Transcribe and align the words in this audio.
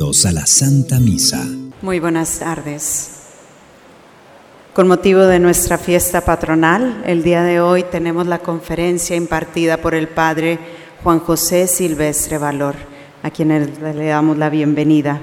A 0.00 0.30
la 0.30 0.46
Santa 0.46 1.00
Misa. 1.00 1.44
Muy 1.82 1.98
buenas 1.98 2.38
tardes. 2.38 3.10
Con 4.72 4.86
motivo 4.86 5.22
de 5.22 5.40
nuestra 5.40 5.76
fiesta 5.76 6.20
patronal, 6.20 7.02
el 7.04 7.24
día 7.24 7.42
de 7.42 7.60
hoy 7.60 7.82
tenemos 7.82 8.28
la 8.28 8.38
conferencia 8.38 9.16
impartida 9.16 9.78
por 9.78 9.96
el 9.96 10.06
Padre 10.06 10.60
Juan 11.02 11.18
José 11.18 11.66
Silvestre 11.66 12.38
Valor, 12.38 12.76
a 13.24 13.30
quien 13.30 13.48
le 13.48 14.06
damos 14.06 14.38
la 14.38 14.50
bienvenida. 14.50 15.20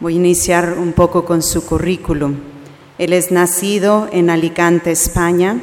Voy 0.00 0.12
a 0.12 0.16
iniciar 0.16 0.76
un 0.78 0.92
poco 0.92 1.24
con 1.24 1.40
su 1.42 1.64
currículum. 1.64 2.34
Él 2.98 3.14
es 3.14 3.32
nacido 3.32 4.10
en 4.12 4.28
Alicante, 4.28 4.90
España, 4.90 5.58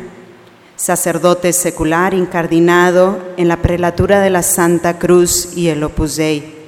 sacerdote 0.77 1.53
secular 1.53 2.15
incardinado 2.15 3.19
en 3.37 3.47
la 3.47 3.61
prelatura 3.61 4.19
de 4.19 4.31
la 4.31 4.41
Santa 4.41 4.97
Cruz 4.97 5.55
y 5.55 5.67
el 5.67 5.83
Opus 5.83 6.15
Dei 6.15 6.60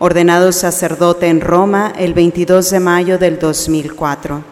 ordenado 0.00 0.52
sacerdote 0.52 1.26
en 1.26 1.40
Roma 1.40 1.92
el 1.98 2.14
22 2.14 2.70
de 2.70 2.80
mayo 2.80 3.18
del 3.18 3.38
2004. 3.38 4.44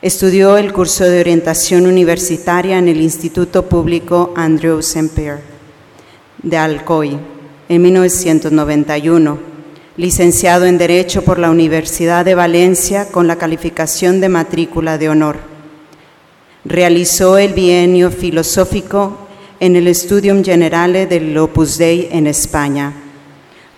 Estudió 0.00 0.56
el 0.56 0.72
curso 0.72 1.04
de 1.04 1.20
orientación 1.20 1.86
universitaria 1.86 2.78
en 2.78 2.88
el 2.88 3.00
Instituto 3.00 3.66
Público 3.66 4.32
Andrew 4.34 4.80
Semper 4.82 5.40
de 6.42 6.56
Alcoy 6.56 7.18
en 7.68 7.82
1991, 7.82 9.38
licenciado 9.98 10.64
en 10.64 10.78
Derecho 10.78 11.22
por 11.22 11.38
la 11.38 11.50
Universidad 11.50 12.24
de 12.24 12.34
Valencia 12.34 13.08
con 13.08 13.26
la 13.26 13.36
calificación 13.36 14.20
de 14.20 14.30
matrícula 14.30 14.96
de 14.96 15.10
honor. 15.10 15.36
Realizó 16.64 17.36
el 17.36 17.52
bienio 17.52 18.10
filosófico 18.10 19.18
en 19.60 19.76
el 19.76 19.94
Studium 19.94 20.42
Generale 20.42 21.06
del 21.06 21.36
Opus 21.36 21.76
Dei 21.76 22.08
en 22.10 22.26
España 22.26 23.01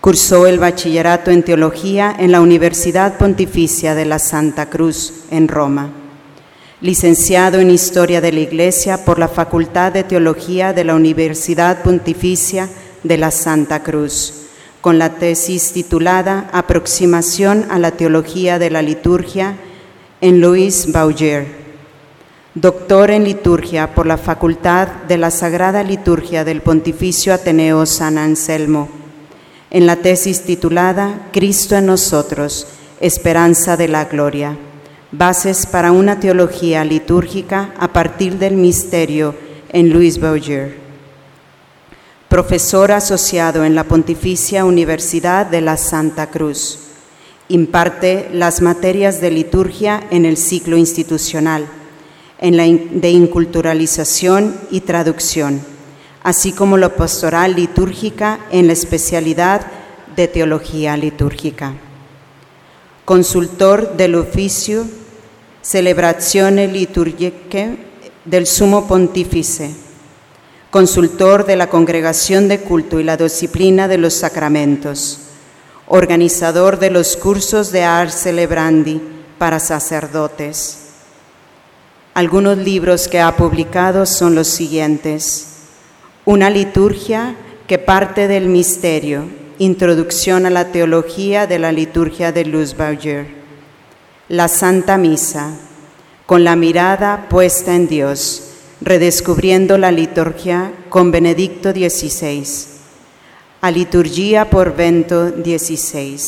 Cursó 0.04 0.46
el 0.46 0.58
bachillerato 0.58 1.30
en 1.30 1.42
teología 1.42 2.14
en 2.18 2.30
la 2.30 2.42
Universidad 2.42 3.16
Pontificia 3.16 3.94
de 3.94 4.04
la 4.04 4.18
Santa 4.18 4.68
Cruz 4.68 5.24
en 5.30 5.48
Roma. 5.48 5.92
Licenciado 6.82 7.58
en 7.58 7.70
Historia 7.70 8.20
de 8.20 8.30
la 8.30 8.40
Iglesia 8.40 9.06
por 9.06 9.18
la 9.18 9.28
Facultad 9.28 9.92
de 9.92 10.04
Teología 10.04 10.74
de 10.74 10.84
la 10.84 10.94
Universidad 10.94 11.82
Pontificia 11.82 12.68
de 13.02 13.16
la 13.16 13.30
Santa 13.30 13.82
Cruz, 13.82 14.42
con 14.82 14.98
la 14.98 15.14
tesis 15.14 15.72
titulada 15.72 16.50
Aproximación 16.52 17.64
a 17.70 17.78
la 17.78 17.92
Teología 17.92 18.58
de 18.58 18.68
la 18.68 18.82
Liturgia 18.82 19.56
en 20.20 20.42
Louis 20.42 20.92
Bauger. 20.92 21.46
Doctor 22.54 23.10
en 23.10 23.24
Liturgia 23.24 23.94
por 23.94 24.04
la 24.04 24.18
Facultad 24.18 24.86
de 25.08 25.16
la 25.16 25.30
Sagrada 25.30 25.82
Liturgia 25.82 26.44
del 26.44 26.60
Pontificio 26.60 27.32
Ateneo 27.32 27.86
San 27.86 28.18
Anselmo 28.18 29.02
en 29.74 29.86
la 29.86 29.96
tesis 29.96 30.42
titulada 30.42 31.30
Cristo 31.32 31.74
en 31.74 31.86
nosotros, 31.86 32.68
esperanza 33.00 33.76
de 33.76 33.88
la 33.88 34.04
gloria, 34.04 34.56
bases 35.10 35.66
para 35.66 35.90
una 35.90 36.20
teología 36.20 36.84
litúrgica 36.84 37.74
a 37.76 37.92
partir 37.92 38.38
del 38.38 38.54
misterio 38.54 39.34
en 39.70 39.92
Louis 39.92 40.20
Bouger. 40.20 40.76
Profesor 42.28 42.92
asociado 42.92 43.64
en 43.64 43.74
la 43.74 43.82
Pontificia 43.82 44.64
Universidad 44.64 45.46
de 45.46 45.60
la 45.60 45.76
Santa 45.76 46.30
Cruz. 46.30 46.78
Imparte 47.48 48.28
las 48.32 48.62
materias 48.62 49.20
de 49.20 49.32
liturgia 49.32 50.04
en 50.12 50.24
el 50.24 50.36
ciclo 50.36 50.76
institucional, 50.76 51.66
en 52.38 52.56
la 52.56 52.62
de 52.62 53.10
inculturalización 53.10 54.54
y 54.70 54.82
traducción 54.82 55.73
así 56.24 56.52
como 56.52 56.78
la 56.78 56.88
pastoral 56.88 57.54
litúrgica 57.54 58.40
en 58.50 58.66
la 58.66 58.72
especialidad 58.72 59.60
de 60.16 60.26
teología 60.26 60.96
litúrgica. 60.96 61.74
Consultor 63.04 63.96
del 63.96 64.14
oficio 64.16 64.86
Celebrazione 65.60 66.66
Liturgiche 66.66 67.76
del 68.24 68.46
Sumo 68.46 68.86
Pontífice, 68.88 69.74
consultor 70.70 71.44
de 71.44 71.56
la 71.56 71.68
Congregación 71.68 72.48
de 72.48 72.60
Culto 72.60 73.00
y 73.00 73.04
la 73.04 73.18
Disciplina 73.18 73.86
de 73.86 73.98
los 73.98 74.14
Sacramentos, 74.14 75.20
organizador 75.86 76.78
de 76.78 76.90
los 76.90 77.18
cursos 77.18 77.70
de 77.70 77.84
Ars 77.84 78.14
Celebrandi 78.14 79.00
para 79.36 79.60
sacerdotes. 79.60 80.78
Algunos 82.14 82.56
libros 82.56 83.08
que 83.08 83.20
ha 83.20 83.36
publicado 83.36 84.06
son 84.06 84.34
los 84.34 84.48
siguientes 84.48 85.53
una 86.26 86.48
liturgia 86.48 87.36
que 87.66 87.78
parte 87.78 88.28
del 88.28 88.48
misterio, 88.48 89.28
introducción 89.58 90.46
a 90.46 90.50
la 90.50 90.72
teología 90.72 91.46
de 91.46 91.58
la 91.58 91.70
liturgia 91.70 92.32
de 92.32 92.46
Luz 92.46 92.76
Bauer. 92.76 93.26
La 94.28 94.48
Santa 94.48 94.96
Misa, 94.96 95.54
con 96.24 96.42
la 96.42 96.56
mirada 96.56 97.26
puesta 97.28 97.74
en 97.74 97.88
Dios, 97.88 98.52
redescubriendo 98.80 99.76
la 99.76 99.92
liturgia 99.92 100.72
con 100.88 101.10
Benedicto 101.10 101.72
XVI. 101.72 102.44
A 103.60 103.70
liturgia 103.70 104.48
por 104.48 104.74
Vento 104.74 105.28
XVI. 105.28 106.18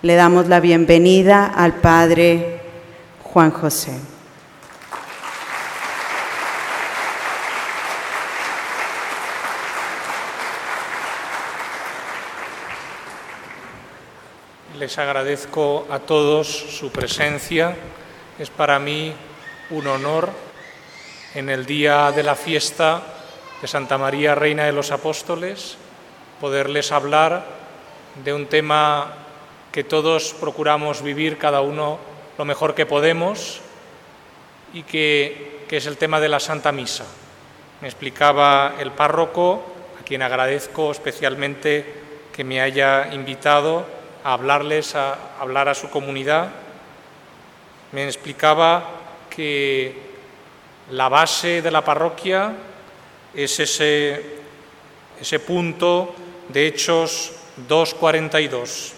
Le 0.00 0.14
damos 0.14 0.48
la 0.48 0.60
bienvenida 0.60 1.46
al 1.46 1.74
Padre 1.76 2.60
Juan 3.22 3.50
José. 3.50 4.15
Les 14.86 14.98
agradezco 14.98 15.84
a 15.90 15.98
todos 15.98 16.46
su 16.46 16.92
presencia. 16.92 17.74
Es 18.38 18.50
para 18.50 18.78
mí 18.78 19.12
un 19.70 19.84
honor 19.88 20.30
en 21.34 21.50
el 21.50 21.66
día 21.66 22.12
de 22.12 22.22
la 22.22 22.36
fiesta 22.36 23.02
de 23.60 23.66
Santa 23.66 23.98
María, 23.98 24.36
Reina 24.36 24.62
de 24.62 24.70
los 24.70 24.92
Apóstoles, 24.92 25.76
poderles 26.40 26.92
hablar 26.92 27.44
de 28.24 28.32
un 28.32 28.46
tema 28.46 29.12
que 29.72 29.82
todos 29.82 30.36
procuramos 30.38 31.02
vivir 31.02 31.36
cada 31.36 31.62
uno 31.62 31.98
lo 32.38 32.44
mejor 32.44 32.76
que 32.76 32.86
podemos 32.86 33.60
y 34.72 34.84
que, 34.84 35.64
que 35.68 35.78
es 35.78 35.86
el 35.86 35.96
tema 35.96 36.20
de 36.20 36.28
la 36.28 36.38
Santa 36.38 36.70
Misa. 36.70 37.06
Me 37.80 37.88
explicaba 37.88 38.76
el 38.78 38.92
párroco, 38.92 39.64
a 40.00 40.04
quien 40.04 40.22
agradezco 40.22 40.92
especialmente 40.92 42.04
que 42.32 42.44
me 42.44 42.60
haya 42.60 43.12
invitado 43.12 43.95
a 44.26 44.32
hablarles, 44.32 44.96
a 44.96 45.38
hablar 45.38 45.68
a 45.68 45.74
su 45.74 45.88
comunidad, 45.88 46.48
me 47.92 48.04
explicaba 48.06 48.90
que 49.30 49.94
la 50.90 51.08
base 51.08 51.62
de 51.62 51.70
la 51.70 51.84
parroquia 51.84 52.52
es 53.32 53.60
ese, 53.60 54.40
ese 55.20 55.38
punto 55.38 56.12
de 56.48 56.66
Hechos 56.66 57.34
2.42. 57.68 58.94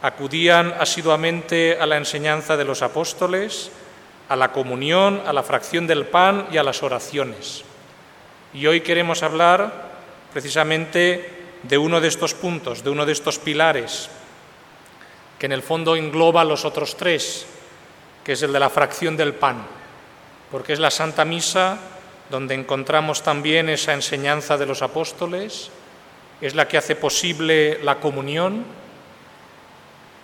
Acudían 0.00 0.74
asiduamente 0.80 1.76
a 1.78 1.84
la 1.84 1.98
enseñanza 1.98 2.56
de 2.56 2.64
los 2.64 2.80
apóstoles, 2.80 3.70
a 4.30 4.36
la 4.36 4.50
comunión, 4.50 5.20
a 5.26 5.34
la 5.34 5.42
fracción 5.42 5.86
del 5.86 6.06
pan 6.06 6.48
y 6.50 6.56
a 6.56 6.62
las 6.62 6.82
oraciones. 6.82 7.64
Y 8.54 8.66
hoy 8.66 8.80
queremos 8.80 9.22
hablar 9.22 9.90
precisamente 10.32 11.42
de 11.62 11.76
uno 11.76 12.00
de 12.00 12.08
estos 12.08 12.32
puntos, 12.32 12.82
de 12.82 12.88
uno 12.88 13.04
de 13.04 13.12
estos 13.12 13.38
pilares 13.38 14.08
que 15.38 15.46
en 15.46 15.52
el 15.52 15.62
fondo 15.62 15.96
engloba 15.96 16.44
los 16.44 16.64
otros 16.64 16.96
tres, 16.96 17.46
que 18.22 18.32
es 18.32 18.42
el 18.42 18.52
de 18.52 18.60
la 18.60 18.70
fracción 18.70 19.16
del 19.16 19.34
pan, 19.34 19.64
porque 20.50 20.72
es 20.72 20.78
la 20.78 20.90
Santa 20.90 21.24
Misa 21.24 21.78
donde 22.30 22.54
encontramos 22.54 23.22
también 23.22 23.68
esa 23.68 23.92
enseñanza 23.92 24.56
de 24.56 24.66
los 24.66 24.82
apóstoles, 24.82 25.70
es 26.40 26.54
la 26.54 26.66
que 26.66 26.78
hace 26.78 26.96
posible 26.96 27.78
la 27.82 28.00
comunión 28.00 28.64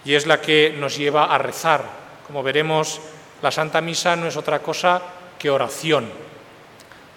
y 0.04 0.14
es 0.14 0.26
la 0.26 0.40
que 0.40 0.74
nos 0.78 0.96
lleva 0.96 1.26
a 1.26 1.38
rezar. 1.38 1.84
Como 2.26 2.42
veremos, 2.42 3.00
la 3.42 3.50
Santa 3.50 3.80
Misa 3.80 4.16
no 4.16 4.26
es 4.26 4.36
otra 4.36 4.60
cosa 4.60 5.02
que 5.38 5.50
oración, 5.50 6.10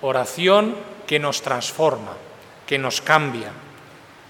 oración 0.02 0.76
que 1.08 1.20
nos 1.20 1.42
transforma, 1.42 2.14
que 2.68 2.78
nos 2.78 3.02
cambia. 3.02 3.52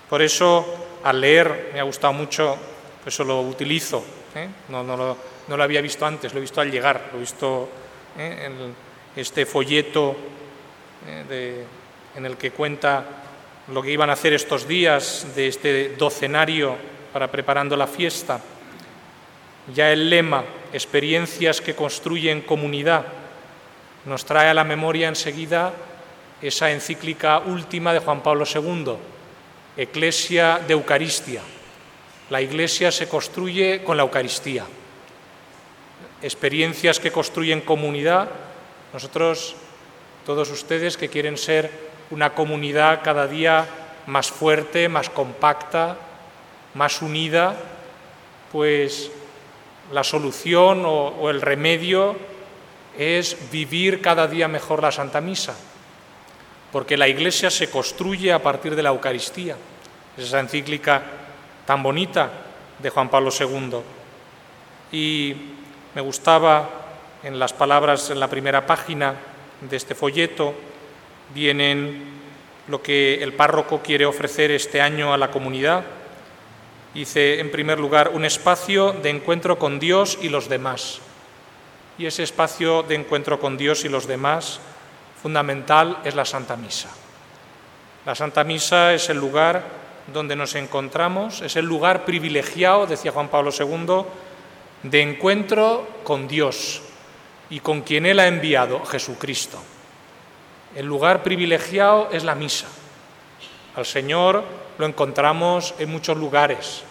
Por 0.09 0.21
eso, 0.21 0.65
al 1.03 1.21
leer, 1.21 1.71
me 1.73 1.79
ha 1.79 1.83
gustado 1.83 2.13
mucho 2.13 2.57
eso 3.05 3.23
lo 3.23 3.41
utilizo. 3.41 4.03
¿eh? 4.35 4.47
No, 4.69 4.83
lo, 4.83 5.63
había 5.63 5.81
visto 5.81 6.05
antes, 6.05 6.33
lo 6.33 6.39
he 6.39 6.41
visto 6.41 6.61
al 6.61 6.71
llegar, 6.71 7.09
lo 7.11 7.17
he 7.17 7.21
visto 7.21 7.69
¿eh? 8.17 8.45
en 8.45 8.75
este 9.15 9.45
folleto 9.45 10.15
¿eh? 11.07 11.65
en 12.15 12.25
el 12.25 12.37
que 12.37 12.51
cuenta 12.51 13.05
lo 13.67 13.81
que 13.81 13.91
iban 13.91 14.09
a 14.09 14.13
hacer 14.13 14.33
estos 14.33 14.67
días 14.67 15.27
de 15.35 15.47
este 15.47 15.95
docenario 15.95 16.75
para 17.11 17.31
preparando 17.31 17.77
la 17.77 17.87
fiesta. 17.87 18.39
Ya 19.73 19.91
el 19.91 20.09
lema, 20.09 20.43
experiencias 20.73 21.61
que 21.61 21.75
construyen 21.75 22.41
comunidad, 22.41 23.05
nos 24.05 24.25
trae 24.25 24.49
a 24.49 24.53
la 24.53 24.65
memoria 24.65 25.07
enseguida 25.07 25.71
esa 26.41 26.71
encíclica 26.71 27.39
última 27.39 27.93
de 27.93 27.99
Juan 27.99 28.21
Pablo 28.21 28.43
II, 28.45 28.95
Eclesia 29.77 30.59
de 30.67 30.73
Eucaristia 30.73 31.41
La 32.29 32.41
Iglesia 32.41 32.91
se 32.91 33.07
construye 33.07 33.83
con 33.83 33.97
la 33.97 34.03
Eucaristía. 34.03 34.65
Experiencias 36.21 36.99
que 36.99 37.11
construyen 37.11 37.61
comunidad. 37.61 38.29
Nosotros, 38.93 39.55
todos 40.25 40.49
ustedes 40.49 40.95
que 40.95 41.09
quieren 41.09 41.37
ser 41.37 41.69
una 42.11 42.33
comunidad 42.33 43.01
cada 43.03 43.27
día 43.27 43.67
más 44.07 44.31
fuerte, 44.31 44.87
más 44.87 45.09
compacta, 45.09 45.97
más 46.73 47.01
unida, 47.01 47.55
pues 48.51 49.11
la 49.91 50.03
solución 50.03 50.83
o, 50.85 51.29
el 51.29 51.41
remedio 51.41 52.15
es 52.97 53.37
vivir 53.51 54.01
cada 54.01 54.27
día 54.27 54.47
mejor 54.47 54.81
la 54.81 54.91
Santa 54.91 55.19
Misa, 55.19 55.55
porque 56.71 56.95
la 56.95 57.07
Iglesia 57.07 57.49
se 57.49 57.69
construye 57.69 58.31
a 58.31 58.41
partir 58.41 58.75
de 58.75 58.83
la 58.83 58.89
Eucaristía. 58.89 59.57
esa 60.17 60.39
encíclica 60.39 61.22
tan 61.65 61.83
bonita 61.83 62.29
de 62.79 62.89
Juan 62.89 63.09
Pablo 63.09 63.29
II. 63.37 63.79
Y 64.91 65.35
me 65.95 66.01
gustaba 66.01 66.69
en 67.23 67.39
las 67.39 67.53
palabras 67.53 68.09
en 68.09 68.19
la 68.19 68.27
primera 68.27 68.65
página 68.65 69.15
de 69.61 69.77
este 69.77 69.95
folleto, 69.95 70.53
vienen 71.33 72.11
lo 72.67 72.81
que 72.81 73.23
el 73.23 73.33
párroco 73.33 73.81
quiere 73.81 74.05
ofrecer 74.05 74.51
este 74.51 74.81
año 74.81 75.13
a 75.13 75.17
la 75.17 75.31
comunidad. 75.31 75.83
Dice, 76.93 77.39
en 77.39 77.49
primer 77.49 77.79
lugar, 77.79 78.11
un 78.13 78.25
espacio 78.25 78.91
de 78.91 79.09
encuentro 79.09 79.57
con 79.57 79.79
Dios 79.79 80.19
y 80.21 80.29
los 80.29 80.49
demás. 80.49 80.99
Y 81.97 82.05
ese 82.05 82.23
espacio 82.23 82.83
de 82.83 82.95
encuentro 82.95 83.39
con 83.39 83.57
Dios 83.57 83.85
y 83.85 83.89
los 83.89 84.05
demás, 84.05 84.59
fundamental, 85.21 85.99
es 86.03 86.15
la 86.15 86.25
Santa 86.25 86.55
Misa. 86.55 86.89
La 88.05 88.15
Santa 88.15 88.43
Misa 88.43 88.93
es 88.93 89.09
el 89.09 89.17
lugar 89.17 89.82
donde 90.07 90.35
nos 90.35 90.55
encontramos, 90.55 91.41
es 91.41 91.55
el 91.55 91.65
lugar 91.65 92.05
privilegiado, 92.05 92.85
decía 92.85 93.11
Juan 93.11 93.29
Pablo 93.29 93.51
II, 93.57 94.05
de 94.83 95.01
encuentro 95.01 95.87
con 96.03 96.27
Dios 96.27 96.81
y 97.49 97.59
con 97.59 97.81
quien 97.81 98.05
Él 98.05 98.19
ha 98.19 98.27
enviado, 98.27 98.83
Jesucristo. 98.85 99.57
El 100.75 100.85
lugar 100.87 101.23
privilegiado 101.23 102.09
es 102.11 102.23
la 102.23 102.35
misa. 102.35 102.67
Al 103.75 103.85
Señor 103.85 104.43
lo 104.77 104.85
encontramos 104.85 105.73
en 105.79 105.89
muchos 105.89 106.17
lugares. 106.17 106.83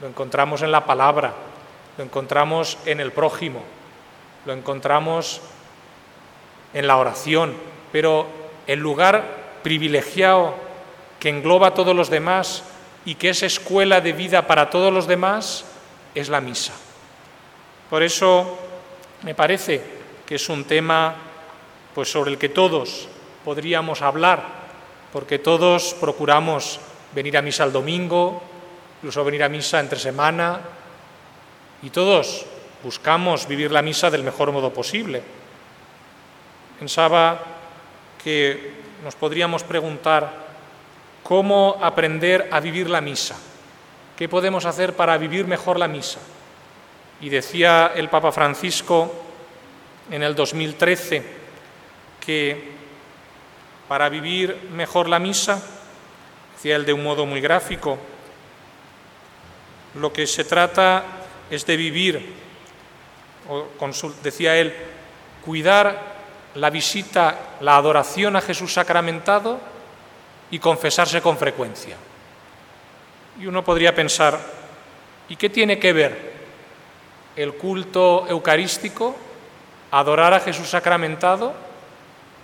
Lo 0.00 0.08
encontramos 0.08 0.62
en 0.62 0.72
la 0.72 0.86
palabra, 0.86 1.34
lo 1.96 2.04
encontramos 2.04 2.78
en 2.86 3.00
el 3.00 3.10
prójimo, 3.10 3.62
lo 4.46 4.52
encontramos 4.52 5.40
en 6.72 6.86
la 6.86 6.96
oración, 6.96 7.54
pero 7.90 8.26
el 8.66 8.78
lugar 8.78 9.24
privilegiado 9.62 10.54
que 11.18 11.28
engloba 11.28 11.68
a 11.68 11.74
todos 11.74 11.94
los 11.94 12.10
demás 12.10 12.62
y 13.04 13.14
que 13.14 13.30
es 13.30 13.42
escuela 13.42 14.00
de 14.00 14.12
vida 14.12 14.46
para 14.46 14.70
todos 14.70 14.92
los 14.92 15.06
demás 15.06 15.64
es 16.14 16.28
la 16.28 16.40
misa. 16.40 16.72
Por 17.90 18.02
eso 18.02 18.58
me 19.22 19.34
parece 19.34 19.82
que 20.26 20.36
es 20.36 20.48
un 20.48 20.64
tema 20.64 21.14
pues 21.94 22.12
sobre 22.12 22.30
el 22.30 22.38
que 22.38 22.50
todos 22.50 23.08
podríamos 23.44 24.02
hablar, 24.02 24.44
porque 25.12 25.38
todos 25.38 25.94
procuramos 25.98 26.80
venir 27.14 27.36
a 27.36 27.42
misa 27.42 27.64
el 27.64 27.72
domingo, 27.72 28.42
incluso 28.98 29.24
venir 29.24 29.42
a 29.42 29.48
misa 29.48 29.80
entre 29.80 29.98
semana, 29.98 30.60
y 31.82 31.90
todos 31.90 32.44
buscamos 32.84 33.48
vivir 33.48 33.72
la 33.72 33.82
misa 33.82 34.10
del 34.10 34.22
mejor 34.22 34.52
modo 34.52 34.72
posible. 34.72 35.22
Pensaba 36.78 37.40
que 38.22 38.74
nos 39.02 39.14
podríamos 39.14 39.64
preguntar 39.64 40.47
cómo 41.28 41.76
aprender 41.82 42.48
a 42.50 42.58
vivir 42.58 42.88
la 42.88 43.02
misa, 43.02 43.36
qué 44.16 44.30
podemos 44.30 44.64
hacer 44.64 44.96
para 44.96 45.18
vivir 45.18 45.46
mejor 45.46 45.78
la 45.78 45.86
misa. 45.86 46.20
Y 47.20 47.28
decía 47.28 47.92
el 47.94 48.08
Papa 48.08 48.32
Francisco 48.32 49.12
en 50.10 50.22
el 50.22 50.34
2013 50.34 51.22
que 52.18 52.70
para 53.88 54.08
vivir 54.08 54.70
mejor 54.72 55.06
la 55.06 55.18
misa, 55.18 55.62
decía 56.56 56.76
él 56.76 56.86
de 56.86 56.94
un 56.94 57.04
modo 57.04 57.26
muy 57.26 57.42
gráfico, 57.42 57.98
lo 59.96 60.10
que 60.10 60.26
se 60.26 60.44
trata 60.44 61.04
es 61.50 61.66
de 61.66 61.76
vivir, 61.76 62.32
o 63.50 63.66
decía 64.22 64.56
él, 64.56 64.74
cuidar 65.44 66.16
la 66.54 66.70
visita, 66.70 67.58
la 67.60 67.76
adoración 67.76 68.34
a 68.34 68.40
Jesús 68.40 68.72
sacramentado 68.72 69.76
y 70.50 70.58
confesarse 70.58 71.20
con 71.20 71.36
frecuencia. 71.36 71.96
Y 73.40 73.46
uno 73.46 73.64
podría 73.64 73.94
pensar, 73.94 74.38
¿y 75.28 75.36
qué 75.36 75.50
tiene 75.50 75.78
que 75.78 75.92
ver 75.92 76.38
el 77.36 77.54
culto 77.54 78.26
eucarístico, 78.28 79.14
adorar 79.92 80.34
a 80.34 80.40
Jesús 80.40 80.68
sacramentado, 80.68 81.54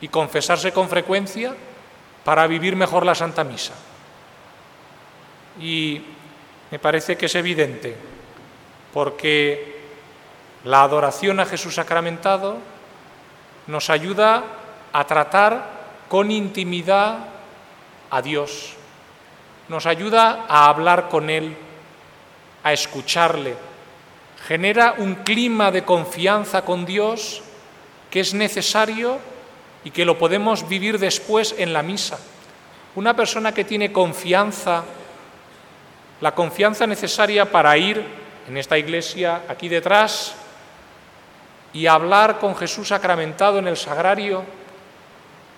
y 0.04 0.08
confesarse 0.08 0.70
con 0.70 0.88
frecuencia 0.88 1.54
para 2.24 2.46
vivir 2.46 2.76
mejor 2.76 3.06
la 3.06 3.14
Santa 3.14 3.42
Misa. 3.42 3.72
Y 5.58 6.02
me 6.70 6.78
parece 6.78 7.16
que 7.16 7.26
es 7.26 7.34
evidente, 7.34 7.96
porque 8.92 9.80
la 10.64 10.82
adoración 10.82 11.40
a 11.40 11.46
Jesús 11.46 11.74
sacramentado 11.76 12.58
nos 13.66 13.88
ayuda 13.88 14.44
a 14.92 15.06
tratar 15.06 15.70
con 16.08 16.30
intimidad 16.30 17.18
a 18.14 18.22
Dios, 18.22 18.74
nos 19.66 19.86
ayuda 19.86 20.46
a 20.48 20.68
hablar 20.68 21.08
con 21.08 21.28
Él, 21.28 21.56
a 22.62 22.72
escucharle, 22.72 23.56
genera 24.46 24.94
un 24.98 25.16
clima 25.16 25.72
de 25.72 25.84
confianza 25.84 26.64
con 26.64 26.86
Dios 26.86 27.42
que 28.10 28.20
es 28.20 28.32
necesario 28.32 29.18
y 29.82 29.90
que 29.90 30.04
lo 30.04 30.16
podemos 30.16 30.68
vivir 30.68 31.00
después 31.00 31.56
en 31.58 31.72
la 31.72 31.82
misa. 31.82 32.20
Una 32.94 33.16
persona 33.16 33.50
que 33.52 33.64
tiene 33.64 33.90
confianza, 33.90 34.84
la 36.20 36.36
confianza 36.36 36.86
necesaria 36.86 37.50
para 37.50 37.76
ir 37.76 38.00
en 38.46 38.56
esta 38.56 38.78
iglesia 38.78 39.42
aquí 39.48 39.68
detrás 39.68 40.36
y 41.72 41.88
hablar 41.88 42.38
con 42.38 42.54
Jesús 42.54 42.86
sacramentado 42.88 43.58
en 43.58 43.66
el 43.66 43.76
sagrario 43.76 44.44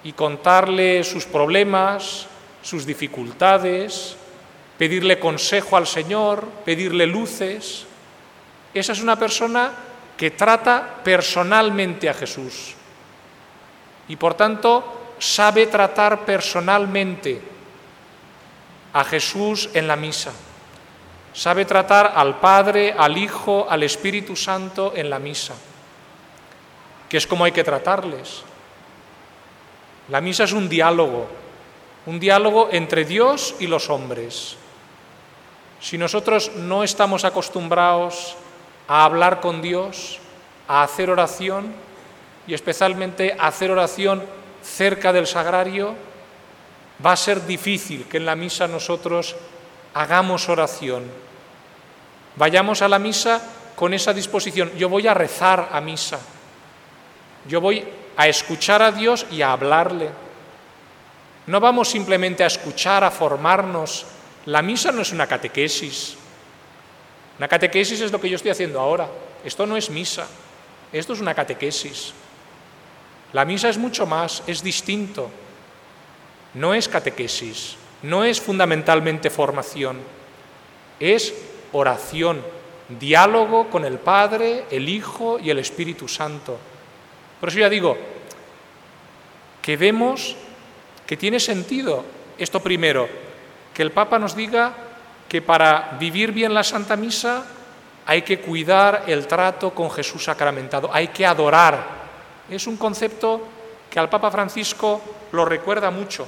y 0.02 0.12
contarle 0.12 1.04
sus 1.04 1.26
problemas, 1.26 2.28
sus 2.66 2.84
dificultades, 2.84 4.16
pedirle 4.76 5.20
consejo 5.20 5.76
al 5.76 5.86
Señor, 5.86 6.48
pedirle 6.64 7.06
luces. 7.06 7.86
Esa 8.74 8.92
es 8.92 9.00
una 9.00 9.16
persona 9.16 9.70
que 10.16 10.32
trata 10.32 11.00
personalmente 11.04 12.08
a 12.08 12.14
Jesús 12.14 12.74
y 14.08 14.16
por 14.16 14.34
tanto 14.34 15.14
sabe 15.20 15.68
tratar 15.68 16.24
personalmente 16.24 17.40
a 18.94 19.04
Jesús 19.04 19.70
en 19.72 19.86
la 19.86 19.94
misa. 19.94 20.32
Sabe 21.32 21.66
tratar 21.66 22.14
al 22.16 22.40
Padre, 22.40 22.96
al 22.98 23.16
Hijo, 23.16 23.66
al 23.70 23.84
Espíritu 23.84 24.34
Santo 24.34 24.92
en 24.96 25.08
la 25.08 25.20
misa, 25.20 25.54
que 27.08 27.18
es 27.18 27.26
como 27.28 27.44
hay 27.44 27.52
que 27.52 27.62
tratarles. 27.62 28.42
La 30.08 30.20
misa 30.20 30.44
es 30.44 30.52
un 30.52 30.68
diálogo, 30.68 31.45
un 32.06 32.20
diálogo 32.20 32.68
entre 32.72 33.04
Dios 33.04 33.54
y 33.58 33.66
los 33.66 33.90
hombres. 33.90 34.56
Si 35.80 35.98
nosotros 35.98 36.52
no 36.56 36.84
estamos 36.84 37.24
acostumbrados 37.24 38.36
a 38.88 39.04
hablar 39.04 39.40
con 39.40 39.60
Dios, 39.60 40.18
a 40.68 40.82
hacer 40.82 41.10
oración, 41.10 41.74
y 42.46 42.54
especialmente 42.54 43.36
hacer 43.38 43.70
oración 43.70 44.22
cerca 44.62 45.12
del 45.12 45.26
sagrario, 45.26 45.94
va 47.04 47.12
a 47.12 47.16
ser 47.16 47.44
difícil 47.46 48.06
que 48.08 48.16
en 48.18 48.26
la 48.26 48.36
misa 48.36 48.68
nosotros 48.68 49.36
hagamos 49.94 50.48
oración. 50.48 51.04
Vayamos 52.36 52.82
a 52.82 52.88
la 52.88 52.98
misa 52.98 53.42
con 53.74 53.94
esa 53.94 54.12
disposición. 54.12 54.72
Yo 54.76 54.88
voy 54.88 55.06
a 55.06 55.14
rezar 55.14 55.68
a 55.72 55.80
misa. 55.80 56.20
Yo 57.48 57.60
voy 57.60 57.84
a 58.16 58.28
escuchar 58.28 58.82
a 58.82 58.92
Dios 58.92 59.26
y 59.30 59.42
a 59.42 59.52
hablarle. 59.52 60.10
No 61.46 61.60
vamos 61.60 61.88
simplemente 61.88 62.42
a 62.44 62.48
escuchar, 62.48 63.04
a 63.04 63.10
formarnos. 63.10 64.06
La 64.46 64.62
misa 64.62 64.92
no 64.92 65.02
es 65.02 65.12
una 65.12 65.26
catequesis. 65.26 66.16
Una 67.38 67.48
catequesis 67.48 68.00
es 68.00 68.12
lo 68.12 68.20
que 68.20 68.28
yo 68.28 68.36
estoy 68.36 68.50
haciendo 68.50 68.80
ahora. 68.80 69.08
Esto 69.44 69.66
no 69.66 69.76
es 69.76 69.90
misa. 69.90 70.26
Esto 70.92 71.12
es 71.12 71.20
una 71.20 71.34
catequesis. 71.34 72.12
La 73.32 73.44
misa 73.44 73.68
es 73.68 73.78
mucho 73.78 74.06
más, 74.06 74.42
es 74.46 74.62
distinto. 74.62 75.30
No 76.54 76.74
es 76.74 76.88
catequesis, 76.88 77.76
no 78.02 78.24
es 78.24 78.40
fundamentalmente 78.40 79.28
formación, 79.28 79.98
es 80.98 81.34
oración, 81.72 82.42
diálogo 82.98 83.68
con 83.68 83.84
el 83.84 83.98
Padre, 83.98 84.64
el 84.70 84.88
Hijo 84.88 85.38
y 85.38 85.50
el 85.50 85.58
Espíritu 85.58 86.08
Santo. 86.08 86.58
Por 87.40 87.50
eso 87.50 87.58
ya 87.58 87.68
digo 87.68 87.98
que 89.60 89.76
vemos 89.76 90.34
que 91.06 91.16
tiene 91.16 91.40
sentido 91.40 92.04
esto 92.36 92.60
primero, 92.60 93.08
que 93.72 93.82
el 93.82 93.92
Papa 93.92 94.18
nos 94.18 94.34
diga 94.34 94.74
que 95.28 95.42
para 95.42 95.96
vivir 95.98 96.32
bien 96.32 96.54
la 96.54 96.64
Santa 96.64 96.96
Misa 96.96 97.44
hay 98.06 98.22
que 98.22 98.40
cuidar 98.40 99.04
el 99.06 99.26
trato 99.26 99.74
con 99.74 99.90
Jesús 99.90 100.24
sacramentado, 100.24 100.90
hay 100.92 101.08
que 101.08 101.26
adorar. 101.26 102.06
Es 102.48 102.66
un 102.66 102.76
concepto 102.76 103.42
que 103.90 103.98
al 103.98 104.08
Papa 104.08 104.30
Francisco 104.30 105.00
lo 105.32 105.44
recuerda 105.44 105.90
mucho, 105.90 106.26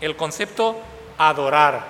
el 0.00 0.16
concepto 0.16 0.80
adorar, 1.18 1.84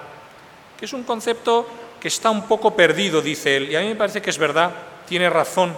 que 0.79 0.87
es 0.87 0.93
un 0.93 1.05
concepto 1.05 1.67
que 2.01 2.09
está 2.09 2.31
un 2.31 2.43
poco 2.49 2.75
perdido, 2.75 3.21
dice 3.21 3.57
él, 3.57 3.71
y 3.71 3.77
a 3.77 3.81
mí 3.81 3.89
me 3.89 3.97
parece 3.97 4.23
que 4.23 4.31
es 4.31 4.39
verdad, 4.39 4.73
tiene 5.07 5.29
razón. 5.29 5.75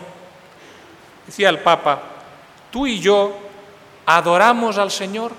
Decía 1.26 1.49
el 1.49 1.59
Papa, 1.59 2.00
tú 2.71 2.87
y 2.87 3.00
yo 3.00 3.37
adoramos 4.06 4.78
al 4.78 4.90
Señor, 4.90 5.32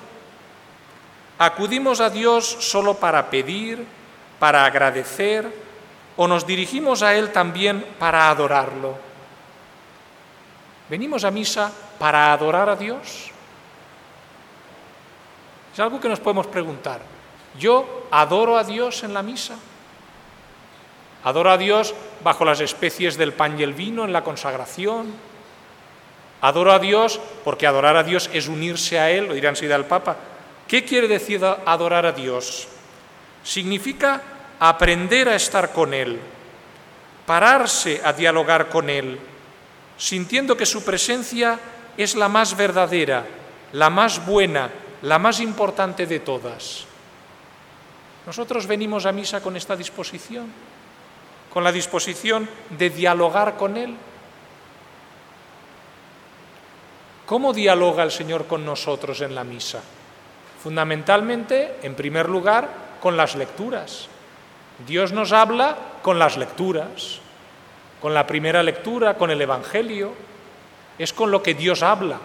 acudimos 1.38 2.00
a 2.00 2.10
Dios 2.10 2.46
solo 2.60 2.96
para 2.96 3.30
pedir, 3.30 3.86
para 4.40 4.66
agradecer, 4.66 5.64
o 6.16 6.28
nos 6.28 6.46
dirigimos 6.46 7.02
a 7.02 7.16
Él 7.16 7.32
también 7.32 7.86
para 7.98 8.30
adorarlo. 8.30 8.98
¿Venimos 10.90 11.24
a 11.24 11.32
misa 11.32 11.72
para 11.98 12.32
adorar 12.34 12.70
a 12.70 12.76
Dios? 12.76 13.32
Es 15.74 15.80
algo 15.80 16.00
que 16.00 16.10
nos 16.10 16.20
podemos 16.20 16.46
preguntar. 16.48 17.02
¿Yo 17.58 18.08
adoro 18.12 18.58
a 18.58 18.64
Dios 18.64 19.04
en 19.04 19.14
la 19.14 19.24
misa? 19.24 19.56
¿Adoro 21.24 21.52
a 21.52 21.58
Dios 21.58 21.96
bajo 22.24 22.46
las 22.46 22.60
especies 22.60 23.18
del 23.18 23.34
pan 23.34 23.60
y 23.60 23.64
el 23.64 23.74
vino 23.74 24.04
en 24.06 24.14
la 24.14 24.24
consagración? 24.24 25.14
Adoro 26.42 26.74
a 26.74 26.80
Dios 26.80 27.20
porque 27.44 27.66
adorar 27.66 27.96
a 27.96 28.04
Dios 28.04 28.30
es 28.34 28.48
unirse 28.50 29.00
a 29.00 29.10
Él, 29.10 29.28
lo 29.28 29.34
dirán 29.34 29.56
si 29.56 29.66
da 29.66 29.78
el 29.78 29.86
Papa. 29.86 30.18
¿Qué 30.68 30.86
quiere 30.86 31.08
decir 31.08 31.44
adorar 31.44 32.06
a 32.06 32.12
Dios? 32.12 32.68
Significa 33.44 34.22
aprender 34.60 35.30
a 35.30 35.36
estar 35.36 35.72
con 35.72 35.94
Él, 35.94 36.20
pararse 37.26 38.02
a 38.04 38.14
dialogar 38.14 38.70
con 38.70 38.90
Él, 38.90 39.20
sintiendo 39.98 40.56
que 40.56 40.66
su 40.66 40.84
presencia 40.84 41.60
es 41.98 42.16
la 42.16 42.30
más 42.30 42.56
verdadera, 42.56 43.26
la 43.74 43.90
más 43.90 44.26
buena, 44.26 44.70
la 45.02 45.20
más 45.20 45.40
importante 45.40 46.06
de 46.08 46.20
todas. 46.20 46.86
Nosotros 48.26 48.68
venimos 48.68 49.06
a 49.06 49.12
misa 49.12 49.42
con 49.42 49.58
esta 49.58 49.76
disposición, 49.76 50.48
con 51.52 51.64
la 51.64 51.72
disposición 51.72 52.50
de 52.70 52.90
dialogar 52.90 53.58
con 53.58 53.76
Él. 53.78 53.96
¿Cómo 57.26 57.54
dialoga 57.54 58.04
el 58.04 58.12
Señor 58.12 58.48
con 58.48 58.66
nosotros 58.66 59.22
en 59.22 59.36
la 59.36 59.44
misa? 59.44 59.82
Fundamentalmente, 60.64 61.80
en 61.84 61.94
primer 61.94 62.30
lugar, 62.30 62.70
con 63.02 63.18
las 63.18 63.36
lecturas. 63.36 64.08
Dios 64.88 65.12
nos 65.12 65.34
habla 65.34 65.76
con 66.02 66.18
las 66.18 66.38
lecturas, 66.38 67.20
con 68.02 68.14
la 68.14 68.26
primera 68.26 68.64
lectura, 68.64 69.16
con 69.16 69.30
el 69.30 69.42
Evangelio. 69.42 70.14
Es 70.98 71.12
con 71.12 71.32
lo 71.32 71.44
que 71.44 71.54
Dios 71.54 71.84
habla. 71.84 72.18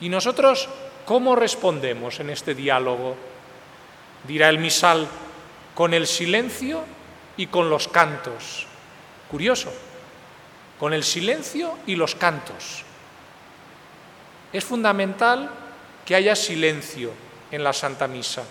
¿Y 0.00 0.08
nosotros 0.08 0.68
cómo 1.06 1.36
respondemos 1.36 2.18
en 2.18 2.30
este 2.30 2.56
diálogo? 2.56 3.14
Dirá 4.26 4.48
el 4.48 4.58
misal, 4.58 5.06
con 5.76 5.94
el 5.94 6.08
silencio 6.08 6.82
y 7.36 7.46
con 7.46 7.70
los 7.70 7.86
cantos. 7.86 8.66
Curioso, 9.30 9.72
con 10.80 10.92
el 10.92 11.04
silencio 11.04 11.78
y 11.86 11.94
los 11.94 12.16
cantos. 12.16 12.82
Es 14.52 14.64
fundamental 14.64 15.48
que 16.04 16.16
haya 16.16 16.34
silencio 16.34 17.27
en 17.50 17.64
la 17.64 17.72
Santa 17.72 18.06
Misa 18.06 18.44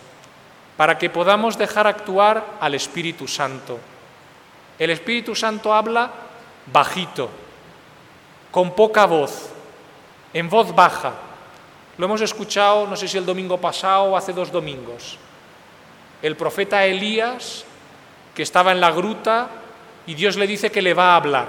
para 0.78 0.98
que 0.98 1.10
podamos 1.10 1.58
dejar 1.58 1.88
actuar 1.88 2.46
al 2.62 2.76
Espíritu 2.76 3.28
Santo. 3.28 3.80
El 4.78 4.92
Espíritu 4.92 5.36
Santo 5.36 5.74
habla 5.74 6.12
bajito, 6.72 7.30
con 8.52 8.76
poca 8.76 9.06
voz, 9.08 9.50
en 10.34 10.48
voz 10.48 10.74
baja. 10.76 11.14
Lo 11.98 12.06
hemos 12.06 12.22
escuchado, 12.22 12.86
no 12.86 12.96
sé 12.96 13.08
si 13.08 13.18
el 13.18 13.26
domingo 13.26 13.58
pasado 13.58 14.04
o 14.04 14.18
hace 14.18 14.34
dos 14.34 14.52
domingos. 14.52 15.18
El 16.22 16.36
profeta 16.36 16.86
Elías, 16.86 17.66
que 18.36 18.44
estaba 18.44 18.72
en 18.72 18.80
la 18.80 18.92
gruta, 18.92 19.50
y 20.06 20.14
Dios 20.14 20.38
le 20.38 20.46
dice 20.46 20.72
que 20.72 20.84
le 20.84 20.94
va 20.94 21.14
a 21.14 21.16
hablar. 21.16 21.48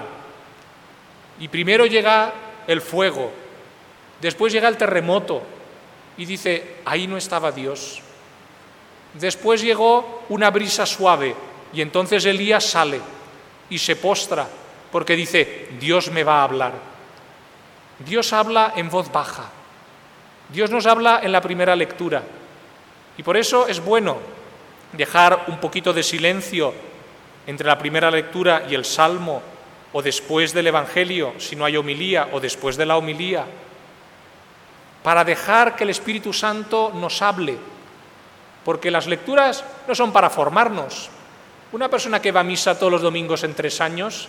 Y 1.39 1.47
primero 1.49 1.85
llega 1.85 2.33
el 2.65 2.81
fuego, 2.81 3.31
Después 4.21 4.51
llega 4.51 4.67
el 4.67 4.77
terremoto 4.77 5.41
y 6.19 6.25
dice, 6.25 6.75
ahí 6.83 7.07
no 7.07 7.15
estaba 7.15 7.49
Dios. 7.49 8.01
Después 9.13 9.61
llegó 9.61 10.25
una 10.27 10.51
brisa 10.51 10.85
suave 10.85 11.33
y 11.71 11.81
entonces 11.81 12.25
Elías 12.25 12.65
sale 12.65 12.99
y 13.69 13.79
se 13.79 13.95
postra 13.95 14.45
porque 14.91 15.15
dice, 15.15 15.69
Dios 15.79 16.11
me 16.11 16.25
va 16.25 16.41
a 16.41 16.43
hablar. 16.43 16.73
Dios 17.99 18.33
habla 18.33 18.73
en 18.75 18.89
voz 18.89 19.09
baja. 19.13 19.49
Dios 20.51 20.69
nos 20.69 20.85
habla 20.87 21.21
en 21.23 21.31
la 21.31 21.39
primera 21.39 21.73
lectura. 21.73 22.21
Y 23.17 23.23
por 23.23 23.37
eso 23.37 23.67
es 23.67 23.79
bueno 23.79 24.17
dejar 24.91 25.45
un 25.47 25.57
poquito 25.59 25.93
de 25.93 26.03
silencio 26.03 26.73
entre 27.47 27.65
la 27.65 27.79
primera 27.79 28.11
lectura 28.11 28.65
y 28.69 28.75
el 28.75 28.83
salmo, 28.83 29.41
o 29.93 30.01
después 30.01 30.51
del 30.51 30.67
Evangelio, 30.67 31.35
si 31.37 31.55
no 31.55 31.63
hay 31.63 31.77
homilía, 31.77 32.27
o 32.33 32.41
después 32.41 32.75
de 32.75 32.85
la 32.85 32.97
homilía, 32.97 33.45
para 35.03 35.23
dejar 35.23 35.75
que 35.75 35.83
el 35.83 35.89
Espíritu 35.89 36.33
Santo 36.33 36.91
nos 36.93 37.21
hable, 37.21 37.57
porque 38.65 38.91
las 38.91 39.07
lecturas 39.07 39.63
no 39.87 39.95
son 39.95 40.11
para 40.11 40.29
formarnos. 40.29 41.09
Una 41.71 41.89
persona 41.89 42.21
que 42.21 42.31
va 42.31 42.41
a 42.41 42.43
misa 42.43 42.77
todos 42.77 42.91
los 42.91 43.01
domingos 43.01 43.43
en 43.43 43.53
tres 43.53 43.79
años 43.79 44.27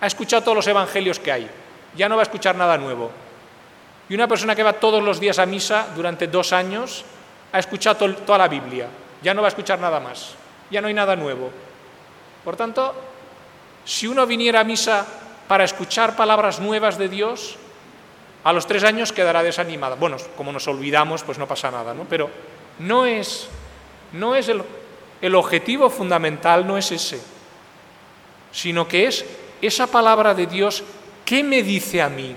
ha 0.00 0.06
escuchado 0.06 0.42
todos 0.42 0.56
los 0.56 0.66
evangelios 0.66 1.18
que 1.18 1.32
hay, 1.32 1.50
ya 1.96 2.08
no 2.08 2.16
va 2.16 2.22
a 2.22 2.24
escuchar 2.28 2.56
nada 2.56 2.76
nuevo. 2.76 3.10
Y 4.08 4.14
una 4.14 4.28
persona 4.28 4.54
que 4.54 4.62
va 4.62 4.74
todos 4.74 5.02
los 5.02 5.18
días 5.18 5.38
a 5.38 5.46
misa 5.46 5.86
durante 5.94 6.26
dos 6.26 6.52
años 6.52 7.04
ha 7.52 7.58
escuchado 7.58 8.14
toda 8.14 8.38
la 8.38 8.48
Biblia, 8.48 8.88
ya 9.22 9.32
no 9.32 9.40
va 9.40 9.48
a 9.48 9.54
escuchar 9.54 9.78
nada 9.78 10.00
más, 10.00 10.34
ya 10.70 10.80
no 10.80 10.88
hay 10.88 10.94
nada 10.94 11.16
nuevo. 11.16 11.50
Por 12.44 12.56
tanto, 12.56 12.94
si 13.84 14.06
uno 14.06 14.26
viniera 14.26 14.60
a 14.60 14.64
misa 14.64 15.06
para 15.48 15.64
escuchar 15.64 16.16
palabras 16.16 16.60
nuevas 16.60 16.98
de 16.98 17.08
Dios, 17.08 17.56
a 18.44 18.52
los 18.52 18.66
tres 18.66 18.84
años 18.84 19.12
quedará 19.12 19.42
desanimada. 19.42 19.96
Bueno, 19.96 20.18
como 20.36 20.52
nos 20.52 20.68
olvidamos, 20.68 21.24
pues 21.24 21.38
no 21.38 21.48
pasa 21.48 21.70
nada, 21.70 21.94
¿no? 21.94 22.04
Pero 22.04 22.30
no 22.78 23.06
es, 23.06 23.48
no 24.12 24.36
es 24.36 24.48
el, 24.48 24.62
el 25.22 25.34
objetivo 25.34 25.88
fundamental, 25.88 26.66
no 26.66 26.76
es 26.76 26.92
ese, 26.92 27.20
sino 28.52 28.86
que 28.86 29.06
es 29.06 29.24
esa 29.62 29.86
palabra 29.86 30.34
de 30.34 30.46
Dios, 30.46 30.84
¿qué 31.24 31.42
me 31.42 31.62
dice 31.62 32.02
a 32.02 32.10
mí? 32.10 32.36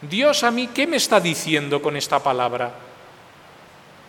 Dios 0.00 0.44
a 0.44 0.50
mí, 0.50 0.68
¿qué 0.68 0.86
me 0.86 0.96
está 0.96 1.18
diciendo 1.18 1.82
con 1.82 1.96
esta 1.96 2.20
palabra? 2.20 2.72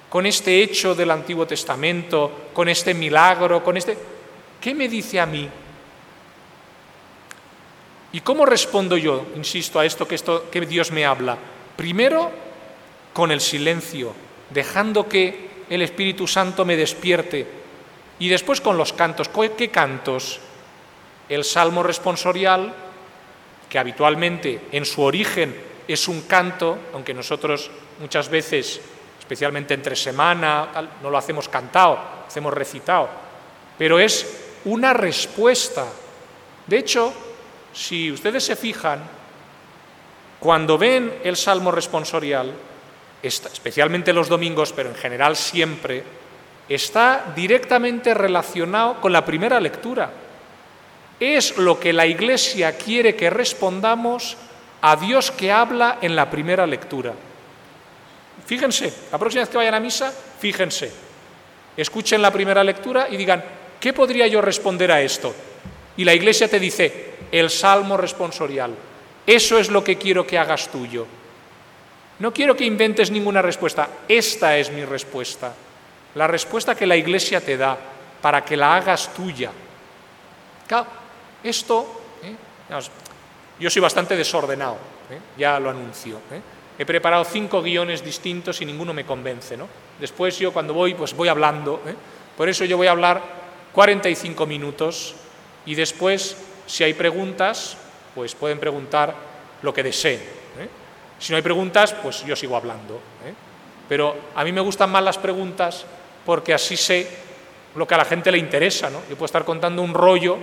Con 0.10 0.27
este 0.27 0.62
hecho 0.62 0.93
del 0.93 1.10
Antiguo 1.10 1.48
Testamento, 1.48 2.50
con 2.53 2.69
este 2.69 2.93
milagro, 2.93 3.63
con 3.63 3.77
este... 3.77 3.98
¿Qué 4.62 4.75
me 4.75 4.88
dice 4.88 5.19
a 5.19 5.25
mí? 5.25 5.50
¿Y 8.13 8.22
cómo 8.22 8.46
respondo 8.46 8.96
yo, 8.96 9.25
insisto, 9.36 9.79
a 9.79 9.86
esto 9.86 10.08
que, 10.08 10.15
esto 10.15 10.50
que 10.51 10.62
Dios 10.62 10.91
me 10.91 11.03
habla? 11.03 11.36
Primero, 11.75 12.32
con 13.12 13.32
el 13.32 13.41
silencio, 13.41 14.13
dejando 14.51 15.10
que 15.10 15.50
el 15.70 15.82
Espíritu 15.82 16.27
Santo 16.27 16.63
me 16.63 16.77
despierte. 16.77 17.48
Y 18.20 18.29
después 18.29 18.62
con 18.62 18.77
los 18.77 18.93
cantos. 18.93 19.29
¿Qué 19.58 19.70
cantos? 19.70 20.39
El 21.27 21.43
salmo 21.43 21.82
responsorial, 21.82 22.72
que 23.67 23.79
habitualmente 23.79 24.62
en 24.72 24.86
su 24.86 25.01
origen 25.01 25.55
es 25.88 26.08
un 26.08 26.22
canto, 26.22 26.77
aunque 26.93 27.15
nosotros 27.15 27.72
muchas 28.00 28.29
veces, 28.29 28.79
especialmente 29.20 29.74
entre 29.74 29.96
semana, 29.96 30.70
no 31.01 31.10
lo 31.10 31.17
hacemos 31.17 31.50
cantado, 31.50 31.98
hacemos 32.27 32.53
recitado, 32.53 33.10
pero 33.77 33.98
es 33.98 34.43
una 34.65 34.93
respuesta. 34.93 35.88
De 36.67 36.77
hecho, 36.77 37.12
si 37.74 38.12
ustedes 38.12 38.44
se 38.44 38.56
fijan, 38.56 39.01
cuando 40.39 40.77
ven 40.77 41.13
el 41.24 41.36
Salmo 41.36 41.72
responsorial, 41.72 42.53
especialmente 43.22 44.13
los 44.13 44.30
domingos, 44.30 44.74
pero 44.74 44.89
en 44.89 44.96
general 44.96 45.36
siempre, 45.36 46.03
está 46.70 47.34
directamente 47.36 48.13
relacionado 48.13 49.01
con 49.01 49.12
la 49.12 49.25
primera 49.25 49.60
lectura. 49.60 50.12
Es 51.20 51.58
lo 51.58 51.80
que 51.80 51.94
la 51.94 52.06
Iglesia 52.06 52.77
quiere 52.77 53.15
que 53.15 53.30
respondamos 53.30 54.38
a 54.82 54.96
Dios 54.98 55.32
que 55.32 55.51
habla 55.51 56.00
en 56.01 56.15
la 56.15 56.30
primera 56.30 56.68
lectura. 56.68 57.13
Fíjense, 58.46 58.94
la 59.12 59.18
próxima 59.18 59.44
vez 59.44 59.50
que 59.50 59.58
vayan 59.58 59.75
a 59.75 59.80
misa, 59.80 60.13
fíjense, 60.39 60.92
escuchen 61.77 62.22
la 62.22 62.32
primera 62.32 62.63
lectura 62.63 63.08
y 63.10 63.15
digan, 63.15 63.44
¿qué 63.80 63.94
podría 63.94 64.27
yo 64.27 64.42
responder 64.42 64.92
a 64.92 65.01
esto? 65.01 65.34
Y 65.96 66.03
la 66.03 66.13
Iglesia 66.13 66.50
te 66.50 66.60
dice, 66.60 67.12
el 67.34 67.50
salmo 67.50 67.98
responsorial. 67.98 68.74
Eso 69.25 69.58
es 69.58 69.70
lo 69.70 69.84
que 69.84 69.98
quiero 69.98 70.25
que 70.25 70.38
hagas 70.38 70.70
tuyo. 70.70 71.08
No 72.20 72.32
quiero 72.32 72.56
que 72.56 72.63
inventes 72.63 73.10
ninguna 73.10 73.42
respuesta. 73.42 73.90
Esta 74.08 74.58
es 74.58 74.72
mi 74.72 74.86
respuesta. 74.86 75.52
La 76.13 76.28
respuesta 76.28 76.75
que 76.75 76.86
la 76.86 76.96
Iglesia 76.96 77.42
te 77.42 77.58
da. 77.58 77.78
para 78.22 78.46
que 78.46 78.56
la 78.56 78.78
hagas 78.78 79.13
tuya. 79.13 79.52
Claro, 80.66 80.88
esto, 81.44 82.02
¿eh? 82.24 82.34
yo 83.60 83.70
soy 83.70 83.82
bastante 83.82 84.16
desordenado, 84.16 84.78
¿eh? 85.10 85.20
ya 85.38 85.60
lo 85.60 85.70
anuncio. 85.70 86.22
¿eh? 86.32 86.40
He 86.80 86.86
preparado 86.86 87.25
cinco 87.25 87.62
guiones 87.62 88.02
distintos 88.02 88.62
y 88.62 88.66
ninguno 88.66 88.94
me 88.94 89.06
convence. 89.06 89.58
¿no? 89.58 89.68
Después 90.00 90.40
yo 90.40 90.54
cuando 90.54 90.74
voy, 90.74 90.94
pues 90.94 91.13
voy 91.13 91.28
hablando. 91.28 91.82
Por 92.38 92.48
eso 92.48 92.63
yo 92.63 92.78
voy 92.78 92.88
a 92.88 92.92
hablar 92.92 93.22
45 93.74 94.46
minutos 94.46 95.16
y 95.66 95.75
después, 95.75 96.38
si 96.65 96.84
hay 96.84 96.93
preguntas, 96.93 97.77
pues 98.15 98.36
pueden 98.36 98.60
preguntar 98.60 99.13
lo 99.62 99.74
que 99.74 99.84
deseen. 99.84 100.22
Si 101.20 101.32
no 101.32 101.38
hay 101.38 101.43
preguntas, 101.43 101.93
pues 101.93 102.25
yo 102.25 102.36
sigo 102.36 102.55
hablando. 102.55 103.00
Pero 103.88 104.15
a 104.36 104.43
mí 104.43 104.51
me 104.51 104.62
gustan 104.62 104.91
más 104.91 105.03
las 105.03 105.17
preguntas 105.17 105.86
porque 106.25 106.53
así 106.53 106.75
sé 106.75 107.08
lo 107.75 107.88
que 107.88 107.96
a 107.96 107.98
la 107.98 108.05
gente 108.05 108.32
le 108.32 108.38
interesa. 108.38 108.89
¿no? 108.89 109.00
Yo 109.10 109.15
puedo 109.15 109.25
estar 109.25 109.46
contando 109.46 109.82
un 109.82 109.93
rollo 109.93 110.38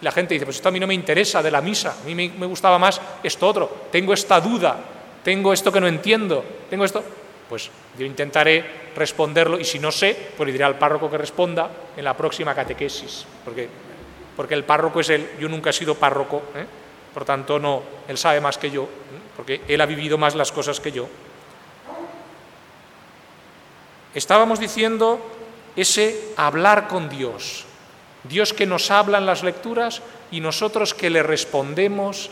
y 0.00 0.04
la 0.04 0.12
gente 0.12 0.34
dice, 0.34 0.44
pues 0.44 0.56
esto 0.56 0.68
a 0.68 0.72
mí 0.72 0.80
no 0.80 0.86
me 0.86 0.94
interesa 0.94 1.42
de 1.42 1.50
la 1.50 1.60
misa, 1.60 1.96
a 2.02 2.04
mí 2.04 2.14
me 2.14 2.46
gustaba 2.46 2.78
más 2.78 3.00
esto 3.22 3.48
otro, 3.48 3.86
tengo 3.90 4.12
esta 4.12 4.40
duda, 4.40 4.76
tengo 5.22 5.52
esto 5.52 5.72
que 5.72 5.80
no 5.80 5.86
entiendo, 5.86 6.44
tengo 6.68 6.84
esto. 6.84 7.02
Pues 7.48 7.70
yo 7.98 8.06
intentaré 8.06 8.64
responderlo 8.96 9.60
y 9.60 9.64
si 9.64 9.78
no 9.78 9.92
sé, 9.92 10.16
pues 10.36 10.46
le 10.46 10.52
diré 10.52 10.64
al 10.64 10.78
párroco 10.78 11.10
que 11.10 11.18
responda 11.18 11.70
en 11.96 12.04
la 12.04 12.16
próxima 12.16 12.54
catequesis, 12.54 13.26
porque, 13.44 13.68
porque 14.36 14.54
el 14.54 14.64
párroco 14.64 15.00
es 15.00 15.08
él, 15.10 15.30
yo 15.38 15.48
nunca 15.48 15.70
he 15.70 15.72
sido 15.72 15.94
párroco, 15.94 16.42
¿eh? 16.54 16.66
por 17.12 17.24
tanto 17.24 17.58
no, 17.58 17.82
él 18.08 18.18
sabe 18.18 18.40
más 18.40 18.58
que 18.58 18.70
yo, 18.70 18.84
¿eh? 18.84 18.86
porque 19.36 19.62
él 19.68 19.80
ha 19.80 19.86
vivido 19.86 20.18
más 20.18 20.34
las 20.34 20.52
cosas 20.52 20.80
que 20.80 20.92
yo. 20.92 21.08
Estábamos 24.14 24.60
diciendo 24.60 25.20
ese 25.76 26.32
hablar 26.36 26.86
con 26.88 27.08
Dios, 27.08 27.64
Dios 28.24 28.52
que 28.52 28.66
nos 28.66 28.90
habla 28.90 29.18
en 29.18 29.26
las 29.26 29.42
lecturas 29.42 30.02
y 30.30 30.40
nosotros 30.40 30.94
que 30.94 31.10
le 31.10 31.22
respondemos 31.22 32.30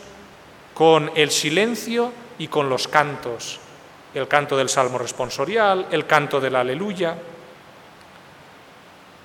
con 0.73 1.11
el 1.15 1.29
silencio 1.29 2.11
y 2.39 2.47
con 2.47 2.69
los 2.69 2.87
cantos, 2.87 3.59
el 4.13 4.27
canto 4.27 4.57
del 4.57 4.69
Salmo 4.69 4.97
responsorial, 4.97 5.87
el 5.91 6.05
canto 6.07 6.39
del 6.39 6.55
aleluya. 6.55 7.15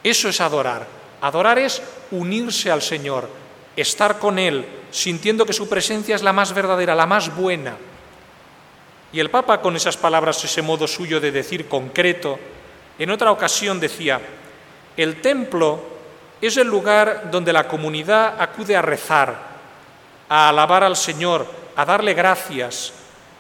Eso 0.03 0.29
es 0.29 0.41
adorar. 0.41 0.98
Adorar 1.21 1.59
es 1.59 1.83
unirse 2.11 2.71
al 2.71 2.83
Señor, 2.83 3.29
estar 3.77 4.19
con 4.19 4.39
Él, 4.39 4.67
sintiendo 4.91 5.45
que 5.45 5.53
su 5.53 5.69
presencia 5.69 6.15
es 6.15 6.23
la 6.23 6.33
más 6.33 6.53
verdadera, 6.53 6.95
la 6.95 7.07
más 7.07 7.35
buena. 7.35 7.77
Y 9.13 9.21
el 9.21 9.31
Papa, 9.31 9.61
con 9.61 9.75
esas 9.77 9.97
palabras, 9.97 10.43
ese 10.45 10.63
modo 10.63 10.87
suyo 10.87 11.21
de 11.21 11.33
decir 11.33 11.69
concreto, 11.69 12.39
en 12.99 13.11
otra 13.11 13.31
ocasión 13.31 13.81
decía, 13.81 14.21
el 14.97 15.21
templo 15.21 15.81
es 16.41 16.57
el 16.57 16.69
lugar 16.69 17.31
donde 17.31 17.53
la 17.53 17.67
comunidad 17.67 18.41
acude 18.41 18.77
a 18.77 18.83
rezar, 18.83 19.37
a 20.29 20.49
alabar 20.49 20.85
al 20.85 20.97
Señor, 20.97 21.47
a 21.75 21.85
darle 21.85 22.15
gracias, 22.15 22.93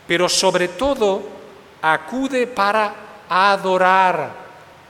pero 0.06 0.28
sobre 0.28 0.68
todo 0.68 1.22
acude 1.82 2.46
para 2.46 2.94
adorar, 3.28 4.47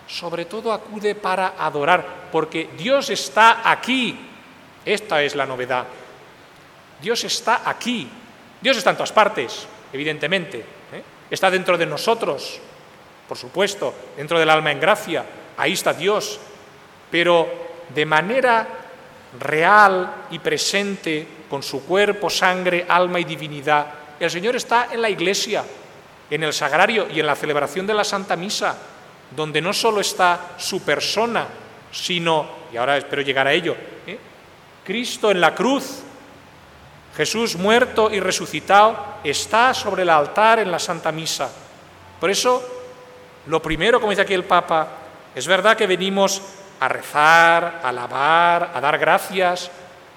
sobre 0.08 0.46
todo 0.46 0.72
acude 0.72 1.14
para 1.14 1.54
adorar, 1.58 2.28
porque 2.32 2.70
Dios 2.76 3.10
está 3.10 3.70
aquí. 3.70 4.18
Esta 4.84 5.22
es 5.22 5.36
la 5.36 5.46
novedad. 5.46 5.86
Dios 7.00 7.22
está 7.24 7.62
aquí. 7.64 8.08
Dios 8.60 8.76
está 8.76 8.90
en 8.90 8.96
todas 8.96 9.12
partes, 9.12 9.66
evidentemente. 9.92 10.58
¿eh? 10.58 11.02
Está 11.30 11.50
dentro 11.50 11.76
de 11.76 11.86
nosotros, 11.86 12.58
por 13.28 13.36
supuesto, 13.36 13.94
dentro 14.16 14.38
del 14.38 14.50
alma 14.50 14.72
en 14.72 14.80
gracia. 14.80 15.24
Ahí 15.56 15.74
está 15.74 15.92
Dios. 15.92 16.40
Pero 17.10 17.48
de 17.94 18.06
manera 18.06 18.66
real 19.38 20.26
y 20.30 20.38
presente, 20.38 21.26
con 21.48 21.62
su 21.62 21.84
cuerpo, 21.84 22.30
sangre, 22.30 22.86
alma 22.88 23.20
y 23.20 23.24
divinidad, 23.24 23.86
el 24.18 24.30
Señor 24.30 24.56
está 24.56 24.88
en 24.90 25.02
la 25.02 25.10
iglesia, 25.10 25.64
en 26.30 26.42
el 26.42 26.52
sagrario 26.52 27.08
y 27.12 27.20
en 27.20 27.26
la 27.26 27.36
celebración 27.36 27.86
de 27.86 27.94
la 27.94 28.04
Santa 28.04 28.36
Misa, 28.36 28.76
donde 29.34 29.60
no 29.60 29.72
solo 29.72 30.00
está 30.00 30.54
su 30.58 30.82
persona, 30.82 31.46
sino, 31.92 32.46
y 32.72 32.76
ahora 32.76 32.96
espero 32.96 33.22
llegar 33.22 33.46
a 33.46 33.52
ello, 33.52 33.76
¿eh? 34.06 34.18
Cristo 34.84 35.30
en 35.30 35.40
la 35.40 35.54
cruz, 35.54 36.02
Jesús 37.16 37.56
muerto 37.56 38.10
y 38.10 38.20
resucitado, 38.20 38.96
está 39.24 39.74
sobre 39.74 40.02
el 40.02 40.10
altar 40.10 40.60
en 40.60 40.70
la 40.70 40.78
Santa 40.78 41.12
Misa. 41.12 41.50
Por 42.20 42.30
eso, 42.30 42.62
lo 43.46 43.60
primero, 43.60 44.00
como 44.00 44.10
dice 44.10 44.22
aquí 44.22 44.34
el 44.34 44.44
Papa, 44.44 44.88
es 45.34 45.46
verdad 45.46 45.76
que 45.76 45.86
venimos 45.86 46.40
a 46.80 46.88
rezar, 46.88 47.80
a 47.82 47.88
alabar, 47.88 48.72
a 48.74 48.80
dar 48.80 48.98
gracias, 48.98 49.70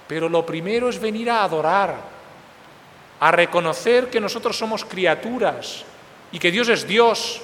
pero 0.08 0.30
lo 0.30 0.46
primero 0.46 0.90
es 0.90 1.00
venir 1.00 1.30
a 1.30 1.44
adorar, 1.44 1.96
a 3.20 3.32
reconocer 3.32 4.10
que 4.10 4.20
nosotros 4.20 4.58
somos 4.58 4.86
criaturas 4.86 5.84
y 6.32 6.40
que 6.40 6.52
Dios 6.52 6.70
es 6.70 6.88
Dios. 6.88 7.42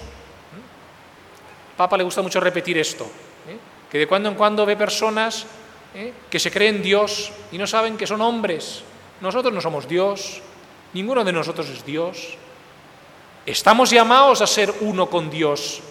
Papa 1.78 1.96
le 1.96 2.04
gusta 2.04 2.24
mucho 2.24 2.40
repetir 2.40 2.78
esto, 2.78 3.06
¿eh? 3.48 3.58
que 3.90 4.00
de 4.00 4.08
cuando 4.08 4.30
en 4.30 4.36
cuando 4.36 4.66
ve 4.66 4.76
personas 4.76 5.46
¿eh? 5.94 6.12
que 6.30 6.40
se 6.40 6.52
creen 6.52 6.82
Dios 6.82 7.32
y 7.52 7.58
no 7.58 7.68
saben 7.68 7.98
que 7.98 8.08
son 8.08 8.20
hombres. 8.22 8.82
Nosotros 9.22 9.54
no 9.54 9.62
somos 9.62 9.88
Dios, 9.88 10.42
ninguno 10.94 11.24
de 11.24 11.32
nosotros 11.32 11.70
es 11.70 11.86
Dios. 11.86 12.36
Estamos 13.46 13.92
llamados 13.92 14.42
a 14.42 14.48
ser 14.48 14.74
uno 14.82 15.08
con 15.08 15.30
Dios 15.30 15.82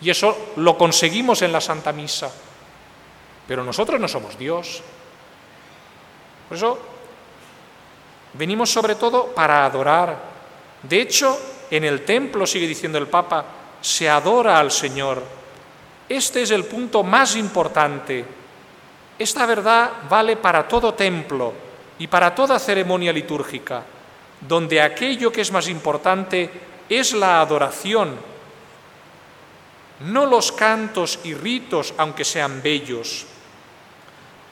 y 0.00 0.10
eso 0.10 0.52
lo 0.56 0.76
conseguimos 0.76 1.42
en 1.42 1.52
la 1.52 1.60
Santa 1.60 1.92
Misa. 1.92 2.32
Pero 3.46 3.62
nosotros 3.62 4.00
no 4.00 4.08
somos 4.08 4.38
Dios. 4.38 4.82
Por 6.48 6.56
eso 6.56 6.78
venimos 8.32 8.70
sobre 8.70 8.94
todo 8.94 9.26
para 9.26 9.66
adorar. 9.66 10.18
De 10.82 11.00
hecho, 11.00 11.38
en 11.70 11.84
el 11.84 12.04
templo, 12.04 12.46
sigue 12.46 12.66
diciendo 12.66 12.98
el 12.98 13.06
Papa, 13.06 13.44
se 13.84 14.08
adora 14.08 14.58
al 14.58 14.70
Señor. 14.70 15.22
Este 16.08 16.40
es 16.40 16.50
el 16.50 16.64
punto 16.64 17.02
más 17.02 17.36
importante. 17.36 18.24
Esta 19.18 19.44
verdad 19.44 19.90
vale 20.08 20.38
para 20.38 20.66
todo 20.66 20.94
templo 20.94 21.52
y 21.98 22.06
para 22.06 22.34
toda 22.34 22.58
ceremonia 22.58 23.12
litúrgica, 23.12 23.82
donde 24.40 24.80
aquello 24.80 25.30
que 25.30 25.42
es 25.42 25.52
más 25.52 25.68
importante 25.68 26.50
es 26.88 27.12
la 27.12 27.42
adoración, 27.42 28.16
no 30.00 30.24
los 30.24 30.50
cantos 30.50 31.18
y 31.22 31.34
ritos, 31.34 31.92
aunque 31.98 32.24
sean 32.24 32.62
bellos. 32.62 33.26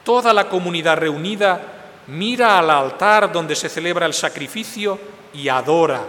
Toda 0.03 0.31
la 0.31 0.47
comunidad 0.47 0.97
reunida 0.97 1.59
mira 2.05 2.59
al 2.59 2.69
altar 2.69 3.31
donde 3.31 3.55
se 3.55 3.67
celebra 3.67 4.05
el 4.05 4.13
sacrificio 4.13 4.99
y 5.33 5.49
adora 5.49 6.05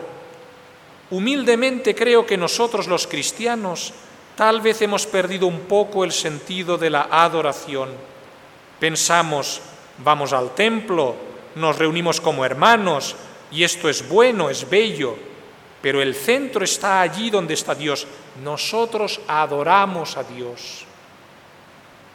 Humildemente 1.10 1.94
creo 1.94 2.26
que 2.26 2.36
nosotros 2.36 2.86
los 2.86 3.06
cristianos 3.06 3.92
tal 4.36 4.60
vez 4.60 4.80
hemos 4.82 5.06
perdido 5.06 5.46
un 5.46 5.60
poco 5.60 6.04
el 6.04 6.12
sentido 6.12 6.78
de 6.78 6.90
la 6.90 7.08
adoración. 7.10 7.90
Pensamos, 8.80 9.60
vamos 9.98 10.32
al 10.32 10.54
templo, 10.54 11.14
nos 11.54 11.78
reunimos 11.78 12.20
como 12.20 12.44
hermanos 12.44 13.16
y 13.50 13.62
esto 13.62 13.88
es 13.88 14.08
bueno, 14.08 14.50
es 14.50 14.68
bello, 14.68 15.16
pero 15.80 16.00
el 16.02 16.14
centro 16.14 16.64
está 16.64 17.00
allí 17.00 17.30
donde 17.30 17.54
está 17.54 17.74
Dios. 17.74 18.06
Nosotros 18.42 19.20
adoramos 19.28 20.16
a 20.16 20.24
Dios. 20.24 20.84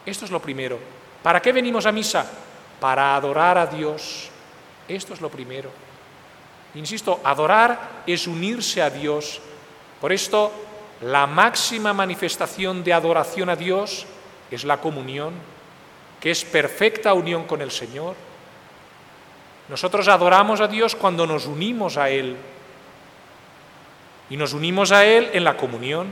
Esto 0.05 0.25
es 0.25 0.31
lo 0.31 0.41
primero. 0.41 0.79
¿Para 1.21 1.41
qué 1.41 1.51
venimos 1.51 1.85
a 1.85 1.91
misa? 1.91 2.29
Para 2.79 3.15
adorar 3.15 3.57
a 3.57 3.67
Dios. 3.67 4.29
Esto 4.87 5.13
es 5.13 5.21
lo 5.21 5.29
primero. 5.29 5.69
Insisto, 6.79 7.19
adorar 7.25 8.03
es 8.07 8.25
unirse 8.25 8.81
a 8.81 8.89
Dios. 8.89 9.41
Por 9.99 10.13
esto, 10.13 10.49
la 11.01 11.27
máxima 11.27 11.91
manifestación 11.91 12.85
de 12.85 12.93
adoración 12.93 13.49
a 13.49 13.57
Dios 13.57 14.05
es 14.49 14.63
la 14.63 14.79
comunión, 14.79 15.33
que 16.21 16.31
es 16.31 16.45
perfecta 16.45 17.13
unión 17.13 17.43
con 17.43 17.61
el 17.61 17.71
Señor. 17.71 18.15
Nosotros 19.67 20.07
adoramos 20.07 20.61
a 20.61 20.69
Dios 20.69 20.95
cuando 20.95 21.27
nos 21.27 21.47
unimos 21.47 21.97
a 21.97 22.09
Él. 22.09 22.37
Y 24.29 24.37
nos 24.37 24.53
unimos 24.53 24.93
a 24.93 25.03
Él 25.03 25.31
en 25.33 25.43
la 25.43 25.57
comunión. 25.57 26.07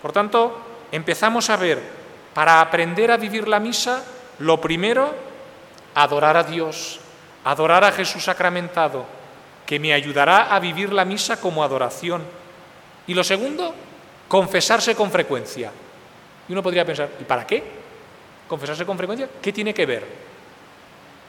Por 0.00 0.12
tanto, 0.12 0.56
empezamos 0.92 1.50
a 1.50 1.56
ver, 1.56 1.82
para 2.32 2.60
aprender 2.60 3.10
a 3.10 3.16
vivir 3.16 3.48
la 3.48 3.58
misa, 3.58 4.04
lo 4.38 4.60
primero, 4.60 5.12
adorar 5.96 6.36
a 6.36 6.44
Dios, 6.44 7.00
adorar 7.50 7.82
a 7.84 7.92
Jesús 7.92 8.24
sacramentado, 8.24 9.06
que 9.64 9.78
me 9.78 9.92
ayudará 9.92 10.54
a 10.54 10.60
vivir 10.60 10.92
la 10.92 11.04
misa 11.04 11.40
como 11.40 11.64
adoración. 11.64 12.22
Y 13.06 13.14
lo 13.14 13.24
segundo, 13.24 13.74
confesarse 14.28 14.94
con 14.94 15.10
frecuencia. 15.10 15.72
Y 16.48 16.52
uno 16.52 16.62
podría 16.62 16.84
pensar, 16.84 17.08
¿y 17.18 17.24
para 17.24 17.46
qué? 17.46 17.62
¿Confesarse 18.46 18.84
con 18.84 18.98
frecuencia? 18.98 19.28
¿Qué 19.40 19.52
tiene 19.52 19.72
que 19.72 19.86
ver? 19.86 20.04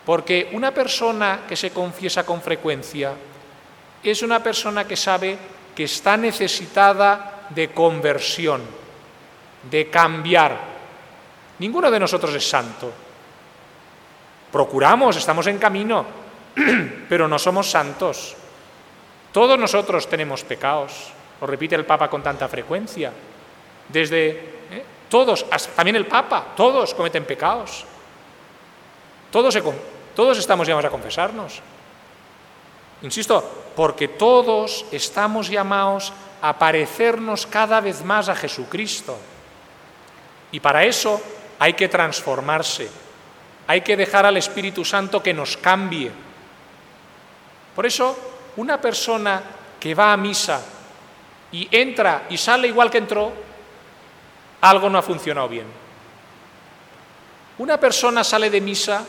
Porque 0.06 0.50
una 0.52 0.74
persona 0.74 1.42
que 1.48 1.56
se 1.56 1.72
confiesa 1.72 2.26
con 2.26 2.42
frecuencia 2.42 3.14
es 4.04 4.22
una 4.22 4.44
persona 4.44 4.86
que 4.86 4.98
sabe 4.98 5.38
que 5.76 5.86
está 5.86 6.18
necesitada 6.18 7.48
de 7.50 7.70
conversión. 7.70 8.62
de 9.70 9.90
cambiar. 9.90 10.58
Ninguno 11.60 11.92
de 11.92 12.00
nosotros 12.00 12.34
es 12.34 12.48
santo. 12.48 13.09
Procuramos, 14.52 15.16
estamos 15.18 15.48
en 15.48 15.58
camino, 15.58 16.06
pero 17.10 17.28
no 17.28 17.38
somos 17.38 17.70
santos. 17.70 18.36
Todos 19.32 19.60
nosotros 19.60 20.10
tenemos 20.10 20.44
pecados, 20.44 21.12
lo 21.40 21.48
repite 21.48 21.76
el 21.76 21.86
Papa 21.86 22.10
con 22.10 22.24
tanta 22.24 22.48
frecuencia. 22.48 23.12
Desde 23.88 24.30
¿eh? 24.30 24.84
todos, 25.08 25.46
también 25.76 25.96
el 25.96 26.08
Papa, 26.08 26.54
todos 26.56 26.94
cometen 26.94 27.26
pecados. 27.26 27.86
Todos, 29.32 29.58
todos 30.16 30.38
estamos 30.38 30.68
llamados 30.68 30.88
a 30.88 30.92
confesarnos. 30.92 31.62
Insisto, 33.02 33.72
porque 33.76 34.08
todos 34.08 34.86
estamos 34.92 35.50
llamados 35.50 36.12
a 36.42 36.58
parecernos 36.58 37.46
cada 37.46 37.80
vez 37.80 38.04
más 38.04 38.30
a 38.30 38.36
Jesucristo. 38.36 39.18
Y 40.52 40.60
para 40.60 40.84
eso 40.84 41.22
hay 41.60 41.74
que 41.74 41.88
transformarse, 41.88 42.90
hay 43.70 43.82
que 43.82 43.96
dejar 43.96 44.26
al 44.26 44.36
Espíritu 44.36 44.84
Santo 44.84 45.22
que 45.22 45.32
nos 45.32 45.56
cambie. 45.56 46.12
Por 47.76 47.86
eso, 47.86 48.18
una 48.56 48.82
persona 48.82 49.44
que 49.80 49.94
va 49.94 50.12
a 50.12 50.18
misa 50.18 50.60
y 51.52 51.68
entra 51.70 52.24
y 52.32 52.38
sale 52.38 52.68
igual 52.68 52.90
que 52.90 52.98
entró, 52.98 53.32
algo 54.62 54.90
no 54.90 54.98
ha 54.98 55.04
funcionado 55.04 55.48
bien. 55.48 55.68
Una 57.60 57.80
persona 57.80 58.24
sale 58.24 58.50
de 58.50 58.60
misa 58.60 59.06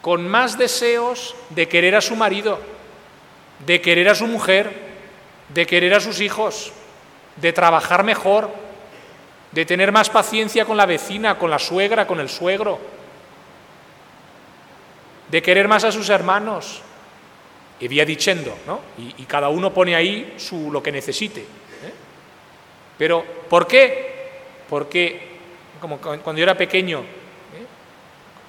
con 0.00 0.26
más 0.26 0.56
deseos 0.56 1.36
de 1.50 1.68
querer 1.68 1.94
a 1.94 2.00
su 2.00 2.16
marido, 2.16 2.58
de 3.66 3.82
querer 3.82 4.08
a 4.08 4.14
su 4.14 4.26
mujer, 4.26 4.72
de 5.50 5.66
querer 5.66 5.92
a 5.92 6.00
sus 6.00 6.22
hijos, 6.22 6.72
de 7.36 7.52
trabajar 7.52 8.02
mejor, 8.02 8.50
de 9.52 9.66
tener 9.66 9.92
más 9.92 10.08
paciencia 10.08 10.64
con 10.64 10.78
la 10.78 10.86
vecina, 10.86 11.36
con 11.36 11.50
la 11.50 11.58
suegra, 11.58 12.06
con 12.06 12.18
el 12.18 12.30
suegro, 12.30 12.78
de 15.30 15.42
querer 15.42 15.68
más 15.68 15.84
a 15.84 15.92
sus 15.92 16.08
hermanos. 16.08 16.82
Y 17.78 17.88
vía 17.88 18.04
diciendo, 18.04 18.56
¿no? 18.66 18.80
Y, 18.98 19.24
cada 19.24 19.48
uno 19.48 19.72
pone 19.72 19.94
ahí 19.94 20.34
su, 20.36 20.70
lo 20.70 20.82
que 20.82 20.92
necesite. 20.92 21.40
¿eh? 21.40 21.94
Pero, 22.98 23.24
¿por 23.48 23.66
qué? 23.66 24.32
Porque, 24.68 25.38
como 25.80 25.98
cuando 25.98 26.34
yo 26.34 26.42
era 26.42 26.56
pequeño, 26.56 26.98
¿eh? 26.98 27.04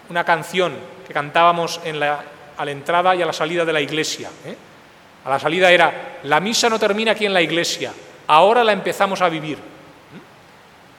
una 0.10 0.26
canción 0.26 0.74
que 1.08 1.13
cantábamos 1.13 1.80
en 1.86 2.00
la, 2.00 2.26
a 2.58 2.65
la 2.65 2.72
entrada 2.72 3.15
y 3.15 3.22
a 3.22 3.26
la 3.26 3.32
salida 3.32 3.63
de 3.63 3.72
la 3.72 3.80
iglesia. 3.80 4.30
¿eh? 4.46 4.56
A 5.24 5.30
la 5.30 5.39
salida 5.39 5.72
era, 5.72 6.20
la 6.24 6.41
misa 6.41 6.70
no 6.70 6.78
termina 6.78 7.13
aquí 7.13 7.26
en 7.26 7.34
la 7.34 7.41
iglesia, 7.41 7.94
ahora 8.28 8.65
la 8.65 8.74
empezamos 8.74 9.22
a 9.22 9.30
vivir. 9.30 9.58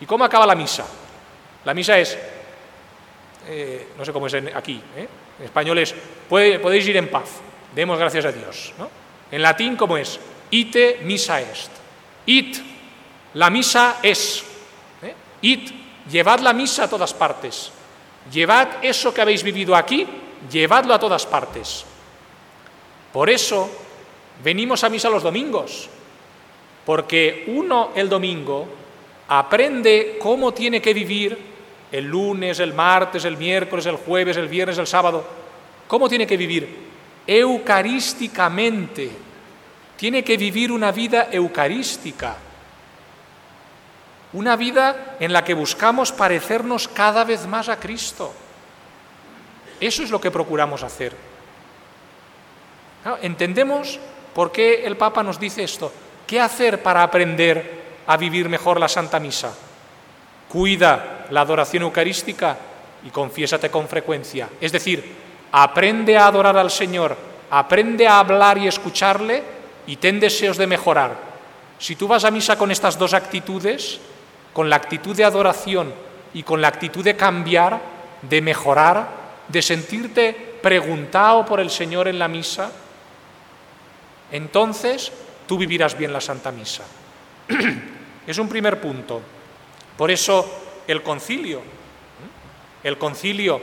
¿Y 0.01 0.07
cómo 0.07 0.25
acaba 0.25 0.47
la 0.47 0.55
misa? 0.55 0.87
La 1.65 1.75
misa 1.75 1.99
es, 1.99 2.17
no 3.99 4.05
sé 4.05 4.13
cómo 4.13 4.27
es 4.27 4.35
aquí, 4.55 4.81
¿eh? 4.97 5.09
En 5.43 5.47
español 5.47 5.79
es, 5.79 5.93
podéis 6.29 6.87
ir 6.87 6.97
en 6.97 7.11
paz, 7.11 7.41
demos 7.75 7.99
gracias 7.99 8.27
a 8.27 8.31
Dios. 8.31 8.73
En 9.29 9.43
latín, 9.43 9.75
¿cómo 9.75 9.97
es? 9.97 10.21
Ite 10.53 11.01
misa 11.03 11.41
est. 11.41 11.69
It, 12.27 12.59
la 13.35 13.51
misa 13.51 13.97
es. 14.05 14.45
¿eh? 15.03 15.13
It, 15.41 15.73
llevad 16.09 16.39
la 16.39 16.53
misa 16.53 16.85
a 16.85 16.89
todas 16.89 17.13
partes. 17.13 17.73
Llevad 18.31 18.85
eso 18.85 19.13
que 19.13 19.21
habéis 19.21 19.43
vivido 19.43 19.75
aquí, 19.75 20.07
llevadlo 20.49 20.95
a 20.95 21.01
todas 21.01 21.27
partes. 21.27 21.85
Por 23.13 23.29
eso 23.29 23.69
venimos 24.45 24.85
a 24.85 24.91
misa 24.91 25.11
los 25.11 25.25
domingos, 25.25 25.89
porque 26.87 27.47
uno 27.49 27.91
el 27.97 28.09
domingo 28.09 28.69
aprende 29.27 30.19
cómo 30.23 30.55
tiene 30.55 30.81
que 30.81 30.95
vivir 30.95 31.52
el 31.93 32.07
lunes, 32.07 32.59
el 32.59 32.75
martes, 32.75 33.25
el 33.25 33.37
miércoles, 33.37 33.87
el 33.87 33.97
jueves, 33.97 34.37
el 34.37 34.49
viernes, 34.49 34.79
el 34.79 34.87
sábado, 34.87 35.25
cómo 35.87 36.09
tiene 36.09 36.27
que 36.27 36.37
vivir 36.37 36.91
eucarísticamente. 37.27 39.11
Tiene 39.97 40.25
que 40.25 40.37
vivir 40.37 40.73
una 40.73 40.91
vida 40.91 41.29
eucarística, 41.31 42.37
una 44.33 44.57
vida 44.57 45.17
en 45.21 45.33
la 45.33 45.45
que 45.45 45.55
buscamos 45.55 46.11
parecernos 46.11 46.89
cada 46.89 47.23
vez 47.23 47.47
más 47.47 47.69
a 47.69 47.79
Cristo. 47.79 48.33
Eso 49.79 50.03
es 50.03 50.11
lo 50.11 50.21
que 50.21 50.33
procuramos 50.33 50.83
hacer. 50.83 51.15
Entendemos 53.21 54.01
por 54.35 54.51
qué 54.51 54.85
el 54.85 54.97
Papa 54.97 55.23
nos 55.23 55.39
dice 55.39 55.63
esto. 55.63 55.93
¿Qué 56.27 56.41
hacer 56.41 56.83
para 56.83 57.05
aprender 57.05 57.83
a 58.07 58.17
vivir 58.17 58.49
mejor 58.49 58.81
la 58.81 58.89
Santa 58.89 59.21
Misa. 59.21 59.55
Cuida 60.53 61.27
la 61.31 61.41
adoración 61.41 61.83
eucarística 61.85 62.57
y 63.07 63.09
confiésate 63.09 63.71
con 63.71 63.89
frecuencia. 63.89 64.51
Es 64.61 64.71
decir, 64.71 65.03
aprende 65.51 66.19
a 66.19 66.27
adorar 66.27 66.59
al 66.59 66.71
Señor, 66.71 67.17
aprende 67.51 68.07
a 68.07 68.19
hablar 68.19 68.59
y 68.59 68.69
escucharle 68.69 69.43
y 69.87 69.97
ten 69.97 70.21
deseos 70.21 70.59
de 70.59 70.67
mejorar. 70.67 71.17
Si 71.79 71.97
tú 71.97 72.07
vas 72.07 72.25
a 72.25 72.31
misa 72.31 72.59
con 72.59 72.71
estas 72.71 72.99
dos 72.99 73.15
actitudes, 73.15 73.99
con 74.53 74.69
la 74.69 74.77
actitud 74.77 75.17
de 75.17 75.25
adoración 75.25 75.91
y 76.35 76.43
con 76.43 76.61
la 76.61 76.69
actitud 76.69 77.03
de 77.03 77.17
cambiar, 77.17 77.81
de 78.21 78.43
mejorar, 78.43 79.09
de 79.49 79.63
sentirte 79.63 80.59
preguntado 80.63 81.47
por 81.47 81.61
el 81.61 81.71
Señor 81.71 82.09
en 82.09 82.19
la 82.19 82.29
misa, 82.29 82.71
entonces 84.31 85.11
tú 85.47 85.57
vivirás 85.57 85.97
bien 85.97 86.13
la 86.13 86.21
Santa 86.21 86.53
Misa. 86.53 86.85
Es 88.27 88.39
un 88.39 88.49
primer 88.49 88.81
punto. 88.81 89.21
Por 89.97 90.11
eso 90.11 90.83
el 90.87 91.03
concilio, 91.03 91.63
el 92.83 92.99
concilio 92.99 93.61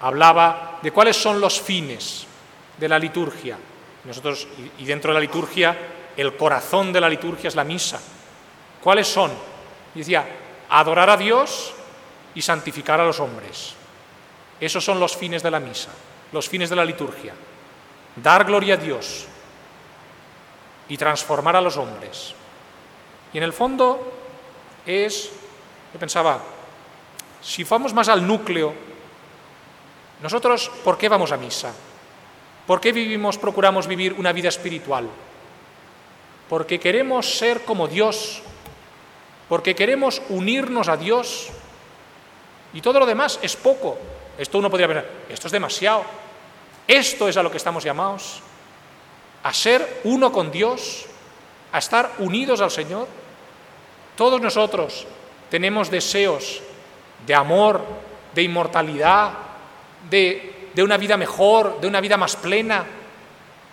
hablaba 0.00 0.78
de 0.82 0.90
cuáles 0.90 1.16
son 1.16 1.40
los 1.40 1.60
fines 1.60 2.26
de 2.78 2.88
la 2.88 2.98
liturgia. 2.98 3.56
Nosotros, 4.04 4.48
y 4.78 4.84
dentro 4.84 5.10
de 5.10 5.14
la 5.14 5.20
liturgia, 5.20 5.76
el 6.16 6.36
corazón 6.36 6.92
de 6.92 7.00
la 7.00 7.08
liturgia 7.08 7.48
es 7.48 7.54
la 7.54 7.64
misa. 7.64 8.00
¿Cuáles 8.82 9.06
son? 9.06 9.30
Decía, 9.94 10.26
adorar 10.68 11.10
a 11.10 11.16
Dios 11.16 11.72
y 12.34 12.42
santificar 12.42 13.00
a 13.00 13.04
los 13.04 13.20
hombres. 13.20 13.74
Esos 14.60 14.84
son 14.84 14.98
los 14.98 15.16
fines 15.16 15.42
de 15.42 15.50
la 15.50 15.60
misa, 15.60 15.90
los 16.32 16.48
fines 16.48 16.70
de 16.70 16.76
la 16.76 16.84
liturgia. 16.84 17.34
Dar 18.16 18.44
gloria 18.44 18.74
a 18.74 18.76
Dios 18.78 19.26
y 20.88 20.96
transformar 20.96 21.56
a 21.56 21.60
los 21.60 21.76
hombres. 21.76 22.34
Y 23.32 23.38
en 23.38 23.44
el 23.44 23.52
fondo 23.52 24.12
es, 24.84 25.30
yo 25.92 25.98
pensaba, 25.98 26.40
si 27.42 27.64
vamos 27.64 27.92
más 27.92 28.08
al 28.08 28.26
núcleo, 28.26 28.72
nosotros, 30.22 30.70
¿por 30.84 30.96
qué 30.96 31.08
vamos 31.08 31.32
a 31.32 31.36
misa? 31.36 31.72
¿Por 32.66 32.80
qué 32.80 32.92
vivimos, 32.92 33.38
procuramos 33.38 33.86
vivir 33.86 34.14
una 34.14 34.32
vida 34.32 34.48
espiritual? 34.48 35.08
Porque 36.48 36.78
queremos 36.78 37.36
ser 37.36 37.64
como 37.64 37.88
Dios, 37.88 38.42
porque 39.48 39.74
queremos 39.74 40.22
unirnos 40.28 40.88
a 40.88 40.96
Dios. 40.96 41.48
Y 42.72 42.80
todo 42.80 43.00
lo 43.00 43.06
demás 43.06 43.38
es 43.42 43.56
poco. 43.56 43.98
Esto 44.38 44.58
uno 44.58 44.70
podría 44.70 44.86
pensar, 44.86 45.10
esto 45.28 45.48
es 45.48 45.52
demasiado. 45.52 46.04
Esto 46.86 47.28
es 47.28 47.36
a 47.36 47.42
lo 47.42 47.50
que 47.50 47.56
estamos 47.56 47.84
llamados, 47.84 48.40
a 49.42 49.52
ser 49.52 50.00
uno 50.04 50.32
con 50.32 50.50
Dios, 50.50 51.06
a 51.72 51.78
estar 51.78 52.12
unidos 52.18 52.60
al 52.60 52.70
Señor. 52.70 53.08
Todos 54.16 54.40
nosotros 54.40 55.06
tenemos 55.52 55.90
deseos 55.90 56.62
de 57.26 57.34
amor, 57.34 57.84
de 58.34 58.42
inmortalidad, 58.42 59.32
de, 60.08 60.70
una 60.78 60.96
vida 60.96 61.18
mejor, 61.18 61.78
de 61.78 61.86
una 61.86 62.00
vida 62.00 62.16
más 62.16 62.36
plena. 62.36 62.82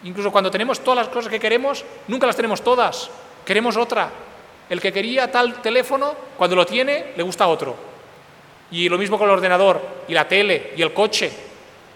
Incluso 0.04 0.30
cuando 0.30 0.52
tenemos 0.52 0.82
todas 0.82 1.06
las 1.06 1.08
cosas 1.08 1.32
que 1.32 1.40
queremos, 1.40 1.86
nunca 2.10 2.28
las 2.28 2.36
tenemos 2.36 2.62
todas. 2.62 3.10
Queremos 3.46 3.78
otra. 3.78 4.10
El 4.70 4.82
que 4.82 4.92
quería 4.92 5.32
tal 5.32 5.62
teléfono, 5.62 6.14
cuando 6.38 6.58
lo 6.58 6.66
tiene, 6.66 7.14
le 7.16 7.24
gusta 7.24 7.48
otro. 7.48 7.74
Y 8.72 8.90
lo 8.90 8.98
mismo 8.98 9.18
con 9.18 9.30
el 9.30 9.36
ordenador 9.36 9.82
y 10.10 10.14
la 10.14 10.28
tele 10.28 10.74
y 10.76 10.82
el 10.82 10.94
coche. 10.94 11.32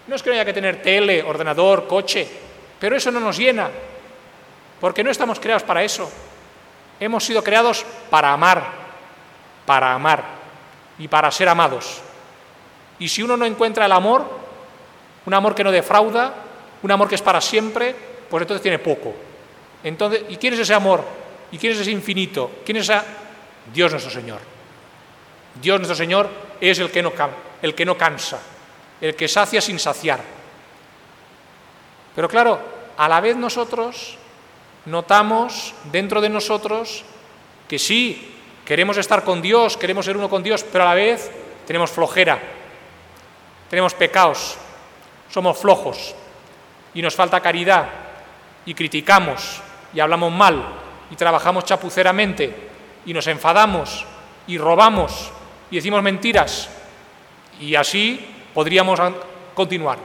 No 0.06 0.16
es 0.16 0.22
que 0.22 0.30
no 0.30 0.34
haya 0.34 0.46
que 0.46 0.54
tener 0.54 0.80
tele, 0.80 1.22
ordenador, 1.22 1.86
coche, 1.86 2.26
pero 2.80 2.96
eso 2.96 3.10
no 3.10 3.20
nos 3.20 3.36
llena, 3.36 3.68
porque 4.80 5.04
no 5.04 5.10
estamos 5.10 5.38
creados 5.38 5.62
para 5.62 5.84
eso. 5.84 6.10
Hemos 6.98 7.22
sido 7.22 7.44
creados 7.44 7.84
para 8.08 8.32
amar, 8.32 8.83
para 9.66 9.94
amar 9.94 10.24
y 10.98 11.08
para 11.08 11.30
ser 11.30 11.48
amados. 11.48 12.00
Y 12.98 13.08
si 13.08 13.22
uno 13.22 13.36
no 13.36 13.44
encuentra 13.44 13.86
el 13.86 13.92
amor, 13.92 14.24
un 15.26 15.34
amor 15.34 15.54
que 15.54 15.64
no 15.64 15.72
defrauda, 15.72 16.34
un 16.82 16.90
amor 16.90 17.08
que 17.08 17.14
es 17.14 17.22
para 17.22 17.40
siempre, 17.40 17.94
pues 18.28 18.42
entonces 18.42 18.62
tiene 18.62 18.78
poco. 18.78 19.14
Entonces, 19.82 20.22
¿y 20.28 20.36
quién 20.36 20.54
es 20.54 20.60
ese 20.60 20.74
amor? 20.74 21.04
¿Y 21.50 21.58
quién 21.58 21.72
es 21.72 21.80
ese 21.80 21.90
infinito? 21.90 22.50
¿Quién 22.64 22.78
es 22.78 22.84
esa? 22.84 23.04
Dios 23.72 23.90
nuestro 23.90 24.12
Señor. 24.12 24.40
Dios 25.60 25.78
nuestro 25.78 25.96
Señor 25.96 26.28
es 26.60 26.78
el 26.78 26.90
que 26.90 27.02
no, 27.02 27.12
el 27.62 27.74
que 27.74 27.84
no 27.84 27.96
cansa, 27.96 28.40
el 29.00 29.14
que 29.14 29.28
sacia 29.28 29.60
sin 29.60 29.78
saciar. 29.78 30.20
Pero 32.14 32.28
claro, 32.28 32.60
a 32.96 33.08
la 33.08 33.20
vez 33.20 33.36
nosotros 33.36 34.16
notamos 34.86 35.74
dentro 35.90 36.20
de 36.20 36.28
nosotros 36.28 37.04
que 37.68 37.78
sí, 37.78 38.33
queremos 38.64 38.96
estar 38.96 39.24
con 39.24 39.42
Dios, 39.42 39.76
queremos 39.76 40.04
ser 40.04 40.16
uno 40.16 40.28
con 40.28 40.42
Dios, 40.42 40.64
pero 40.70 40.84
a 40.84 40.88
la 40.88 40.94
vez 40.94 41.30
tenemos 41.66 41.90
flojera, 41.90 42.38
tenemos 43.68 43.94
pecados, 43.94 44.56
somos 45.30 45.58
flojos 45.58 46.14
y 46.94 47.02
nos 47.02 47.14
falta 47.14 47.40
caridad 47.40 47.88
y 48.66 48.74
criticamos 48.74 49.60
y 49.92 50.00
hablamos 50.00 50.32
mal 50.32 50.64
y 51.10 51.16
trabajamos 51.16 51.64
chapuceramente 51.64 52.54
y 53.06 53.12
nos 53.12 53.26
enfadamos 53.26 54.06
y 54.46 54.58
robamos 54.58 55.30
y 55.70 55.76
decimos 55.76 56.02
mentiras 56.02 56.68
y 57.60 57.74
así 57.74 58.24
podríamos 58.52 59.00
continuar. 59.54 59.98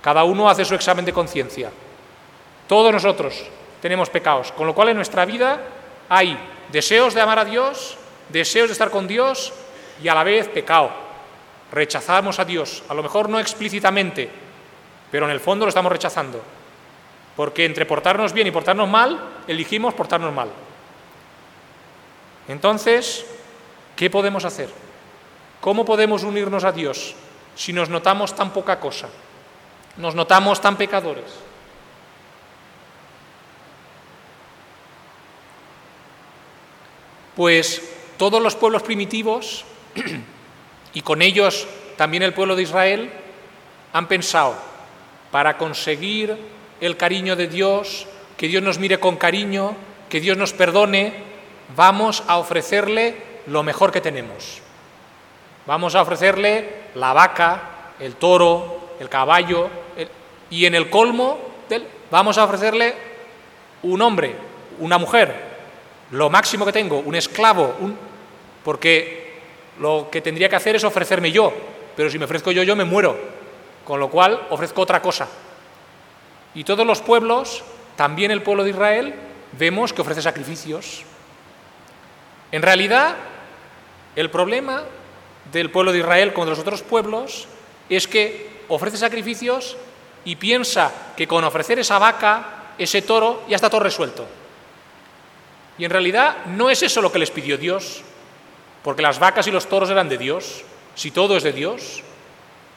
Cada 0.00 0.24
uno 0.24 0.48
hace 0.48 0.64
su 0.64 0.74
examen 0.74 1.04
de 1.04 1.12
conciencia. 1.12 1.70
Todos 2.68 2.92
nosotros 2.92 3.44
tenemos 3.80 4.10
pecados, 4.10 4.52
con 4.52 4.66
lo 4.66 4.74
cual 4.74 4.90
en 4.90 4.96
nuestra 4.96 5.24
vida 5.24 5.60
hay 6.08 6.38
deseos 6.70 7.14
de 7.14 7.20
amar 7.20 7.38
a 7.38 7.44
Dios, 7.44 7.96
deseos 8.28 8.68
de 8.68 8.72
estar 8.72 8.90
con 8.90 9.06
Dios 9.06 9.52
y 10.02 10.08
a 10.08 10.14
la 10.14 10.24
vez 10.24 10.48
pecado. 10.48 10.90
Rechazamos 11.72 12.38
a 12.38 12.44
Dios, 12.44 12.82
a 12.88 12.94
lo 12.94 13.02
mejor 13.02 13.28
no 13.28 13.38
explícitamente, 13.38 14.30
pero 15.10 15.26
en 15.26 15.32
el 15.32 15.40
fondo 15.40 15.64
lo 15.64 15.68
estamos 15.70 15.92
rechazando. 15.92 16.42
Porque 17.34 17.64
entre 17.64 17.86
portarnos 17.86 18.32
bien 18.32 18.46
y 18.46 18.50
portarnos 18.50 18.88
mal, 18.88 19.20
elegimos 19.46 19.94
portarnos 19.94 20.32
mal. 20.32 20.48
Entonces, 22.48 23.26
¿qué 23.94 24.08
podemos 24.08 24.44
hacer? 24.44 24.70
¿Cómo 25.60 25.84
podemos 25.84 26.22
unirnos 26.22 26.64
a 26.64 26.72
Dios 26.72 27.14
si 27.54 27.72
nos 27.72 27.88
notamos 27.88 28.34
tan 28.34 28.52
poca 28.52 28.78
cosa? 28.78 29.08
Nos 29.96 30.14
notamos 30.14 30.60
tan 30.60 30.76
pecadores. 30.76 31.45
Pues 37.36 37.82
todos 38.16 38.42
los 38.42 38.56
pueblos 38.56 38.82
primitivos, 38.82 39.64
y 40.94 41.02
con 41.02 41.20
ellos 41.20 41.68
también 41.96 42.22
el 42.22 42.32
pueblo 42.32 42.56
de 42.56 42.62
Israel, 42.62 43.10
han 43.92 44.08
pensado, 44.08 44.56
para 45.30 45.58
conseguir 45.58 46.36
el 46.80 46.96
cariño 46.96 47.36
de 47.36 47.46
Dios, 47.46 48.06
que 48.36 48.48
Dios 48.48 48.62
nos 48.62 48.78
mire 48.78 48.98
con 48.98 49.16
cariño, 49.16 49.76
que 50.08 50.20
Dios 50.20 50.36
nos 50.38 50.52
perdone, 50.54 51.12
vamos 51.76 52.22
a 52.26 52.38
ofrecerle 52.38 53.16
lo 53.46 53.62
mejor 53.62 53.92
que 53.92 54.00
tenemos. 54.00 54.62
Vamos 55.66 55.94
a 55.94 56.02
ofrecerle 56.02 56.68
la 56.94 57.12
vaca, 57.12 57.92
el 58.00 58.14
toro, 58.16 58.96
el 58.98 59.08
caballo, 59.08 59.68
y 60.48 60.64
en 60.64 60.74
el 60.74 60.88
colmo 60.88 61.38
vamos 62.10 62.38
a 62.38 62.44
ofrecerle 62.44 62.94
un 63.82 64.00
hombre, 64.00 64.34
una 64.78 64.96
mujer, 64.96 65.45
lo 66.10 66.30
máximo 66.30 66.64
que 66.64 66.72
tengo, 66.72 67.00
un 67.00 67.14
esclavo, 67.14 67.76
un, 67.80 67.96
porque 68.64 69.34
lo 69.80 70.08
que 70.10 70.20
tendría 70.20 70.48
que 70.48 70.56
hacer 70.56 70.76
es 70.76 70.84
ofrecerme 70.84 71.32
yo, 71.32 71.52
pero 71.96 72.10
si 72.10 72.18
me 72.18 72.24
ofrezco 72.24 72.52
yo, 72.52 72.62
yo 72.62 72.76
me 72.76 72.84
muero, 72.84 73.16
con 73.84 74.00
lo 74.00 74.10
cual 74.10 74.46
ofrezco 74.50 74.82
otra 74.82 75.02
cosa. 75.02 75.28
Y 76.54 76.64
todos 76.64 76.86
los 76.86 77.00
pueblos, 77.00 77.62
también 77.96 78.30
el 78.30 78.42
pueblo 78.42 78.64
de 78.64 78.70
Israel, 78.70 79.14
vemos 79.58 79.92
que 79.92 80.02
ofrece 80.02 80.22
sacrificios. 80.22 81.02
En 82.52 82.62
realidad, 82.62 83.16
el 84.14 84.30
problema 84.30 84.84
del 85.52 85.70
pueblo 85.70 85.92
de 85.92 85.98
Israel 85.98 86.32
como 86.32 86.46
de 86.46 86.50
los 86.50 86.58
otros 86.58 86.82
pueblos 86.82 87.46
es 87.88 88.08
que 88.08 88.64
ofrece 88.68 88.96
sacrificios 88.96 89.76
y 90.24 90.36
piensa 90.36 90.92
que 91.16 91.28
con 91.28 91.44
ofrecer 91.44 91.78
esa 91.78 91.98
vaca, 91.98 92.72
ese 92.78 93.02
toro, 93.02 93.42
ya 93.48 93.56
está 93.56 93.70
todo 93.70 93.80
resuelto. 93.80 94.26
Y 95.78 95.84
en 95.84 95.90
realidad 95.90 96.46
no 96.46 96.70
es 96.70 96.82
eso 96.82 97.02
lo 97.02 97.12
que 97.12 97.18
les 97.18 97.30
pidió 97.30 97.58
Dios, 97.58 98.02
porque 98.82 99.02
las 99.02 99.18
vacas 99.18 99.46
y 99.46 99.50
los 99.50 99.68
toros 99.68 99.90
eran 99.90 100.08
de 100.08 100.18
Dios. 100.18 100.64
Si 100.94 101.10
todo 101.10 101.36
es 101.36 101.42
de 101.42 101.52
Dios, 101.52 102.02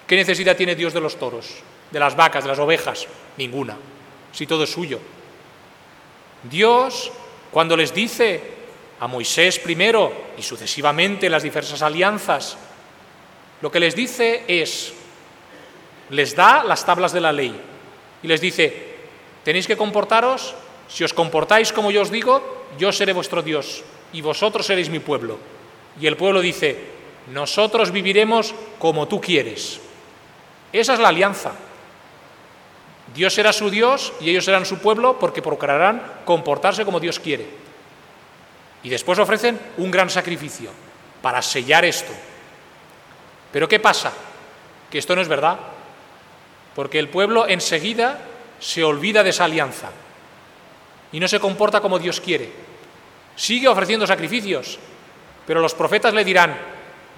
¿qué 0.08 0.16
necesidad 0.16 0.58
tiene 0.58 0.76
Dios 0.76 0.94
de 0.94 1.02
los 1.02 1.18
toros, 1.18 1.48
de 1.92 2.00
las 2.00 2.16
vacas, 2.16 2.44
de 2.44 2.50
las 2.50 2.60
ovejas? 2.60 3.08
Ninguna, 3.38 3.78
si 4.34 4.46
todo 4.46 4.64
es 4.64 4.72
suyo. 4.72 5.00
Dios, 6.44 7.12
cuando 7.52 7.78
les 7.78 7.94
dice 7.94 8.42
a 9.00 9.08
Moisés 9.08 9.60
primero 9.60 10.32
y 10.38 10.42
sucesivamente 10.42 11.30
las 11.30 11.44
diversas 11.44 11.82
alianzas, 11.82 12.58
lo 13.62 13.72
que 13.72 13.80
les 13.80 13.96
dice 13.96 14.44
es, 14.48 14.94
les 16.10 16.36
da 16.36 16.64
las 16.64 16.86
tablas 16.86 17.12
de 17.14 17.22
la 17.22 17.32
ley 17.32 17.56
y 18.24 18.28
les 18.28 18.42
dice, 18.42 18.96
tenéis 19.44 19.68
que 19.68 19.78
comportaros, 19.78 20.56
si 20.89 21.04
os 21.06 21.13
comportáis 21.13 21.71
como 21.71 21.93
yo 21.93 22.02
os 22.02 22.10
digo, 22.10 22.65
yo 22.78 22.91
seré 22.91 23.13
vuestro 23.13 23.45
Dios 23.45 23.86
y 24.12 24.21
vosotros 24.21 24.65
seréis 24.65 24.89
mi 24.89 24.99
pueblo. 24.99 25.38
Y 26.02 26.08
el 26.08 26.17
pueblo 26.17 26.41
dice, 26.41 26.75
nosotros 27.32 27.91
viviremos 27.91 28.56
como 28.80 29.08
tú 29.08 29.21
quieres. 29.21 29.80
Esa 30.73 30.93
es 30.93 30.99
la 30.99 31.10
alianza. 31.10 31.54
Dios 33.13 33.34
será 33.34 33.54
su 33.54 33.69
Dios 33.69 34.13
y 34.19 34.30
ellos 34.30 34.45
serán 34.45 34.65
su 34.65 34.80
pueblo 34.80 35.17
porque 35.19 35.41
procurarán 35.41 36.21
comportarse 36.25 36.86
como 36.86 36.99
Dios 36.99 37.19
quiere. 37.19 37.47
Y 38.82 38.89
después 38.89 39.19
ofrecen 39.19 39.60
un 39.78 39.91
gran 39.91 40.10
sacrificio 40.10 40.71
para 41.21 41.41
sellar 41.41 41.86
esto. 41.86 42.13
Pero 43.52 43.67
¿qué 43.67 43.80
pasa? 43.80 44.12
Que 44.89 44.97
esto 44.97 45.15
no 45.15 45.21
es 45.21 45.28
verdad. 45.28 45.60
Porque 46.75 46.97
el 46.97 47.10
pueblo 47.10 47.47
enseguida 47.47 48.21
se 48.60 48.84
olvida 48.84 49.23
de 49.23 49.32
esa 49.32 49.45
alianza 49.45 49.91
y 51.12 51.19
no 51.19 51.28
se 51.28 51.39
comporta 51.39 51.82
como 51.82 52.00
Dios 52.00 52.22
quiere. 52.22 52.52
Sigue 53.36 53.67
ofreciendo 53.67 54.06
sacrificios, 54.06 54.80
pero 55.48 55.62
los 55.62 55.74
profetas 55.74 56.13
le 56.13 56.24
dirán, 56.24 56.56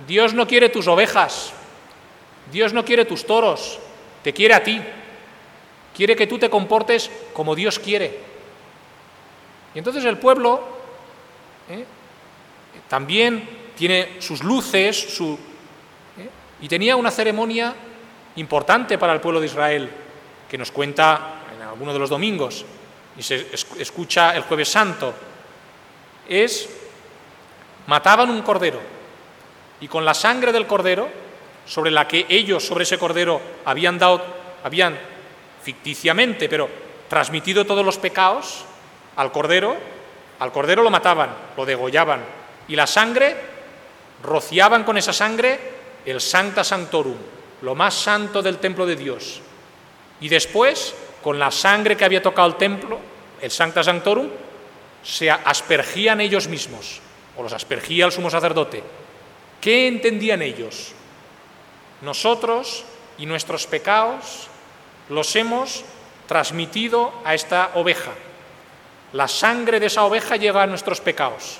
Dios 0.07 0.33
no 0.33 0.47
quiere 0.47 0.69
tus 0.69 0.87
ovejas, 0.87 1.53
Dios 2.51 2.73
no 2.73 2.85
quiere 2.85 3.05
tus 3.05 3.25
toros, 3.25 3.79
te 4.23 4.33
quiere 4.33 4.53
a 4.53 4.63
ti, 4.63 4.81
quiere 5.95 6.15
que 6.15 6.27
tú 6.27 6.37
te 6.37 6.49
comportes 6.49 7.09
como 7.33 7.55
Dios 7.55 7.79
quiere. 7.79 8.19
Y 9.73 9.79
entonces 9.79 10.03
el 10.05 10.17
pueblo 10.17 10.61
¿eh? 11.69 11.85
también 12.87 13.47
tiene 13.75 14.21
sus 14.21 14.43
luces, 14.43 15.15
su, 15.15 15.37
¿eh? 16.17 16.29
y 16.61 16.67
tenía 16.67 16.95
una 16.95 17.11
ceremonia 17.11 17.73
importante 18.35 18.97
para 18.97 19.13
el 19.13 19.21
pueblo 19.21 19.39
de 19.39 19.47
Israel, 19.47 19.89
que 20.49 20.57
nos 20.57 20.71
cuenta 20.71 21.41
en 21.55 21.61
alguno 21.61 21.93
de 21.93 21.99
los 21.99 22.09
domingos, 22.09 22.65
y 23.17 23.23
se 23.23 23.47
escucha 23.79 24.35
el 24.35 24.43
jueves 24.43 24.69
santo, 24.69 25.13
es, 26.27 26.69
mataban 27.87 28.29
un 28.29 28.41
cordero 28.41 28.79
y 29.81 29.87
con 29.87 30.05
la 30.05 30.13
sangre 30.13 30.51
del 30.51 30.67
cordero, 30.67 31.09
sobre 31.65 31.91
la 31.91 32.07
que 32.07 32.25
ellos, 32.29 32.65
sobre 32.65 32.83
ese 32.83 32.99
cordero, 32.99 33.41
habían 33.65 33.97
dado, 33.97 34.21
habían 34.63 34.97
ficticiamente, 35.63 36.47
pero 36.47 36.69
transmitido 37.09 37.65
todos 37.65 37.83
los 37.83 37.97
pecados 37.97 38.63
al 39.15 39.31
cordero, 39.31 39.75
al 40.39 40.51
cordero 40.51 40.83
lo 40.83 40.91
mataban, 40.91 41.35
lo 41.57 41.65
degollaban, 41.65 42.21
y 42.67 42.75
la 42.75 42.87
sangre, 42.87 43.35
rociaban 44.23 44.83
con 44.83 44.97
esa 44.97 45.13
sangre 45.13 45.59
el 46.05 46.21
Sancta 46.21 46.63
Sanctorum, 46.63 47.17
lo 47.61 47.75
más 47.75 47.95
santo 47.95 48.41
del 48.41 48.57
templo 48.57 48.85
de 48.85 48.95
Dios. 48.95 49.41
Y 50.19 50.29
después 50.29 50.93
con 51.23 51.39
la 51.39 51.51
sangre 51.51 51.95
que 51.95 52.05
había 52.05 52.21
tocado 52.21 52.47
el 52.47 52.55
templo, 52.55 52.99
el 53.41 53.51
Sancta 53.51 53.83
Sanctorum, 53.83 54.29
se 55.03 55.29
aspergían 55.31 56.21
ellos 56.21 56.47
mismos, 56.47 56.99
o 57.37 57.43
los 57.43 57.53
aspergía 57.53 58.05
el 58.05 58.11
sumo 58.11 58.29
sacerdote. 58.29 58.83
¿Qué 59.59 59.87
entendían 59.87 60.41
ellos? 60.41 60.93
Nosotros 62.01 62.83
y 63.17 63.25
nuestros 63.25 63.67
pecados 63.67 64.47
los 65.09 65.35
hemos 65.35 65.83
transmitido 66.27 67.13
a 67.25 67.35
esta 67.35 67.71
oveja. 67.75 68.11
La 69.13 69.27
sangre 69.27 69.79
de 69.79 69.87
esa 69.87 70.03
oveja 70.03 70.37
lleva 70.37 70.63
a 70.63 70.67
nuestros 70.67 71.01
pecados. 71.01 71.59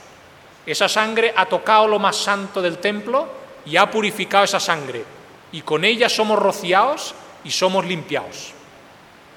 Esa 0.66 0.88
sangre 0.88 1.34
ha 1.36 1.46
tocado 1.46 1.88
lo 1.88 2.00
más 2.00 2.16
santo 2.16 2.62
del 2.62 2.78
templo 2.78 3.28
y 3.66 3.78
ha 3.78 3.92
purificado 3.92 4.46
esa 4.46 4.60
sangre. 4.60 5.04
Y 5.52 5.62
con 5.62 5.84
ella 5.84 6.08
somos 6.08 6.40
rociados 6.40 7.14
y 7.44 7.52
somos 7.52 7.86
limpiados. 7.86 8.54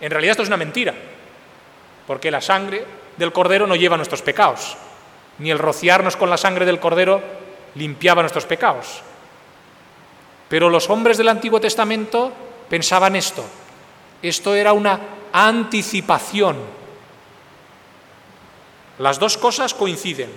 En 0.04 0.10
realidad 0.10 0.32
esto 0.32 0.42
es 0.42 0.50
una 0.50 0.58
mentira, 0.58 0.92
porque 2.06 2.30
la 2.30 2.42
sangre 2.42 2.84
del 3.16 3.32
cordero 3.32 3.66
no 3.66 3.74
lleva 3.74 3.96
nuestros 3.96 4.20
pecados, 4.20 4.76
ni 5.38 5.50
el 5.50 5.58
rociarnos 5.58 6.14
con 6.14 6.28
la 6.28 6.36
sangre 6.36 6.66
del 6.66 6.78
cordero 6.78 7.22
limpiaba 7.74 8.20
nuestros 8.20 8.44
pecados. 8.44 9.00
Pero 10.50 10.68
los 10.68 10.90
hombres 10.90 11.16
del 11.16 11.30
Antiguo 11.30 11.58
Testamento 11.58 12.30
pensaban 12.68 13.16
esto. 13.16 13.46
Esto 14.20 14.54
era 14.54 14.74
una 14.74 15.00
anticipación. 15.32 16.58
Las 18.98 19.18
dos 19.18 19.38
cosas 19.38 19.72
coinciden. 19.72 20.28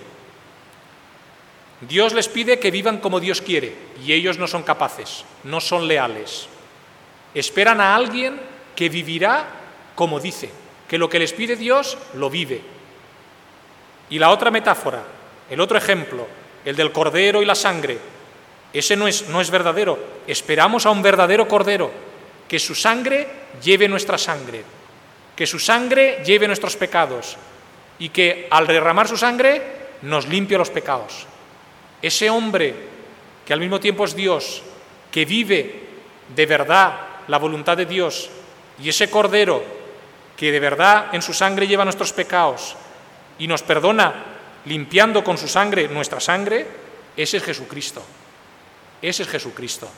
Dios 1.81 2.13
les 2.13 2.29
pide 2.29 2.57
que 2.57 2.71
vivan 2.71 2.99
como 2.99 3.19
Dios 3.19 3.41
quiere 3.41 3.75
y 4.01 4.13
ellos 4.13 4.37
no 4.37 4.47
son 4.47 4.63
capaces, 4.63 5.25
no 5.43 5.59
son 5.59 5.89
leales. 5.89 6.47
Esperan 7.33 7.81
a 7.81 7.93
alguien 7.93 8.39
que 8.77 8.87
vivirá 8.87 9.56
como 9.97 10.19
dice, 10.19 10.51
que 10.87 10.99
lo 10.99 11.09
que 11.09 11.17
les 11.17 11.33
pide 11.33 11.55
Dios 11.55 11.97
lo 12.13 12.29
vive. 12.29 12.61
Y 14.11 14.19
la 14.19 14.29
otra 14.29 14.51
metáfora, 14.51 15.01
el 15.49 15.59
otro 15.59 15.75
ejemplo, 15.75 16.27
el 16.63 16.75
del 16.75 16.91
cordero 16.91 17.41
y 17.41 17.45
la 17.45 17.55
sangre. 17.55 17.97
Ese 18.71 18.95
no 18.95 19.07
es, 19.07 19.27
no 19.29 19.41
es 19.41 19.49
verdadero. 19.49 19.97
Esperamos 20.27 20.85
a 20.85 20.91
un 20.91 21.01
verdadero 21.01 21.47
cordero, 21.47 21.89
que 22.47 22.59
su 22.59 22.75
sangre 22.75 23.27
lleve 23.63 23.87
nuestra 23.87 24.19
sangre, 24.19 24.63
que 25.35 25.47
su 25.47 25.57
sangre 25.57 26.21
lleve 26.23 26.45
nuestros 26.45 26.77
pecados 26.77 27.35
y 27.97 28.09
que 28.09 28.47
al 28.51 28.67
derramar 28.67 29.07
su 29.07 29.17
sangre 29.17 29.63
nos 30.03 30.27
limpie 30.27 30.59
los 30.59 30.69
pecados. 30.69 31.25
Ese 32.03 32.29
hombre 32.29 32.75
que 33.47 33.53
al 33.53 33.59
mismo 33.59 33.79
tiempo 33.79 34.05
es 34.05 34.15
Dios, 34.15 34.61
que 35.09 35.25
vive 35.25 35.87
de 36.35 36.45
verdad 36.45 36.99
la 37.27 37.39
voluntad 37.39 37.75
de 37.75 37.87
Dios, 37.87 38.29
y 38.79 38.89
ese 38.89 39.09
cordero 39.09 39.76
que 40.37 40.51
de 40.51 40.59
verdad 40.59 41.07
en 41.13 41.21
su 41.21 41.33
sangre 41.33 41.67
lleva 41.67 41.83
nuestros 41.83 42.13
pecados 42.13 42.75
y 43.39 43.47
nos 43.47 43.63
perdona 43.63 44.13
limpiando 44.65 45.23
con 45.23 45.37
su 45.37 45.47
sangre 45.47 45.87
nuestra 45.87 46.19
sangre, 46.19 46.67
ese 47.17 47.37
es 47.37 47.43
Jesucristo. 47.43 48.03
Ese 49.01 49.23
es 49.23 49.29
Jesucristo. 49.29 49.89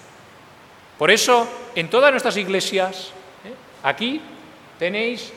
Por 0.98 1.12
eso, 1.12 1.48
en 1.76 1.90
todas 1.90 2.12
nuestras 2.12 2.38
iglesias, 2.38 3.12
¿eh? 3.46 3.54
aquí 3.84 4.22
tenéis 4.78 5.32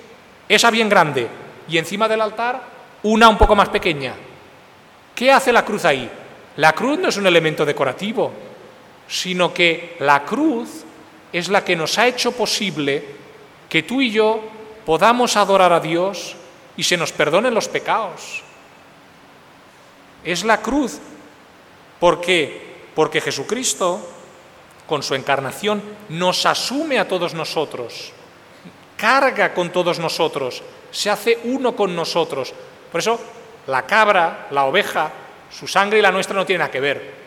esa 0.48 0.70
bien 0.70 0.88
grande 0.88 1.28
y 1.68 1.78
encima 1.78 2.08
del 2.08 2.20
altar 2.20 2.62
una 3.04 3.28
un 3.28 3.38
poco 3.38 3.56
más 3.56 3.68
pequeña. 3.68 4.14
¿Qué 5.14 5.32
hace 5.32 5.52
la 5.52 5.64
cruz 5.64 5.84
ahí? 5.84 6.08
La 6.56 6.72
cruz 6.72 6.98
no 6.98 7.08
es 7.08 7.16
un 7.16 7.26
elemento 7.26 7.64
decorativo, 7.64 8.32
sino 9.08 9.52
que 9.52 9.96
la 10.00 10.24
cruz 10.24 10.84
es 11.32 11.48
la 11.48 11.64
que 11.64 11.76
nos 11.76 11.98
ha 11.98 12.06
hecho 12.06 12.32
posible 12.32 13.04
que 13.68 13.82
tú 13.82 14.00
y 14.00 14.10
yo 14.10 14.42
podamos 14.85 15.37
adorar 15.37 15.73
a 15.73 15.81
Dios 15.81 16.37
y 16.77 16.83
se 16.83 16.97
nos 16.97 17.12
perdonen 17.12 17.55
los 17.55 17.68
pecados. 17.68 18.42
Es 20.25 20.45
la 20.45 20.61
cruz. 20.61 20.99
¿Por 22.01 22.21
qué? 22.21 22.73
Porque 22.95 23.21
Jesucristo, 23.21 24.01
con 24.87 25.03
su 25.03 25.14
encarnación, 25.14 25.83
nos 26.09 26.47
asume 26.47 26.99
a 26.99 27.09
todos 27.09 27.35
nosotros, 27.35 28.12
carga 28.97 29.55
con 29.55 29.71
todos 29.71 29.99
nosotros, 29.99 30.62
se 30.90 31.11
hace 31.11 31.38
uno 31.45 31.75
con 31.75 31.95
nosotros. 31.95 32.53
Por 32.90 33.01
eso, 33.01 33.21
la 33.66 33.87
cabra, 33.87 34.49
la 34.51 34.64
oveja, 34.64 35.11
su 35.51 35.66
sangre 35.66 35.99
y 35.99 36.03
la 36.03 36.12
nuestra 36.12 36.37
no 36.37 36.47
tienen 36.47 36.61
nada 36.61 36.71
que 36.71 36.81
ver. 36.81 37.23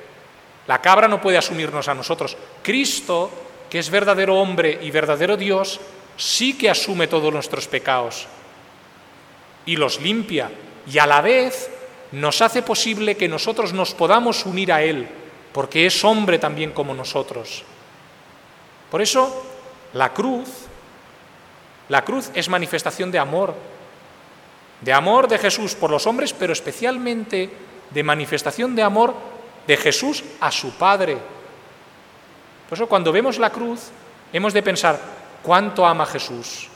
La 0.67 0.81
cabra 0.81 1.07
no 1.07 1.21
puede 1.21 1.37
asumirnos 1.37 1.87
a 1.87 1.93
nosotros. 1.93 2.35
Cristo, 2.63 3.29
que 3.69 3.79
es 3.79 3.89
verdadero 3.89 4.35
hombre 4.35 4.79
y 4.81 4.91
verdadero 4.91 5.37
Dios, 5.37 5.79
sí 6.17 6.57
que 6.57 6.69
asume 6.69 7.07
todos 7.07 7.33
nuestros 7.33 7.67
pecados 7.67 8.27
y 9.65 9.75
los 9.75 9.99
limpia 9.99 10.51
y 10.91 10.97
a 10.99 11.05
la 11.05 11.21
vez 11.21 11.69
nos 12.11 12.41
hace 12.41 12.61
posible 12.61 13.17
que 13.17 13.27
nosotros 13.27 13.73
nos 13.73 13.93
podamos 13.93 14.45
unir 14.45 14.71
a 14.71 14.81
Él, 14.81 15.07
porque 15.51 15.85
es 15.85 16.03
hombre 16.03 16.39
también 16.39 16.71
como 16.71 16.93
nosotros. 16.93 17.63
Por 18.91 19.01
eso, 19.01 19.43
la 19.93 20.13
cruz, 20.13 20.47
la 21.89 22.05
cruz 22.05 22.29
es 22.33 22.47
manifestación 22.47 23.11
de 23.11 23.19
amor, 23.19 23.53
de 24.81 24.93
amor 24.93 25.27
de 25.27 25.37
Jesús 25.37 25.75
por 25.75 25.89
los 25.89 26.05
hombres, 26.07 26.33
pero 26.33 26.53
especialmente 26.53 27.49
de 27.89 28.03
manifestación 28.03 28.75
de 28.75 28.83
amor 28.83 29.13
de 29.67 29.77
Jesús 29.77 30.23
a 30.39 30.51
su 30.51 30.71
Padre. 30.77 31.17
Por 32.69 32.77
eso 32.77 32.87
cuando 32.87 33.11
vemos 33.11 33.37
la 33.37 33.49
cruz, 33.49 33.89
hemos 34.31 34.53
de 34.53 34.63
pensar, 34.63 34.99
¿cuánto 35.45 35.85
ama 35.85 36.05
Jesús? 36.05 36.67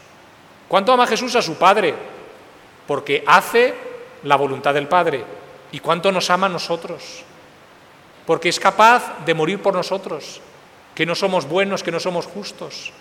¿Cuánto 0.68 0.94
ama 0.94 1.08
Jesús 1.08 1.36
a 1.36 1.42
su 1.42 1.56
Padre? 1.56 1.96
porque 2.90 3.24
hace 3.28 3.76
la 4.24 4.36
voluntad 4.36 4.74
del 4.74 4.88
Padre. 4.88 5.24
¿Y 5.72 5.80
cuánto 5.80 6.12
nos 6.12 6.32
ama 6.32 6.48
a 6.48 6.50
nosotros? 6.50 7.22
Porque 8.26 8.50
es 8.50 8.60
capaz 8.60 9.24
de 9.24 9.36
morir 9.36 9.62
por 9.62 9.76
nosotros, 9.76 10.42
que 10.96 11.06
no 11.06 11.14
somos 11.14 11.48
buenos, 11.48 11.84
que 11.84 11.92
no 11.92 12.00
somos 12.00 12.26
justos. 12.26 12.92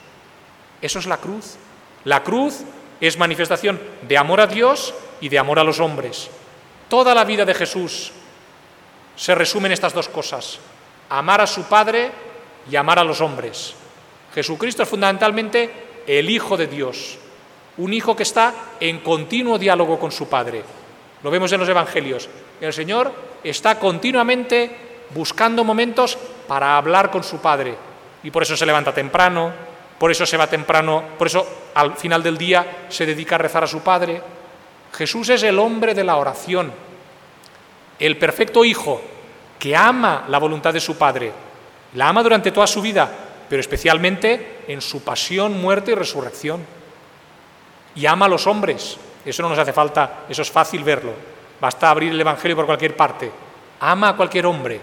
Eso 0.83 0.99
es 0.99 1.07
la 1.07 1.17
cruz. 1.17 1.57
La 2.05 2.23
cruz 2.23 2.65
es 3.01 3.17
manifestación 3.17 3.81
de 4.03 4.19
amor 4.19 4.43
a 4.43 4.47
Dios 4.47 4.93
y 5.23 5.31
de 5.31 5.39
amor 5.39 5.59
a 5.59 5.65
los 5.65 5.81
hombres. 5.81 6.29
Toda 6.91 7.15
la 7.15 7.25
vida 7.25 7.47
de 7.47 7.55
Jesús 7.55 8.13
se 9.17 9.35
resume 9.35 9.69
en 9.69 9.73
estas 9.73 9.95
dos 9.95 10.11
cosas, 10.11 10.59
amar 11.09 11.41
a 11.41 11.47
su 11.47 11.63
Padre 11.63 12.11
y 12.71 12.77
amar 12.77 12.99
a 12.99 13.05
los 13.05 13.23
hombres. 13.23 13.75
Jesucristo 14.35 14.83
es 14.83 14.89
fundamentalmente 14.89 15.71
el 16.07 16.31
Hijo 16.31 16.57
de 16.57 16.67
Dios, 16.67 17.19
un 17.77 17.93
hijo 17.93 18.17
que 18.17 18.23
está 18.23 18.53
en 18.81 19.01
continuo 19.01 19.59
diálogo 19.59 19.99
con 19.99 20.11
su 20.11 20.29
padre. 20.29 20.63
Lo 21.23 21.31
vemos 21.31 21.53
en 21.53 21.61
los 21.61 21.69
Evangelios. 21.69 22.29
El 22.61 22.73
Señor 22.73 23.13
está 23.43 23.79
continuamente 23.79 24.71
buscando 25.15 25.65
momentos 25.65 26.19
para 26.47 26.77
hablar 26.77 27.11
con 27.11 27.23
su 27.23 27.39
padre. 27.39 27.75
Y 28.23 28.31
por 28.31 28.43
eso 28.43 28.57
se 28.57 28.67
levanta 28.67 28.93
temprano, 28.93 29.53
por 29.99 30.11
eso 30.11 30.27
se 30.27 30.37
va 30.37 30.47
temprano, 30.47 31.03
por 31.17 31.27
eso 31.27 31.47
al 31.75 31.95
final 31.95 32.23
del 32.23 32.39
día 32.39 32.87
se 32.89 33.07
dedica 33.07 33.35
a 33.37 33.39
rezar 33.39 33.65
a 33.65 33.69
su 33.69 33.81
padre. 33.81 34.21
Jesús 34.93 35.29
es 35.29 35.43
el 35.43 35.59
hombre 35.59 35.95
de 35.95 36.05
la 36.05 36.17
oración, 36.17 36.73
el 37.99 38.17
perfecto 38.17 38.65
hijo 38.65 39.01
que 39.59 39.77
ama 39.77 40.25
la 40.29 40.39
voluntad 40.39 40.73
de 40.73 40.81
su 40.81 40.97
padre. 40.97 41.33
La 41.95 42.09
ama 42.09 42.23
durante 42.23 42.53
toda 42.53 42.67
su 42.67 42.81
vida, 42.81 43.11
pero 43.49 43.61
especialmente 43.61 44.65
en 44.69 44.81
su 44.81 45.03
pasión, 45.03 45.61
muerte 45.61 45.93
y 45.93 45.95
resurrección 45.95 46.65
y 47.95 48.07
ama 48.07 48.27
a 48.27 48.29
los 48.29 48.47
hombres. 48.47 48.97
Eso 49.25 49.43
no 49.43 49.49
nos 49.49 49.59
hace 49.59 49.73
falta, 49.73 50.25
eso 50.29 50.43
es 50.43 50.51
fácil 50.51 50.85
verlo. 50.85 51.13
Basta 51.61 51.91
abrir 51.91 52.13
el 52.13 52.21
Evangelio 52.21 52.57
por 52.57 52.67
cualquier 52.67 52.97
parte. 52.97 53.31
Ama 53.81 54.11
a 54.11 54.17
cualquier 54.17 54.47
hombre, 54.47 54.81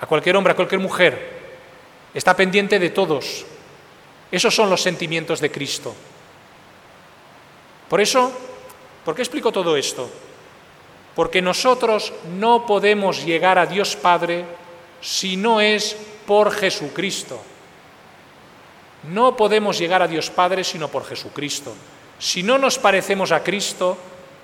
a 0.00 0.06
cualquier 0.06 0.36
hombre, 0.36 0.52
a 0.52 0.56
cualquier 0.56 0.80
mujer. 0.80 1.38
Está 2.12 2.36
pendiente 2.36 2.78
de 2.78 2.90
todos. 2.90 3.46
Esos 4.30 4.54
son 4.54 4.68
los 4.68 4.82
sentimientos 4.82 5.40
de 5.40 5.50
Cristo. 5.50 5.94
Por 7.88 8.00
eso, 8.00 8.30
¿por 9.04 9.14
qué 9.14 9.22
explico 9.22 9.50
todo 9.50 9.76
esto? 9.76 10.10
Porque 11.14 11.40
nosotros 11.40 12.12
no 12.38 12.66
podemos 12.66 13.24
llegar 13.24 13.58
a 13.58 13.66
Dios 13.66 13.96
Padre 13.96 14.44
si 15.00 15.36
no 15.36 15.60
es 15.60 15.96
por 16.26 16.50
Jesucristo. 16.52 17.40
No 19.04 19.36
podemos 19.36 19.78
llegar 19.78 20.02
a 20.02 20.08
Dios 20.08 20.30
Padre 20.30 20.64
sino 20.64 20.88
por 20.88 21.04
Jesucristo. 21.04 21.74
Si 22.18 22.42
no 22.42 22.58
nos 22.58 22.78
parecemos 22.78 23.30
a 23.30 23.42
Cristo, 23.42 23.96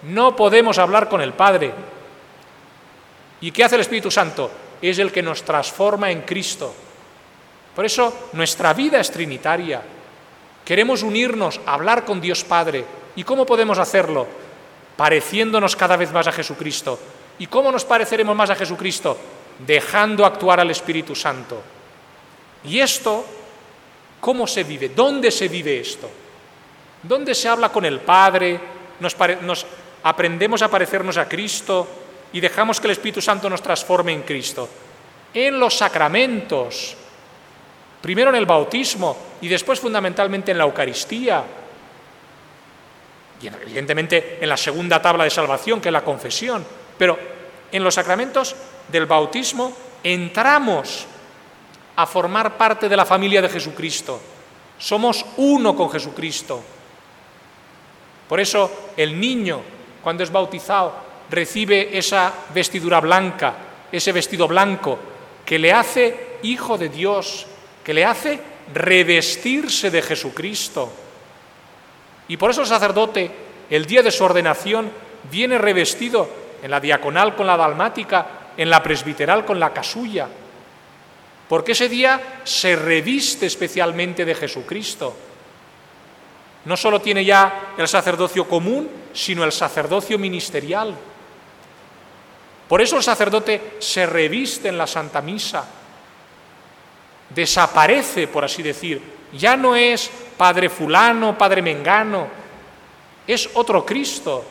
no 0.05 0.37
podemos 0.37 0.79
hablar 0.79 1.09
con 1.09 1.21
el 1.21 1.33
Padre. 1.33 1.73
¿Y 3.41 3.51
qué 3.51 3.65
hace 3.65 3.75
el 3.75 3.81
Espíritu 3.81 4.11
Santo? 4.11 4.51
Es 4.81 4.99
el 4.99 5.11
que 5.11 5.23
nos 5.23 5.43
transforma 5.43 6.11
en 6.11 6.23
Cristo. 6.23 6.73
Por 7.75 7.85
eso 7.85 8.29
nuestra 8.33 8.73
vida 8.73 9.01
es 9.01 9.11
trinitaria. 9.11 9.83
Queremos 10.65 11.03
unirnos, 11.03 11.61
hablar 11.67 12.05
con 12.05 12.21
Dios 12.21 12.45
Padre. 12.45 12.85
¿Y 13.17 13.25
cómo 13.25 13.45
podemos 13.45 13.79
hacerlo? 13.79 14.27
Pareciéndonos 14.97 15.75
cada 15.75 15.97
vez 15.97 16.13
más 16.13 16.27
a 16.27 16.33
Jesucristo. 16.33 16.99
¿Y 17.39 17.49
cómo 17.49 17.73
nos 17.73 17.85
pareceremos 17.85 18.37
más 18.37 18.51
a 18.51 18.55
Jesucristo? 18.55 19.19
Dejando 19.67 20.25
actuar 20.25 20.61
al 20.61 20.71
Espíritu 20.71 21.15
Santo. 21.15 21.61
¿Y 22.65 22.79
esto 22.79 23.25
cómo 24.25 24.47
se 24.47 24.65
vive? 24.65 24.89
¿Dónde 24.89 25.31
se 25.31 25.49
vive 25.49 25.81
esto? 25.81 26.09
¿Dónde 27.03 27.35
se 27.35 27.47
habla 27.47 27.69
con 27.69 27.85
el 27.85 28.01
Padre? 28.01 28.59
Nos, 28.99 29.67
aprendemos 30.03 30.63
a 30.63 30.71
parecernos 30.71 31.19
a 31.19 31.29
Cristo 31.29 31.87
y 32.33 32.41
dejamos 32.41 32.81
que 32.81 32.87
el 32.87 32.93
Espíritu 32.93 33.21
Santo 33.21 33.51
nos 33.51 33.61
transforme 33.61 34.15
en 34.15 34.23
Cristo. 34.23 34.67
En 35.35 35.61
los 35.61 35.77
sacramentos, 35.77 36.97
primero 38.01 38.31
en 38.31 38.37
el 38.37 38.47
bautismo 38.47 39.15
y 39.43 39.49
después 39.49 39.79
fundamentalmente 39.79 40.53
en 40.53 40.57
la 40.59 40.65
Eucaristía. 40.65 41.45
Y 43.43 43.47
evidentemente 43.47 44.39
en 44.41 44.49
la 44.49 44.57
segunda 44.57 45.03
tabla 45.03 45.25
de 45.25 45.31
salvación, 45.31 45.83
que 45.83 45.91
es 45.91 45.93
la 45.93 46.03
confesión. 46.03 46.65
Pero 46.97 47.19
en 47.71 47.85
los 47.85 47.93
sacramentos 47.93 48.57
del 48.89 49.05
bautismo 49.05 49.77
entramos 50.03 51.09
a 51.97 52.07
formar 52.07 52.57
parte 52.57 52.89
de 52.89 52.97
la 52.97 53.05
familia 53.05 53.41
de 53.43 53.49
Jesucristo. 53.49 54.21
Somos 54.79 55.25
uno 55.37 55.77
con 55.77 55.91
Jesucristo. 55.91 56.63
Por 58.29 58.41
eso 58.41 58.91
el 58.97 59.19
niño, 59.19 59.61
cuando 60.03 60.23
es 60.23 60.33
bautizado, 60.33 60.95
recibe 61.31 61.97
esa 61.97 62.33
vestidura 62.53 63.01
blanca, 63.01 63.55
ese 63.93 64.13
vestido 64.13 64.49
blanco, 64.49 64.99
que 65.45 65.59
le 65.59 65.73
hace 65.73 66.39
hijo 66.43 66.77
de 66.79 66.89
Dios, 66.89 67.47
que 67.85 67.95
le 67.95 68.05
hace 68.05 68.41
revestirse 68.73 69.91
de 69.91 70.03
Jesucristo. 70.03 70.91
Y 72.29 72.37
por 72.37 72.51
eso 72.51 72.63
el 72.63 72.67
sacerdote, 72.67 73.31
el 73.71 73.87
día 73.87 74.03
de 74.03 74.11
su 74.11 74.25
ordenación, 74.25 74.91
viene 75.31 75.59
revestido 75.59 76.29
en 76.63 76.71
la 76.71 76.81
diaconal 76.81 77.35
con 77.37 77.47
la 77.47 77.57
dalmática, 77.57 78.27
en 78.57 78.71
la 78.71 78.83
presbiteral 78.83 79.45
con 79.45 79.61
la 79.61 79.73
casulla, 79.73 80.29
porque 81.55 81.71
ese 81.71 81.89
día 81.89 82.41
se 82.43 82.75
reviste 82.75 83.47
especialmente 83.47 84.25
de 84.25 84.35
Jesucristo. 84.35 85.15
No 86.65 86.77
solo 86.77 87.01
tiene 87.01 87.25
ya 87.25 87.75
el 87.79 87.87
sacerdocio 87.87 88.49
común, 88.49 88.91
sino 89.13 89.45
el 89.45 89.53
sacerdocio 89.53 90.19
ministerial. 90.19 90.97
Por 92.67 92.83
eso 92.83 92.97
el 92.97 93.05
sacerdote 93.05 93.77
se 93.79 94.05
reviste 94.05 94.67
en 94.67 94.77
la 94.77 94.89
Santa 94.89 95.23
Misa, 95.23 95.65
desaparece, 97.31 98.27
por 98.27 98.45
así 98.45 98.61
decir, 98.61 99.01
ya 99.33 99.57
no 99.57 99.77
es 99.77 100.11
Padre 100.37 100.69
fulano, 100.69 101.39
Padre 101.39 101.63
mengano, 101.63 102.27
es 103.29 103.49
otro 103.55 103.87
Cristo. 103.87 104.45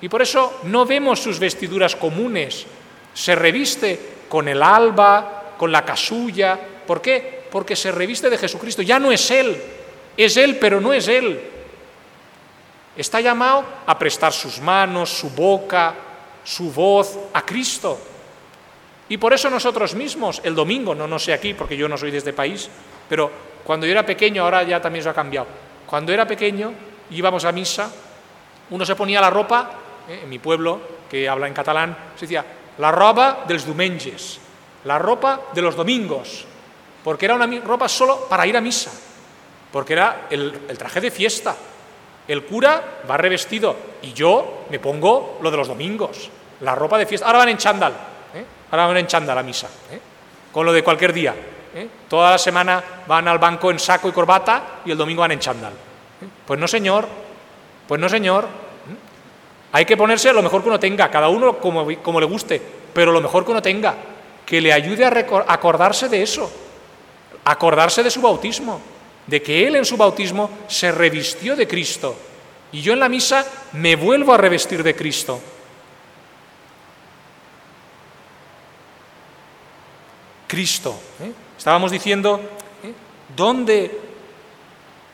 Y 0.00 0.08
por 0.08 0.20
eso 0.20 0.58
no 0.64 0.84
vemos 0.84 1.20
sus 1.20 1.38
vestiduras 1.38 1.94
comunes, 1.94 2.66
se 3.14 3.36
reviste 3.36 4.24
con 4.28 4.48
el 4.48 4.60
alba, 4.64 5.39
con 5.60 5.70
la 5.70 5.84
casulla. 5.84 6.58
¿Por 6.86 7.02
qué? 7.02 7.44
Porque 7.52 7.76
se 7.76 7.92
reviste 7.92 8.30
de 8.30 8.38
Jesucristo. 8.38 8.80
Ya 8.80 8.98
no 8.98 9.12
es 9.12 9.30
Él, 9.30 9.62
es 10.16 10.38
Él, 10.38 10.56
pero 10.56 10.80
no 10.80 10.90
es 10.94 11.06
Él. 11.06 11.38
Está 12.96 13.20
llamado 13.20 13.66
a 13.84 13.98
prestar 13.98 14.32
sus 14.32 14.58
manos, 14.58 15.10
su 15.10 15.28
boca, 15.28 15.94
su 16.42 16.72
voz 16.72 17.14
a 17.34 17.42
Cristo. 17.42 18.00
Y 19.10 19.18
por 19.18 19.34
eso 19.34 19.50
nosotros 19.50 19.94
mismos, 19.94 20.40
el 20.44 20.54
domingo, 20.54 20.94
no, 20.94 21.06
no 21.06 21.18
sé 21.18 21.34
aquí, 21.34 21.52
porque 21.52 21.76
yo 21.76 21.90
no 21.90 21.98
soy 21.98 22.10
de 22.10 22.18
este 22.18 22.32
país, 22.32 22.70
pero 23.06 23.30
cuando 23.62 23.84
yo 23.84 23.92
era 23.92 24.06
pequeño, 24.06 24.42
ahora 24.42 24.62
ya 24.62 24.80
también 24.80 25.02
se 25.02 25.10
ha 25.10 25.14
cambiado, 25.14 25.46
cuando 25.84 26.10
era 26.10 26.26
pequeño 26.26 26.72
íbamos 27.10 27.44
a 27.44 27.52
misa, 27.52 27.92
uno 28.70 28.86
se 28.86 28.96
ponía 28.96 29.20
la 29.20 29.28
ropa, 29.28 29.72
eh, 30.08 30.20
en 30.22 30.28
mi 30.30 30.38
pueblo, 30.38 30.80
que 31.10 31.28
habla 31.28 31.48
en 31.48 31.52
catalán, 31.52 31.94
se 32.14 32.22
decía, 32.22 32.46
la 32.78 32.90
ropa 32.90 33.44
dels 33.46 33.66
diumenges, 33.66 34.40
la 34.84 34.98
ropa 34.98 35.40
de 35.52 35.62
los 35.62 35.76
domingos, 35.76 36.44
porque 37.04 37.26
era 37.26 37.34
una 37.34 37.46
ropa 37.60 37.88
solo 37.88 38.26
para 38.28 38.46
ir 38.46 38.56
a 38.56 38.60
misa, 38.60 38.90
porque 39.72 39.92
era 39.92 40.26
el, 40.30 40.52
traje 40.78 41.00
de 41.00 41.10
fiesta. 41.10 41.56
El 42.28 42.44
cura 42.44 43.02
va 43.10 43.16
revestido 43.16 43.74
y 44.02 44.12
yo 44.12 44.66
me 44.70 44.78
pongo 44.78 45.38
lo 45.42 45.50
de 45.50 45.56
los 45.56 45.68
domingos, 45.68 46.30
la 46.60 46.74
ropa 46.74 46.98
de 46.98 47.06
fiesta. 47.06 47.26
Ahora 47.26 47.40
van 47.40 47.48
en 47.48 47.58
chándal, 47.58 47.92
¿eh? 48.34 48.44
ahora 48.70 48.86
van 48.86 48.96
en 48.98 49.06
chándal 49.06 49.36
a 49.36 49.42
misa, 49.42 49.68
¿eh? 49.90 50.00
con 50.52 50.64
lo 50.64 50.72
de 50.72 50.84
cualquier 50.84 51.12
día. 51.12 51.34
¿eh? 51.74 51.88
Toda 52.08 52.32
la 52.32 52.38
semana 52.38 52.82
van 53.06 53.26
al 53.26 53.38
banco 53.38 53.70
en 53.70 53.78
saco 53.78 54.08
y 54.08 54.12
corbata 54.12 54.80
y 54.84 54.92
el 54.92 54.98
domingo 54.98 55.22
van 55.22 55.32
en 55.32 55.40
chándal. 55.40 55.72
Pues 56.46 56.60
no, 56.60 56.68
señor, 56.68 57.08
pues 57.88 58.00
no, 58.00 58.08
señor. 58.08 58.46
Hay 59.72 59.84
que 59.84 59.96
ponerse 59.96 60.32
lo 60.32 60.42
mejor 60.42 60.62
que 60.62 60.68
uno 60.68 60.80
tenga, 60.80 61.10
cada 61.10 61.28
uno 61.28 61.58
como, 61.58 61.86
como 62.02 62.20
le 62.20 62.26
guste, 62.26 62.60
pero 62.92 63.12
lo 63.12 63.20
mejor 63.20 63.44
que 63.44 63.52
uno 63.52 63.62
tenga, 63.62 63.94
que 64.50 64.60
le 64.60 64.72
ayude 64.72 65.04
a 65.04 65.14
acordarse 65.46 66.08
de 66.08 66.24
eso, 66.24 66.50
acordarse 67.44 68.02
de 68.02 68.10
su 68.10 68.20
bautismo, 68.20 68.80
de 69.24 69.40
que 69.40 69.64
él 69.64 69.76
en 69.76 69.84
su 69.84 69.96
bautismo 69.96 70.50
se 70.66 70.90
revistió 70.90 71.54
de 71.54 71.68
Cristo 71.68 72.16
y 72.72 72.82
yo 72.82 72.92
en 72.92 72.98
la 72.98 73.08
misa 73.08 73.46
me 73.74 73.94
vuelvo 73.94 74.34
a 74.34 74.38
revestir 74.38 74.82
de 74.82 74.96
Cristo. 74.96 75.40
Cristo. 80.48 80.98
¿eh? 81.20 81.32
Estábamos 81.56 81.92
diciendo, 81.92 82.40
¿eh? 82.82 82.92
¿dónde 83.36 84.00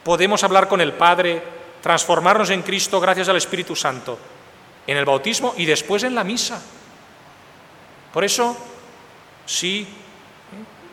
podemos 0.03 0.43
hablar 0.45 0.67
con 0.67 0.81
el 0.81 0.95
Padre, 0.95 1.43
transformarnos 1.83 2.49
en 2.49 2.63
Cristo 2.63 2.99
gracias 3.01 3.29
al 3.29 3.37
Espíritu 3.37 3.77
Santo? 3.77 4.19
En 4.87 4.97
el 4.97 5.05
bautismo 5.05 5.53
y 5.59 5.67
después 5.67 6.05
en 6.05 6.15
la 6.15 6.25
misa. 6.25 6.63
Por 8.15 8.25
eso, 8.25 8.57
sí, 9.47 9.87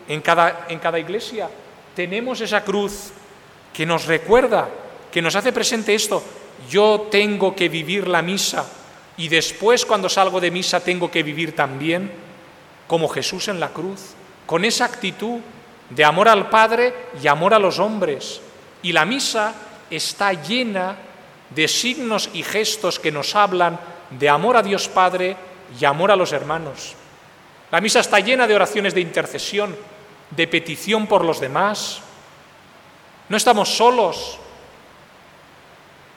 ¿eh? 0.08 0.14
en 0.14 0.22
cada, 0.22 0.66
en 0.70 0.80
cada 0.80 1.00
iglesia 1.00 1.50
tenemos 1.96 2.42
esa 2.42 2.64
cruz 2.64 3.12
que 3.74 3.86
nos 3.86 4.06
recuerda, 4.06 4.70
que 5.12 5.22
nos 5.22 5.36
hace 5.36 5.52
presente 5.52 5.94
esto. 5.94 6.24
Yo 6.70 7.08
tengo 7.12 7.56
que 7.56 7.70
vivir 7.70 8.08
la 8.08 8.22
misa 8.22 8.66
y 9.18 9.28
después 9.28 9.86
cuando 9.86 10.10
salgo 10.10 10.40
de 10.40 10.52
misa 10.52 10.80
tengo 10.80 11.12
que 11.12 11.24
vivir 11.24 11.56
también 11.56 12.12
como 12.88 13.10
Jesús 13.10 13.48
en 13.48 13.60
la 13.60 13.70
cruz 13.70 14.16
con 14.46 14.66
esa 14.66 14.86
actitud 14.86 15.40
de 15.90 16.04
amor 16.04 16.28
al 16.28 16.50
Padre 16.50 16.94
y 17.22 17.28
amor 17.28 17.54
a 17.54 17.60
los 17.60 17.80
hombres. 17.80 18.42
Y 18.82 18.92
la 18.92 19.06
misa 19.06 19.54
está 19.90 20.34
llena 20.34 20.96
de 21.50 21.68
signos 21.68 22.30
y 22.34 22.44
gestos 22.44 23.00
que 23.00 23.12
nos 23.12 23.36
hablan 23.36 23.80
de 24.10 24.30
amor 24.30 24.58
a 24.58 24.64
Dios 24.64 24.88
Padre 24.88 25.36
y 25.80 25.86
amor 25.86 26.12
a 26.12 26.16
los 26.16 26.32
hermanos. 26.34 26.96
La 27.74 27.82
misa 27.82 28.02
está 28.02 28.20
llena 28.20 28.46
de 28.46 28.54
oraciones 28.54 28.94
de 28.94 29.02
intercesión, 29.02 29.76
de 30.30 30.48
petición 30.48 31.08
por 31.08 31.26
los 31.26 31.40
demás. 31.40 32.02
No 33.30 33.36
estamos 33.36 33.68
solos. 33.76 34.38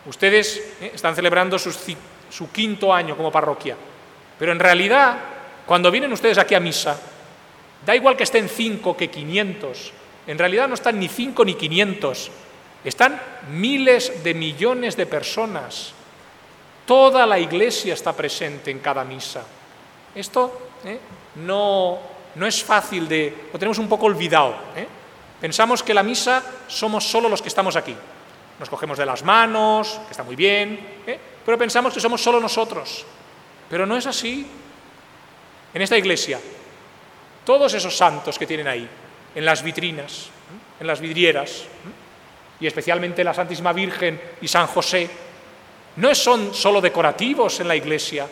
Ustedes 0.04 0.58
eh, 0.82 0.92
están 0.94 1.16
celebrando 1.16 1.58
su 1.58 2.52
quinto 2.52 2.92
año 2.92 3.16
como 3.16 3.32
parroquia, 3.32 3.74
pero 4.38 4.52
en 4.52 4.60
realidad, 4.60 5.16
cuando 5.64 5.90
vienen 5.90 6.12
ustedes 6.12 6.36
aquí 6.36 6.54
a 6.54 6.60
misa, 6.60 7.00
Da 7.86 7.94
igual 7.94 8.16
que 8.16 8.24
estén 8.24 8.48
cinco 8.48 8.96
que 8.96 9.08
500. 9.08 9.92
En 10.26 10.38
realidad 10.38 10.66
no 10.66 10.74
están 10.74 10.98
ni 10.98 11.06
cinco 11.06 11.44
ni 11.44 11.54
500. 11.54 12.30
Están 12.84 13.22
miles 13.50 14.24
de 14.24 14.34
millones 14.34 14.96
de 14.96 15.06
personas. 15.06 15.92
Toda 16.84 17.26
la 17.26 17.38
iglesia 17.38 17.94
está 17.94 18.12
presente 18.12 18.72
en 18.72 18.80
cada 18.80 19.04
misa. 19.04 19.44
Esto 20.14 20.65
¿eh? 20.84 20.98
no, 21.36 21.98
no, 22.34 22.46
es 22.46 22.62
fácil 22.62 23.08
de... 23.08 23.48
Lo 23.52 23.58
tenemos 23.58 23.78
un 23.78 23.88
poco 23.88 24.06
olvidado. 24.06 24.54
¿eh? 24.76 24.86
Pensamos 25.40 25.82
que 25.82 25.94
la 25.94 26.02
misa 26.02 26.42
somos 26.68 27.04
solo 27.04 27.28
los 27.28 27.42
que 27.42 27.48
estamos 27.48 27.76
aquí. 27.76 27.94
Nos 28.58 28.70
cogemos 28.70 28.98
de 28.98 29.06
las 29.06 29.22
manos, 29.22 30.00
que 30.06 30.12
está 30.12 30.22
muy 30.22 30.36
bien, 30.36 30.78
¿eh? 31.06 31.18
pero 31.44 31.58
pensamos 31.58 31.92
que 31.92 32.00
somos 32.00 32.22
solo 32.22 32.40
nosotros. 32.40 33.04
Pero 33.68 33.86
no 33.86 33.96
es 33.96 34.06
así. 34.06 34.46
En 35.74 35.82
esta 35.82 35.98
iglesia 35.98 36.40
todos 37.46 37.72
esos 37.74 37.96
santos 37.96 38.38
que 38.38 38.46
tienen 38.46 38.66
ahí, 38.66 38.86
en 39.34 39.44
las 39.44 39.62
vitrinas, 39.62 40.26
en 40.80 40.86
las 40.86 41.00
vidrieras, 41.00 41.62
y 42.58 42.66
especialmente 42.66 43.22
la 43.22 43.32
Santísima 43.32 43.72
Virgen 43.72 44.20
y 44.40 44.48
San 44.48 44.66
José, 44.66 45.08
no 45.94 46.12
son 46.14 46.52
solo 46.52 46.80
decorativos 46.80 47.60
en 47.60 47.68
la 47.68 47.76
iglesia, 47.76 48.26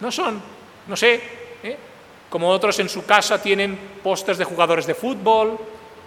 no 0.00 0.10
son, 0.10 0.40
no 0.86 0.96
sé, 0.96 1.20
¿eh? 1.62 1.76
como 2.28 2.48
otros 2.48 2.78
en 2.80 2.88
su 2.88 3.04
casa 3.04 3.40
tienen 3.40 3.78
pósters 4.02 4.38
de 4.38 4.44
jugadores 4.44 4.86
de 4.86 4.94
fútbol, 4.94 5.58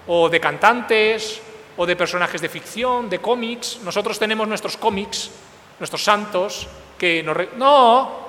o 0.08 0.30
de 0.30 0.40
cantantes, 0.40 1.42
o 1.76 1.86
de 1.86 1.96
personajes 1.96 2.42
de 2.42 2.50
ficción, 2.50 3.10
de 3.10 3.20
cómics, 3.20 3.80
nosotros 3.84 4.18
tenemos 4.18 4.48
nuestros 4.48 4.78
cómics, 4.78 5.30
nuestros 5.80 6.04
santos, 6.04 6.68
que 6.98 7.22
nos... 7.22 7.38
No, 7.58 8.28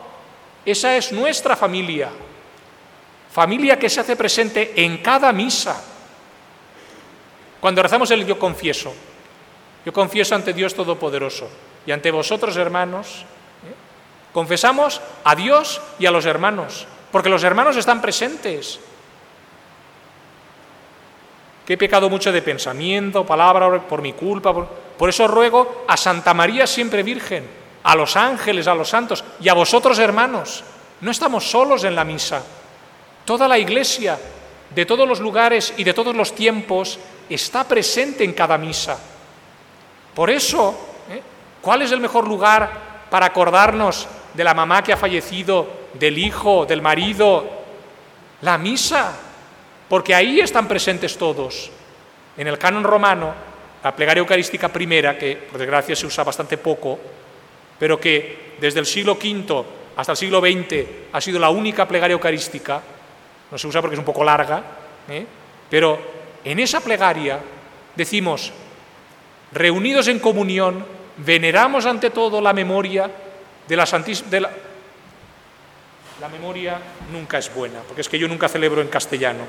esa 0.64 0.96
es 0.96 1.12
nuestra 1.12 1.56
familia, 1.56 2.10
Familia 3.38 3.78
que 3.78 3.90
se 3.90 4.00
hace 4.00 4.16
presente 4.16 4.72
en 4.82 4.98
cada 4.98 5.32
misa. 5.32 5.80
Cuando 7.60 7.82
rezamos 7.82 8.10
el 8.10 8.26
yo 8.26 8.38
confieso, 8.38 8.92
yo 9.84 9.92
confieso 9.92 10.34
ante 10.34 10.52
Dios 10.52 10.74
Todopoderoso 10.74 11.48
y 11.86 11.92
ante 11.92 12.10
vosotros, 12.10 12.56
hermanos. 12.56 13.24
Confesamos 14.32 15.00
a 15.24 15.34
Dios 15.34 15.80
y 15.98 16.06
a 16.06 16.10
los 16.10 16.26
hermanos, 16.26 16.86
porque 17.10 17.28
los 17.28 17.42
hermanos 17.42 17.76
están 17.76 18.00
presentes. 18.00 18.80
Que 21.66 21.74
he 21.74 21.78
pecado 21.78 22.08
mucho 22.08 22.32
de 22.32 22.40
pensamiento, 22.40 23.26
palabra, 23.26 23.80
por 23.86 24.00
mi 24.00 24.14
culpa. 24.14 24.54
Por, 24.54 25.08
eso 25.08 25.28
ruego 25.28 25.84
a 25.86 25.96
Santa 25.96 26.32
María 26.32 26.66
siempre 26.66 27.02
Virgen, 27.02 27.46
a 27.82 27.94
los 27.94 28.16
ángeles, 28.16 28.66
a 28.66 28.74
los 28.74 28.88
santos 28.88 29.22
y 29.40 29.48
a 29.48 29.54
vosotros, 29.54 29.98
hermanos. 29.98 30.64
No 31.00 31.10
estamos 31.10 31.50
solos 31.50 31.84
en 31.84 31.94
la 31.94 32.04
misa. 32.04 32.42
Toda 33.24 33.46
la 33.46 33.58
iglesia 33.58 34.18
de 34.74 34.86
todos 34.86 35.06
los 35.06 35.20
lugares 35.20 35.74
y 35.76 35.84
de 35.84 35.94
todos 35.94 36.16
los 36.16 36.34
tiempos 36.34 36.98
está 37.28 37.64
presente 37.64 38.24
en 38.24 38.32
cada 38.32 38.56
misa. 38.56 38.98
Por 40.14 40.30
eso, 40.30 40.74
¿eh? 41.10 41.22
¿cuál 41.60 41.82
es 41.82 41.92
el 41.92 42.00
mejor 42.00 42.26
lugar 42.26 42.87
para 43.10 43.26
acordarnos 43.26 44.06
de 44.34 44.44
la 44.44 44.54
mamá 44.54 44.82
que 44.82 44.92
ha 44.92 44.96
fallecido, 44.96 45.68
del 45.94 46.18
hijo, 46.18 46.66
del 46.66 46.82
marido? 46.82 47.48
La 48.42 48.58
misa, 48.58 49.16
porque 49.88 50.14
ahí 50.14 50.40
están 50.40 50.68
presentes 50.68 51.16
todos. 51.16 51.70
En 52.36 52.46
el 52.46 52.58
canon 52.58 52.84
romano, 52.84 53.34
la 53.82 53.94
plegaria 53.94 54.20
eucarística 54.20 54.68
primera, 54.68 55.16
que 55.16 55.36
por 55.36 55.58
desgracia 55.58 55.96
se 55.96 56.06
usa 56.06 56.24
bastante 56.24 56.58
poco, 56.58 56.98
pero 57.78 58.00
que 58.00 58.56
desde 58.60 58.80
el 58.80 58.86
siglo 58.86 59.14
V 59.14 59.64
hasta 59.96 60.12
el 60.12 60.18
siglo 60.18 60.40
XX 60.40 61.10
ha 61.12 61.20
sido 61.20 61.40
la 61.40 61.50
única 61.50 61.86
plegaria 61.88 62.12
eucarística, 62.12 62.80
no 63.50 63.58
se 63.58 63.66
usa 63.66 63.80
porque 63.80 63.94
es 63.94 63.98
un 63.98 64.04
poco 64.04 64.22
larga, 64.22 64.62
¿eh? 65.08 65.26
pero 65.68 65.98
en 66.44 66.60
esa 66.60 66.80
plegaria 66.80 67.40
decimos, 67.96 68.52
reunidos 69.52 70.06
en 70.08 70.18
comunión, 70.20 70.84
veneramos 71.24 71.86
ante 71.86 72.10
todo 72.10 72.40
la 72.40 72.52
memoria 72.52 73.10
de 73.66 73.76
la 73.76 73.86
Santísima... 73.86 74.50
la... 76.20 76.28
memoria 76.28 76.78
nunca 77.12 77.38
es 77.38 77.52
buena, 77.54 77.80
porque 77.80 78.00
es 78.00 78.08
que 78.08 78.18
yo 78.18 78.28
nunca 78.28 78.48
celebro 78.48 78.80
en 78.80 78.88
castellano. 78.88 79.44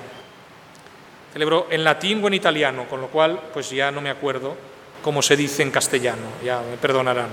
Celebro 1.34 1.68
en 1.70 1.84
latín 1.84 2.24
o 2.24 2.28
en 2.28 2.34
italiano, 2.34 2.86
con 2.90 3.02
lo 3.02 3.08
cual 3.08 3.40
pues 3.54 3.70
ya 3.70 3.92
no 3.92 4.02
me 4.02 4.10
acuerdo 4.10 4.56
cómo 5.04 5.22
se 5.22 5.36
dice 5.36 5.64
en 5.64 5.72
castellano, 5.72 6.28
ya 6.44 6.62
me 6.62 6.78
perdonarán. 6.78 7.30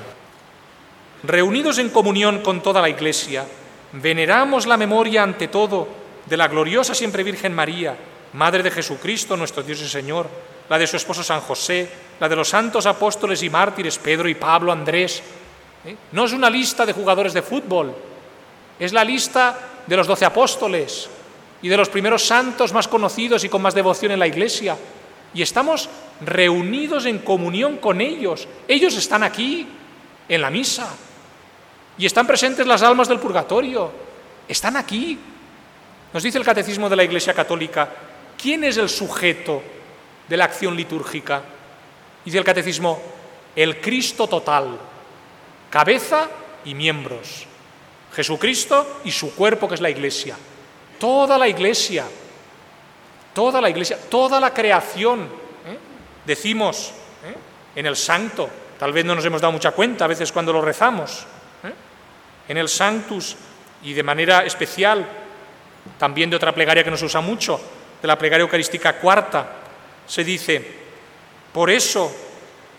Reunidos 1.22 1.78
en 1.78 1.90
comunión 1.90 2.42
con 2.42 2.62
toda 2.62 2.82
la 2.82 2.88
Iglesia, 2.88 3.44
veneramos 3.92 4.66
la 4.66 4.76
memoria 4.76 5.22
ante 5.22 5.48
todo 5.48 5.88
de 6.26 6.36
la 6.36 6.48
gloriosa 6.48 6.94
siempre 6.94 7.24
Virgen 7.24 7.54
María, 7.54 7.96
Madre 8.34 8.62
de 8.62 8.70
Jesucristo, 8.70 9.36
nuestro 9.36 9.62
Dios 9.62 9.80
y 9.80 9.88
Señor, 9.88 10.28
la 10.68 10.78
de 10.78 10.86
su 10.86 10.96
esposo 10.96 11.22
San 11.22 11.40
José, 11.40 11.88
la 12.18 12.28
de 12.28 12.36
los 12.36 12.48
santos 12.48 12.86
apóstoles 12.86 13.42
y 13.42 13.50
mártires 13.50 13.98
Pedro 13.98 14.28
y 14.28 14.34
Pablo, 14.34 14.72
Andrés. 14.72 15.22
¿eh? 15.84 15.96
No 16.12 16.24
es 16.24 16.32
una 16.32 16.50
lista 16.50 16.86
de 16.86 16.92
jugadores 16.92 17.32
de 17.32 17.42
fútbol, 17.42 17.94
es 18.78 18.92
la 18.92 19.04
lista 19.04 19.58
de 19.86 19.96
los 19.96 20.06
doce 20.06 20.24
apóstoles 20.24 21.08
y 21.62 21.68
de 21.68 21.76
los 21.76 21.88
primeros 21.88 22.24
santos 22.24 22.72
más 22.72 22.88
conocidos 22.88 23.44
y 23.44 23.48
con 23.48 23.62
más 23.62 23.74
devoción 23.74 24.12
en 24.12 24.18
la 24.18 24.26
iglesia. 24.26 24.76
Y 25.32 25.42
estamos 25.42 25.88
reunidos 26.24 27.06
en 27.06 27.18
comunión 27.18 27.76
con 27.78 28.00
ellos. 28.00 28.48
Ellos 28.68 28.96
están 28.96 29.22
aquí, 29.22 29.66
en 30.28 30.42
la 30.42 30.50
misa. 30.50 30.88
Y 31.98 32.06
están 32.06 32.26
presentes 32.26 32.66
las 32.66 32.82
almas 32.82 33.08
del 33.08 33.18
purgatorio. 33.18 33.90
Están 34.48 34.76
aquí. 34.76 35.18
Nos 36.12 36.22
dice 36.22 36.38
el 36.38 36.44
Catecismo 36.44 36.88
de 36.88 36.96
la 36.96 37.04
Iglesia 37.04 37.34
Católica, 37.34 37.88
¿quién 38.40 38.64
es 38.64 38.76
el 38.76 38.88
sujeto 38.88 39.62
de 40.28 40.36
la 40.36 40.44
acción 40.44 40.76
litúrgica? 40.76 41.42
Dice 42.24 42.38
el 42.38 42.44
Catecismo, 42.44 43.00
el 43.54 43.80
Cristo 43.80 44.26
total, 44.26 44.78
cabeza 45.70 46.28
y 46.64 46.74
miembros. 46.74 47.46
Jesucristo 48.14 49.00
y 49.04 49.10
su 49.10 49.34
cuerpo 49.34 49.68
que 49.68 49.74
es 49.74 49.80
la 49.80 49.90
Iglesia. 49.90 50.36
Toda 50.98 51.36
la 51.36 51.48
Iglesia, 51.48 52.04
toda 53.34 53.60
la 53.60 53.68
Iglesia, 53.68 53.98
toda 54.08 54.40
la 54.40 54.54
creación. 54.54 55.20
¿eh? 55.66 55.78
Decimos 56.24 56.92
¿eh? 57.24 57.34
en 57.78 57.86
el 57.86 57.96
Santo, 57.96 58.48
tal 58.78 58.92
vez 58.92 59.04
no 59.04 59.14
nos 59.14 59.24
hemos 59.24 59.42
dado 59.42 59.52
mucha 59.52 59.72
cuenta 59.72 60.06
a 60.06 60.08
veces 60.08 60.32
cuando 60.32 60.52
lo 60.52 60.62
rezamos, 60.62 61.26
¿eh? 61.62 61.72
en 62.48 62.56
el 62.56 62.68
Sanctus 62.68 63.36
y 63.82 63.92
de 63.92 64.02
manera 64.02 64.44
especial 64.44 65.06
también 65.98 66.30
de 66.30 66.36
otra 66.36 66.54
plegaria 66.54 66.82
que 66.82 66.90
nos 66.90 67.02
usa 67.02 67.20
mucho, 67.20 67.60
de 68.00 68.08
la 68.08 68.18
plegaria 68.18 68.42
eucarística 68.42 68.98
cuarta, 68.98 69.46
se 70.06 70.24
dice, 70.24 70.64
por 71.52 71.70
eso, 71.70 72.12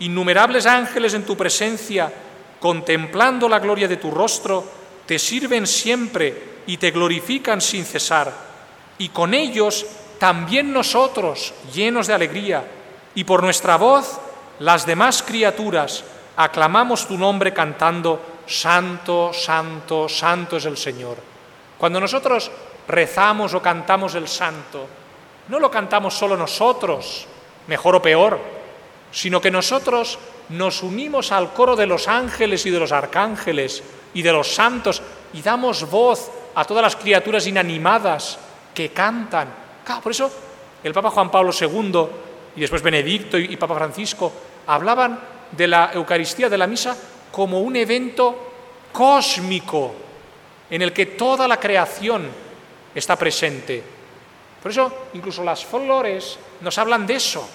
innumerables 0.00 0.66
ángeles 0.66 1.14
en 1.14 1.24
tu 1.24 1.36
presencia, 1.36 2.12
contemplando 2.60 3.48
la 3.48 3.58
gloria 3.58 3.88
de 3.88 3.96
tu 3.96 4.10
rostro, 4.10 4.64
te 5.06 5.18
sirven 5.18 5.66
siempre 5.66 6.60
y 6.66 6.76
te 6.76 6.90
glorifican 6.90 7.60
sin 7.60 7.84
cesar, 7.84 8.32
y 8.98 9.08
con 9.10 9.34
ellos 9.34 9.86
también 10.18 10.72
nosotros, 10.72 11.54
llenos 11.72 12.06
de 12.06 12.14
alegría, 12.14 12.64
y 13.14 13.24
por 13.24 13.42
nuestra 13.42 13.76
voz, 13.76 14.20
las 14.58 14.86
demás 14.86 15.22
criaturas, 15.22 16.04
aclamamos 16.36 17.06
tu 17.06 17.16
nombre 17.16 17.52
cantando, 17.52 18.20
Santo, 18.46 19.32
Santo, 19.32 20.08
Santo 20.08 20.56
es 20.56 20.64
el 20.64 20.76
Señor. 20.76 21.18
Cuando 21.76 22.00
nosotros 22.00 22.50
rezamos 22.88 23.54
o 23.54 23.62
cantamos 23.62 24.14
el 24.14 24.26
santo, 24.26 24.88
no 25.48 25.58
lo 25.58 25.70
cantamos 25.70 26.14
solo 26.14 26.36
nosotros, 26.36 27.26
mejor 27.66 27.96
o 27.96 28.02
peor, 28.02 28.38
sino 29.10 29.40
que 29.40 29.50
nosotros 29.50 30.18
nos 30.50 30.82
unimos 30.82 31.32
al 31.32 31.52
coro 31.52 31.76
de 31.76 31.86
los 31.86 32.08
ángeles 32.08 32.64
y 32.66 32.70
de 32.70 32.80
los 32.80 32.92
arcángeles 32.92 33.82
y 34.14 34.22
de 34.22 34.32
los 34.32 34.54
santos 34.54 35.02
y 35.32 35.42
damos 35.42 35.88
voz 35.90 36.30
a 36.54 36.64
todas 36.64 36.82
las 36.82 36.96
criaturas 36.96 37.46
inanimadas 37.46 38.38
que 38.74 38.90
cantan. 38.90 39.48
por 40.02 40.12
eso 40.12 40.30
el 40.82 40.92
Papa 40.92 41.10
Juan 41.10 41.30
Pablo 41.30 41.52
II 41.58 42.06
y 42.56 42.60
después 42.60 42.82
Benedicto 42.82 43.38
y 43.38 43.56
Papa 43.56 43.74
Francisco 43.74 44.32
hablaban 44.66 45.18
de 45.50 45.66
la 45.66 45.90
Eucaristía, 45.94 46.48
de 46.48 46.58
la 46.58 46.66
misa, 46.66 46.96
como 47.30 47.60
un 47.60 47.76
evento 47.76 48.48
cósmico 48.92 49.94
en 50.70 50.82
el 50.82 50.92
que 50.92 51.06
toda 51.06 51.48
la 51.48 51.58
creación 51.58 52.28
está 52.94 53.16
presente. 53.16 53.97
Por 54.62 54.70
eso 54.70 55.08
incluso 55.14 55.44
las 55.44 55.64
flores 55.64 56.38
nos 56.60 56.76
hablan 56.78 57.06
de 57.06 57.14
eso. 57.14 57.48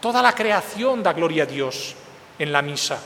Toda 0.00 0.20
la 0.20 0.34
creación 0.34 1.02
da 1.02 1.12
gloria 1.12 1.44
a 1.44 1.46
Dios 1.46 1.94
en 2.38 2.52
la 2.52 2.62
misa. 2.62 2.98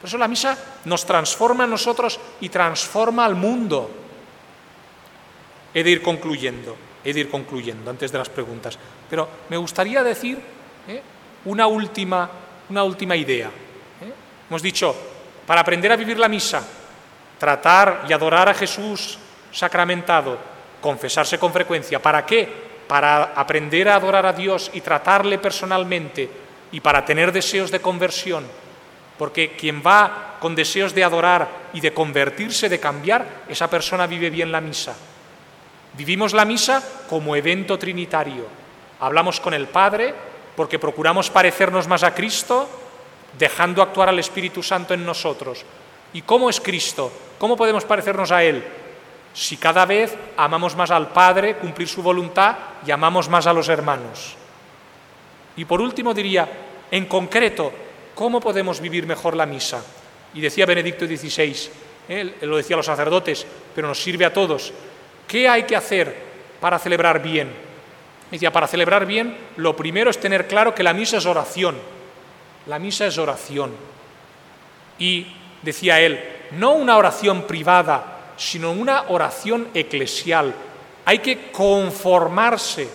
Por 0.00 0.08
eso 0.08 0.18
la 0.18 0.28
misa 0.28 0.58
nos 0.84 1.06
transforma 1.06 1.64
a 1.64 1.66
nosotros 1.66 2.20
y 2.40 2.48
transforma 2.48 3.24
al 3.24 3.34
mundo. 3.34 3.90
He 5.72 5.82
de 5.82 5.90
ir 5.90 6.02
concluyendo, 6.02 6.76
he 7.02 7.12
de 7.12 7.20
ir 7.20 7.30
concluyendo 7.30 7.90
antes 7.90 8.12
de 8.12 8.18
las 8.18 8.28
preguntas. 8.28 8.78
Pero 9.08 9.28
me 9.48 9.56
gustaría 9.56 10.02
decir 10.02 10.38
¿eh? 10.88 11.02
una, 11.46 11.66
última, 11.66 12.28
una 12.68 12.84
última 12.84 13.16
idea. 13.16 13.46
¿eh? 13.46 14.12
Hemos 14.48 14.62
dicho, 14.62 14.94
para 15.46 15.62
aprender 15.62 15.90
a 15.92 15.96
vivir 15.96 16.18
la 16.18 16.28
misa, 16.28 16.62
tratar 17.38 18.04
y 18.08 18.12
adorar 18.12 18.48
a 18.48 18.54
Jesús 18.54 19.18
sacramentado, 19.50 20.38
confesarse 20.84 21.38
con 21.38 21.50
frecuencia. 21.50 21.98
¿Para 21.98 22.26
qué? 22.26 22.46
Para 22.86 23.32
aprender 23.34 23.88
a 23.88 23.96
adorar 23.96 24.26
a 24.26 24.34
Dios 24.34 24.70
y 24.74 24.82
tratarle 24.82 25.38
personalmente 25.38 26.28
y 26.72 26.80
para 26.80 27.06
tener 27.06 27.32
deseos 27.32 27.70
de 27.70 27.80
conversión. 27.80 28.44
Porque 29.16 29.52
quien 29.52 29.80
va 29.80 30.36
con 30.38 30.54
deseos 30.54 30.94
de 30.94 31.02
adorar 31.02 31.48
y 31.72 31.80
de 31.80 31.94
convertirse, 31.94 32.68
de 32.68 32.80
cambiar, 32.80 33.44
esa 33.48 33.70
persona 33.70 34.06
vive 34.06 34.28
bien 34.28 34.52
la 34.52 34.60
misa. 34.60 34.94
Vivimos 35.96 36.34
la 36.34 36.44
misa 36.44 36.82
como 37.08 37.34
evento 37.34 37.78
trinitario. 37.78 38.44
Hablamos 39.00 39.40
con 39.40 39.54
el 39.54 39.68
Padre 39.68 40.12
porque 40.54 40.78
procuramos 40.78 41.30
parecernos 41.30 41.88
más 41.88 42.02
a 42.02 42.14
Cristo, 42.14 42.68
dejando 43.38 43.80
actuar 43.80 44.10
al 44.10 44.18
Espíritu 44.18 44.62
Santo 44.62 44.92
en 44.92 45.06
nosotros. 45.06 45.64
¿Y 46.12 46.20
cómo 46.20 46.50
es 46.50 46.60
Cristo? 46.60 47.10
¿Cómo 47.38 47.56
podemos 47.56 47.86
parecernos 47.86 48.30
a 48.32 48.44
Él? 48.44 48.83
Si 49.34 49.56
cada 49.56 49.84
vez 49.84 50.16
amamos 50.36 50.76
más 50.76 50.92
al 50.92 51.08
Padre, 51.08 51.56
cumplir 51.56 51.88
su 51.88 52.02
voluntad 52.02 52.56
y 52.86 52.92
amamos 52.92 53.28
más 53.28 53.48
a 53.48 53.52
los 53.52 53.68
hermanos. 53.68 54.36
Y 55.56 55.64
por 55.64 55.80
último 55.80 56.14
diría, 56.14 56.48
en 56.88 57.06
concreto, 57.06 57.72
¿cómo 58.14 58.40
podemos 58.40 58.80
vivir 58.80 59.06
mejor 59.06 59.36
la 59.36 59.44
misa? 59.44 59.84
Y 60.34 60.40
decía 60.40 60.66
Benedicto 60.66 61.04
XVI, 61.04 61.56
él, 62.08 62.34
lo 62.42 62.56
decía 62.56 62.76
a 62.76 62.78
los 62.78 62.86
sacerdotes, 62.86 63.44
pero 63.74 63.88
nos 63.88 64.00
sirve 64.00 64.24
a 64.24 64.32
todos, 64.32 64.72
¿qué 65.26 65.48
hay 65.48 65.64
que 65.64 65.76
hacer 65.76 66.16
para 66.60 66.78
celebrar 66.78 67.20
bien? 67.20 67.52
Decía, 68.30 68.52
para 68.52 68.68
celebrar 68.68 69.04
bien, 69.04 69.36
lo 69.56 69.74
primero 69.74 70.10
es 70.10 70.20
tener 70.20 70.46
claro 70.46 70.74
que 70.74 70.82
la 70.84 70.94
misa 70.94 71.16
es 71.16 71.26
oración. 71.26 71.76
La 72.66 72.78
misa 72.78 73.06
es 73.06 73.18
oración. 73.18 73.72
Y 74.98 75.26
decía 75.62 76.00
él, 76.00 76.22
no 76.52 76.72
una 76.72 76.96
oración 76.96 77.42
privada 77.42 78.13
sino 78.36 78.72
una 78.72 79.04
oración 79.08 79.68
eclesial. 79.74 80.54
Hay 81.04 81.18
que 81.18 81.50
conformarse 81.50 82.88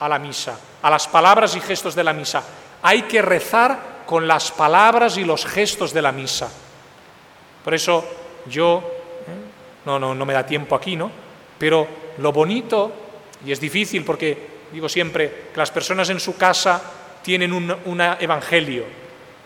a 0.00 0.08
la 0.08 0.18
misa, 0.18 0.58
a 0.82 0.90
las 0.90 1.08
palabras 1.08 1.56
y 1.56 1.60
gestos 1.60 1.94
de 1.94 2.04
la 2.04 2.12
misa. 2.12 2.42
Hay 2.82 3.02
que 3.02 3.22
rezar 3.22 4.04
con 4.06 4.26
las 4.26 4.50
palabras 4.50 5.16
y 5.16 5.24
los 5.24 5.46
gestos 5.46 5.92
de 5.92 6.02
la 6.02 6.12
misa. 6.12 6.50
Por 7.64 7.74
eso 7.74 8.04
yo, 8.46 8.78
¿eh? 8.78 9.84
no, 9.86 9.98
no, 9.98 10.14
no 10.14 10.26
me 10.26 10.32
da 10.32 10.44
tiempo 10.44 10.74
aquí, 10.74 10.96
¿no? 10.96 11.10
Pero 11.58 11.86
lo 12.18 12.32
bonito, 12.32 12.92
y 13.46 13.52
es 13.52 13.60
difícil 13.60 14.04
porque 14.04 14.50
digo 14.72 14.88
siempre 14.88 15.48
que 15.52 15.58
las 15.58 15.70
personas 15.70 16.10
en 16.10 16.18
su 16.18 16.36
casa 16.36 16.82
tienen 17.22 17.52
un 17.52 18.00
evangelio, 18.18 18.84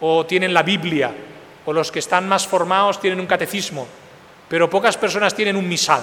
o 0.00 0.24
tienen 0.24 0.54
la 0.54 0.62
Biblia, 0.62 1.12
o 1.64 1.72
los 1.72 1.92
que 1.92 1.98
están 1.98 2.28
más 2.28 2.46
formados 2.46 3.00
tienen 3.00 3.20
un 3.20 3.26
catecismo, 3.26 3.86
pero 4.48 4.70
pocas 4.70 4.96
personas 4.96 5.34
tienen 5.34 5.56
un 5.56 5.68
misal. 5.68 6.02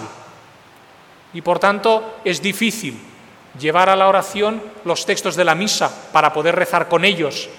Y 1.34 1.42
por 1.42 1.60
tanto 1.60 2.20
es 2.24 2.42
difícil 2.42 3.00
llevar 3.60 3.90
a 3.90 3.96
la 3.96 4.08
oración 4.08 4.62
los 4.86 5.06
textos 5.06 5.36
de 5.36 5.46
la 5.46 5.56
misa 5.56 6.10
para 6.12 6.34
poder 6.34 6.56
rezar 6.56 6.88
con 6.88 7.06
ellos, 7.06 7.50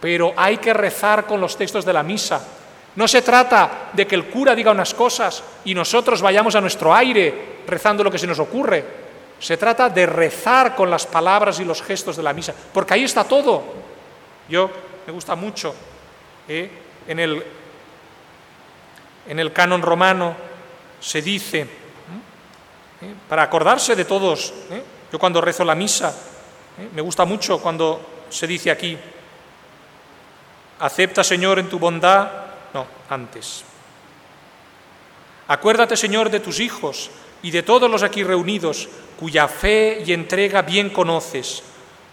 pero 0.00 0.32
hay 0.36 0.58
que 0.58 0.72
rezar 0.72 1.26
con 1.26 1.40
los 1.40 1.56
textos 1.56 1.84
de 1.84 1.92
la 1.92 2.02
misa. 2.02 2.40
No 2.96 3.06
se 3.06 3.22
trata 3.22 3.90
de 3.92 4.06
que 4.06 4.14
el 4.14 4.26
cura 4.26 4.54
diga 4.54 4.72
unas 4.72 4.94
cosas 4.94 5.42
y 5.64 5.74
nosotros 5.74 6.20
vayamos 6.22 6.54
a 6.54 6.60
nuestro 6.60 6.94
aire 6.94 7.60
rezando 7.66 8.02
lo 8.02 8.10
que 8.10 8.18
se 8.18 8.26
nos 8.26 8.38
ocurre. 8.38 8.84
Se 9.38 9.56
trata 9.56 9.88
de 9.88 10.06
rezar 10.06 10.74
con 10.74 10.90
las 10.90 11.06
palabras 11.06 11.60
y 11.60 11.64
los 11.64 11.82
gestos 11.82 12.16
de 12.16 12.22
la 12.22 12.32
misa, 12.32 12.54
porque 12.72 12.94
ahí 12.94 13.04
está 13.04 13.24
todo. 13.24 13.62
Yo 14.48 14.70
me 15.06 15.12
gusta 15.12 15.34
mucho 15.34 15.74
¿eh? 16.48 16.68
en 17.06 17.18
el 17.18 17.42
en 19.30 19.38
el 19.38 19.52
canon 19.52 19.80
romano 19.80 20.34
se 20.98 21.22
dice, 21.22 21.60
¿eh? 21.60 23.14
para 23.28 23.44
acordarse 23.44 23.94
de 23.94 24.04
todos, 24.04 24.52
¿eh? 24.72 24.82
yo 25.12 25.20
cuando 25.20 25.40
rezo 25.40 25.64
la 25.64 25.76
misa, 25.76 26.12
¿eh? 26.76 26.88
me 26.92 27.00
gusta 27.00 27.24
mucho 27.24 27.60
cuando 27.60 28.24
se 28.28 28.48
dice 28.48 28.72
aquí, 28.72 28.98
acepta 30.80 31.22
Señor 31.22 31.60
en 31.60 31.68
tu 31.68 31.78
bondad, 31.78 32.28
no, 32.74 32.84
antes. 33.08 33.62
Acuérdate 35.46 35.96
Señor 35.96 36.28
de 36.28 36.40
tus 36.40 36.58
hijos 36.58 37.08
y 37.40 37.52
de 37.52 37.62
todos 37.62 37.88
los 37.88 38.02
aquí 38.02 38.24
reunidos, 38.24 38.88
cuya 39.16 39.46
fe 39.46 40.02
y 40.04 40.12
entrega 40.12 40.62
bien 40.62 40.90
conoces, 40.90 41.62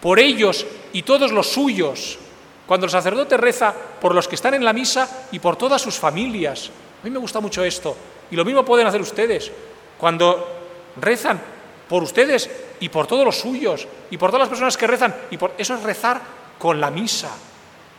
por 0.01 0.19
ellos 0.19 0.67
y 0.93 1.01
todos 1.01 1.31
los 1.31 1.47
suyos, 1.47 2.19
cuando 2.67 2.85
el 2.85 2.91
sacerdote 2.91 3.37
reza 3.37 3.73
por 3.99 4.13
los 4.13 4.27
que 4.27 4.35
están 4.35 4.53
en 4.53 4.63
la 4.63 4.71
misa 4.71 5.27
y 5.31 5.39
por 5.39 5.55
todas 5.55 5.81
sus 5.81 5.95
familias, 5.95 6.69
a 7.01 7.05
mí 7.05 7.09
me 7.09 7.19
gusta 7.19 7.39
mucho 7.39 7.63
esto. 7.63 7.95
Y 8.31 8.35
lo 8.35 8.45
mismo 8.45 8.65
pueden 8.65 8.87
hacer 8.87 9.01
ustedes. 9.01 9.51
cuando 9.97 10.55
rezan 10.99 11.39
por 11.87 12.03
ustedes 12.03 12.49
y 12.79 12.89
por 12.89 13.07
todos 13.07 13.25
los 13.25 13.39
suyos 13.39 13.87
y 14.11 14.17
por 14.17 14.29
todas 14.29 14.41
las 14.41 14.49
personas 14.49 14.77
que 14.77 14.87
rezan, 14.87 15.15
y 15.31 15.37
por 15.37 15.53
eso 15.57 15.75
es 15.75 15.83
rezar 15.83 16.21
con 16.57 16.79
la 16.79 16.91
misa. 16.91 17.31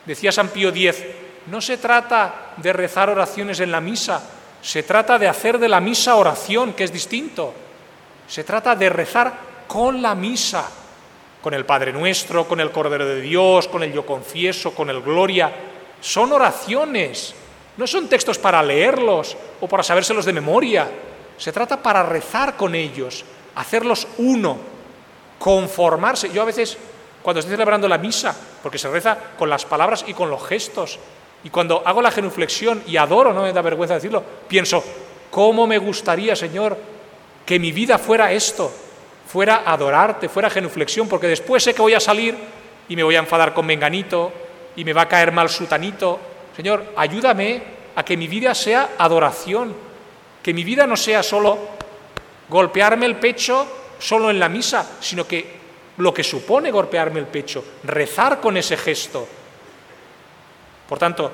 Decía 0.04 0.32
San 0.32 0.48
Pío 0.48 0.68
X, 0.70 1.04
no 1.46 1.60
se 1.60 1.78
trata 1.78 2.52
de 2.56 2.72
rezar 2.72 3.10
oraciones 3.10 3.60
en 3.60 3.70
la 3.70 3.80
misa, 3.80 4.22
se 4.60 4.82
trata 4.82 5.18
de 5.18 5.28
hacer 5.28 5.58
de 5.58 5.68
la 5.68 5.80
misa 5.80 6.16
oración, 6.16 6.72
que 6.72 6.84
es 6.84 6.92
distinto. 6.92 7.54
Se 8.26 8.44
trata 8.44 8.76
de 8.76 8.90
rezar 8.90 9.32
con 9.66 10.02
la 10.02 10.14
misa, 10.14 10.68
con 11.42 11.54
el 11.54 11.64
Padre 11.64 11.92
Nuestro, 11.92 12.46
con 12.46 12.60
el 12.60 12.70
Cordero 12.70 13.06
de 13.06 13.20
Dios, 13.20 13.68
con 13.68 13.82
el 13.82 13.92
Yo 13.92 14.04
Confieso, 14.04 14.74
con 14.74 14.90
el 14.90 15.00
Gloria. 15.00 15.50
Son 16.00 16.32
oraciones, 16.32 17.34
no 17.78 17.86
son 17.86 18.08
textos 18.08 18.38
para 18.38 18.62
leerlos 18.62 19.36
o 19.60 19.68
para 19.68 19.84
sabérselos 19.84 20.26
de 20.26 20.32
memoria. 20.32 20.90
Se 21.38 21.52
trata 21.52 21.80
para 21.80 22.02
rezar 22.02 22.56
con 22.56 22.74
ellos, 22.74 23.24
hacerlos 23.54 24.08
uno, 24.18 24.58
conformarse. 25.38 26.30
Yo 26.30 26.42
a 26.42 26.46
veces, 26.46 26.76
cuando 27.22 27.38
estoy 27.38 27.52
celebrando 27.52 27.86
la 27.86 27.96
misa, 27.96 28.36
porque 28.64 28.78
se 28.78 28.90
reza 28.90 29.16
con 29.38 29.48
las 29.48 29.64
palabras 29.64 30.04
y 30.08 30.12
con 30.12 30.28
los 30.28 30.44
gestos, 30.44 30.98
y 31.44 31.50
cuando 31.50 31.80
hago 31.86 32.02
la 32.02 32.10
genuflexión 32.10 32.82
y 32.84 32.96
adoro, 32.96 33.32
no 33.32 33.42
me 33.42 33.52
da 33.52 33.62
vergüenza 33.62 33.94
decirlo, 33.94 34.24
pienso, 34.48 34.82
¿cómo 35.30 35.68
me 35.68 35.78
gustaría, 35.78 36.34
Señor, 36.34 36.76
que 37.46 37.60
mi 37.60 37.70
vida 37.70 37.96
fuera 37.96 38.32
esto? 38.32 38.72
Fuera 39.28 39.62
adorarte, 39.64 40.28
fuera 40.28 40.50
genuflexión, 40.50 41.08
porque 41.08 41.28
después 41.28 41.62
sé 41.62 41.74
que 41.74 41.82
voy 41.82 41.94
a 41.94 42.00
salir 42.00 42.36
y 42.88 42.96
me 42.96 43.04
voy 43.04 43.14
a 43.14 43.20
enfadar 43.20 43.54
con 43.54 43.66
Menganito 43.66 44.32
y 44.74 44.84
me 44.84 44.92
va 44.92 45.02
a 45.02 45.08
caer 45.08 45.30
mal 45.30 45.48
Sutanito. 45.48 46.18
Señor, 46.58 46.92
ayúdame 46.96 47.62
a 47.94 48.04
que 48.04 48.16
mi 48.16 48.26
vida 48.26 48.52
sea 48.52 48.96
adoración, 48.98 49.72
que 50.42 50.52
mi 50.52 50.64
vida 50.64 50.88
no 50.88 50.96
sea 50.96 51.22
solo 51.22 51.56
golpearme 52.48 53.06
el 53.06 53.14
pecho 53.14 53.64
solo 54.00 54.28
en 54.28 54.40
la 54.40 54.48
misa, 54.48 54.84
sino 54.98 55.24
que 55.24 55.54
lo 55.98 56.12
que 56.12 56.24
supone 56.24 56.72
golpearme 56.72 57.20
el 57.20 57.28
pecho, 57.28 57.64
rezar 57.84 58.40
con 58.40 58.56
ese 58.56 58.76
gesto, 58.76 59.28
por 60.88 60.98
tanto, 60.98 61.30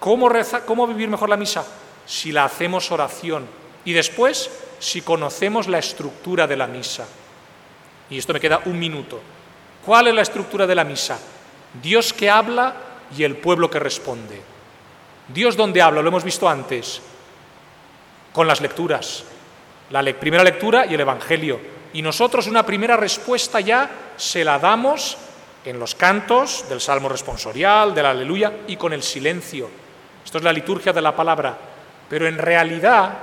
¿cómo, 0.00 0.28
¿cómo 0.66 0.86
vivir 0.88 1.08
mejor 1.08 1.28
la 1.28 1.36
misa? 1.36 1.64
Si 2.04 2.32
la 2.32 2.42
hacemos 2.42 2.90
oración 2.90 3.46
y 3.84 3.92
después 3.92 4.50
si 4.80 5.02
conocemos 5.02 5.68
la 5.68 5.78
estructura 5.78 6.48
de 6.48 6.56
la 6.56 6.66
misa. 6.66 7.06
Y 8.10 8.18
esto 8.18 8.32
me 8.32 8.40
queda 8.40 8.62
un 8.64 8.80
minuto. 8.80 9.20
¿Cuál 9.86 10.08
es 10.08 10.14
la 10.14 10.22
estructura 10.22 10.66
de 10.66 10.74
la 10.74 10.82
misa? 10.82 11.20
Dios 11.80 12.12
que 12.12 12.28
habla 12.28 12.89
y 13.16 13.24
el 13.24 13.36
pueblo 13.36 13.70
que 13.70 13.78
responde. 13.78 14.40
Dios 15.28 15.56
donde 15.56 15.82
habla, 15.82 16.02
lo 16.02 16.08
hemos 16.08 16.24
visto 16.24 16.48
antes, 16.48 17.00
con 18.32 18.46
las 18.46 18.60
lecturas. 18.60 19.24
La 19.90 20.02
primera 20.14 20.44
lectura 20.44 20.86
y 20.86 20.94
el 20.94 21.00
Evangelio. 21.00 21.60
Y 21.92 22.02
nosotros 22.02 22.46
una 22.46 22.64
primera 22.64 22.96
respuesta 22.96 23.60
ya 23.60 23.90
se 24.16 24.44
la 24.44 24.58
damos 24.58 25.16
en 25.64 25.78
los 25.78 25.94
cantos 25.94 26.64
del 26.68 26.80
salmo 26.80 27.08
responsorial, 27.08 27.94
del 27.94 28.06
aleluya 28.06 28.52
y 28.68 28.76
con 28.76 28.92
el 28.92 29.02
silencio. 29.02 29.68
Esto 30.24 30.38
es 30.38 30.44
la 30.44 30.52
liturgia 30.52 30.92
de 30.92 31.02
la 31.02 31.14
palabra. 31.14 31.56
Pero 32.08 32.26
en 32.26 32.38
realidad, 32.38 33.18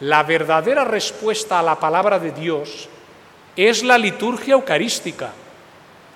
la 0.00 0.22
verdadera 0.22 0.84
respuesta 0.84 1.58
a 1.58 1.62
la 1.62 1.78
palabra 1.78 2.18
de 2.18 2.32
Dios 2.32 2.88
es 3.56 3.82
la 3.82 3.96
liturgia 3.96 4.54
eucarística, 4.54 5.30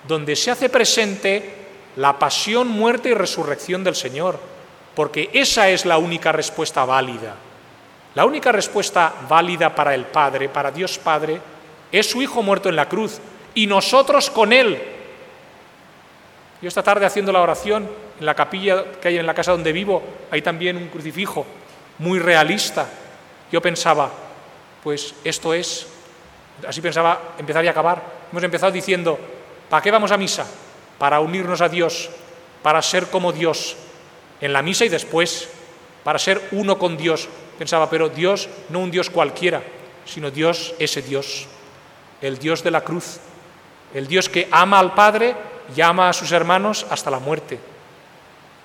donde 0.07 0.37
se 0.37 0.51
hace 0.51 0.69
presente 0.69 1.60
la 1.97 2.19
pasión, 2.19 2.69
muerte 2.69 3.11
y 3.11 3.15
resurrección 3.15 3.85
del 3.85 3.95
Señor, 3.95 4.39
porque 4.95 5.31
esa 5.33 5.69
es 5.69 5.87
la 5.87 5.99
única 5.99 6.33
respuesta 6.33 6.85
válida. 6.85 7.35
La 8.15 8.25
única 8.25 8.51
respuesta 8.53 9.13
válida 9.29 9.75
para 9.75 9.95
el 9.95 10.05
Padre, 10.05 10.49
para 10.49 10.71
Dios 10.71 10.99
Padre, 10.99 11.41
es 11.93 12.11
su 12.11 12.23
Hijo 12.23 12.43
muerto 12.43 12.69
en 12.69 12.77
la 12.77 12.89
cruz 12.89 13.21
y 13.55 13.67
nosotros 13.67 14.31
con 14.31 14.53
Él, 14.53 14.81
yo 16.63 16.69
esta 16.69 16.83
tarde 16.83 17.07
haciendo 17.07 17.33
la 17.33 17.41
oración 17.41 17.89
en 18.19 18.27
la 18.27 18.35
capilla 18.35 18.85
que 19.01 19.09
hay 19.09 19.19
en 19.19 19.27
la 19.27 19.33
casa 19.33 19.53
donde 19.53 19.73
vivo, 19.73 20.03
hay 20.31 20.43
también 20.43 20.77
un 20.77 20.89
crucifijo 20.89 21.47
muy 21.99 22.19
realista. 22.19 22.87
Yo 23.51 23.63
pensaba, 23.63 24.11
pues 24.83 25.15
esto 25.25 25.55
es, 25.55 25.87
así 26.69 26.83
pensaba 26.83 27.35
empezar 27.39 27.65
y 27.65 27.69
acabar. 27.69 28.03
Hemos 28.31 28.43
empezado 28.43 28.71
diciendo, 28.73 29.19
¿para 29.71 29.83
qué 29.83 29.91
vamos 29.91 30.13
a 30.13 30.19
misa? 30.19 30.47
Para 31.01 31.19
unirnos 31.19 31.63
a 31.63 31.69
Dios, 31.69 32.11
para 32.63 32.83
ser 32.83 33.07
como 33.07 33.33
Dios, 33.33 33.75
en 34.41 34.53
la 34.53 34.63
misa 34.63 34.85
y 34.85 34.89
después, 34.89 35.49
para 36.05 36.19
ser 36.19 36.41
uno 36.53 36.79
con 36.79 36.97
Dios. 36.97 37.29
Pensaba, 37.59 37.91
pero 37.91 38.09
Dios 38.09 38.49
no 38.69 38.81
un 38.81 38.91
Dios 38.91 39.11
cualquiera, 39.11 39.63
sino 40.05 40.31
Dios 40.31 40.75
ese 40.79 41.03
Dios, 41.03 41.47
el 42.21 42.39
Dios 42.39 42.63
de 42.63 42.71
la 42.71 42.83
cruz, 42.83 43.19
el 43.95 44.07
Dios 44.07 44.29
que 44.29 44.47
ama 44.51 44.79
al 44.79 44.95
Padre 44.95 45.35
llama 45.75 46.09
a 46.09 46.13
sus 46.13 46.33
hermanos 46.33 46.87
hasta 46.91 47.11
la 47.11 47.19
muerte. 47.19 47.59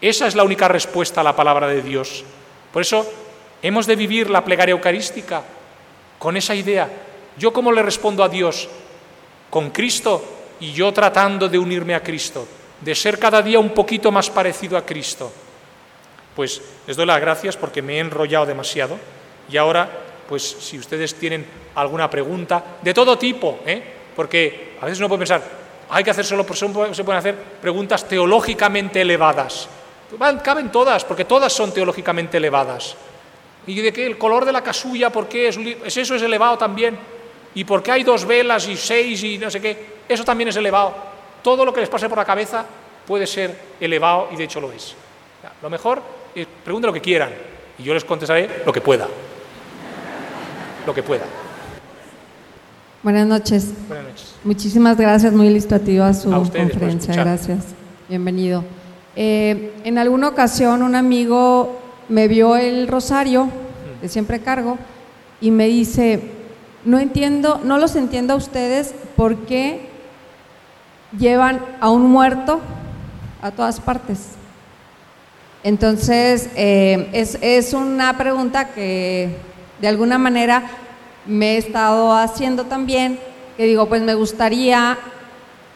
Esa 0.01 0.27
es 0.27 0.36
la 0.36 0.43
única 0.43 0.67
respuesta 0.67 1.21
a 1.21 1.23
la 1.23 1.36
palabra 1.36 1.67
de 1.67 1.81
Dios. 1.81 2.23
Por 2.71 2.81
eso 2.81 3.09
hemos 3.61 3.88
de 3.88 3.95
vivir 3.95 4.29
la 4.29 4.43
plegaria 4.43 4.73
eucarística 4.73 5.41
con 6.19 6.38
esa 6.38 6.53
idea. 6.53 6.89
¿Yo 7.38 7.53
cómo 7.53 7.71
le 7.71 7.81
respondo 7.81 8.23
a 8.23 8.29
Dios? 8.29 8.67
Con 9.49 9.71
Cristo 9.71 10.34
y 10.59 10.71
yo 10.71 10.91
tratando 10.91 11.49
de 11.49 11.57
unirme 11.57 11.95
a 11.95 12.03
Cristo, 12.03 12.47
de 12.81 12.95
ser 12.95 13.19
cada 13.19 13.41
día 13.41 13.59
un 13.59 13.69
poquito 13.69 14.11
más 14.11 14.29
parecido 14.29 14.77
a 14.77 14.85
Cristo. 14.85 15.31
Pues 16.35 16.61
les 16.85 16.97
doy 16.97 17.05
las 17.05 17.21
gracias 17.21 17.55
porque 17.55 17.81
me 17.81 17.95
he 17.95 17.99
enrollado 17.99 18.45
demasiado 18.45 18.97
y 19.49 19.57
ahora, 19.57 19.89
pues 20.27 20.43
si 20.43 20.77
ustedes 20.77 21.15
tienen 21.15 21.45
alguna 21.75 22.09
pregunta, 22.09 22.77
de 22.81 22.93
todo 22.93 23.17
tipo, 23.17 23.59
¿eh? 23.65 23.81
porque 24.15 24.75
a 24.81 24.85
veces 24.85 24.99
uno 24.99 25.07
puede 25.07 25.19
pensar, 25.19 25.41
hay 25.89 26.03
que 26.03 26.11
hacer 26.11 26.25
solo, 26.25 26.45
se 26.93 27.03
pueden 27.03 27.19
hacer 27.19 27.35
preguntas 27.61 28.07
teológicamente 28.07 29.01
elevadas. 29.01 29.67
caben 30.43 30.71
todas, 30.71 31.05
porque 31.05 31.25
todas 31.25 31.53
son 31.53 31.73
teológicamente 31.73 32.37
elevadas. 32.37 32.95
¿Y 33.67 33.81
de 33.81 33.91
qué? 33.91 34.05
El 34.05 34.17
color 34.17 34.45
de 34.45 34.51
la 34.51 34.61
casulla, 34.61 35.09
¿por 35.09 35.27
qué 35.27 35.47
es, 35.47 35.57
eso 35.97 36.15
es 36.15 36.21
elevado 36.21 36.57
también? 36.57 36.97
¿Y 37.55 37.63
por 37.63 37.81
qué 37.81 37.91
hay 37.91 38.03
dos 38.03 38.25
velas 38.25 38.67
y 38.67 38.75
seis 38.75 39.23
y 39.23 39.37
no 39.37 39.49
sé 39.49 39.61
qué? 39.61 39.95
Eso 40.07 40.23
también 40.23 40.49
es 40.49 40.55
elevado. 40.55 40.93
Todo 41.41 41.65
lo 41.65 41.73
que 41.73 41.79
les 41.79 41.89
pase 41.89 42.09
por 42.09 42.17
la 42.17 42.25
cabeza 42.25 42.65
puede 43.07 43.25
ser 43.25 43.55
elevado 43.79 44.29
y 44.31 44.35
de 44.35 44.43
hecho 44.43 44.59
lo 44.59 44.71
es. 44.71 44.95
Lo 45.61 45.69
mejor 45.69 46.01
es 46.33 46.47
pregunten 46.63 46.87
lo 46.87 46.93
que 46.93 47.01
quieran 47.01 47.31
y 47.77 47.83
yo 47.83 47.93
les 47.93 48.03
contestaré 48.03 48.63
lo 48.65 48.73
que 48.73 48.81
pueda. 48.81 49.07
Lo 50.85 50.93
que 50.93 51.01
pueda. 51.01 51.23
Buenas 53.01 53.27
noches. 53.27 53.71
Buenas 53.87 54.05
noches. 54.07 54.35
Muchísimas 54.43 54.97
gracias, 54.97 55.31
muy 55.31 55.47
ilustrativa 55.47 56.13
su 56.13 56.31
conferencia. 56.31 57.13
Gracias. 57.13 57.65
Bienvenido. 58.09 58.63
Eh, 59.15 59.73
en 59.83 59.97
alguna 59.97 60.27
ocasión 60.27 60.83
un 60.83 60.95
amigo 60.95 61.79
me 62.09 62.27
vio 62.27 62.55
el 62.55 62.87
rosario, 62.87 63.47
de 64.01 64.09
siempre 64.09 64.41
cargo, 64.41 64.77
y 65.39 65.51
me 65.51 65.67
dice, 65.67 66.34
no 66.86 66.99
entiendo, 66.99 67.59
no 67.63 67.77
los 67.77 67.95
entiendo 67.95 68.33
a 68.33 68.38
ustedes 68.38 68.93
por 69.15 69.45
qué 69.45 69.89
llevan 71.17 71.61
a 71.79 71.89
un 71.89 72.03
muerto 72.03 72.61
a 73.41 73.51
todas 73.51 73.79
partes. 73.79 74.19
Entonces, 75.63 76.49
eh, 76.55 77.09
es, 77.11 77.38
es 77.41 77.73
una 77.73 78.15
pregunta 78.17 78.69
que 78.69 79.36
de 79.81 79.88
alguna 79.88 80.17
manera 80.17 80.63
me 81.25 81.55
he 81.55 81.57
estado 81.57 82.13
haciendo 82.13 82.65
también, 82.65 83.19
que 83.57 83.65
digo, 83.65 83.88
pues 83.88 84.03
me 84.03 84.13
gustaría 84.13 84.97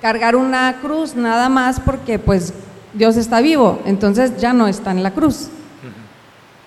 cargar 0.02 0.36
una 0.36 0.78
cruz 0.82 1.16
nada 1.16 1.50
más 1.50 1.80
porque 1.80 2.20
pues 2.20 2.54
Dios 2.94 3.18
está 3.18 3.42
vivo, 3.42 3.80
entonces 3.86 4.38
ya 4.38 4.54
no 4.54 4.68
está 4.68 4.92
en 4.92 5.04
la 5.04 5.12
cruz. 5.12 5.50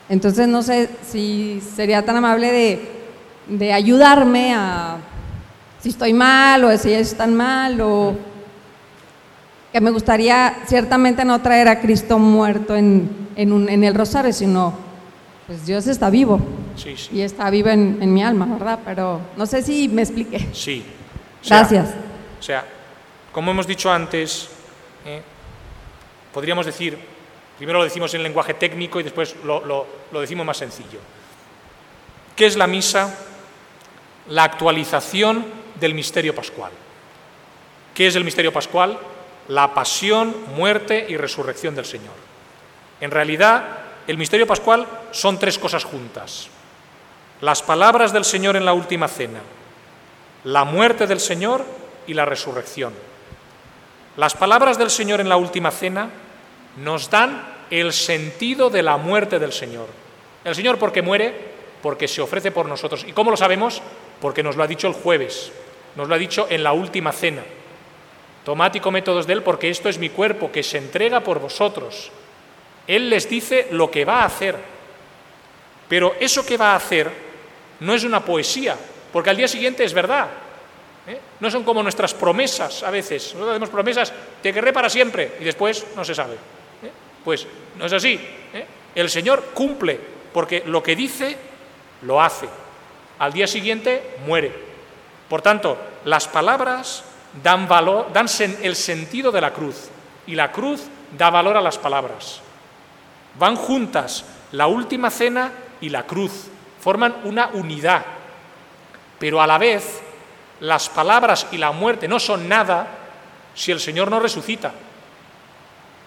Entonces 0.09 0.49
no 0.49 0.62
sé 0.62 0.90
si 1.09 1.62
sería 1.74 2.05
tan 2.05 2.16
amable 2.16 2.51
de, 2.51 3.01
de 3.47 3.72
ayudarme 3.72 4.55
a 4.55 4.99
si 5.80 5.88
estoy 5.88 6.12
mal 6.12 6.64
o 6.64 6.78
si 6.78 6.95
ellos 6.95 7.09
están 7.09 7.34
mal 7.34 7.80
o 7.80 8.14
que 9.72 9.80
me 9.80 9.90
gustaría 9.90 10.62
ciertamente 10.66 11.24
no 11.24 11.40
traer 11.40 11.68
a 11.68 11.80
Cristo 11.80 12.18
muerto 12.18 12.76
en, 12.76 13.28
en, 13.36 13.53
un, 13.53 13.68
en 13.68 13.82
el 13.84 13.95
rosario, 13.95 14.32
sino 14.32 14.74
pues 15.47 15.66
Dios 15.66 15.86
está 15.86 16.11
vivo. 16.11 16.40
Y 17.12 17.20
está 17.20 17.51
vivo 17.51 17.68
en, 17.68 18.12
mi 18.12 18.22
alma, 18.22 18.47
¿verdad? 18.47 18.78
Pero 18.84 19.20
no 19.36 19.47
sé 19.47 19.62
si 19.62 19.88
me 19.88 20.03
expliqué. 20.03 20.49
Sí. 20.53 20.84
Gracias. 21.47 21.90
O 22.38 22.43
sea, 22.43 22.64
como 23.32 23.51
hemos 23.51 23.66
dicho 23.66 23.90
antes, 23.90 24.49
¿eh? 25.05 25.20
podríamos 26.32 26.66
decir, 26.66 26.99
primero 27.59 27.78
lo 27.78 27.84
decimos 27.84 28.14
en 28.14 28.22
lenguaje 28.22 28.55
técnico 28.55 29.01
y 29.01 29.03
después 29.03 29.36
lo, 29.45 29.86
lo 30.11 30.20
decimos 30.20 30.47
más 30.47 30.57
sencillo. 30.57 31.01
¿Qué 32.36 32.47
es 32.47 32.57
la 32.57 32.66
misa? 32.66 33.14
La 34.29 34.45
actualización 34.45 35.45
del 35.79 35.95
misterio 35.95 36.35
pascual. 36.35 36.73
¿Qué 37.95 38.07
es 38.07 38.16
el 38.16 38.25
misterio 38.25 38.53
pascual? 38.53 38.99
La 39.49 39.75
pasión, 39.75 40.35
muerte 40.57 41.07
y 41.09 41.16
resurrección 41.16 41.75
del 41.75 41.85
Señor. 41.85 42.14
En 43.01 43.11
realidad, 43.11 43.64
el 44.07 44.16
misterio 44.16 44.47
pascual 44.47 44.87
son 45.11 45.39
tres 45.39 45.59
cosas 45.59 45.85
juntas. 45.85 46.49
las 47.43 47.61
palabras 47.61 48.12
del 48.12 48.25
Señor 48.25 48.57
en 48.57 48.64
la 48.64 48.73
última 48.73 49.09
cena, 49.09 49.41
la 50.45 50.64
muerte 50.64 51.09
del 51.09 51.18
Señor 51.18 51.64
y 52.07 52.14
la 52.14 52.25
resurrección. 52.25 52.95
Las 54.16 54.35
palabras 54.35 54.79
del 54.79 54.91
Señor 54.91 55.20
en 55.20 55.29
la 55.29 55.37
última 55.37 55.73
cena 55.73 56.09
nos 56.77 57.11
dan 57.11 57.45
el 57.68 57.93
sentido 57.93 58.70
de 58.70 58.83
la 58.83 58.97
muerte 58.97 59.41
del 59.41 59.53
Señor. 59.53 59.89
El 60.45 60.55
Señor, 60.55 60.79
¿por 60.79 60.93
qué 60.93 61.03
muere? 61.03 61.35
Porque 61.83 62.07
se 62.07 62.23
ofrece 62.23 62.53
por 62.53 62.66
nosotros. 62.66 63.05
¿Y 63.07 63.12
cómo 63.12 63.33
lo 63.33 63.37
sabemos? 63.37 63.83
Porque 64.23 64.43
nos 64.43 64.57
lo 64.57 64.62
ha 64.62 64.68
dicho 64.68 64.87
el 64.87 64.95
jueves, 64.95 65.53
nos 65.97 66.09
lo 66.09 66.14
ha 66.14 66.18
dicho 66.18 66.47
en 66.49 66.62
la 66.62 66.73
última 66.73 67.12
cena. 67.12 67.43
Tomad 68.45 68.73
y 68.75 68.81
comed 68.81 69.03
todos 69.03 69.27
de 69.27 69.35
él, 69.35 69.43
porque 69.43 69.68
esto 69.68 69.89
es 69.89 69.99
mi 69.99 70.11
cuerpo 70.11 70.51
que 70.51 70.62
se 70.62 70.79
entrega 70.79 71.20
por 71.20 71.41
vosotros. 71.41 72.11
Él 72.87 73.11
les 73.11 73.29
dice 73.29 73.66
lo 73.73 73.91
que 73.91 74.05
va 74.05 74.23
a 74.23 74.27
hacer. 74.27 74.57
Pero 75.89 76.14
eso 76.20 76.47
que 76.47 76.57
va 76.57 76.73
a 76.73 76.77
hacer 76.77 77.11
no 77.81 77.95
es 77.95 78.05
una 78.05 78.25
poesía, 78.25 78.77
porque 79.12 79.31
al 79.31 79.37
día 79.37 79.49
siguiente 79.49 79.85
es 79.85 79.93
verdad. 79.93 80.29
¿eh? 81.07 81.18
No 81.41 81.51
son 81.51 81.64
como 81.64 81.83
nuestras 81.83 82.14
promesas 82.14 82.85
a 82.85 82.91
veces. 82.91 83.35
Nosotros 83.35 83.51
hacemos 83.51 83.70
promesas, 83.70 84.12
te 84.41 84.53
querré 84.53 84.73
para 84.73 84.89
siempre, 84.89 85.33
y 85.41 85.45
después 85.45 85.85
no 85.97 86.05
se 86.05 86.14
sabe. 86.14 86.35
¿eh? 86.35 86.91
Pues 87.25 87.47
no 87.77 87.87
es 87.87 87.93
así. 87.93 88.14
¿eh? 88.55 88.66
El 88.95 89.11
Señor 89.11 89.51
cumple, 89.53 89.99
porque 90.33 90.62
lo 90.64 90.83
que 90.83 90.95
dice, 90.95 91.37
lo 92.03 92.23
hace. 92.23 92.49
Al 93.23 93.33
día 93.33 93.47
siguiente 93.47 94.16
muere. 94.27 94.53
Por 95.29 95.43
tanto, 95.43 95.79
las 96.05 96.27
palabras 96.27 97.05
dan, 97.41 97.68
valor, 97.68 98.12
dan 98.12 98.27
el 98.62 98.75
sentido 98.75 99.31
de 99.31 99.41
la 99.41 99.53
cruz, 99.53 99.91
y 100.27 100.35
la 100.35 100.51
cruz 100.51 100.83
da 101.16 101.31
valor 101.31 101.57
a 101.57 101.61
las 101.61 101.79
palabras. 101.79 102.41
Van 103.39 103.55
juntas 103.55 104.25
la 104.51 104.66
última 104.66 105.09
cena 105.09 105.53
y 105.81 105.91
la 105.91 106.03
cruz, 106.03 106.49
forman 106.81 107.14
una 107.23 107.51
unidad, 107.53 108.05
pero 109.20 109.41
a 109.41 109.47
la 109.47 109.57
vez 109.57 110.03
las 110.59 110.89
palabras 110.89 111.47
y 111.53 111.59
la 111.59 111.70
muerte 111.70 112.09
no 112.09 112.18
son 112.18 112.49
nada 112.49 112.89
si 113.55 113.70
el 113.70 113.79
Señor 113.79 114.11
no 114.11 114.18
resucita. 114.18 114.73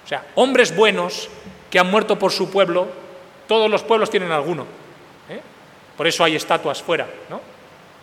O 0.03 0.07
sea, 0.09 0.25
hombres 0.35 0.75
buenos 0.75 1.29
que 1.69 1.79
han 1.79 1.89
muerto 1.89 2.19
por 2.19 2.33
su 2.33 2.51
pueblo, 2.51 2.89
todos 3.47 3.71
los 3.71 3.83
pueblos 3.83 4.09
tienen 4.09 4.33
alguno. 4.33 4.65
¿Eh? 5.95 5.97
Por 5.97 6.07
eso 6.07 6.23
hay 6.23 6.35
estatuas 6.35 6.81
fuera, 6.81 7.07
¿no? 7.29 7.41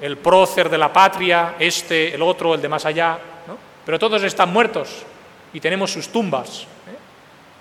El 0.01 0.19
prócer 0.19 0.69
de 0.69 0.79
la 0.79 0.93
patria, 0.93 1.55
este, 1.59 2.15
el 2.15 2.23
otro, 2.23 2.55
el 2.55 2.63
de 2.63 2.69
más 2.69 2.85
allá, 2.85 3.19
¿no? 3.47 3.57
Pero 3.85 3.99
todos 3.99 4.23
están 4.23 4.53
muertos 4.53 5.05
y 5.53 5.61
tenemos 5.61 5.93
sus 5.93 6.09
tumbas. 6.09 6.63
¿eh? 6.63 6.67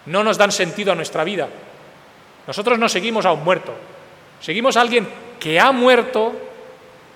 No 0.07 0.23
nos 0.23 0.37
dan 0.37 0.51
sentido 0.51 0.91
a 0.91 0.95
nuestra 0.95 1.23
vida. 1.23 1.47
Nosotros 2.47 2.79
no 2.79 2.89
seguimos 2.89 3.25
a 3.25 3.31
un 3.31 3.43
muerto, 3.43 3.73
seguimos 4.39 4.75
a 4.77 4.81
alguien 4.81 5.07
que 5.39 5.59
ha 5.59 5.71
muerto 5.71 6.33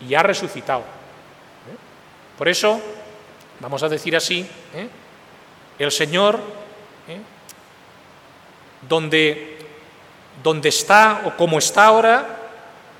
y 0.08 0.14
ha 0.14 0.22
resucitado. 0.22 0.82
¿eh? 0.82 1.78
Por 2.38 2.48
eso, 2.48 2.80
vamos 3.60 3.82
a 3.82 3.90
decir 3.90 4.16
así, 4.16 4.48
el 5.80 5.92
Señor 5.92 6.40
donde, 8.88 9.58
donde 10.44 10.70
está 10.70 11.24
o 11.26 11.36
como 11.36 11.58
está 11.58 11.86
ahora, 11.86 12.35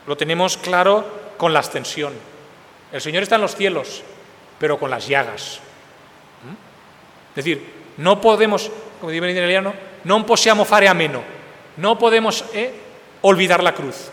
lo 0.08 0.18
tenemos 0.18 0.58
claro 0.58 1.06
con 1.38 1.54
la 1.54 1.60
ascensión. 1.60 2.14
El 2.92 3.02
Señor 3.02 3.24
está 3.24 3.36
en 3.36 3.42
los 3.42 3.56
cielos, 3.56 4.04
pero 4.60 4.78
con 4.78 4.90
las 4.90 5.08
llagas. 5.08 5.60
¿Mm? 6.44 7.30
Es 7.30 7.36
decir, 7.36 7.66
no 7.98 8.22
podemos, 8.22 8.72
como 9.00 9.12
dice 9.12 9.26
en 9.26 9.38
italiano, 9.38 9.74
no 10.04 10.26
possiamo 10.26 10.66
fare 10.66 10.88
ameno, 10.88 11.22
no 11.78 11.98
podemos 11.98 12.46
eh, 12.54 12.74
olvidar 13.22 13.64
la 13.64 13.74
cruz. 13.74 14.10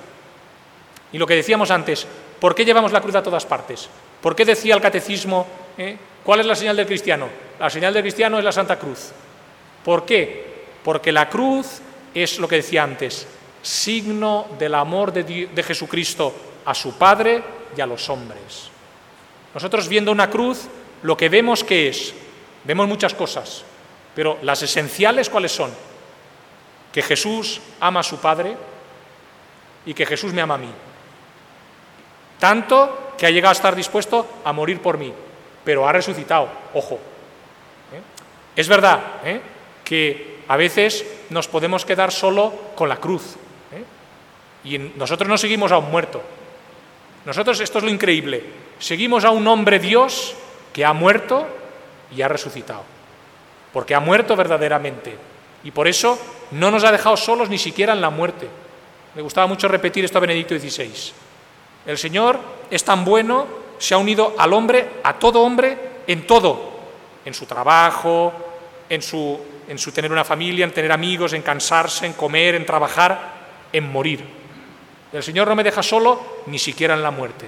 Y 1.12 1.18
lo 1.18 1.26
que 1.26 1.34
decíamos 1.34 1.70
antes, 1.70 2.06
¿por 2.40 2.54
qué 2.54 2.64
llevamos 2.64 2.92
la 2.92 3.00
cruz 3.00 3.14
a 3.14 3.22
todas 3.22 3.44
partes? 3.44 3.88
¿Por 4.20 4.34
qué 4.34 4.44
decía 4.44 4.74
el 4.74 4.80
catecismo, 4.80 5.46
eh, 5.76 5.96
cuál 6.24 6.40
es 6.40 6.46
la 6.46 6.56
señal 6.56 6.76
del 6.76 6.86
cristiano? 6.86 7.28
La 7.60 7.68
señal 7.68 7.92
del 7.92 8.02
cristiano 8.02 8.38
es 8.38 8.44
la 8.44 8.52
Santa 8.52 8.78
Cruz. 8.78 9.10
¿Por 9.84 10.06
qué? 10.06 10.52
porque 10.84 11.12
la 11.12 11.28
cruz 11.28 11.80
es 12.14 12.38
lo 12.38 12.48
que 12.48 12.56
decía 12.56 12.82
antes, 12.82 13.26
signo 13.62 14.46
del 14.58 14.74
amor 14.74 15.12
de, 15.12 15.62
Jesucristo 15.62 16.34
a 16.64 16.74
su 16.74 16.98
Padre 16.98 17.42
y 17.76 17.80
a 17.80 17.86
los 17.86 18.08
hombres. 18.10 18.70
Nosotros 19.54 19.88
viendo 19.88 20.12
una 20.12 20.28
cruz, 20.28 20.68
lo 21.02 21.16
que 21.16 21.28
vemos 21.28 21.64
que 21.64 21.88
es, 21.88 22.12
vemos 22.64 22.88
muchas 22.88 23.14
cosas, 23.14 23.64
pero 24.14 24.38
las 24.42 24.62
esenciales 24.62 25.30
cuáles 25.30 25.52
son? 25.52 25.70
Que 26.92 27.02
Jesús 27.02 27.60
ama 27.80 28.00
a 28.00 28.04
su 28.04 28.18
Padre 28.18 28.56
y 29.86 29.94
que 29.94 30.06
Jesús 30.06 30.32
me 30.32 30.42
ama 30.42 30.54
a 30.54 30.58
mí. 30.58 30.70
Tanto 32.38 33.14
que 33.16 33.26
ha 33.26 33.30
llegado 33.30 33.50
a 33.50 33.52
estar 33.52 33.76
dispuesto 33.76 34.26
a 34.44 34.52
morir 34.52 34.80
por 34.80 34.98
mí, 34.98 35.12
pero 35.64 35.86
ha 35.86 35.92
resucitado, 35.92 36.48
ojo. 36.74 36.96
¿eh? 37.92 38.00
Es 38.56 38.68
verdad 38.68 39.00
¿eh? 39.24 39.40
que 39.84 40.42
a 40.48 40.56
veces 40.56 41.06
nos 41.30 41.48
podemos 41.48 41.84
quedar 41.84 42.12
solo 42.12 42.52
con 42.74 42.88
la 42.88 42.96
cruz. 42.96 43.36
Y 44.64 44.78
nosotros 44.78 45.28
no 45.28 45.38
seguimos 45.38 45.72
a 45.72 45.78
un 45.78 45.90
muerto. 45.90 46.22
Nosotros, 47.24 47.60
esto 47.60 47.78
es 47.78 47.84
lo 47.84 47.90
increíble, 47.90 48.42
seguimos 48.78 49.24
a 49.24 49.30
un 49.30 49.46
hombre 49.46 49.78
Dios 49.78 50.34
que 50.72 50.84
ha 50.84 50.92
muerto 50.92 51.46
y 52.14 52.22
ha 52.22 52.28
resucitado. 52.28 52.84
Porque 53.72 53.94
ha 53.94 54.00
muerto 54.00 54.36
verdaderamente. 54.36 55.16
Y 55.64 55.70
por 55.70 55.86
eso 55.88 56.18
no 56.52 56.70
nos 56.70 56.84
ha 56.84 56.92
dejado 56.92 57.16
solos 57.16 57.48
ni 57.48 57.58
siquiera 57.58 57.92
en 57.92 58.00
la 58.00 58.10
muerte. 58.10 58.48
Me 59.14 59.22
gustaba 59.22 59.46
mucho 59.46 59.68
repetir 59.68 60.04
esto 60.04 60.18
a 60.18 60.22
Benedicto 60.22 60.58
XVI. 60.58 61.12
El 61.86 61.98
Señor 61.98 62.38
es 62.70 62.84
tan 62.84 63.04
bueno, 63.04 63.46
se 63.78 63.94
ha 63.94 63.98
unido 63.98 64.34
al 64.38 64.52
hombre, 64.52 64.88
a 65.04 65.14
todo 65.14 65.42
hombre, 65.42 65.78
en 66.06 66.26
todo. 66.26 66.72
En 67.24 67.34
su 67.34 67.46
trabajo, 67.46 68.32
en 68.88 69.00
su 69.00 69.38
en 69.68 69.78
su 69.78 69.92
tener 69.92 70.10
una 70.12 70.24
familia, 70.24 70.64
en 70.64 70.72
tener 70.72 70.92
amigos, 70.92 71.32
en 71.32 71.42
cansarse, 71.42 72.06
en 72.06 72.12
comer, 72.12 72.54
en 72.54 72.66
trabajar, 72.66 73.32
en 73.72 73.90
morir. 73.90 74.22
El 75.12 75.22
Señor 75.22 75.48
no 75.48 75.54
me 75.54 75.64
deja 75.64 75.82
solo 75.82 76.20
ni 76.46 76.58
siquiera 76.58 76.94
en 76.94 77.02
la 77.02 77.10
muerte, 77.10 77.46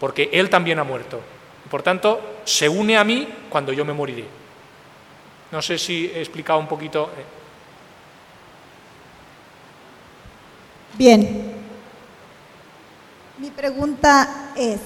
porque 0.00 0.30
Él 0.32 0.48
también 0.48 0.78
ha 0.78 0.84
muerto. 0.84 1.20
Por 1.70 1.82
tanto, 1.82 2.40
se 2.44 2.68
une 2.68 2.96
a 2.96 3.04
mí 3.04 3.28
cuando 3.50 3.72
yo 3.72 3.84
me 3.84 3.92
moriré. 3.92 4.26
No 5.50 5.60
sé 5.60 5.78
si 5.78 6.06
he 6.06 6.20
explicado 6.20 6.58
un 6.58 6.66
poquito. 6.66 7.10
Eh. 7.16 7.24
Bien. 10.96 11.52
Mi 13.38 13.50
pregunta 13.50 14.52
es, 14.56 14.80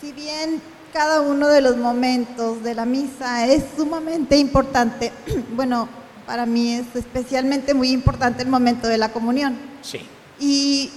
si 0.00 0.12
bien 0.12 0.60
cada 0.92 1.22
uno 1.22 1.48
de 1.48 1.62
los 1.62 1.76
momentos 1.76 2.62
de 2.62 2.74
la 2.74 2.84
misa 2.84 3.46
es 3.46 3.64
sumamente 3.76 4.36
importante, 4.36 5.12
bueno, 5.54 5.88
para 6.26 6.44
mí 6.44 6.74
es 6.74 6.94
especialmente 6.94 7.72
muy 7.72 7.90
importante 7.90 8.42
el 8.42 8.48
momento 8.48 8.88
de 8.88 8.98
la 8.98 9.12
comunión. 9.12 9.58
Sí. 9.82 10.06
Y 10.38 10.90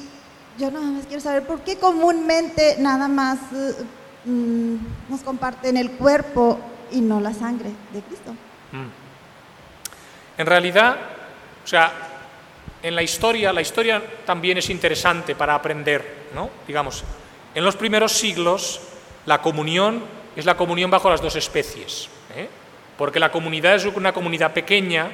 yo 0.58 0.72
nada 0.72 0.86
más 0.86 1.06
quiero 1.06 1.22
saber 1.22 1.45
por 1.45 1.62
qué 1.62 1.78
comúnmente 1.78 2.76
nada 2.80 3.08
más 3.08 3.39
eh, 3.53 3.74
mm, 4.26 4.76
nos 5.10 5.22
comparten 5.22 5.78
el 5.78 5.91
cuerpo 5.91 6.60
y 6.91 7.01
no 7.01 7.20
la 7.20 7.34
sangre 7.34 7.70
de 7.93 8.01
Cristo. 8.01 8.32
Mm. 8.72 10.39
En 10.39 10.45
realidad, 10.45 10.97
o 11.64 11.68
sea, 11.68 11.91
en 12.84 12.95
la 12.95 13.03
historia, 13.03 13.53
la 13.53 13.62
historia 13.62 14.01
también 14.26 14.58
es 14.58 14.70
interesante 14.70 15.36
para 15.36 15.56
aprender, 15.56 16.28
¿no? 16.34 16.49
Digamos, 16.68 17.03
en 17.53 17.64
los 17.64 17.76
primeros 17.76 18.12
siglos 18.12 18.82
la 19.26 19.41
comunión 19.41 20.03
es 20.36 20.45
la 20.45 20.58
comunión 20.58 20.91
bajo 20.91 21.10
las 21.10 21.22
dos 21.22 21.36
especies. 21.36 22.10
¿eh? 22.36 22.49
porque 22.97 23.20
la 23.20 23.32
comunidad 23.32 23.76
es 23.76 23.86
una 23.86 24.14
comunidad 24.14 24.53
pequeña 24.53 25.10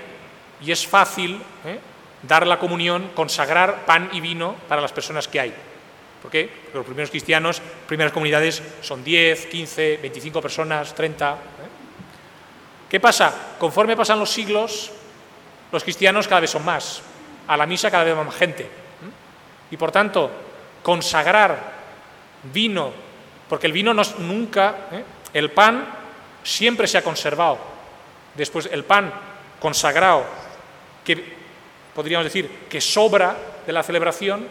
y 0.61 0.71
es 0.71 0.85
fácil 0.85 1.41
¿eh? 1.65 1.79
Dar 2.23 2.45
la 2.45 2.59
comunión, 2.59 3.11
consagrar 3.15 3.85
pan 3.85 4.09
y 4.13 4.21
vino 4.21 4.55
para 4.67 4.81
las 4.81 4.91
personas 4.91 5.27
que 5.27 5.39
hay. 5.39 5.53
¿Por 6.21 6.29
qué? 6.29 6.47
Porque 6.47 6.77
los 6.77 6.85
primeros 6.85 7.09
cristianos, 7.09 7.61
primeras 7.87 8.13
comunidades 8.13 8.61
son 8.81 9.03
10, 9.03 9.47
15, 9.47 9.99
25 10.01 10.41
personas, 10.41 10.93
30. 10.93 11.33
¿eh? 11.33 11.37
¿Qué 12.89 12.99
pasa? 12.99 13.33
Conforme 13.57 13.97
pasan 13.97 14.19
los 14.19 14.29
siglos, 14.29 14.91
los 15.71 15.83
cristianos 15.83 16.27
cada 16.27 16.41
vez 16.41 16.51
son 16.51 16.63
más, 16.63 17.01
a 17.47 17.57
la 17.57 17.65
misa 17.65 17.89
cada 17.89 18.03
vez 18.03 18.15
más 18.15 18.35
gente. 18.35 18.63
¿eh? 18.63 18.67
Y 19.71 19.77
por 19.77 19.91
tanto, 19.91 20.29
consagrar 20.83 21.57
vino, 22.53 22.91
porque 23.49 23.67
el 23.67 23.73
vino 23.73 23.93
no, 23.93 24.03
nunca, 24.19 24.75
el 25.33 25.51
pan 25.51 25.87
siempre 26.43 26.87
se 26.87 26.97
ha 26.97 27.03
conservado, 27.03 27.71
Después 28.35 28.69
el 28.71 28.85
pan 28.85 29.11
consagrado, 29.59 30.25
que 31.03 31.40
podríamos 31.95 32.25
decir 32.25 32.67
que 32.69 32.81
sobra 32.81 33.35
de 33.65 33.73
la 33.73 33.83
celebración, 33.83 34.47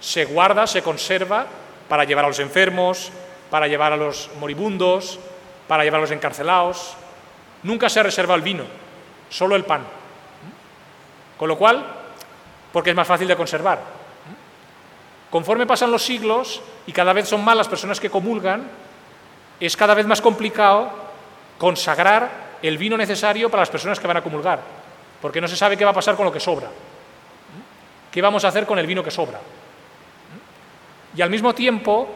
se 0.00 0.24
guarda, 0.24 0.66
se 0.66 0.82
conserva 0.82 1.46
para 1.88 2.04
llevar 2.04 2.24
a 2.24 2.28
los 2.28 2.38
enfermos, 2.38 3.10
para 3.50 3.68
llevar 3.68 3.92
a 3.92 3.96
los 3.96 4.30
moribundos, 4.40 5.18
para 5.68 5.84
llevar 5.84 5.98
a 5.98 6.02
los 6.02 6.10
encarcelados. 6.10 6.94
Nunca 7.62 7.88
se 7.88 8.00
ha 8.00 8.02
reservado 8.02 8.36
el 8.36 8.42
vino, 8.42 8.64
solo 9.30 9.56
el 9.56 9.64
pan. 9.64 9.82
Con 11.38 11.48
lo 11.48 11.56
cual, 11.56 11.84
porque 12.72 12.90
es 12.90 12.96
más 12.96 13.06
fácil 13.06 13.28
de 13.28 13.36
conservar. 13.36 14.04
conforme 15.30 15.66
pasan 15.66 15.90
los 15.90 16.04
siglos 16.04 16.62
y 16.86 16.92
cada 16.92 17.12
vez 17.12 17.28
son 17.28 17.44
más 17.44 17.56
las 17.56 17.66
personas 17.66 17.98
que 17.98 18.08
comulgan, 18.08 18.70
es 19.58 19.76
cada 19.76 19.94
vez 19.94 20.06
más 20.06 20.20
complicado 20.20 20.92
consagrar 21.58 22.30
el 22.62 22.78
vino 22.78 22.96
necesario 22.96 23.50
para 23.50 23.62
las 23.62 23.70
personas 23.70 23.98
que 23.98 24.06
van 24.06 24.16
a 24.16 24.22
comulgar, 24.22 24.60
porque 25.24 25.40
no 25.40 25.48
se 25.48 25.56
sabe 25.56 25.78
qué 25.78 25.86
va 25.86 25.92
a 25.92 25.94
pasar 25.94 26.16
con 26.16 26.26
lo 26.26 26.32
que 26.32 26.38
sobra. 26.38 26.68
¿Qué 28.12 28.20
vamos 28.20 28.44
a 28.44 28.48
hacer 28.48 28.66
con 28.66 28.78
el 28.78 28.86
vino 28.86 29.02
que 29.02 29.10
sobra? 29.10 29.40
Y 31.16 31.22
al 31.22 31.30
mismo 31.30 31.54
tiempo, 31.54 32.06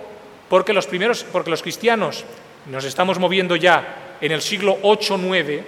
porque 0.46 0.74
los 0.74 0.86
primeros, 0.86 1.24
porque 1.24 1.48
los 1.48 1.62
cristianos 1.62 2.26
nos 2.66 2.84
estamos 2.84 3.18
moviendo 3.18 3.56
ya 3.56 4.16
en 4.20 4.30
el 4.30 4.42
siglo 4.42 4.76
8-9, 4.82 5.62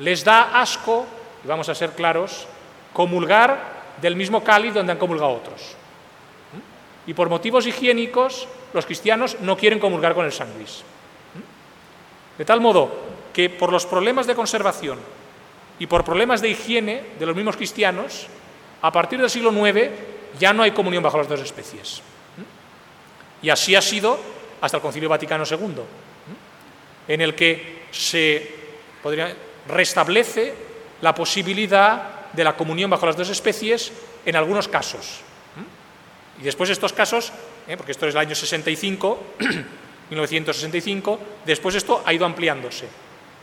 les 0.00 0.24
da 0.24 0.60
asco, 0.60 1.06
y 1.44 1.46
vamos 1.46 1.68
a 1.68 1.74
ser 1.76 1.92
claros, 1.92 2.48
comulgar 2.92 3.94
del 4.02 4.16
mismo 4.16 4.42
cáliz 4.42 4.74
donde 4.74 4.90
han 4.90 4.98
comulgado 4.98 5.30
otros. 5.30 5.76
Y 7.06 7.14
por 7.14 7.28
motivos 7.28 7.64
higiénicos, 7.64 8.48
los 8.72 8.86
cristianos 8.86 9.36
no 9.38 9.56
quieren 9.56 9.78
comulgar 9.78 10.14
con 10.14 10.24
el 10.26 10.32
sanguis. 10.32 10.82
De 12.36 12.44
tal 12.44 12.60
modo 12.60 12.90
que 13.32 13.48
por 13.50 13.70
los 13.70 13.86
problemas 13.86 14.26
de 14.26 14.34
conservación 14.34 15.21
y 15.82 15.86
por 15.88 16.04
problemas 16.04 16.40
de 16.40 16.48
higiene 16.48 17.02
de 17.18 17.26
los 17.26 17.34
mismos 17.34 17.56
cristianos, 17.56 18.28
a 18.82 18.92
partir 18.92 19.20
del 19.20 19.28
siglo 19.28 19.50
IX 19.50 19.90
ya 20.38 20.52
no 20.52 20.62
hay 20.62 20.70
comunión 20.70 21.02
bajo 21.02 21.18
las 21.18 21.26
dos 21.26 21.40
especies. 21.40 22.00
Y 23.42 23.50
así 23.50 23.74
ha 23.74 23.82
sido 23.82 24.16
hasta 24.60 24.76
el 24.76 24.80
Concilio 24.80 25.08
Vaticano 25.08 25.42
II, 25.44 25.82
en 27.08 27.20
el 27.20 27.34
que 27.34 27.82
se 27.90 28.48
restablece 29.66 30.54
la 31.00 31.16
posibilidad 31.16 32.30
de 32.32 32.44
la 32.44 32.54
comunión 32.56 32.88
bajo 32.88 33.06
las 33.06 33.16
dos 33.16 33.30
especies 33.30 33.90
en 34.24 34.36
algunos 34.36 34.68
casos. 34.68 35.18
Y 36.40 36.44
después 36.44 36.68
de 36.68 36.74
estos 36.74 36.92
casos, 36.92 37.32
¿eh? 37.66 37.76
porque 37.76 37.90
esto 37.90 38.06
es 38.06 38.14
el 38.14 38.20
año 38.20 38.36
65, 38.36 39.20
1965, 40.10 41.18
después 41.44 41.74
esto 41.74 42.04
ha 42.06 42.12
ido 42.12 42.24
ampliándose. 42.24 42.86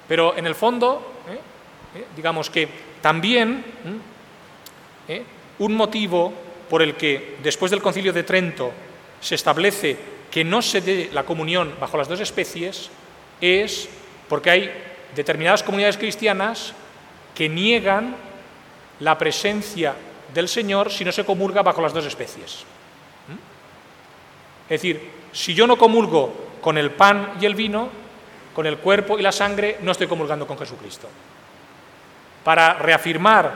Pero 0.07 0.37
en 0.37 0.47
el 0.47 0.55
fondo, 0.55 1.15
¿eh? 1.29 1.48
¿Eh? 1.95 2.05
digamos 2.15 2.49
que 2.49 2.67
también 3.01 3.63
un 5.57 5.75
motivo 5.75 6.33
por 6.69 6.81
el 6.81 6.95
que 6.95 7.37
después 7.41 7.71
del 7.71 7.81
concilio 7.81 8.13
de 8.13 8.23
Trento 8.23 8.71
se 9.19 9.35
establece 9.35 9.97
que 10.29 10.43
no 10.43 10.61
se 10.61 10.81
dé 10.81 11.09
la 11.11 11.23
comunión 11.23 11.73
bajo 11.79 11.97
las 11.97 12.07
dos 12.07 12.19
especies 12.19 12.89
es 13.41 13.89
porque 14.27 14.49
hay 14.51 14.71
determinadas 15.15 15.63
comunidades 15.63 15.97
cristianas 15.97 16.73
que 17.33 17.49
niegan 17.49 18.15
la 18.99 19.17
presencia 19.17 19.95
del 20.33 20.47
Señor 20.47 20.91
si 20.91 21.03
no 21.03 21.11
se 21.11 21.25
comulga 21.25 21.63
bajo 21.63 21.81
las 21.81 21.93
dos 21.93 22.05
especies. 22.05 22.63
¿Mm? 23.27 24.73
Es 24.73 24.81
decir, 24.81 25.09
si 25.31 25.53
yo 25.53 25.65
no 25.65 25.77
comulgo 25.77 26.49
con 26.61 26.77
el 26.77 26.91
pan 26.91 27.33
y 27.41 27.45
el 27.45 27.55
vino, 27.55 27.89
con 28.53 28.67
el 28.67 28.77
cuerpo 28.77 29.17
y 29.17 29.21
la 29.21 29.31
sangre, 29.31 29.77
no 29.81 29.91
estoy 29.91 30.07
comulgando 30.07 30.45
con 30.45 30.57
Jesucristo. 30.57 31.07
Para 32.49 32.73
reafirmar 32.73 33.53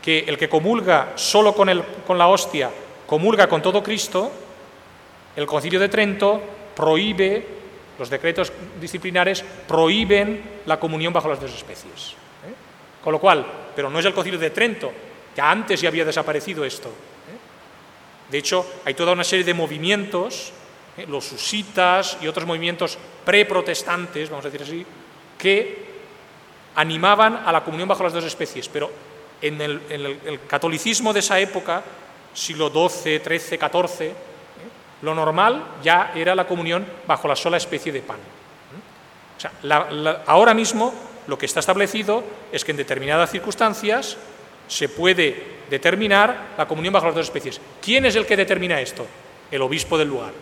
que 0.00 0.20
el 0.20 0.38
que 0.38 0.48
comulga 0.48 1.12
solo 1.16 1.54
con, 1.54 1.68
la 2.16 2.28
hostia, 2.28 2.70
comulga 3.06 3.46
con 3.46 3.60
todo 3.60 3.82
Cristo, 3.82 4.32
el 5.36 5.44
concilio 5.44 5.78
de 5.78 5.90
Trento 5.90 6.40
prohíbe, 6.74 7.46
los 7.98 8.08
decretos 8.08 8.50
disciplinares 8.80 9.44
prohíben 9.68 10.62
la 10.64 10.80
comunión 10.80 11.12
bajo 11.12 11.28
las 11.28 11.42
dos 11.42 11.52
especies. 11.52 12.12
¿eh? 12.48 12.54
Con 13.04 13.12
lo 13.12 13.20
cual, 13.20 13.44
pero 13.76 13.90
no 13.90 13.98
es 13.98 14.06
el 14.06 14.14
concilio 14.14 14.40
de 14.40 14.48
Trento, 14.48 14.90
ya 15.36 15.50
antes 15.50 15.82
ya 15.82 15.90
había 15.90 16.06
desaparecido 16.06 16.64
esto. 16.64 16.88
¿eh? 16.88 18.30
De 18.30 18.38
hecho, 18.38 18.64
hay 18.86 18.94
toda 18.94 19.12
una 19.12 19.24
serie 19.24 19.44
de 19.44 19.52
movimientos, 19.52 20.54
¿eh? 20.96 21.04
los 21.06 21.26
susitas 21.26 22.16
y 22.22 22.28
otros 22.28 22.46
movimientos 22.46 22.96
preprotestantes, 23.26 24.30
vamos 24.30 24.46
a 24.46 24.48
decir 24.48 24.62
así, 24.62 24.86
que 25.36 25.81
animaban 26.74 27.42
a 27.44 27.52
la 27.52 27.62
comunión 27.64 27.88
bajo 27.88 28.02
las 28.02 28.12
dos 28.12 28.24
especies, 28.24 28.68
pero 28.68 28.90
en 29.40 29.60
el, 29.60 30.40
catolicismo 30.46 31.12
de 31.12 31.20
esa 31.20 31.38
época, 31.40 31.82
siglo 32.32 32.70
XII, 32.70 33.18
XIII, 33.18 33.58
XIV, 33.58 34.12
lo 35.02 35.14
normal 35.14 35.64
ya 35.82 36.12
era 36.14 36.34
la 36.34 36.46
comunión 36.46 36.86
bajo 37.06 37.26
la 37.26 37.36
sola 37.36 37.56
especie 37.56 37.92
de 37.92 38.02
pan. 38.02 38.18
ahora 40.26 40.54
mismo 40.54 40.94
lo 41.26 41.36
que 41.36 41.46
está 41.46 41.60
establecido 41.60 42.22
es 42.52 42.64
que 42.64 42.70
en 42.70 42.76
determinadas 42.76 43.30
circunstancias 43.30 44.16
se 44.68 44.88
puede 44.88 45.62
determinar 45.68 46.54
la 46.56 46.66
comunión 46.66 46.94
bajo 46.94 47.06
las 47.06 47.14
dos 47.14 47.26
especies. 47.26 47.60
¿Quién 47.80 48.06
es 48.06 48.14
el 48.16 48.26
que 48.26 48.36
determina 48.36 48.80
esto? 48.80 49.06
El 49.50 49.62
obispo 49.62 49.98
del 49.98 50.08
lugar. 50.08 50.32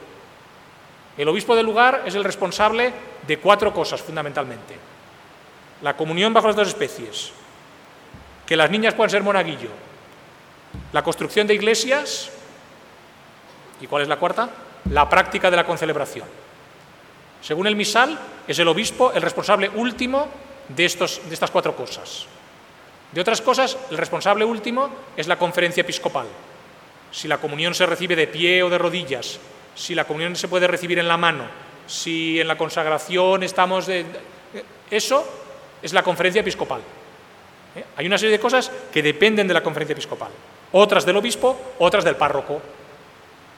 El 1.17 1.29
obispo 1.29 1.57
del 1.57 1.67
lugar 1.67 2.03
es 2.07 2.15
el 2.15 2.25
responsable 2.25 2.93
de 3.27 3.39
cuatro 3.39 3.73
cosas 3.73 4.01
fundamentalmente. 4.01 4.90
La 5.83 5.97
comunión 5.97 6.33
bajo 6.33 6.47
las 6.47 6.57
dos 6.57 6.69
especies, 6.69 7.33
que 8.47 8.57
las 8.57 8.71
niñas 8.71 8.95
puedan 8.95 9.11
ser 9.11 9.23
monaguillo, 9.23 9.71
la 10.93 11.03
construcción 11.03 11.47
de 11.47 11.55
iglesias 11.55 12.31
y 13.81 13.87
¿cuál 13.87 14.03
es 14.03 14.09
la 14.09 14.19
cuarta? 14.19 14.51
La 14.91 15.09
práctica 15.09 15.51
de 15.51 15.57
la 15.57 15.65
concelebración. 15.65 16.27
Según 17.43 17.67
el 17.67 17.77
misal, 17.77 18.19
es 18.47 18.59
el 18.59 18.69
obispo 18.69 19.13
el 19.13 19.23
responsable 19.23 19.69
último 19.71 20.29
de, 20.69 20.85
estos, 20.85 21.21
de 21.27 21.35
estas 21.35 21.51
cuatro 21.51 21.75
cosas. 21.75 22.27
De 23.13 23.21
otras 23.21 23.41
cosas, 23.41 23.77
el 23.91 23.99
responsable 23.99 24.45
último 24.45 24.91
es 25.17 25.27
la 25.27 25.39
conferencia 25.39 25.81
episcopal. 25.81 26.27
Si 27.11 27.27
la 27.27 27.39
comunión 27.39 27.75
se 27.75 27.87
recibe 27.87 28.15
de 28.15 28.29
pie 28.29 28.63
o 28.63 28.71
de 28.71 28.79
rodillas, 28.79 29.41
si 29.75 29.95
la 29.95 30.05
comunión 30.05 30.37
se 30.37 30.49
puede 30.49 30.67
recibir 30.67 30.99
en 30.99 31.09
la 31.09 31.17
mano, 31.17 31.45
si 31.87 32.41
en 32.41 32.47
la 32.47 32.57
consagración 32.57 33.43
estamos 33.43 33.87
de... 33.87 34.05
Eso 34.91 35.27
es 35.83 35.93
la 35.93 36.03
conferencia 36.03 36.41
episcopal. 36.41 36.81
¿Eh? 37.75 37.85
Hay 37.97 38.07
una 38.07 38.19
serie 38.19 38.33
de 38.33 38.41
cosas 38.41 38.71
que 38.93 39.03
dependen 39.03 39.47
de 39.47 39.55
la 39.55 39.63
conferencia 39.63 39.93
episcopal, 39.93 40.31
otras 40.73 41.05
del 41.05 41.17
obispo, 41.17 41.57
otras 41.79 42.05
del 42.05 42.17
párroco 42.17 42.61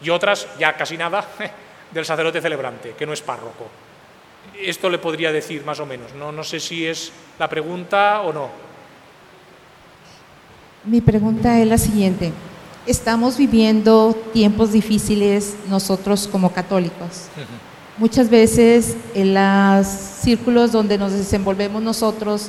y 0.02 0.10
otras, 0.10 0.46
ya 0.58 0.76
casi 0.76 0.96
nada, 0.96 1.26
del 1.90 2.04
sacerdote 2.04 2.40
celebrante, 2.40 2.94
que 2.98 3.06
no 3.06 3.12
es 3.12 3.22
párroco. 3.22 3.68
Esto 4.58 4.90
le 4.90 4.98
podría 4.98 5.32
decir 5.32 5.64
más 5.64 5.80
o 5.80 5.86
menos, 5.86 6.14
no, 6.14 6.32
no 6.32 6.44
sé 6.44 6.60
si 6.60 6.86
es 6.86 7.12
la 7.38 7.48
pregunta 7.48 8.22
o 8.22 8.32
no. 8.32 8.50
Mi 10.84 11.00
pregunta 11.00 11.60
es 11.60 11.66
la 11.66 11.78
siguiente. 11.78 12.32
Estamos 12.86 13.38
viviendo 13.38 14.16
tiempos 14.32 14.72
difíciles 14.72 15.54
nosotros 15.68 16.26
como 16.26 16.52
católicos. 16.52 17.28
Muchas 17.98 18.30
veces 18.30 18.96
en 19.14 19.34
los 19.34 19.86
círculos 19.86 20.72
donde 20.72 20.96
nos 20.96 21.12
desenvolvemos 21.12 21.82
nosotros, 21.82 22.48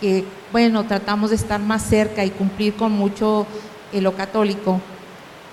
que 0.00 0.24
bueno, 0.52 0.84
tratamos 0.84 1.30
de 1.30 1.36
estar 1.36 1.60
más 1.60 1.82
cerca 1.82 2.24
y 2.24 2.30
cumplir 2.30 2.74
con 2.74 2.92
mucho 2.92 3.46
eh, 3.92 4.00
lo 4.00 4.14
católico. 4.14 4.80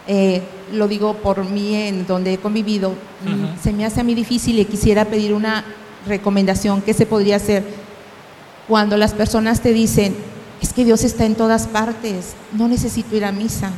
Eh, 0.08 0.42
lo 0.72 0.88
digo 0.88 1.16
por 1.16 1.44
mí, 1.44 1.76
en 1.76 2.06
donde 2.06 2.34
he 2.34 2.38
convivido, 2.38 2.92
mm, 2.92 3.62
se 3.62 3.74
me 3.74 3.86
hace 3.86 4.02
a 4.02 4.04
mí 4.04 4.14
difícil 4.14 4.60
y 4.60 4.66
quisiera 4.66 5.06
pedir 5.06 5.34
una 5.34 5.66
recomendación. 6.06 6.82
¿Qué 6.82 6.94
se 6.94 7.06
podría 7.06 7.38
hacer? 7.38 7.64
Cuando 8.68 8.98
las 8.98 9.14
personas 9.14 9.62
te 9.62 9.74
dicen, 9.74 10.16
es 10.62 10.74
que 10.74 10.86
Dios 10.86 11.04
está 11.04 11.26
en 11.26 11.36
todas 11.36 11.68
partes, 11.68 12.36
no 12.54 12.68
necesito 12.68 13.16
ir 13.16 13.26
a 13.26 13.32
misa. 13.32 13.72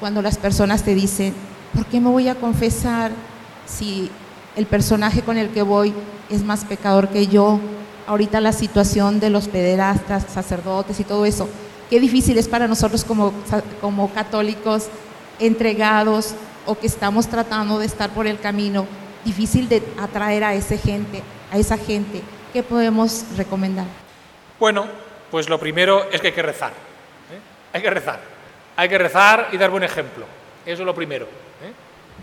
Cuando 0.00 0.22
las 0.22 0.38
personas 0.38 0.82
te 0.82 0.94
dicen, 0.94 1.34
¿por 1.74 1.86
qué 1.86 2.00
me 2.00 2.08
voy 2.08 2.28
a 2.28 2.34
confesar 2.34 3.12
si 3.66 4.10
el 4.56 4.66
personaje 4.66 5.22
con 5.22 5.36
el 5.36 5.50
que 5.50 5.62
voy 5.62 5.94
es 6.30 6.42
más 6.42 6.64
pecador 6.64 7.08
que 7.08 7.26
yo? 7.26 7.60
ahorita 8.08 8.40
la 8.40 8.52
situación 8.52 9.20
de 9.20 9.28
los 9.28 9.48
pederastas, 9.48 10.24
sacerdotes 10.24 10.98
y 10.98 11.04
todo 11.04 11.26
eso. 11.26 11.48
Qué 11.90 12.00
difícil 12.00 12.38
es 12.38 12.48
para 12.48 12.66
nosotros 12.66 13.04
como, 13.04 13.32
como 13.80 14.12
católicos 14.12 14.88
entregados 15.38 16.34
o 16.66 16.74
que 16.76 16.86
estamos 16.86 17.28
tratando 17.28 17.78
de 17.78 17.86
estar 17.86 18.10
por 18.10 18.26
el 18.26 18.40
camino, 18.40 18.86
difícil 19.24 19.68
de 19.68 19.82
atraer 20.00 20.42
a 20.42 20.54
esa 20.54 20.76
gente, 20.78 21.22
a 21.52 21.58
esa 21.58 21.76
gente. 21.76 22.22
¿Qué 22.52 22.62
podemos 22.62 23.24
recomendar? 23.36 23.86
Bueno, 24.58 24.86
pues 25.30 25.48
lo 25.48 25.60
primero 25.60 26.10
es 26.10 26.20
que 26.20 26.28
hay 26.28 26.32
que 26.32 26.42
rezar. 26.42 26.70
¿eh? 26.70 27.38
Hay 27.74 27.82
que 27.82 27.90
rezar. 27.90 28.20
Hay 28.76 28.88
que 28.88 28.98
rezar 28.98 29.48
y 29.52 29.58
dar 29.58 29.70
buen 29.70 29.84
ejemplo. 29.84 30.24
Eso 30.64 30.82
es 30.82 30.86
lo 30.86 30.94
primero. 30.94 31.26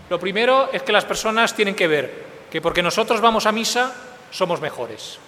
Lo 0.08 0.20
primero 0.20 0.70
es 0.72 0.82
que 0.82 0.92
las 0.92 1.04
personas 1.04 1.54
tienen 1.54 1.74
que 1.74 1.88
ver 1.88 2.26
que 2.50 2.60
porque 2.60 2.82
nosotros 2.82 3.20
vamos 3.20 3.46
a 3.46 3.52
misa 3.52 3.92
somos 4.30 4.60
mejores. 4.60 5.18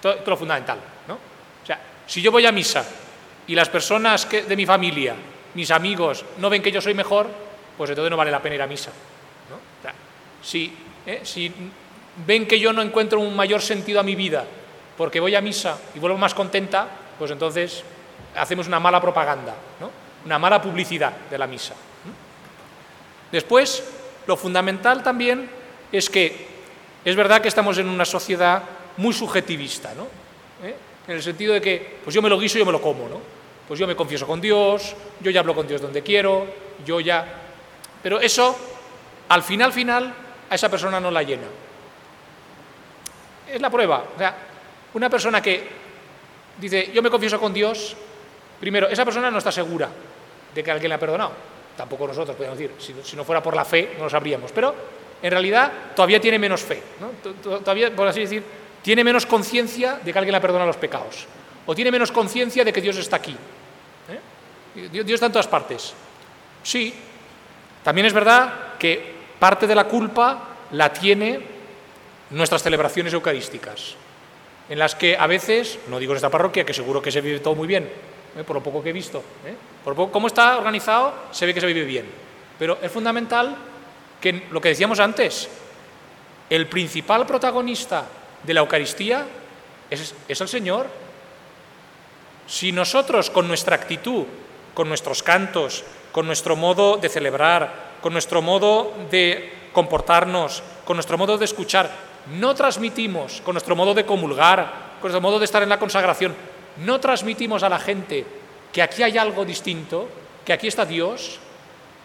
Todo, 0.00 0.16
lo 0.26 0.36
fundamental. 0.36 0.78
¿no? 1.06 1.14
O 1.14 1.66
sea, 1.66 1.78
si 2.06 2.22
yo 2.22 2.32
voy 2.32 2.46
a 2.46 2.52
misa 2.52 2.84
y 3.46 3.54
las 3.54 3.68
personas 3.68 4.28
de 4.30 4.56
mi 4.56 4.64
familia, 4.64 5.14
mis 5.54 5.70
amigos, 5.70 6.24
no 6.38 6.48
ven 6.48 6.62
que 6.62 6.72
yo 6.72 6.80
soy 6.80 6.94
mejor, 6.94 7.28
pues 7.76 7.90
entonces 7.90 8.10
no 8.10 8.16
vale 8.16 8.30
la 8.30 8.40
pena 8.40 8.54
ir 8.54 8.62
a 8.62 8.66
misa. 8.66 8.90
¿no? 9.50 9.90
Si, 10.42 10.74
¿eh? 11.06 11.20
si 11.22 11.52
ven 12.26 12.46
que 12.46 12.58
yo 12.58 12.72
no 12.72 12.82
encuentro 12.82 13.20
un 13.20 13.36
mayor 13.36 13.60
sentido 13.60 14.00
a 14.00 14.02
mi 14.02 14.14
vida 14.14 14.44
porque 14.96 15.20
voy 15.20 15.34
a 15.34 15.40
misa 15.40 15.78
y 15.94 15.98
vuelvo 15.98 16.16
más 16.16 16.34
contenta, 16.34 16.86
pues 17.18 17.30
entonces 17.30 17.82
hacemos 18.36 18.66
una 18.66 18.80
mala 18.80 19.00
propaganda, 19.00 19.54
¿no? 19.80 19.90
una 20.24 20.38
mala 20.38 20.62
publicidad 20.62 21.12
de 21.30 21.38
la 21.38 21.46
misa. 21.46 21.74
Después, 23.34 23.82
lo 24.28 24.36
fundamental 24.36 25.02
también 25.02 25.50
es 25.90 26.08
que 26.08 26.46
es 27.04 27.16
verdad 27.16 27.42
que 27.42 27.48
estamos 27.48 27.76
en 27.78 27.88
una 27.88 28.04
sociedad 28.04 28.62
muy 28.96 29.12
subjetivista, 29.12 29.92
¿no? 29.92 30.04
¿Eh? 30.64 30.76
En 31.08 31.16
el 31.16 31.20
sentido 31.20 31.52
de 31.52 31.60
que, 31.60 31.96
pues 32.04 32.14
yo 32.14 32.22
me 32.22 32.28
lo 32.28 32.38
guiso 32.38 32.58
yo 32.58 32.64
me 32.64 32.70
lo 32.70 32.80
como, 32.80 33.08
¿no? 33.08 33.20
Pues 33.66 33.80
yo 33.80 33.88
me 33.88 33.96
confieso 33.96 34.24
con 34.24 34.40
Dios, 34.40 34.94
yo 35.20 35.32
ya 35.32 35.40
hablo 35.40 35.52
con 35.52 35.66
Dios 35.66 35.82
donde 35.82 36.00
quiero, 36.04 36.46
yo 36.86 37.00
ya... 37.00 37.26
Pero 38.04 38.20
eso, 38.20 38.56
al 39.28 39.42
final, 39.42 39.72
final, 39.72 40.14
a 40.48 40.54
esa 40.54 40.68
persona 40.68 41.00
no 41.00 41.10
la 41.10 41.24
llena. 41.24 41.48
Es 43.52 43.60
la 43.60 43.68
prueba. 43.68 44.04
O 44.14 44.16
sea, 44.16 44.36
una 44.94 45.10
persona 45.10 45.42
que 45.42 45.66
dice, 46.60 46.92
yo 46.94 47.02
me 47.02 47.10
confieso 47.10 47.40
con 47.40 47.52
Dios, 47.52 47.96
primero, 48.60 48.88
esa 48.88 49.04
persona 49.04 49.28
no 49.28 49.38
está 49.38 49.50
segura 49.50 49.88
de 50.54 50.62
que 50.62 50.70
alguien 50.70 50.88
le 50.88 50.94
ha 50.94 51.00
perdonado. 51.00 51.53
Tampoco 51.76 52.06
nosotros 52.06 52.36
podemos 52.36 52.58
decir, 52.58 52.74
si, 53.02 53.16
no 53.16 53.24
fuera 53.24 53.42
por 53.42 53.56
la 53.56 53.64
fe, 53.64 53.94
no 53.98 54.04
lo 54.04 54.10
sabríamos. 54.10 54.52
Pero 54.52 54.74
en 55.22 55.30
realidad 55.30 55.72
todavía 55.94 56.20
tiene 56.20 56.38
menos 56.38 56.62
fe. 56.62 56.82
Todavía, 57.42 57.94
por 57.94 58.08
así 58.08 58.20
decir, 58.20 58.42
tiene 58.82 59.02
menos 59.02 59.26
conciencia 59.26 59.98
de 60.02 60.12
que 60.12 60.18
alguien 60.18 60.32
le 60.32 60.38
ha 60.38 60.42
perdonado 60.42 60.68
los 60.68 60.76
pecados. 60.76 61.26
O 61.66 61.74
tiene 61.74 61.90
menos 61.90 62.12
conciencia 62.12 62.64
de 62.64 62.72
que 62.72 62.80
Dios 62.80 62.96
está 62.96 63.16
aquí. 63.16 63.36
¿Eh? 64.08 64.88
Dios 64.90 65.10
está 65.10 65.26
en 65.26 65.32
todas 65.32 65.48
partes. 65.48 65.94
Sí, 66.62 66.94
también 67.82 68.06
es 68.06 68.12
verdad 68.12 68.76
que 68.78 69.14
parte 69.38 69.66
de 69.66 69.74
la 69.74 69.84
culpa 69.84 70.48
la 70.72 70.92
tiene 70.92 71.40
nuestras 72.30 72.62
celebraciones 72.62 73.12
eucarísticas, 73.12 73.94
en 74.68 74.78
las 74.78 74.94
que 74.94 75.16
a 75.16 75.26
veces, 75.26 75.78
no 75.88 75.98
digo 75.98 76.12
en 76.12 76.16
esta 76.16 76.30
parroquia, 76.30 76.64
que 76.64 76.74
seguro 76.74 77.02
que 77.02 77.12
se 77.12 77.20
vive 77.20 77.40
todo 77.40 77.54
muy 77.54 77.66
bien, 77.66 77.84
¿eh? 78.36 78.44
por 78.44 78.56
lo 78.56 78.62
poco 78.62 78.82
que 78.82 78.90
he 78.90 78.92
visto, 78.92 79.18
¿eh? 79.44 79.54
Por 79.84 80.10
cómo 80.10 80.26
está 80.26 80.56
organizado, 80.56 81.12
se 81.30 81.46
ve 81.46 81.54
que 81.54 81.60
se 81.60 81.66
vive 81.66 81.84
bien. 81.84 82.06
Pero 82.58 82.78
es 82.80 82.90
fundamental 82.90 83.56
que 84.20 84.46
lo 84.50 84.60
que 84.60 84.70
decíamos 84.70 84.98
antes, 84.98 85.48
el 86.48 86.66
principal 86.66 87.26
protagonista 87.26 88.06
de 88.42 88.54
la 88.54 88.60
Eucaristía 88.60 89.26
es 89.90 90.40
el 90.40 90.48
Señor. 90.48 90.86
Si 92.46 92.72
nosotros 92.72 93.30
con 93.30 93.46
nuestra 93.46 93.76
actitud, 93.76 94.24
con 94.74 94.88
nuestros 94.88 95.22
cantos, 95.22 95.84
con 96.12 96.26
nuestro 96.26 96.56
modo 96.56 96.96
de 96.96 97.08
celebrar, 97.08 97.94
con 98.00 98.12
nuestro 98.12 98.42
modo 98.42 98.92
de 99.10 99.52
comportarnos, 99.72 100.62
con 100.84 100.96
nuestro 100.96 101.18
modo 101.18 101.38
de 101.38 101.44
escuchar, 101.44 101.90
no 102.38 102.54
transmitimos, 102.54 103.40
con 103.42 103.54
nuestro 103.54 103.76
modo 103.76 103.94
de 103.94 104.06
comulgar, 104.06 104.94
con 105.00 105.10
nuestro 105.10 105.20
modo 105.20 105.38
de 105.38 105.44
estar 105.44 105.62
en 105.62 105.68
la 105.68 105.78
consagración, 105.78 106.34
no 106.84 107.00
transmitimos 107.00 107.62
a 107.62 107.68
la 107.68 107.78
gente 107.78 108.26
que 108.74 108.82
aquí 108.82 109.04
hay 109.04 109.16
algo 109.16 109.44
distinto, 109.44 110.08
que 110.44 110.52
aquí 110.52 110.66
está 110.66 110.84
Dios, 110.84 111.38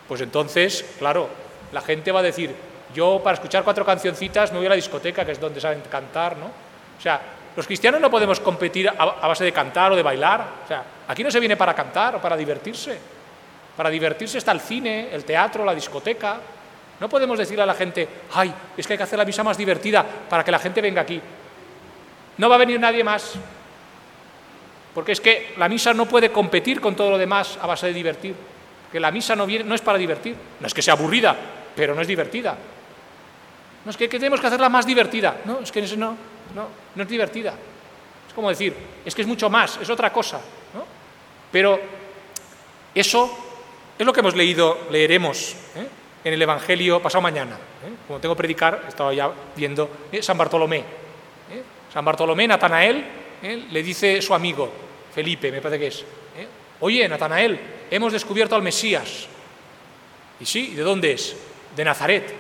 pues 0.08 0.22
entonces, 0.22 0.86
claro, 1.00 1.28
la 1.72 1.82
gente 1.82 2.12
va 2.12 2.20
a 2.20 2.24
decir, 2.24 2.54
yo 2.94 3.22
para 3.24 3.34
escuchar 3.34 3.64
cuatro 3.64 3.84
cancioncitas 3.84 4.52
me 4.52 4.60
voy 4.60 4.68
a 4.68 4.70
la 4.70 4.76
discoteca, 4.76 5.26
que 5.26 5.32
es 5.32 5.40
donde 5.40 5.60
saben 5.60 5.82
cantar, 5.90 6.38
¿no? 6.38 6.46
O 6.46 7.02
sea, 7.02 7.20
los 7.56 7.66
cristianos 7.66 8.00
no 8.00 8.12
podemos 8.12 8.40
competir 8.40 8.88
a, 8.88 9.28
base 9.28 9.44
de 9.44 9.52
cantar 9.52 9.92
o 9.92 9.96
de 9.96 10.04
bailar. 10.04 10.46
O 10.64 10.68
sea, 10.68 10.84
aquí 11.08 11.24
no 11.24 11.32
se 11.32 11.40
viene 11.40 11.58
para 11.58 11.74
cantar 11.74 12.18
o 12.18 12.22
para 12.22 12.38
divertirse. 12.38 13.00
Para 13.76 13.90
divertirse 13.90 14.38
está 14.38 14.52
el 14.52 14.62
cine, 14.62 15.10
el 15.12 15.26
teatro, 15.26 15.66
la 15.66 15.74
discoteca. 15.74 16.38
No 17.00 17.10
podemos 17.10 17.40
decirle 17.40 17.64
a 17.64 17.66
la 17.66 17.74
gente, 17.74 18.08
ay, 18.36 18.54
es 18.78 18.86
que 18.86 18.94
hay 18.94 18.98
que 18.98 19.04
hacer 19.04 19.18
la 19.18 19.26
misa 19.26 19.44
más 19.44 19.58
divertida 19.58 20.06
para 20.30 20.44
que 20.44 20.52
la 20.52 20.60
gente 20.60 20.82
venga 20.82 21.02
aquí. 21.02 21.20
No 22.38 22.48
va 22.48 22.56
a 22.56 22.60
venir 22.60 22.80
nadie 22.80 23.04
más. 23.04 23.34
Porque 25.00 25.14
es 25.14 25.22
que 25.22 25.54
la 25.56 25.70
misa 25.70 25.94
no 25.94 26.08
puede 26.08 26.30
competir 26.30 26.82
con 26.82 26.94
todo 26.94 27.12
lo 27.12 27.18
demás 27.18 27.58
a 27.62 27.66
base 27.66 27.88
de 27.88 27.94
divertir. 27.94 28.36
Que 28.92 29.00
la 29.00 29.12
misa 29.12 29.34
no, 29.34 29.46
viene, 29.46 29.64
no 29.64 29.74
es 29.74 29.80
para 29.80 29.98
divertir. 29.98 30.36
No 30.60 30.68
es 30.68 30.74
que 30.74 30.82
sea 30.82 30.96
aburrida, 30.96 31.34
pero 31.74 31.96
no 31.96 32.02
es 32.02 32.08
divertida. 32.10 32.58
No 33.86 33.90
es 33.90 33.96
que, 33.96 34.10
tenemos 34.10 34.42
que 34.42 34.48
hacerla 34.48 34.68
más 34.68 34.86
divertida. 34.86 35.38
No, 35.46 35.62
es 35.62 35.72
que 35.72 35.82
no, 35.96 36.18
es 36.98 37.08
divertida. 37.08 37.54
Es 38.28 38.34
como 38.34 38.50
decir, 38.50 38.76
es 39.06 39.16
que 39.16 39.22
es 39.22 39.28
mucho 39.30 39.50
más, 39.50 39.80
es 39.82 39.90
otra 39.90 40.12
cosa. 40.12 40.42
Pero 41.50 41.80
eso 42.94 43.38
es 43.98 44.06
lo 44.06 44.12
que 44.12 44.20
hemos 44.20 44.36
leído, 44.36 44.80
leeremos 44.92 45.56
¿eh? 45.78 45.88
en 46.26 46.34
el 46.34 46.42
Evangelio 46.42 47.02
pasado 47.02 47.22
mañana. 47.22 47.56
¿eh? 47.56 47.94
Como 48.06 48.20
tengo 48.20 48.36
que 48.36 48.40
predicar, 48.40 48.84
estaba 48.86 49.14
ya 49.14 49.32
viendo 49.56 49.90
¿eh? 50.12 50.22
San 50.22 50.38
Bartolomé. 50.38 50.84
San 51.94 52.04
Bartolomé, 52.04 52.50
Natanael, 52.50 53.06
le 53.72 53.84
dice 53.84 54.22
su 54.22 54.34
amigo, 54.34 54.89
Felipe, 55.14 55.52
me 55.52 55.62
parece 55.62 55.80
que 55.80 55.88
es, 55.88 56.06
oye, 56.80 57.08
Natanael, 57.08 57.60
hemos 57.90 58.14
descubierto 58.14 58.56
al 58.56 58.62
Mesías. 58.62 59.28
Y 60.40 60.46
sí, 60.46 60.76
¿de 60.76 60.82
dónde 60.82 61.14
es? 61.14 61.36
De 61.76 61.84
Nazaret. 61.84 62.34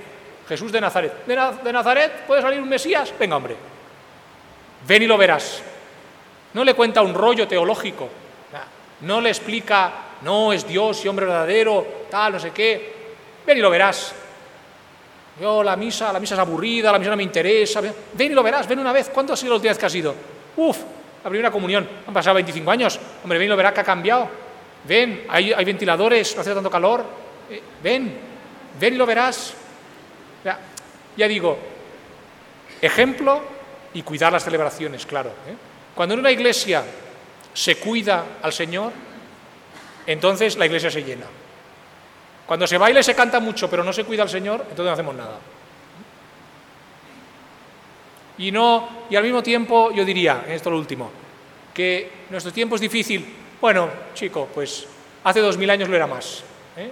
Jesús 0.47 0.71
de 0.71 0.81
Nazaret. 0.81 1.25
¿De, 1.25 1.35
¿De 1.63 1.73
Nazaret 1.73 2.25
puede 2.25 2.41
salir 2.41 2.61
un 2.61 2.69
Mesías? 2.69 3.13
Venga, 3.19 3.35
hombre. 3.35 3.55
Ven 4.87 5.03
y 5.03 5.07
lo 5.07 5.17
verás. 5.17 5.61
No 6.53 6.63
le 6.63 6.73
cuenta 6.73 7.01
un 7.01 7.13
rollo 7.13 7.47
teológico. 7.47 8.09
No 9.01 9.21
le 9.21 9.29
explica 9.29 10.09
no 10.21 10.51
es 10.51 10.67
Dios 10.67 11.03
y 11.05 11.07
hombre 11.07 11.25
verdadero, 11.25 11.85
tal, 12.09 12.33
no 12.33 12.39
sé 12.39 12.51
qué. 12.51 12.93
Ven 13.45 13.57
y 13.57 13.61
lo 13.61 13.69
verás. 13.69 14.13
Yo, 15.39 15.63
la 15.63 15.75
misa, 15.77 16.11
la 16.11 16.19
misa 16.19 16.35
es 16.35 16.39
aburrida, 16.39 16.91
la 16.91 16.99
misa 16.99 17.11
no 17.11 17.17
me 17.17 17.23
interesa. 17.23 17.81
Ven 17.81 18.31
y 18.31 18.35
lo 18.35 18.43
verás, 18.43 18.67
ven 18.67 18.79
una 18.79 18.91
vez. 18.91 19.09
¿Cuánto 19.13 19.33
ha 19.33 19.37
sido 19.37 19.51
la 19.51 19.55
última 19.55 19.71
vez 19.71 19.77
que 19.77 19.85
has 19.85 19.95
ido? 19.95 20.13
Uf, 20.57 20.77
primera 21.29 21.51
comunión. 21.51 21.87
Han 22.07 22.13
pasado 22.13 22.35
25 22.35 22.71
años. 22.71 22.99
Hombre, 23.23 23.39
ven 23.39 23.49
lo 23.49 23.55
verás 23.55 23.73
que 23.73 23.79
ha 23.81 23.83
cambiado. 23.83 24.29
Ven, 24.83 25.25
hay, 25.29 25.53
ventiladores, 25.65 26.35
no 26.35 26.41
hace 26.41 26.53
tanto 26.53 26.69
calor. 26.69 27.03
Eh, 27.49 27.61
ven, 27.81 28.17
ven 28.79 28.93
y 28.93 28.97
lo 28.97 29.05
verás. 29.05 29.53
Ya, 30.43 30.59
ya 31.17 31.27
digo, 31.27 31.57
ejemplo 32.81 33.41
y 33.93 34.01
cuidar 34.03 34.31
las 34.31 34.43
celebraciones, 34.43 35.05
claro. 35.05 35.29
¿eh? 35.29 35.55
Cuando 35.95 36.13
en 36.13 36.21
una 36.21 36.31
iglesia 36.31 36.83
se 37.53 37.75
cuida 37.77 38.23
al 38.41 38.53
Señor, 38.53 38.93
entonces 40.05 40.57
la 40.57 40.65
iglesia 40.65 40.89
se 40.89 41.03
llena. 41.03 41.25
Cuando 42.45 42.65
se 42.65 42.77
baila 42.77 43.01
y 43.01 43.03
se 43.03 43.13
canta 43.13 43.39
mucho, 43.39 43.69
pero 43.69 43.83
no 43.83 43.93
se 43.93 44.05
cuida 44.05 44.23
al 44.23 44.29
Señor, 44.29 44.61
entonces 44.61 44.85
no 44.85 44.91
hacemos 44.91 45.15
nada. 45.15 45.37
Y 48.39 48.51
no, 48.51 49.05
y 49.09 49.15
al 49.15 49.23
mismo 49.23 49.43
tiempo 49.43 49.91
yo 49.91 50.03
diría, 50.03 50.43
en 50.47 50.53
esto 50.53 50.71
lo 50.71 50.77
último, 50.77 51.11
que 51.73 52.11
nuestro 52.29 52.51
tiempo 52.51 52.75
es 52.75 52.81
difícil. 52.81 53.35
Bueno, 53.61 53.89
chico, 54.13 54.47
pues 54.53 54.87
hace 55.23 55.41
dos 55.41 55.57
mil 55.57 55.69
años 55.69 55.89
lo 55.89 55.95
era 55.95 56.07
más. 56.07 56.43
¿eh? 56.77 56.89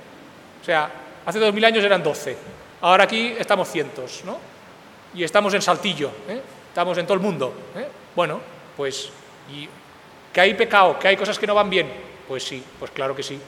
O 0.61 0.65
sea, 0.65 0.91
hace 1.25 1.39
dos 1.39 1.53
mil 1.53 1.63
años 1.63 1.83
eran 1.83 2.03
doce. 2.03 2.37
Ahora 2.81 3.05
aquí 3.05 3.33
estamos 3.39 3.69
cientos, 3.69 4.23
¿no? 4.25 4.37
Y 5.15 5.23
estamos 5.23 5.53
en 5.53 5.61
Saltillo, 5.61 6.11
¿eh? 6.27 6.41
estamos 6.69 6.97
en 6.97 7.05
todo 7.05 7.15
el 7.15 7.21
mundo. 7.21 7.53
¿eh? 7.75 7.87
Bueno, 8.15 8.41
pues, 8.75 9.09
y 9.51 9.67
que 10.33 10.41
hay 10.41 10.53
pecado, 10.53 10.99
que 10.99 11.07
hay 11.07 11.17
cosas 11.17 11.39
que 11.39 11.47
no 11.47 11.55
van 11.55 11.69
bien, 11.69 11.91
pues 12.27 12.43
sí, 12.43 12.63
pues 12.77 12.91
claro 12.91 13.15
que 13.15 13.23
sí. 13.23 13.39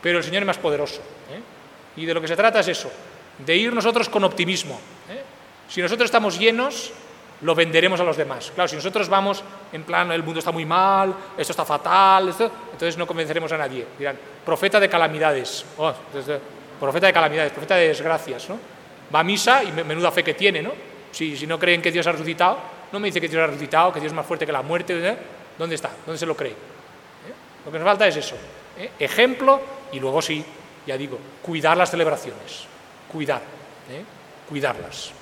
Pero 0.00 0.18
el 0.18 0.24
Señor 0.24 0.42
es 0.42 0.46
más 0.46 0.58
poderoso. 0.58 1.00
¿eh? 1.30 2.00
Y 2.00 2.06
de 2.06 2.14
lo 2.14 2.20
que 2.20 2.28
se 2.28 2.36
trata 2.36 2.60
es 2.60 2.68
eso, 2.68 2.90
de 3.44 3.56
ir 3.56 3.72
nosotros 3.72 4.08
con 4.08 4.24
optimismo. 4.24 4.80
¿eh? 5.10 5.22
Si 5.68 5.82
nosotros 5.82 6.06
estamos 6.06 6.38
llenos, 6.38 6.92
lo 7.42 7.54
venderemos 7.54 8.00
a 8.00 8.04
los 8.04 8.16
demás. 8.16 8.50
Claro, 8.54 8.68
si 8.68 8.76
nosotros 8.76 9.08
vamos 9.08 9.42
en 9.72 9.84
plan, 9.84 10.10
el 10.12 10.22
mundo 10.22 10.40
está 10.40 10.52
muy 10.52 10.66
mal, 10.66 11.14
esto 11.36 11.52
está 11.52 11.64
fatal, 11.64 12.28
entonces 12.28 12.96
no 12.96 13.06
convenceremos 13.06 13.50
a 13.52 13.58
nadie. 13.58 13.86
Dirán, 13.98 14.18
profeta 14.44 14.80
de 14.80 14.88
calamidades. 14.88 15.64
Oh, 15.76 15.92
profeta 16.80 17.06
de 17.06 17.12
calamidades, 17.12 17.52
profeta 17.52 17.76
de 17.76 17.88
desgracias. 17.88 18.48
¿no? 18.48 18.58
Va 19.14 19.20
a 19.20 19.24
misa 19.24 19.62
y 19.62 19.72
menuda 19.72 20.10
fe 20.10 20.22
que 20.22 20.34
tiene, 20.34 20.62
¿no? 20.62 20.72
Si, 21.10 21.36
si 21.36 21.46
no 21.46 21.58
creen 21.58 21.80
que 21.80 21.90
Dios 21.90 22.06
ha 22.06 22.12
resucitado, 22.12 22.58
no 22.92 23.00
me 23.00 23.06
dice 23.06 23.20
que 23.20 23.28
Dios 23.28 23.42
ha 23.42 23.46
resucitado, 23.46 23.92
que 23.92 24.00
Dios 24.00 24.12
es 24.12 24.16
más 24.16 24.26
fuerte 24.26 24.44
que 24.44 24.52
la 24.52 24.62
muerte. 24.62 24.94
¿eh? 24.98 25.16
¿Dónde 25.58 25.74
está? 25.74 25.90
¿Dónde 26.04 26.18
se 26.18 26.26
lo 26.26 26.36
cree? 26.36 26.54
Lo 27.64 27.72
que 27.72 27.78
nos 27.78 27.86
falta 27.86 28.06
es 28.06 28.16
eso, 28.16 28.36
¿eh? 28.78 28.92
ejemplo 28.98 29.60
y 29.92 30.00
luego 30.00 30.22
sí, 30.22 30.42
ya 30.86 30.96
digo, 30.96 31.18
cuidar 31.42 31.76
las 31.76 31.90
celebraciones, 31.90 32.64
cuidar, 33.12 33.42
¿eh? 33.90 34.02
cuidarlas. 34.48 35.12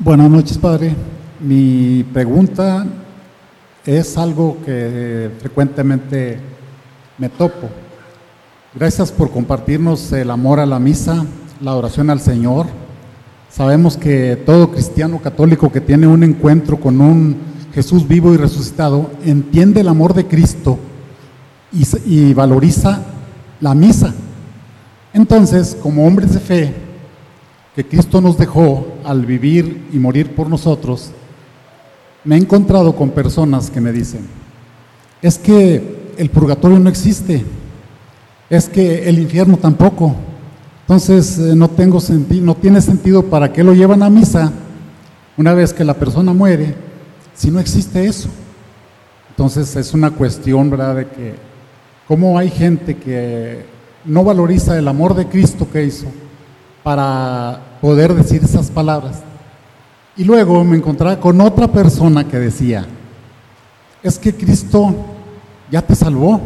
Buenas 0.00 0.28
noches, 0.28 0.58
Padre. 0.58 0.92
Mi 1.38 2.04
pregunta 2.12 2.84
es 3.86 4.18
algo 4.18 4.58
que 4.66 5.30
frecuentemente 5.38 6.40
me 7.16 7.28
topo. 7.28 7.68
Gracias 8.74 9.12
por 9.12 9.30
compartirnos 9.30 10.12
el 10.12 10.32
amor 10.32 10.58
a 10.58 10.66
la 10.66 10.80
misa, 10.80 11.24
la 11.60 11.76
oración 11.76 12.10
al 12.10 12.18
Señor. 12.18 12.66
Sabemos 13.48 13.96
que 13.96 14.34
todo 14.44 14.72
cristiano 14.72 15.20
católico 15.22 15.70
que 15.70 15.80
tiene 15.80 16.08
un 16.08 16.24
encuentro 16.24 16.80
con 16.80 17.00
un 17.00 17.36
Jesús 17.72 18.06
vivo 18.08 18.34
y 18.34 18.36
resucitado, 18.36 19.12
entiende 19.24 19.80
el 19.82 19.88
amor 19.88 20.12
de 20.12 20.26
Cristo 20.26 20.76
y, 22.04 22.34
valoriza 22.34 23.00
la 23.60 23.76
misa. 23.76 24.12
Entonces, 25.12 25.76
como 25.80 26.04
hombres 26.04 26.34
de 26.34 26.40
fe, 26.40 26.74
que 27.74 27.84
Cristo 27.84 28.20
nos 28.20 28.38
dejó 28.38 28.86
al 29.04 29.26
vivir 29.26 29.88
y 29.92 29.98
morir 29.98 30.34
por 30.34 30.48
nosotros, 30.48 31.10
me 32.22 32.36
he 32.36 32.38
encontrado 32.38 32.94
con 32.94 33.10
personas 33.10 33.70
que 33.70 33.80
me 33.80 33.92
dicen, 33.92 34.26
es 35.20 35.38
que 35.38 36.12
el 36.16 36.30
purgatorio 36.30 36.78
no 36.78 36.88
existe, 36.88 37.44
es 38.48 38.68
que 38.68 39.08
el 39.08 39.18
infierno 39.18 39.56
tampoco, 39.56 40.14
Entonces 40.82 41.38
eh, 41.38 41.54
no, 41.56 41.68
tengo 41.68 41.98
no 42.42 42.54
tiene 42.54 42.80
sentido 42.80 43.24
para 43.24 43.52
qué 43.52 43.64
lo 43.64 43.72
llevan 43.72 44.02
a 44.02 44.10
misa 44.10 44.52
una 45.36 45.54
vez 45.54 45.72
que 45.72 45.82
la 45.82 45.94
persona 45.94 46.32
muere 46.32 46.74
si 47.34 47.50
no 47.50 47.58
existe 47.58 48.06
eso. 48.06 48.28
Entonces 49.30 49.74
es 49.74 49.94
una 49.94 50.10
cuestión, 50.10 50.70
¿verdad?, 50.70 50.94
de 50.96 51.08
que 51.08 51.34
cómo 52.06 52.38
hay 52.38 52.50
gente 52.50 52.96
que 52.96 53.64
no 54.04 54.22
valoriza 54.22 54.78
el 54.78 54.86
amor 54.86 55.14
de 55.14 55.26
Cristo 55.26 55.66
que 55.72 55.84
hizo 55.84 56.06
para 56.84 57.60
poder 57.80 58.14
decir 58.14 58.44
esas 58.44 58.70
palabras. 58.70 59.22
Y 60.16 60.22
luego 60.22 60.62
me 60.62 60.76
encontraba 60.76 61.18
con 61.18 61.40
otra 61.40 61.66
persona 61.66 62.28
que 62.28 62.38
decía, 62.38 62.86
es 64.02 64.18
que 64.18 64.32
Cristo 64.32 64.94
ya 65.70 65.82
te 65.82 65.96
salvó. 65.96 66.40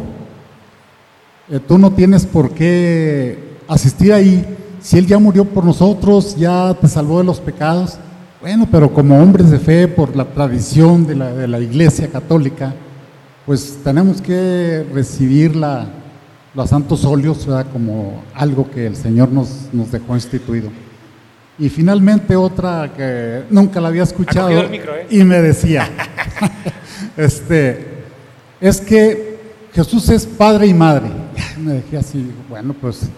Eh, 1.49 1.59
tú 1.59 1.77
no 1.77 1.91
tienes 1.91 2.25
por 2.25 2.51
qué 2.51 3.57
asistir 3.67 4.13
ahí. 4.13 4.57
Si 4.81 4.97
Él 4.97 5.05
ya 5.05 5.19
murió 5.19 5.43
por 5.43 5.65
nosotros, 5.65 6.35
ya 6.37 6.73
te 6.79 6.87
salvó 6.87 7.19
de 7.19 7.25
los 7.25 7.39
pecados. 7.39 7.97
Bueno, 8.41 8.65
pero 8.71 8.91
como 8.91 9.21
hombres 9.21 9.51
de 9.51 9.59
fe, 9.59 9.89
por 9.89 10.15
la 10.15 10.23
tradición 10.23 11.05
de 11.05 11.15
la, 11.15 11.33
de 11.33 11.47
la 11.49 11.59
Iglesia 11.59 12.07
Católica, 12.07 12.73
pues 13.45 13.79
tenemos 13.83 14.21
que 14.21 14.87
recibir 14.93 15.55
la, 15.57 15.98
los 16.53 16.69
santos 16.69 17.05
óleos 17.05 17.45
¿verdad? 17.45 17.67
como 17.71 18.23
algo 18.33 18.69
que 18.69 18.87
el 18.87 18.95
Señor 18.95 19.29
nos, 19.29 19.69
nos 19.71 19.91
dejó 19.91 20.15
instituido. 20.15 20.69
Y 21.57 21.69
finalmente 21.69 22.35
otra 22.35 22.91
que 22.95 23.43
nunca 23.49 23.81
la 23.81 23.89
había 23.89 24.03
escuchado 24.03 24.69
micro, 24.69 24.95
¿eh? 24.95 25.07
y 25.09 25.23
me 25.25 25.41
decía, 25.41 25.89
este, 27.17 28.05
es 28.61 28.79
que 28.79 29.39
Jesús 29.73 30.07
es 30.09 30.25
padre 30.25 30.67
y 30.67 30.73
madre. 30.73 31.09
Me 31.57 31.73
dejé 31.73 31.97
así, 31.97 32.33
bueno, 32.47 32.73
pues 32.79 33.09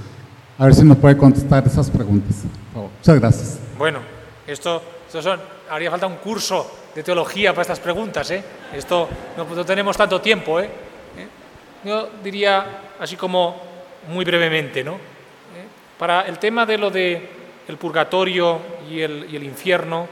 a 0.58 0.66
ver 0.66 0.74
si 0.74 0.84
nos 0.84 0.98
puede 0.98 1.16
contestar 1.16 1.66
esas 1.68 1.90
preguntas. 1.92 2.38
Muchas 2.74 3.20
gracias. 3.20 3.60
Bueno, 3.78 4.00
esto, 4.48 4.82
esto 5.06 5.22
son, 5.22 5.40
haría 5.70 5.92
falta 5.92 6.08
un 6.08 6.16
curso 6.16 6.70
de 6.96 7.04
teología 7.04 7.52
para 7.52 7.62
estas 7.62 7.80
preguntas, 7.80 8.30
¿eh? 8.32 8.44
Esto 8.76 9.08
no, 9.38 9.46
no 9.46 9.66
tenemos 9.66 9.96
tanto 9.96 10.20
tiempo, 10.20 10.60
¿eh? 10.60 10.70
Yo 11.84 12.10
diría, 12.24 12.94
así 13.00 13.16
como 13.16 13.62
muy 14.08 14.26
brevemente, 14.26 14.84
¿no? 14.84 14.94
¿Eh? 14.96 15.66
Para 15.98 16.22
el 16.22 16.40
tema 16.40 16.66
de 16.66 16.78
lo 16.78 16.90
de 16.90 17.30
el 17.68 17.78
purgatorio 17.78 18.60
y 18.90 19.02
el, 19.02 19.28
y 19.32 19.36
el 19.36 19.44
infierno, 19.44 20.08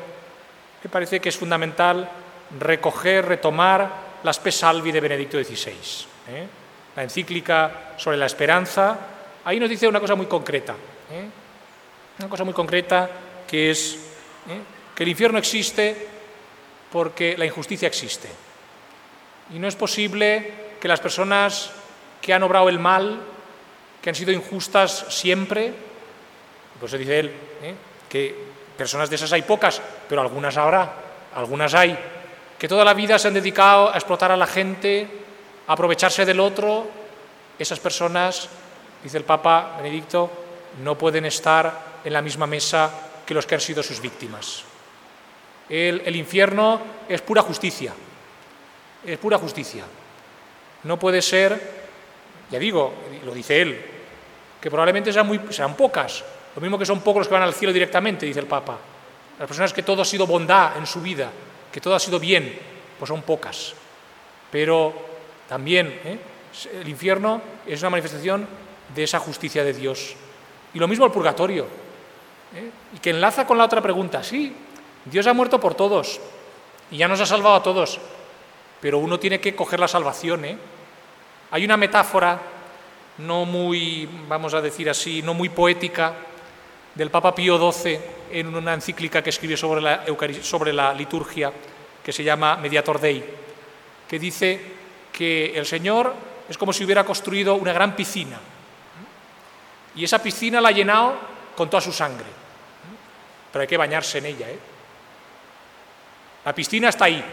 me 0.84 0.90
parece 0.90 1.20
que 1.20 1.30
es 1.30 1.38
fundamental 1.38 2.10
recoger, 2.58 3.26
retomar 3.26 4.10
la 4.24 4.32
Spe 4.32 4.52
Salvi 4.52 4.92
de 4.92 5.00
Benedicto 5.00 5.42
XVI, 5.44 5.72
¿eh? 6.30 6.48
la 6.96 7.04
encíclica 7.04 7.94
sobre 7.98 8.18
la 8.18 8.26
esperanza. 8.26 8.98
Ahí 9.46 9.60
nos 9.60 9.70
dice 9.70 9.88
una 9.88 10.00
cosa 10.00 10.16
muy 10.16 10.26
concreta, 10.26 10.74
¿eh? 11.12 11.28
una 12.20 12.30
cosa 12.30 12.44
muy 12.44 12.54
concreta 12.54 13.10
que 13.48 13.72
es 13.72 13.96
¿eh? 14.48 14.60
que 14.96 15.04
el 15.04 15.10
infierno 15.10 15.38
existe 15.38 16.08
porque 16.92 17.38
la 17.38 17.46
injusticia 17.46 17.88
existe. 17.88 18.30
Y 19.54 19.60
no 19.60 19.68
es 19.68 19.76
posible 19.76 20.69
que 20.80 20.88
las 20.88 21.00
personas 21.00 21.72
que 22.22 22.34
han 22.34 22.44
obrado 22.44 22.70
el 22.70 22.80
mal, 22.80 23.20
que 24.02 24.10
han 24.10 24.16
sido 24.16 24.32
injustas 24.32 25.06
siempre, 25.10 25.74
por 26.80 26.88
eso 26.88 26.98
dice 26.98 27.20
él 27.20 27.28
¿eh? 27.62 27.76
que 28.08 28.36
personas 28.78 29.10
de 29.10 29.16
esas 29.18 29.34
hay 29.34 29.42
pocas, 29.42 29.82
pero 30.08 30.22
algunas 30.22 30.56
habrá, 30.58 30.94
algunas 31.36 31.74
hay, 31.74 31.98
que 32.58 32.68
toda 32.68 32.86
la 32.86 32.94
vida 32.94 33.20
se 33.20 33.28
han 33.28 33.34
dedicado 33.34 33.90
a 33.90 33.96
explotar 33.96 34.32
a 34.32 34.38
la 34.38 34.48
gente, 34.48 35.08
a 35.68 35.74
aprovecharse 35.74 36.26
del 36.26 36.40
otro, 36.40 36.88
esas 37.58 37.80
personas, 37.80 38.48
dice 39.04 39.18
el 39.18 39.26
Papa 39.26 39.76
Benedicto, 39.78 40.30
no 40.84 40.98
pueden 40.98 41.26
estar 41.26 42.00
en 42.04 42.14
la 42.14 42.22
misma 42.22 42.48
mesa 42.48 42.92
que 43.26 43.34
los 43.34 43.46
que 43.46 43.56
han 43.56 43.62
sido 43.62 43.84
sus 43.84 44.00
víctimas. 44.00 44.64
El 45.68 46.16
infierno 46.16 46.82
es 47.08 47.22
pura 47.22 47.44
justicia, 47.44 47.94
es 49.06 49.18
pura 49.20 49.38
justicia. 49.38 49.84
No 50.84 50.98
puede 50.98 51.22
ser, 51.22 51.60
ya 52.52 52.60
digo, 52.60 52.94
lo 53.26 53.34
dice 53.34 53.62
él, 53.62 53.86
que 54.62 54.70
probablemente 54.70 55.14
sean, 55.14 55.28
muy, 55.28 55.40
sean 55.50 55.76
pocas, 55.76 56.24
lo 56.56 56.62
mismo 56.62 56.78
que 56.78 56.86
son 56.86 57.02
pocos 57.02 57.22
los 57.22 57.28
que 57.28 57.34
van 57.34 57.44
al 57.44 57.54
cielo 57.54 57.74
directamente, 57.74 58.26
dice 58.26 58.40
el 58.40 58.48
Papa. 58.48 58.78
Las 59.38 59.48
personas 59.48 59.74
que 59.74 59.84
todo 59.84 60.02
ha 60.02 60.06
sido 60.06 60.28
bondad 60.28 60.78
en 60.78 60.86
su 60.86 61.02
vida, 61.02 61.32
que 61.72 61.80
todo 61.80 61.96
ha 61.96 62.00
sido 62.00 62.20
bien, 62.20 62.58
pues 62.98 63.08
son 63.08 63.22
pocas. 63.22 63.74
Pero 64.52 64.94
también 65.48 65.88
¿eh? 66.04 66.20
el 66.82 66.90
infierno 66.90 67.42
es 67.66 67.80
una 67.82 67.92
manifestación 67.92 68.48
de 68.94 69.04
esa 69.04 69.20
justicia 69.20 69.64
de 69.64 69.74
Dios. 69.74 70.16
Y 70.74 70.80
lo 70.80 70.88
mismo 70.88 71.06
el 71.06 71.12
purgatorio. 71.12 71.66
¿eh? 72.56 72.70
Y 72.96 73.00
que 73.00 73.12
enlaza 73.12 73.48
con 73.48 73.58
la 73.58 73.66
otra 73.66 73.82
pregunta. 73.82 74.24
Sí, 74.24 74.54
Dios 75.06 75.26
ha 75.28 75.34
muerto 75.34 75.60
por 75.60 75.76
todos 75.76 76.20
y 76.92 76.98
ya 76.98 77.08
nos 77.08 77.22
ha 77.22 77.26
salvado 77.26 77.56
a 77.56 77.64
todos, 77.64 78.00
pero 78.82 78.98
uno 79.00 79.20
tiene 79.20 79.40
que 79.40 79.56
coger 79.56 79.80
la 79.80 79.88
salvación. 79.88 80.46
¿eh? 80.46 80.58
Hay 81.52 81.66
una 81.66 81.78
metáfora 81.78 82.40
no 83.20 83.46
muy, 83.46 84.08
vamos 84.28 84.54
a 84.54 84.62
decir 84.62 84.90
así, 84.90 85.22
no 85.22 85.34
muy 85.34 85.50
poética, 85.50 86.14
del 86.96 87.12
Papa 87.12 87.36
Pío 87.36 87.72
XII 87.72 88.00
en 88.32 88.56
una 88.56 88.74
encíclica 88.74 89.22
que 89.22 89.30
escribió 89.30 89.58
sobre 89.58 89.82
la, 89.82 90.06
sobre 90.42 90.74
la 90.74 90.94
liturgia, 90.94 91.52
que 92.04 92.14
se 92.14 92.24
llama 92.24 92.56
Mediator 92.58 93.00
Dei, 93.00 93.24
que 94.08 94.20
dice 94.20 94.62
que 95.12 95.58
el 95.58 95.66
Señor 95.66 96.14
es 96.48 96.58
como 96.58 96.74
si 96.74 96.84
hubiera 96.84 97.04
construido 97.04 97.56
una 97.56 97.74
gran 97.74 97.96
piscina, 97.96 98.40
y 99.96 100.04
esa 100.04 100.22
piscina 100.22 100.62
la 100.62 100.70
ha 100.70 100.72
llenado 100.72 101.16
con 101.56 101.70
toda 101.70 101.82
su 101.82 101.92
sangre, 101.92 102.28
pero 103.52 103.62
hay 103.62 103.68
que 103.68 103.78
bañarse 103.78 104.20
en 104.20 104.26
ella. 104.28 104.50
¿eh? 104.50 104.60
La 106.46 106.54
piscina 106.56 106.90
está 106.90 107.06
ahí, 107.06 107.24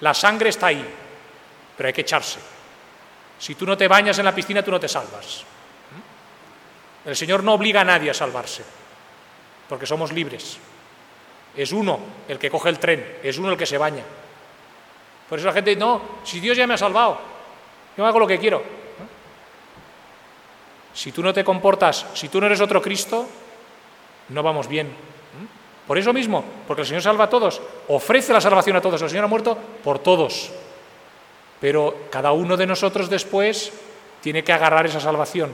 la 0.00 0.14
sangre 0.14 0.50
está 0.50 0.66
ahí, 0.68 0.84
pero 1.76 1.86
hay 1.86 1.92
que 1.92 2.02
echarse. 2.02 2.38
Si 3.38 3.54
tú 3.54 3.66
no 3.66 3.76
te 3.76 3.88
bañas 3.88 4.18
en 4.18 4.24
la 4.24 4.34
piscina, 4.34 4.62
tú 4.62 4.70
no 4.70 4.80
te 4.80 4.88
salvas. 4.88 5.44
El 7.04 7.14
Señor 7.14 7.44
no 7.44 7.54
obliga 7.54 7.82
a 7.82 7.84
nadie 7.84 8.10
a 8.10 8.14
salvarse, 8.14 8.64
porque 9.68 9.86
somos 9.86 10.12
libres. 10.12 10.58
Es 11.56 11.72
uno 11.72 12.00
el 12.28 12.38
que 12.38 12.50
coge 12.50 12.68
el 12.68 12.78
tren, 12.78 13.18
es 13.22 13.38
uno 13.38 13.50
el 13.50 13.56
que 13.56 13.66
se 13.66 13.78
baña. 13.78 14.02
Por 15.28 15.38
eso 15.38 15.46
la 15.46 15.54
gente 15.54 15.70
dice, 15.70 15.80
no, 15.80 16.00
si 16.24 16.40
Dios 16.40 16.56
ya 16.56 16.66
me 16.66 16.74
ha 16.74 16.78
salvado, 16.78 17.18
yo 17.96 18.04
hago 18.04 18.18
lo 18.18 18.26
que 18.26 18.38
quiero. 18.38 18.62
Si 20.92 21.12
tú 21.12 21.22
no 21.22 21.32
te 21.32 21.44
comportas, 21.44 22.06
si 22.14 22.28
tú 22.28 22.40
no 22.40 22.46
eres 22.46 22.60
otro 22.60 22.80
Cristo, 22.80 23.26
no 24.30 24.42
vamos 24.42 24.66
bien. 24.66 24.90
Por 25.86 25.98
eso 25.98 26.12
mismo, 26.12 26.44
porque 26.66 26.82
el 26.82 26.88
Señor 26.88 27.02
salva 27.02 27.24
a 27.24 27.30
todos, 27.30 27.60
ofrece 27.88 28.32
la 28.32 28.40
salvación 28.40 28.76
a 28.76 28.80
todos. 28.80 29.00
El 29.02 29.08
Señor 29.08 29.24
ha 29.24 29.28
muerto 29.28 29.56
por 29.84 30.00
todos. 30.00 30.50
Pero 31.60 32.08
cada 32.10 32.32
uno 32.32 32.56
de 32.56 32.66
nosotros 32.66 33.08
después 33.08 33.72
tiene 34.20 34.42
que 34.42 34.52
agarrar 34.52 34.86
esa 34.86 35.00
salvación, 35.00 35.50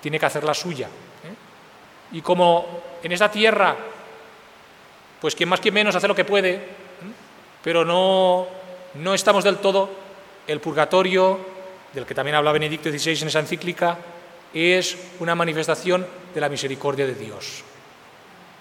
tiene 0.00 0.18
que 0.18 0.26
hacer 0.26 0.42
la 0.42 0.54
suya. 0.54 0.86
¿eh? 0.86 2.16
Y 2.16 2.20
como 2.20 2.82
en 3.02 3.12
esta 3.12 3.30
tierra, 3.30 3.76
pues 5.20 5.34
quien 5.34 5.48
más 5.48 5.60
quien 5.60 5.74
menos 5.74 5.94
hace 5.94 6.08
lo 6.08 6.14
que 6.14 6.24
puede, 6.24 6.54
¿eh? 6.54 6.60
pero 7.62 7.84
no, 7.84 8.48
no 8.94 9.14
estamos 9.14 9.44
del 9.44 9.58
todo, 9.58 9.88
el 10.46 10.60
purgatorio, 10.60 11.38
del 11.92 12.06
que 12.06 12.14
también 12.14 12.34
habla 12.34 12.52
Benedicto 12.52 12.90
XVI 12.90 13.22
en 13.22 13.28
esa 13.28 13.40
encíclica, 13.40 13.98
es 14.52 14.96
una 15.20 15.36
manifestación 15.36 16.06
de 16.34 16.40
la 16.40 16.48
misericordia 16.48 17.06
de 17.06 17.14
Dios. 17.14 17.62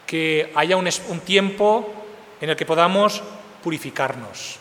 Que 0.09 0.51
haya 0.55 0.75
un, 0.75 0.89
tiempo 1.23 1.93
en 2.41 2.49
el 2.49 2.55
que 2.55 2.65
podamos 2.65 3.21
purificarnos. 3.61 4.57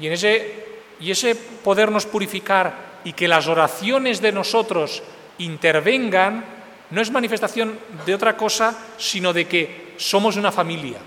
Y 0.00 0.08
en 0.08 0.14
ese 0.14 0.70
y 0.98 1.12
ese 1.12 1.36
podernos 1.36 2.04
purificar 2.04 3.00
y 3.04 3.12
que 3.12 3.28
las 3.28 3.46
oraciones 3.46 4.20
de 4.20 4.32
nosotros 4.32 5.04
intervengan 5.38 6.44
no 6.90 7.00
es 7.00 7.12
manifestación 7.12 7.78
de 8.04 8.14
otra 8.14 8.36
cosa, 8.36 8.76
sino 8.98 9.32
de 9.32 9.46
que 9.46 9.94
somos 9.96 10.36
una 10.36 10.50
familia. 10.50 10.98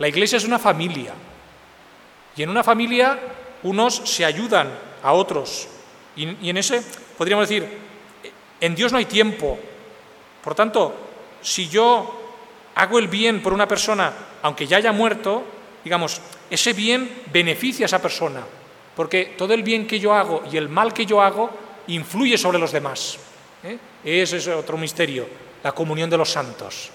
La 0.00 0.08
iglesia 0.08 0.36
es 0.36 0.44
una 0.44 0.58
familia. 0.58 1.12
Y 2.36 2.42
en 2.42 2.50
una 2.50 2.64
familia 2.64 3.18
unos 3.62 3.94
se 3.94 4.24
ayudan 4.24 4.68
a 5.04 5.12
otros. 5.12 5.68
Y, 6.16 6.44
y 6.44 6.50
en 6.50 6.56
ese, 6.56 6.82
podríamos 7.16 7.48
decir, 7.48 7.68
en 8.60 8.74
Dios 8.74 8.90
no 8.90 8.98
hay 8.98 9.04
tiempo. 9.04 9.58
Por 10.42 10.56
tanto, 10.56 10.94
si 11.40 11.68
yo 11.68 12.21
hago 12.74 12.98
el 12.98 13.08
bien 13.08 13.42
por 13.42 13.52
una 13.52 13.68
persona, 13.68 14.12
aunque 14.42 14.66
ya 14.66 14.78
haya 14.78 14.92
muerto, 14.92 15.44
digamos, 15.84 16.20
ese 16.50 16.72
bien 16.72 17.22
beneficia 17.32 17.84
a 17.84 17.86
esa 17.86 18.02
persona 18.02 18.42
porque 18.96 19.34
todo 19.36 19.54
el 19.54 19.62
bien 19.62 19.86
que 19.86 19.98
yo 19.98 20.14
hago 20.14 20.42
y 20.50 20.56
el 20.56 20.68
mal 20.68 20.92
que 20.92 21.06
yo 21.06 21.22
hago 21.22 21.50
influye 21.88 22.36
sobre 22.36 22.58
los 22.58 22.72
demás. 22.72 23.18
¿eh? 23.64 23.78
Ese 24.04 24.36
es 24.36 24.48
otro 24.48 24.76
misterio, 24.76 25.26
la 25.62 25.72
comunión 25.72 26.10
de 26.10 26.18
los 26.18 26.30
santos, 26.30 26.90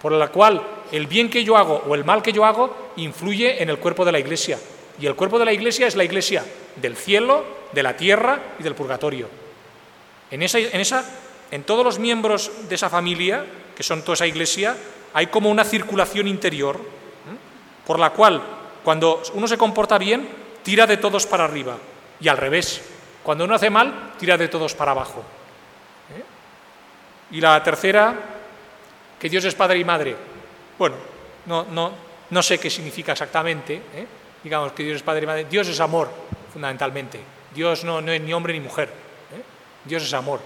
por 0.00 0.12
la 0.12 0.28
cual 0.28 0.62
el 0.92 1.06
bien 1.06 1.28
que 1.28 1.44
yo 1.44 1.56
hago 1.56 1.82
o 1.86 1.94
el 1.94 2.04
mal 2.04 2.22
que 2.22 2.32
yo 2.32 2.44
hago 2.44 2.92
influye 2.96 3.62
en 3.62 3.70
el 3.70 3.78
cuerpo 3.78 4.04
de 4.04 4.12
la 4.12 4.18
Iglesia. 4.18 4.58
Y 5.00 5.06
el 5.06 5.16
cuerpo 5.16 5.38
de 5.38 5.44
la 5.44 5.52
Iglesia 5.52 5.88
es 5.88 5.96
la 5.96 6.04
Iglesia 6.04 6.44
del 6.76 6.96
cielo, 6.96 7.44
de 7.72 7.82
la 7.82 7.96
tierra 7.96 8.40
y 8.60 8.62
del 8.62 8.76
purgatorio. 8.76 9.28
En 10.30 11.64
todos 11.64 11.84
los 11.84 11.98
miembros 11.98 12.50
de 12.68 12.74
esa 12.74 12.88
familia, 12.88 13.44
que 13.76 13.82
son 13.82 14.02
toda 14.02 14.14
esa 14.14 14.26
iglesia, 14.26 14.76
hay 15.12 15.26
como 15.28 15.50
una 15.50 15.64
circulación 15.64 16.28
interior, 16.28 16.80
por 17.86 17.98
la 17.98 18.10
cual 18.10 18.42
cuando 18.82 19.22
uno 19.34 19.48
se 19.48 19.56
comporta 19.56 19.98
bien, 19.98 20.28
tira 20.62 20.86
de 20.86 20.98
todos 20.98 21.26
para 21.26 21.44
arriba, 21.44 21.76
y 22.20 22.28
al 22.28 22.36
revés, 22.36 22.82
cuando 23.22 23.44
uno 23.44 23.54
hace 23.54 23.70
mal, 23.70 24.12
tira 24.18 24.36
de 24.36 24.48
todos 24.48 24.74
para 24.74 24.92
abajo. 24.92 25.22
¿eh? 26.16 26.24
Y 27.32 27.40
la 27.40 27.62
tercera, 27.62 28.14
que 29.18 29.28
Dios 29.28 29.44
es 29.44 29.54
Padre 29.54 29.78
y 29.78 29.84
Madre. 29.84 30.14
Bueno, 30.78 30.96
no, 31.46 31.64
no, 31.64 31.92
no 32.30 32.42
sé 32.42 32.58
qué 32.58 32.68
significa 32.68 33.12
exactamente, 33.12 33.74
¿eh? 33.74 34.06
digamos 34.42 34.72
que 34.72 34.82
Dios 34.82 34.96
es 34.96 35.02
Padre 35.02 35.22
y 35.22 35.26
Madre. 35.26 35.44
Dios 35.46 35.68
es 35.68 35.80
amor, 35.80 36.10
fundamentalmente. 36.52 37.20
Dios 37.54 37.84
no, 37.84 38.00
no 38.00 38.12
es 38.12 38.20
ni 38.20 38.34
hombre 38.34 38.52
ni 38.52 38.60
mujer. 38.60 38.88
¿eh? 38.88 39.42
Dios 39.84 40.02
es 40.02 40.12
amor. 40.12 40.40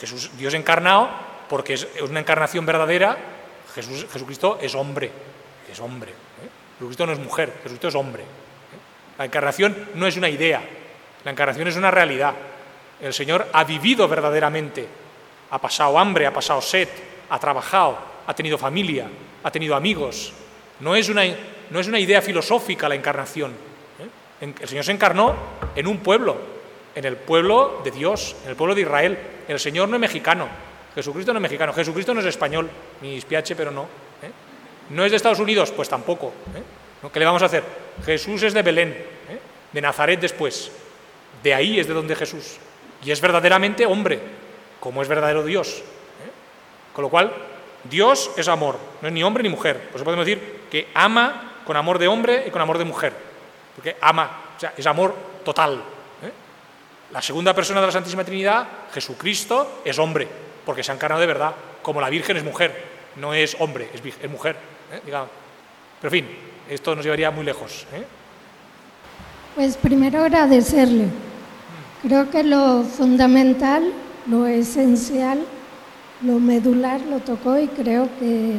Jesús, 0.00 0.30
Dios 0.36 0.54
encarnado, 0.54 1.08
porque 1.54 1.74
es 1.74 1.86
una 2.00 2.18
encarnación 2.18 2.66
verdadera, 2.66 3.16
Jesús, 3.76 4.08
Jesucristo 4.12 4.58
es 4.60 4.74
hombre, 4.74 5.08
es 5.70 5.78
hombre. 5.78 6.10
¿eh? 6.10 6.48
Jesucristo 6.80 7.06
no 7.06 7.12
es 7.12 7.20
mujer, 7.20 7.52
Jesucristo 7.62 7.86
es 7.86 7.94
hombre. 7.94 8.24
¿eh? 8.24 8.26
La 9.18 9.24
encarnación 9.26 9.90
no 9.94 10.08
es 10.08 10.16
una 10.16 10.28
idea, 10.28 10.60
la 11.24 11.30
encarnación 11.30 11.68
es 11.68 11.76
una 11.76 11.92
realidad. 11.92 12.34
El 13.00 13.14
Señor 13.14 13.46
ha 13.52 13.62
vivido 13.62 14.08
verdaderamente, 14.08 14.84
ha 15.48 15.60
pasado 15.60 15.96
hambre, 15.96 16.26
ha 16.26 16.32
pasado 16.32 16.60
sed, 16.60 16.88
ha 17.30 17.38
trabajado, 17.38 17.98
ha 18.26 18.34
tenido 18.34 18.58
familia, 18.58 19.06
ha 19.44 19.50
tenido 19.52 19.76
amigos. 19.76 20.32
No 20.80 20.96
es 20.96 21.08
una, 21.08 21.22
no 21.70 21.78
es 21.78 21.86
una 21.86 22.00
idea 22.00 22.20
filosófica 22.20 22.88
la 22.88 22.96
encarnación. 22.96 23.52
¿eh? 24.40 24.52
El 24.58 24.68
Señor 24.68 24.84
se 24.84 24.90
encarnó 24.90 25.36
en 25.76 25.86
un 25.86 25.98
pueblo, 25.98 26.36
en 26.96 27.04
el 27.04 27.16
pueblo 27.16 27.80
de 27.84 27.92
Dios, 27.92 28.34
en 28.42 28.50
el 28.50 28.56
pueblo 28.56 28.74
de 28.74 28.80
Israel. 28.80 29.18
El 29.46 29.60
Señor 29.60 29.88
no 29.88 29.94
es 29.94 30.00
mexicano, 30.00 30.48
Jesucristo 30.94 31.32
no 31.32 31.38
es 31.38 31.42
mexicano, 31.42 31.72
Jesucristo 31.72 32.14
no 32.14 32.20
es 32.20 32.26
español, 32.26 32.70
ni 33.02 33.16
espiache, 33.16 33.56
pero 33.56 33.70
no. 33.70 33.82
¿eh? 33.82 34.30
¿No 34.90 35.04
es 35.04 35.10
de 35.10 35.16
Estados 35.16 35.40
Unidos? 35.40 35.72
Pues 35.72 35.88
tampoco. 35.88 36.32
¿eh? 36.54 37.08
¿Qué 37.12 37.18
le 37.18 37.24
vamos 37.24 37.42
a 37.42 37.46
hacer? 37.46 37.64
Jesús 38.04 38.42
es 38.42 38.54
de 38.54 38.62
Belén, 38.62 38.90
¿eh? 38.90 39.38
de 39.72 39.80
Nazaret 39.80 40.20
después. 40.20 40.70
De 41.42 41.52
ahí 41.52 41.80
es 41.80 41.88
de 41.88 41.94
donde 41.94 42.14
Jesús. 42.14 42.58
Y 43.04 43.10
es 43.10 43.20
verdaderamente 43.20 43.84
hombre, 43.86 44.20
como 44.80 45.02
es 45.02 45.08
verdadero 45.08 45.44
Dios. 45.44 45.82
Con 46.92 47.02
lo 47.02 47.10
cual, 47.10 47.32
Dios 47.82 48.30
es 48.36 48.46
amor, 48.46 48.78
no 49.02 49.08
es 49.08 49.14
ni 49.14 49.24
hombre 49.24 49.42
ni 49.42 49.48
mujer. 49.48 49.88
Por 49.88 49.96
eso 49.96 50.04
podemos 50.04 50.24
decir 50.24 50.60
que 50.70 50.88
ama 50.94 51.60
con 51.66 51.76
amor 51.76 51.98
de 51.98 52.06
hombre 52.06 52.44
y 52.46 52.50
con 52.50 52.62
amor 52.62 52.78
de 52.78 52.84
mujer. 52.84 53.12
Porque 53.74 53.96
ama, 54.00 54.44
o 54.56 54.60
sea, 54.60 54.74
es 54.76 54.86
amor 54.86 55.14
total. 55.44 55.82
La 57.10 57.20
segunda 57.20 57.54
persona 57.54 57.80
de 57.80 57.86
la 57.86 57.92
Santísima 57.92 58.24
Trinidad, 58.24 58.66
Jesucristo, 58.92 59.82
es 59.84 59.98
hombre, 59.98 60.26
porque 60.64 60.82
se 60.82 60.92
ha 60.92 60.94
encarnado 60.94 61.20
de 61.20 61.26
verdad, 61.26 61.54
como 61.82 62.00
la 62.00 62.10
Virgen 62.10 62.36
es 62.36 62.44
mujer, 62.44 62.74
no 63.16 63.34
es 63.34 63.56
hombre, 63.58 63.88
es, 63.92 64.30
mujer. 64.30 64.56
¿eh? 64.92 65.00
Pero 65.04 65.28
en 66.02 66.10
fin, 66.10 66.26
esto 66.68 66.94
nos 66.94 67.04
llevaría 67.04 67.30
muy 67.30 67.44
lejos. 67.44 67.86
¿eh? 67.92 68.04
Pues 69.54 69.76
primero 69.76 70.20
agradecerle. 70.20 71.06
Creo 72.02 72.30
que 72.30 72.42
lo 72.42 72.82
fundamental, 72.82 73.92
lo 74.26 74.46
esencial, 74.46 75.44
lo 76.22 76.38
medular 76.38 77.00
lo 77.02 77.20
tocó 77.20 77.58
y 77.58 77.68
creo 77.68 78.08
que 78.18 78.58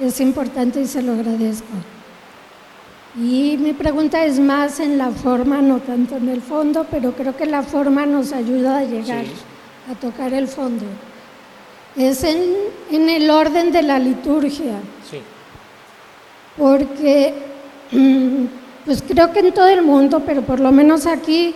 es 0.00 0.20
importante 0.20 0.80
y 0.80 0.86
se 0.86 1.02
lo 1.02 1.12
agradezco. 1.12 1.66
Y 3.16 3.56
mi 3.58 3.72
pregunta 3.72 4.24
es 4.24 4.38
más 4.38 4.78
en 4.78 4.98
la 4.98 5.10
forma, 5.10 5.60
no 5.60 5.80
tanto 5.80 6.16
en 6.16 6.28
el 6.28 6.40
fondo, 6.40 6.86
pero 6.88 7.12
creo 7.12 7.36
que 7.36 7.46
la 7.46 7.62
forma 7.62 8.06
nos 8.06 8.32
ayuda 8.32 8.78
a 8.78 8.84
llegar 8.84 9.24
a 9.90 9.94
tocar 9.94 10.32
el 10.32 10.48
fondo. 10.48 10.84
Es 11.96 12.22
en, 12.24 12.42
en, 12.90 13.08
el 13.08 13.30
orden 13.30 13.72
de 13.72 13.82
la 13.82 13.98
liturgia. 13.98 14.74
Sí. 15.10 15.20
Porque, 16.56 17.34
pues 18.84 19.02
creo 19.02 19.32
que 19.32 19.40
en 19.40 19.52
todo 19.52 19.68
el 19.68 19.82
mundo, 19.82 20.22
pero 20.24 20.42
por 20.42 20.60
lo 20.60 20.70
menos 20.70 21.06
aquí, 21.06 21.54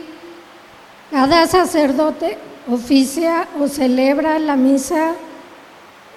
cada 1.10 1.46
sacerdote 1.46 2.38
oficia 2.70 3.48
o 3.60 3.68
celebra 3.68 4.38
la 4.38 4.56
misa 4.56 5.14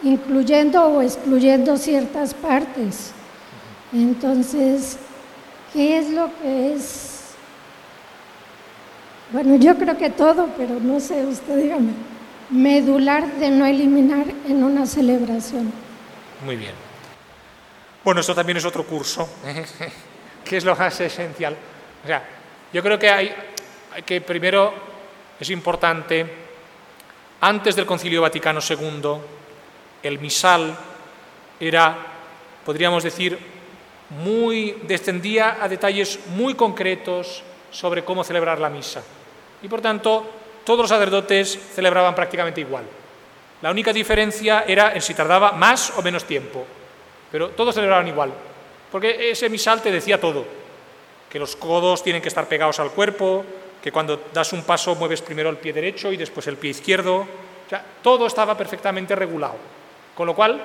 incluyendo 0.03 0.83
o 0.85 1.01
excluyendo 1.01 1.77
ciertas 1.77 2.33
partes. 2.33 3.11
Entonces, 3.91 4.97
¿Qué 5.75 5.97
es 5.97 6.09
lo 6.09 6.29
que 6.41 6.73
es? 6.73 7.14
Bueno, 9.35 9.57
yo 9.57 9.77
creo 9.77 9.97
que 9.97 10.11
todo, 10.11 10.47
pero 10.55 10.79
no 10.79 10.97
sé, 10.97 11.25
usted 11.25 11.57
dígame. 11.57 11.91
Medular 12.51 13.33
de 13.33 13.49
no 13.49 13.65
eliminar 13.65 14.25
en 14.47 14.63
una 14.63 14.85
celebración. 14.85 15.73
Muy 16.45 16.55
bien. 16.55 16.71
Bueno, 18.01 18.21
esto 18.21 18.33
también 18.33 18.59
es 18.59 18.63
otro 18.63 18.85
curso. 18.85 19.27
¿Qué 20.45 20.55
es 20.55 20.63
lo 20.63 20.73
más 20.73 21.01
esencial? 21.01 21.53
O 22.01 22.07
sea, 22.07 22.23
yo 22.71 22.81
creo 22.81 22.97
que 22.97 23.09
hay, 23.09 23.35
hay 23.93 24.03
que 24.03 24.21
primero 24.21 24.73
es 25.37 25.49
importante, 25.49 26.25
antes 27.41 27.75
del 27.75 27.85
Concilio 27.85 28.21
Vaticano 28.21 28.61
II, 28.61 29.17
el 30.01 30.17
misal 30.19 30.77
era, 31.59 31.97
podríamos 32.63 33.03
decir, 33.03 33.37
muy 34.11 34.77
descendía 34.83 35.57
a 35.61 35.67
detalles 35.67 36.21
muy 36.27 36.53
concretos 36.53 37.43
sobre 37.69 38.05
cómo 38.05 38.23
celebrar 38.23 38.59
la 38.59 38.69
misa. 38.69 39.03
Y 39.65 39.67
por 39.67 39.81
tanto, 39.81 40.23
todos 40.63 40.81
los 40.81 40.89
sacerdotes 40.89 41.57
celebraban 41.73 42.13
prácticamente 42.13 42.61
igual. 42.61 42.83
La 43.63 43.71
única 43.71 43.91
diferencia 43.91 44.63
era 44.67 44.93
en 44.93 45.01
si 45.01 45.15
tardaba 45.15 45.53
más 45.53 45.91
o 45.97 46.03
menos 46.03 46.25
tiempo, 46.25 46.63
pero 47.31 47.49
todos 47.49 47.73
celebraban 47.73 48.07
igual, 48.07 48.31
porque 48.91 49.31
ese 49.31 49.49
misal 49.49 49.81
te 49.81 49.89
decía 49.89 50.21
todo, 50.21 50.45
que 51.27 51.39
los 51.39 51.55
codos 51.55 52.03
tienen 52.03 52.21
que 52.21 52.27
estar 52.27 52.47
pegados 52.47 52.79
al 52.79 52.91
cuerpo, 52.91 53.43
que 53.81 53.91
cuando 53.91 54.25
das 54.31 54.53
un 54.53 54.61
paso 54.61 54.93
mueves 54.93 55.23
primero 55.23 55.49
el 55.49 55.57
pie 55.57 55.73
derecho 55.73 56.11
y 56.11 56.17
después 56.17 56.45
el 56.45 56.57
pie 56.57 56.69
izquierdo, 56.69 57.21
o 57.21 57.67
sea, 57.67 57.83
todo 58.03 58.27
estaba 58.27 58.55
perfectamente 58.55 59.15
regulado, 59.15 59.55
con 60.13 60.27
lo 60.27 60.35
cual 60.35 60.61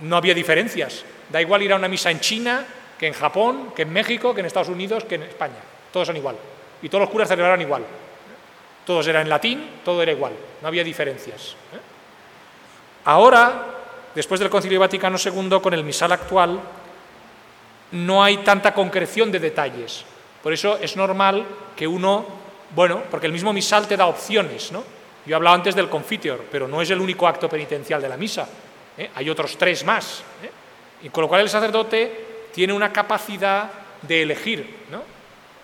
no 0.00 0.16
había 0.16 0.34
diferencias. 0.34 1.04
Da 1.30 1.40
igual 1.40 1.62
ir 1.62 1.72
a 1.72 1.76
una 1.76 1.86
misa 1.86 2.10
en 2.10 2.18
China, 2.18 2.66
que 2.98 3.06
en 3.06 3.12
Japón, 3.12 3.72
que 3.76 3.82
en 3.82 3.92
México, 3.92 4.34
que 4.34 4.40
en 4.40 4.46
Estados 4.46 4.70
Unidos, 4.70 5.04
que 5.04 5.14
en 5.14 5.22
España. 5.22 5.62
Todos 5.92 6.08
son 6.08 6.16
igual. 6.16 6.34
Y 6.82 6.88
todos 6.88 7.02
los 7.02 7.10
curas 7.10 7.28
celebraban 7.28 7.60
igual. 7.60 7.84
Todos 8.84 9.06
eran 9.06 9.22
en 9.22 9.28
latín, 9.28 9.70
todo 9.84 10.02
era 10.02 10.12
igual. 10.12 10.32
No 10.62 10.68
había 10.68 10.82
diferencias. 10.82 11.54
¿eh? 11.72 11.80
Ahora, 13.04 13.66
después 14.14 14.40
del 14.40 14.50
Concilio 14.50 14.80
Vaticano 14.80 15.16
II, 15.22 15.60
con 15.62 15.74
el 15.74 15.84
misal 15.84 16.12
actual, 16.12 16.60
no 17.92 18.22
hay 18.22 18.38
tanta 18.38 18.72
concreción 18.72 19.30
de 19.30 19.38
detalles. 19.38 20.04
Por 20.42 20.52
eso 20.52 20.78
es 20.78 20.96
normal 20.96 21.44
que 21.76 21.86
uno, 21.86 22.26
bueno, 22.74 23.02
porque 23.10 23.26
el 23.26 23.32
mismo 23.32 23.52
misal 23.52 23.86
te 23.86 23.96
da 23.96 24.06
opciones, 24.06 24.72
¿no? 24.72 24.82
Yo 25.26 25.32
he 25.32 25.36
hablado 25.36 25.56
antes 25.56 25.74
del 25.74 25.88
confiteor, 25.88 26.44
pero 26.50 26.66
no 26.66 26.80
es 26.80 26.90
el 26.90 27.00
único 27.00 27.28
acto 27.28 27.48
penitencial 27.48 28.00
de 28.00 28.08
la 28.08 28.16
misa. 28.16 28.48
¿eh? 28.96 29.10
Hay 29.14 29.28
otros 29.28 29.56
tres 29.58 29.84
más. 29.84 30.22
¿eh? 30.42 30.50
Y 31.02 31.10
con 31.10 31.22
lo 31.22 31.28
cual 31.28 31.42
el 31.42 31.48
sacerdote 31.48 32.48
tiene 32.52 32.72
una 32.72 32.92
capacidad 32.92 33.70
de 34.02 34.22
elegir. 34.22 34.86
¿no? 34.90 35.02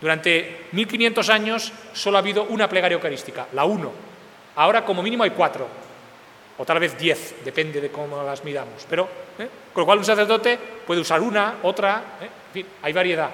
Durante 0.01 0.69
1500 0.73 1.29
años 1.31 1.73
solo 1.93 2.17
ha 2.17 2.21
habido 2.21 2.45
una 2.45 2.69
plegaria 2.69 2.97
eucarística, 2.97 3.49
la 3.53 3.65
uno. 3.65 3.93
Ahora 4.57 4.85
como 4.85 5.03
mínimo 5.03 5.25
hay 5.25 5.31
cuatro, 5.31 5.67
o 6.59 6.65
tal 6.65 6.79
vez 6.79 6.97
diez, 6.97 7.45
depende 7.45 7.81
de 7.81 7.91
cómo 7.91 8.23
las 8.23 8.45
midamos. 8.45 8.87
Pero, 8.89 9.09
¿eh? 9.39 9.49
con 9.73 9.83
lo 9.83 9.87
cual 9.87 9.99
un 9.99 10.05
sacerdote 10.05 10.59
puede 10.87 11.01
usar 11.01 11.21
una, 11.21 11.57
otra, 11.63 12.17
en 12.21 12.53
fin, 12.53 12.67
hay 12.83 12.93
variedad. 12.93 13.31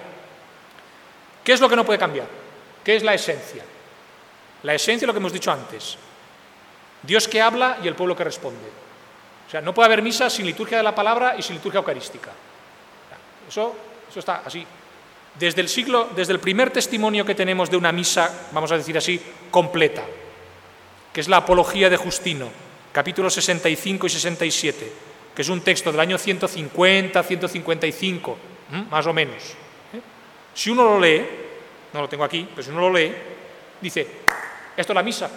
¿Qué 1.45 1.53
es 1.53 1.61
lo 1.61 1.69
que 1.69 1.77
no 1.77 1.85
puede 1.85 1.99
cambiar? 1.99 2.27
¿Qué 2.85 2.97
es 2.97 3.03
la 3.03 3.15
esencia? 3.15 3.65
La 4.63 4.75
esencia 4.75 5.05
es 5.05 5.07
lo 5.07 5.13
que 5.13 5.19
hemos 5.19 5.33
dicho 5.33 5.51
antes. 5.51 5.97
Dios 7.03 7.27
que 7.27 7.41
habla 7.41 7.79
y 7.83 7.89
el 7.89 7.95
pueblo 7.95 8.17
que 8.17 8.25
responde. 8.25 8.69
O 9.47 9.51
sea, 9.51 9.61
no 9.61 9.75
puede 9.75 9.87
haber 9.87 10.03
misa 10.03 10.31
sin 10.31 10.47
liturgia 10.47 10.79
de 10.79 10.85
la 10.85 10.95
palabra 10.95 11.35
y 11.37 11.43
sin 11.43 11.57
liturgia 11.57 11.79
eucarística. 11.79 12.31
Eso, 13.49 13.75
eso 14.09 14.21
está 14.21 14.43
así. 14.45 14.65
Desde 15.39 15.61
el 15.61 15.69
siglo, 15.69 16.11
desde 16.15 16.33
el 16.33 16.41
primer 16.41 16.71
testimonio 16.71 17.25
que 17.25 17.35
tenemos 17.35 17.71
de 17.71 17.77
una 17.77 17.93
misa, 17.93 18.49
vamos 18.53 18.71
a 18.71 18.77
decir 18.77 18.97
así, 18.99 19.21
completa, 19.51 20.03
que 21.13 21.21
es 21.21 21.29
la 21.29 21.39
Apología 21.39 21.89
de 21.89 21.97
Justino, 21.97 22.49
capítulos 22.93 23.35
65 23.35 24.07
y 24.07 24.11
67, 24.11 24.93
que 25.35 25.43
es 25.43 25.49
un 25.49 25.63
texto 25.63 25.91
del 25.91 26.01
año 26.01 26.19
150, 26.19 27.23
155, 27.23 28.39
más 28.91 29.07
o 29.07 29.13
menos. 29.13 29.43
¿eh? 29.95 30.01
Si 30.55 30.71
uno 30.71 30.85
lo 30.85 31.01
lee, 31.01 31.27
no 31.93 32.03
lo 32.03 32.09
tengo 32.09 32.25
aquí, 32.25 32.47
pero 32.51 32.63
si 32.63 32.71
uno 32.71 32.81
lo 32.81 32.93
lee, 32.93 33.13
dice, 33.81 34.07
esto 34.77 34.93
es 34.93 34.95
la 34.95 35.03
misa. 35.03 35.31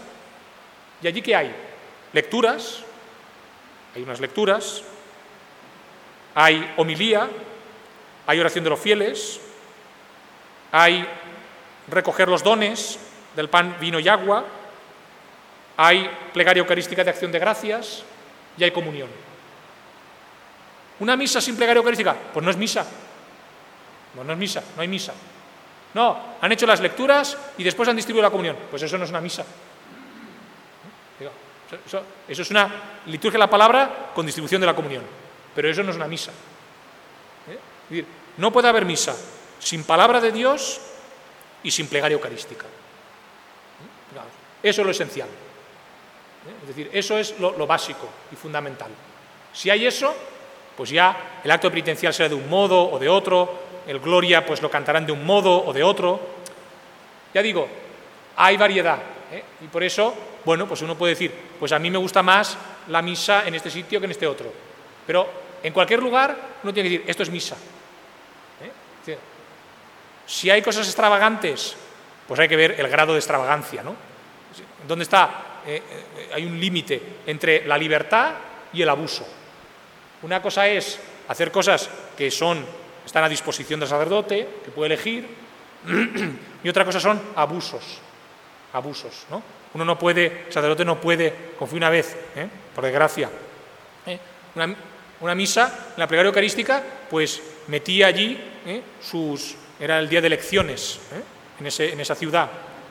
¿Y 1.01 1.07
allí 1.07 1.21
qué 1.21 1.35
hay? 1.35 1.55
Lecturas, 2.13 2.83
hay 3.95 4.03
unas 4.03 4.19
lecturas, 4.19 4.83
hay 6.33 6.73
homilía, 6.77 7.29
hay 8.27 8.39
oración 8.39 8.63
de 8.63 8.69
los 8.69 8.79
fieles, 8.79 9.39
hay 10.77 11.07
recoger 11.87 12.27
los 12.27 12.43
dones 12.43 12.99
del 13.33 13.47
pan, 13.47 13.77
vino 13.79 13.97
y 13.97 14.09
agua, 14.09 14.43
hay 15.77 16.09
plegaria 16.33 16.59
eucarística 16.59 17.01
de 17.01 17.11
acción 17.11 17.31
de 17.31 17.39
gracias 17.39 18.03
y 18.57 18.63
hay 18.65 18.71
comunión. 18.71 19.07
¿Una 20.99 21.15
misa 21.15 21.39
sin 21.39 21.55
plegaria 21.55 21.79
eucarística? 21.79 22.13
Pues 22.33 22.43
no 22.43 22.51
es 22.51 22.57
misa. 22.57 22.85
No, 24.15 24.25
no 24.25 24.33
es 24.33 24.37
misa, 24.37 24.63
no 24.75 24.81
hay 24.81 24.89
misa. 24.89 25.13
No, 25.93 26.35
han 26.41 26.51
hecho 26.51 26.67
las 26.67 26.81
lecturas 26.81 27.37
y 27.57 27.63
después 27.63 27.87
han 27.87 27.95
distribuido 27.95 28.23
la 28.23 28.31
comunión. 28.31 28.57
Pues 28.69 28.83
eso 28.83 28.97
no 28.97 29.05
es 29.05 29.09
una 29.09 29.21
misa. 29.21 29.45
Eso, 31.87 32.05
es 32.27 32.51
una 32.51 32.69
liturgia 33.05 33.37
de 33.37 33.45
la 33.45 33.49
palabra 33.49 34.11
con 34.13 34.25
distribución 34.25 34.59
de 34.59 34.67
la 34.67 34.75
comunión. 34.75 35.03
Pero 35.55 35.69
eso 35.69 35.83
no 35.83 35.91
es 35.91 35.95
una 35.95 36.07
misa. 36.07 36.31
¿Eh? 37.91 38.05
no 38.37 38.51
puede 38.51 38.67
haber 38.67 38.83
misa 38.83 39.15
sin 39.65 39.83
palabra 39.83 40.21
de 40.21 40.31
Dios 40.31 40.79
y 41.63 41.71
sin 41.71 41.87
plegaria 41.87 42.13
eucarística. 42.13 42.65
Eso 44.61 44.81
es 44.81 44.85
lo 44.85 44.91
esencial. 44.91 45.27
Es 46.61 46.67
decir, 46.67 46.89
eso 46.93 47.17
es 47.17 47.39
lo, 47.39 47.57
lo 47.57 47.65
básico 47.65 48.07
y 48.31 48.35
fundamental. 48.35 48.91
Si 49.51 49.71
hay 49.71 49.87
eso, 49.87 50.13
pues 50.77 50.91
ya 50.91 51.39
el 51.43 51.49
acto 51.49 51.71
penitencial 51.71 52.13
será 52.13 52.29
de 52.29 52.35
un 52.35 52.47
modo 52.47 52.91
o 52.91 52.99
de 52.99 53.09
otro, 53.09 53.57
el 53.87 53.99
Gloria 53.99 54.45
pues 54.45 54.61
lo 54.61 54.69
cantarán 54.69 55.05
de 55.05 55.11
un 55.11 55.25
modo 55.25 55.65
o 55.65 55.73
de 55.73 55.81
otro. 55.81 56.19
Ya 57.33 57.41
digo, 57.41 57.67
hay 58.35 58.57
variedad. 58.57 58.99
¿eh? 59.31 59.43
Y 59.61 59.67
por 59.67 59.83
eso, 59.83 60.13
bueno, 60.45 60.67
pues 60.67 60.83
uno 60.83 60.95
puede 60.95 61.13
decir, 61.13 61.33
pues 61.59 61.71
a 61.71 61.79
mí 61.79 61.89
me 61.89 61.97
gusta 61.97 62.21
más 62.21 62.55
la 62.89 63.01
misa 63.01 63.47
en 63.47 63.55
este 63.55 63.71
sitio 63.71 63.99
que 63.99 64.05
en 64.05 64.11
este 64.11 64.27
otro. 64.27 64.53
Pero 65.07 65.27
en 65.63 65.73
cualquier 65.73 66.03
lugar 66.03 66.37
uno 66.61 66.71
tiene 66.71 66.87
que 66.87 66.97
decir, 66.97 67.09
esto 67.09 67.23
es 67.23 67.31
misa. 67.31 67.57
¿Eh? 70.25 70.29
Si 70.29 70.49
hay 70.49 70.61
cosas 70.61 70.87
extravagantes, 70.87 71.75
pues 72.27 72.39
hay 72.39 72.47
que 72.47 72.55
ver 72.55 72.79
el 72.79 72.87
grado 72.87 73.13
de 73.13 73.19
extravagancia, 73.19 73.83
¿no? 73.83 73.95
¿Dónde 74.87 75.03
está? 75.03 75.61
Eh, 75.65 75.81
hay 76.33 76.45
un 76.45 76.59
límite 76.59 77.01
entre 77.25 77.65
la 77.65 77.77
libertad 77.77 78.33
y 78.73 78.81
el 78.81 78.89
abuso. 78.89 79.25
Una 80.21 80.41
cosa 80.41 80.67
es 80.67 80.99
hacer 81.27 81.51
cosas 81.51 81.89
que 82.17 82.31
son 82.31 82.65
están 83.05 83.23
a 83.23 83.29
disposición 83.29 83.79
del 83.79 83.89
sacerdote, 83.89 84.47
que 84.65 84.71
puede 84.71 84.93
elegir, 84.93 85.27
y 86.63 86.69
otra 86.69 86.83
cosa 86.83 86.99
son 86.99 87.21
abusos, 87.35 87.99
abusos, 88.73 89.25
¿no? 89.29 89.41
Uno 89.73 89.85
no 89.85 89.99
puede, 89.99 90.45
sacerdote 90.49 90.85
no 90.85 90.99
puede, 90.99 91.33
fue 91.59 91.77
una 91.77 91.89
vez, 91.89 92.15
¿eh? 92.35 92.47
por 92.73 92.83
desgracia, 92.83 93.29
¿eh? 94.05 94.19
una, 95.21 95.35
misa, 95.35 95.91
en 95.95 95.99
la 95.99 96.07
plegaria 96.07 96.29
eucarística, 96.29 96.81
pues 97.09 97.41
metía 97.67 98.07
allí 98.07 98.39
¿eh? 98.65 98.81
sus, 99.01 99.55
era 99.79 99.99
el 99.99 100.09
día 100.09 100.21
de 100.21 100.27
elecciones 100.27 100.99
en, 101.59 101.67
ese, 101.67 101.93
en 101.93 101.99
esa 101.99 102.15
ciudad, 102.15 102.49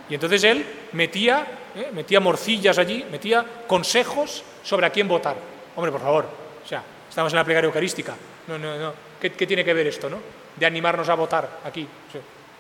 y 0.09 0.15
entonces 0.15 0.44
él 0.44 0.65
metía, 0.93 1.47
metía 1.93 2.20
morcillas 2.20 2.78
allí, 2.78 3.05
metía 3.11 3.44
consejos 3.66 4.44
sobre 4.62 4.86
a 4.86 4.90
quién 4.90 5.09
votar. 5.09 5.36
Hombre, 5.77 5.90
por 5.90 6.01
favor, 6.01 6.27
o 6.65 6.69
sea, 6.69 6.82
estamos 7.09 7.32
en 7.32 7.39
la 7.39 7.44
plegaria 7.44 7.66
eucarística, 7.66 8.15
no, 8.47 8.59
no, 8.59 8.78
no, 8.78 8.93
¿Qué, 9.20 9.47
tiene 9.47 9.65
que 9.65 9.73
ver 9.73 9.86
esto, 9.86 10.11
no? 10.11 10.19
De 10.55 10.66
animarnos 10.66 11.09
a 11.09 11.15
votar 11.15 11.61
aquí. 11.65 11.86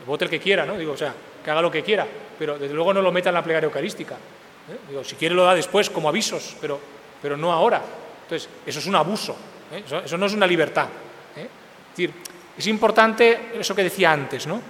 vote 0.06 0.24
el 0.24 0.30
que 0.30 0.40
quiera, 0.40 0.64
¿no? 0.64 0.78
Digo, 0.78 0.92
o 0.92 0.96
sea, 0.96 1.14
que 1.44 1.50
haga 1.50 1.60
lo 1.60 1.70
que 1.70 1.82
quiera, 1.82 2.06
pero 2.38 2.58
desde 2.58 2.74
luego 2.74 2.94
no 2.94 3.02
lo 3.02 3.12
meta 3.12 3.28
en 3.28 3.34
la 3.34 3.44
plegaria 3.44 3.66
eucarística. 3.66 4.14
¿eh? 4.14 4.78
Digo, 4.88 5.04
si 5.04 5.16
quiere 5.16 5.34
lo 5.34 5.44
da 5.44 5.54
después 5.54 5.90
como 5.90 6.08
avisos, 6.08 6.56
pero, 6.60 6.80
pero 7.20 7.36
no 7.36 7.52
ahora. 7.52 7.82
Entonces, 8.22 8.48
eso 8.64 8.78
es 8.78 8.86
un 8.86 8.94
abuso, 8.94 9.36
¿eh? 9.72 9.84
eso, 9.86 10.16
no 10.16 10.24
es 10.24 10.32
una 10.32 10.46
libertad. 10.46 10.88
¿eh? 11.36 11.42
Es 11.42 11.90
decir, 11.90 12.14
es 12.56 12.66
importante 12.66 13.52
eso 13.58 13.74
que 13.74 13.82
decía 13.82 14.12
antes, 14.12 14.46
¿no? 14.46 14.60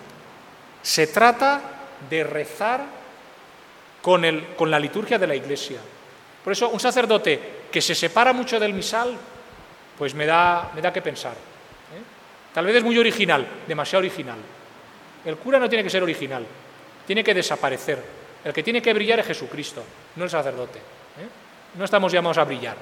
Se 0.82 1.06
trata 1.08 1.60
de 2.08 2.24
rezar 2.24 2.84
con, 4.00 4.22
la 4.70 4.78
liturgia 4.78 5.18
de 5.18 5.26
la 5.26 5.34
Iglesia. 5.34 5.80
Por 6.42 6.52
eso, 6.52 6.68
un 6.68 6.80
sacerdote 6.80 7.66
que 7.70 7.80
se 7.80 7.94
separa 7.94 8.32
mucho 8.32 8.58
del 8.60 8.74
misal, 8.74 9.16
pues 9.98 10.14
me 10.14 10.26
da, 10.26 10.70
que 10.92 11.02
pensar. 11.02 11.34
Tal 12.52 12.66
vez 12.66 12.76
es 12.76 12.84
muy 12.84 12.98
original, 12.98 13.46
demasiado 13.66 14.00
original. 14.00 14.38
El 15.24 15.36
cura 15.36 15.58
no 15.58 15.68
tiene 15.68 15.82
que 15.82 15.90
ser 15.90 16.02
original, 16.02 16.46
tiene 17.06 17.24
que 17.24 17.34
desaparecer. 17.34 18.02
El 18.44 18.52
que 18.52 18.62
tiene 18.62 18.82
que 18.82 18.92
brillar 18.92 19.20
es 19.20 19.26
Jesucristo, 19.26 19.82
no 20.16 20.24
el 20.24 20.30
sacerdote. 20.30 20.78
¿eh? 20.78 21.28
No 21.78 21.84
estamos 21.84 22.12
llamados 22.12 22.36
a 22.36 22.44
brillar. 22.44 22.76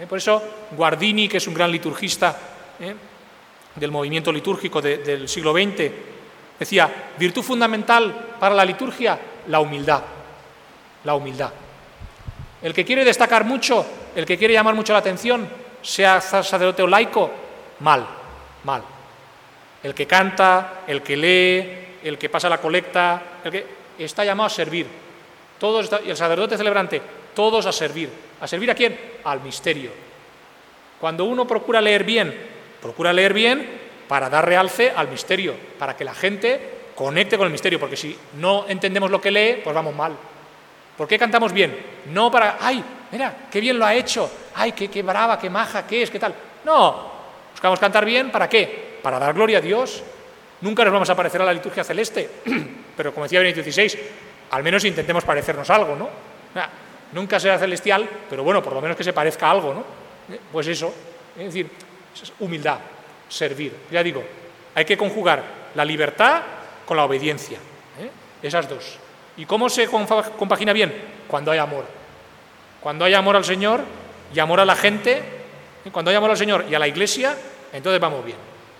¿eh? 0.00 0.06
Por 0.06 0.18
eso 0.18 0.42
Guardini, 0.72 1.28
que 1.28 1.36
es 1.36 1.46
un 1.46 1.54
gran 1.54 1.70
liturgista 1.70 2.36
¿eh? 2.80 2.94
Del 3.76 3.90
movimiento 3.90 4.32
litúrgico 4.32 4.80
del 4.80 5.28
siglo 5.28 5.52
XX, 5.52 5.90
decía, 6.58 7.10
virtud 7.18 7.42
fundamental 7.42 8.34
para 8.40 8.54
la 8.54 8.64
liturgia, 8.64 9.18
la 9.48 9.60
humildad. 9.60 10.02
La 11.04 11.14
humildad. 11.14 11.52
El 12.62 12.74
que 12.74 12.84
quiere 12.84 13.04
destacar 13.04 13.44
mucho, 13.44 13.86
el 14.14 14.26
que 14.26 14.36
quiere 14.36 14.54
llamar 14.54 14.74
mucho 14.74 14.92
la 14.92 14.98
atención, 14.98 15.48
sea 15.82 16.20
sacerdote 16.20 16.82
o 16.82 16.86
laico, 16.86 17.30
mal, 17.80 18.06
mal 18.64 18.82
el 19.86 19.94
que 19.94 20.06
canta, 20.06 20.82
el 20.86 21.00
que 21.00 21.16
lee, 21.16 21.98
el 22.02 22.18
que 22.18 22.28
pasa 22.28 22.48
la 22.48 22.58
colecta, 22.58 23.40
el 23.44 23.52
que 23.52 23.66
está 23.98 24.24
llamado 24.24 24.48
a 24.48 24.50
servir. 24.50 24.84
Todos, 25.60 25.90
el 26.04 26.16
sacerdote 26.16 26.56
celebrante, 26.56 27.00
todos 27.32 27.66
a 27.66 27.72
servir. 27.72 28.10
¿A 28.40 28.48
servir 28.48 28.70
a 28.70 28.74
quién? 28.74 28.98
Al 29.22 29.40
misterio. 29.42 29.92
Cuando 31.00 31.24
uno 31.24 31.46
procura 31.46 31.80
leer 31.80 32.02
bien, 32.02 32.55
procura 32.80 33.12
leer 33.12 33.32
bien 33.32 33.68
para 34.08 34.28
dar 34.30 34.46
realce 34.46 34.92
al 34.94 35.08
misterio, 35.08 35.54
para 35.78 35.96
que 35.96 36.04
la 36.04 36.14
gente 36.14 36.76
conecte 36.94 37.36
con 37.36 37.46
el 37.46 37.52
misterio, 37.52 37.80
porque 37.80 37.96
si 37.96 38.16
no 38.38 38.66
entendemos 38.68 39.10
lo 39.10 39.20
que 39.20 39.30
lee, 39.30 39.60
pues 39.62 39.74
vamos 39.74 39.94
mal. 39.94 40.16
¿Por 40.96 41.06
qué 41.06 41.18
cantamos 41.18 41.52
bien? 41.52 41.76
No 42.12 42.30
para, 42.30 42.56
ay, 42.60 42.82
mira, 43.12 43.48
qué 43.50 43.60
bien 43.60 43.78
lo 43.78 43.84
ha 43.84 43.94
hecho, 43.94 44.30
ay, 44.54 44.72
qué, 44.72 44.88
qué 44.88 45.02
brava, 45.02 45.38
qué 45.38 45.50
maja, 45.50 45.86
qué 45.86 46.02
es, 46.02 46.10
qué 46.10 46.18
tal. 46.18 46.34
No, 46.64 47.12
buscamos 47.52 47.78
cantar 47.78 48.04
bien, 48.04 48.30
¿para 48.30 48.48
qué? 48.48 48.86
para 49.06 49.20
dar 49.20 49.34
gloria 49.34 49.58
a 49.58 49.60
Dios. 49.60 50.02
Nunca 50.62 50.82
nos 50.82 50.92
vamos 50.92 51.08
a 51.08 51.14
parecer 51.14 51.40
a 51.40 51.44
la 51.44 51.52
liturgia 51.52 51.84
celeste, 51.84 52.28
pero 52.96 53.14
como 53.14 53.22
decía 53.22 53.38
Benito 53.38 53.62
XVI, 53.62 53.96
al 54.50 54.64
menos 54.64 54.84
intentemos 54.84 55.22
parecernos 55.22 55.70
algo, 55.70 55.94
¿no? 55.94 56.08
nunca 57.12 57.38
será 57.38 57.56
celestial, 57.56 58.08
pero 58.28 58.42
bueno, 58.42 58.60
por 58.60 58.72
lo 58.72 58.80
menos 58.80 58.96
que 58.96 59.04
se 59.04 59.12
parezca 59.12 59.46
a 59.46 59.50
algo, 59.52 59.72
¿no? 59.72 59.80
Eh, 60.34 60.40
pues 60.50 60.66
eso, 60.66 60.92
es 61.38 61.44
decir, 61.44 61.70
humildad, 62.40 62.78
servir. 63.28 63.74
Ya 63.90 64.02
digo, 64.02 64.22
hay 64.74 64.84
que 64.84 64.96
conjugar 64.96 65.42
la 65.74 65.84
libertad 65.84 66.42
con 66.84 66.96
la 66.96 67.04
obediencia, 67.04 67.58
¿eh? 68.00 68.10
esas 68.42 68.68
dos. 68.68 68.98
¿Y 69.36 69.44
cómo 69.44 69.68
se 69.68 69.86
compagina 69.86 70.72
bien? 70.72 70.92
Cuando 71.28 71.50
hay 71.50 71.58
amor. 71.58 71.84
Cuando 72.80 73.04
hay 73.04 73.14
amor 73.14 73.36
al 73.36 73.44
Señor 73.44 73.80
y 74.34 74.38
amor 74.38 74.60
a 74.60 74.64
la 74.64 74.76
gente, 74.76 75.22
¿eh? 75.84 75.90
cuando 75.90 76.10
hay 76.10 76.16
amor 76.16 76.30
al 76.30 76.36
Señor 76.36 76.64
y 76.70 76.74
a 76.74 76.78
la 76.78 76.88
Iglesia, 76.88 77.36
entonces 77.72 78.00
vamos 78.00 78.24
bien. 78.24 78.38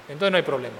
Entonces 0.08 0.30
no 0.30 0.36
hay 0.36 0.42
problema. 0.42 0.76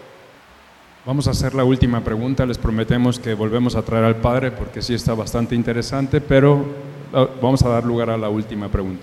Vamos 1.05 1.29
a 1.29 1.31
hacer 1.31 1.55
la 1.55 1.63
última 1.63 2.01
pregunta, 2.01 2.45
les 2.47 2.59
prometemos 2.59 3.21
que 3.21 3.35
volvemos 3.35 3.77
a 3.77 3.83
traer 3.83 4.05
al 4.05 4.17
Padre 4.17 4.51
porque 4.51 4.83
sí 4.83 4.95
está 4.95 5.15
bastante 5.15 5.55
interesante, 5.55 6.21
pero 6.21 6.65
ah, 7.13 7.29
vamos 7.41 7.63
a 7.63 7.69
dar 7.69 7.85
lugar 7.85 8.11
a 8.11 8.17
la 8.17 8.29
última 8.29 8.69
pregunta. 8.69 9.03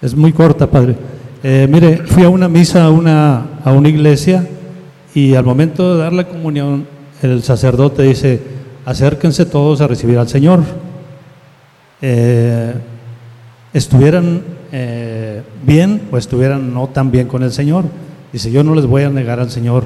Es 0.00 0.14
muy 0.14 0.32
corta, 0.32 0.66
Padre. 0.66 0.96
Eh, 1.44 1.66
mire, 1.68 1.98
fui 2.06 2.22
a 2.22 2.28
una 2.28 2.48
misa 2.48 2.84
a 2.84 2.90
una, 2.90 3.58
a 3.64 3.72
una 3.72 3.88
iglesia 3.88 4.46
y 5.12 5.34
al 5.34 5.44
momento 5.44 5.94
de 5.94 6.02
dar 6.02 6.12
la 6.12 6.28
comunión, 6.28 6.86
el 7.20 7.42
sacerdote 7.42 8.04
dice, 8.04 8.40
acérquense 8.84 9.44
todos 9.44 9.80
a 9.80 9.88
recibir 9.88 10.18
al 10.18 10.28
Señor. 10.28 10.62
Eh, 12.00 12.72
estuvieran 13.72 14.42
eh, 14.70 15.42
bien 15.66 16.02
o 16.12 16.16
estuvieran 16.16 16.72
no 16.72 16.86
tan 16.88 17.10
bien 17.10 17.26
con 17.26 17.42
el 17.42 17.50
Señor. 17.50 17.86
Dice, 18.32 18.52
yo 18.52 18.62
no 18.62 18.76
les 18.76 18.86
voy 18.86 19.02
a 19.02 19.10
negar 19.10 19.40
al 19.40 19.50
Señor. 19.50 19.84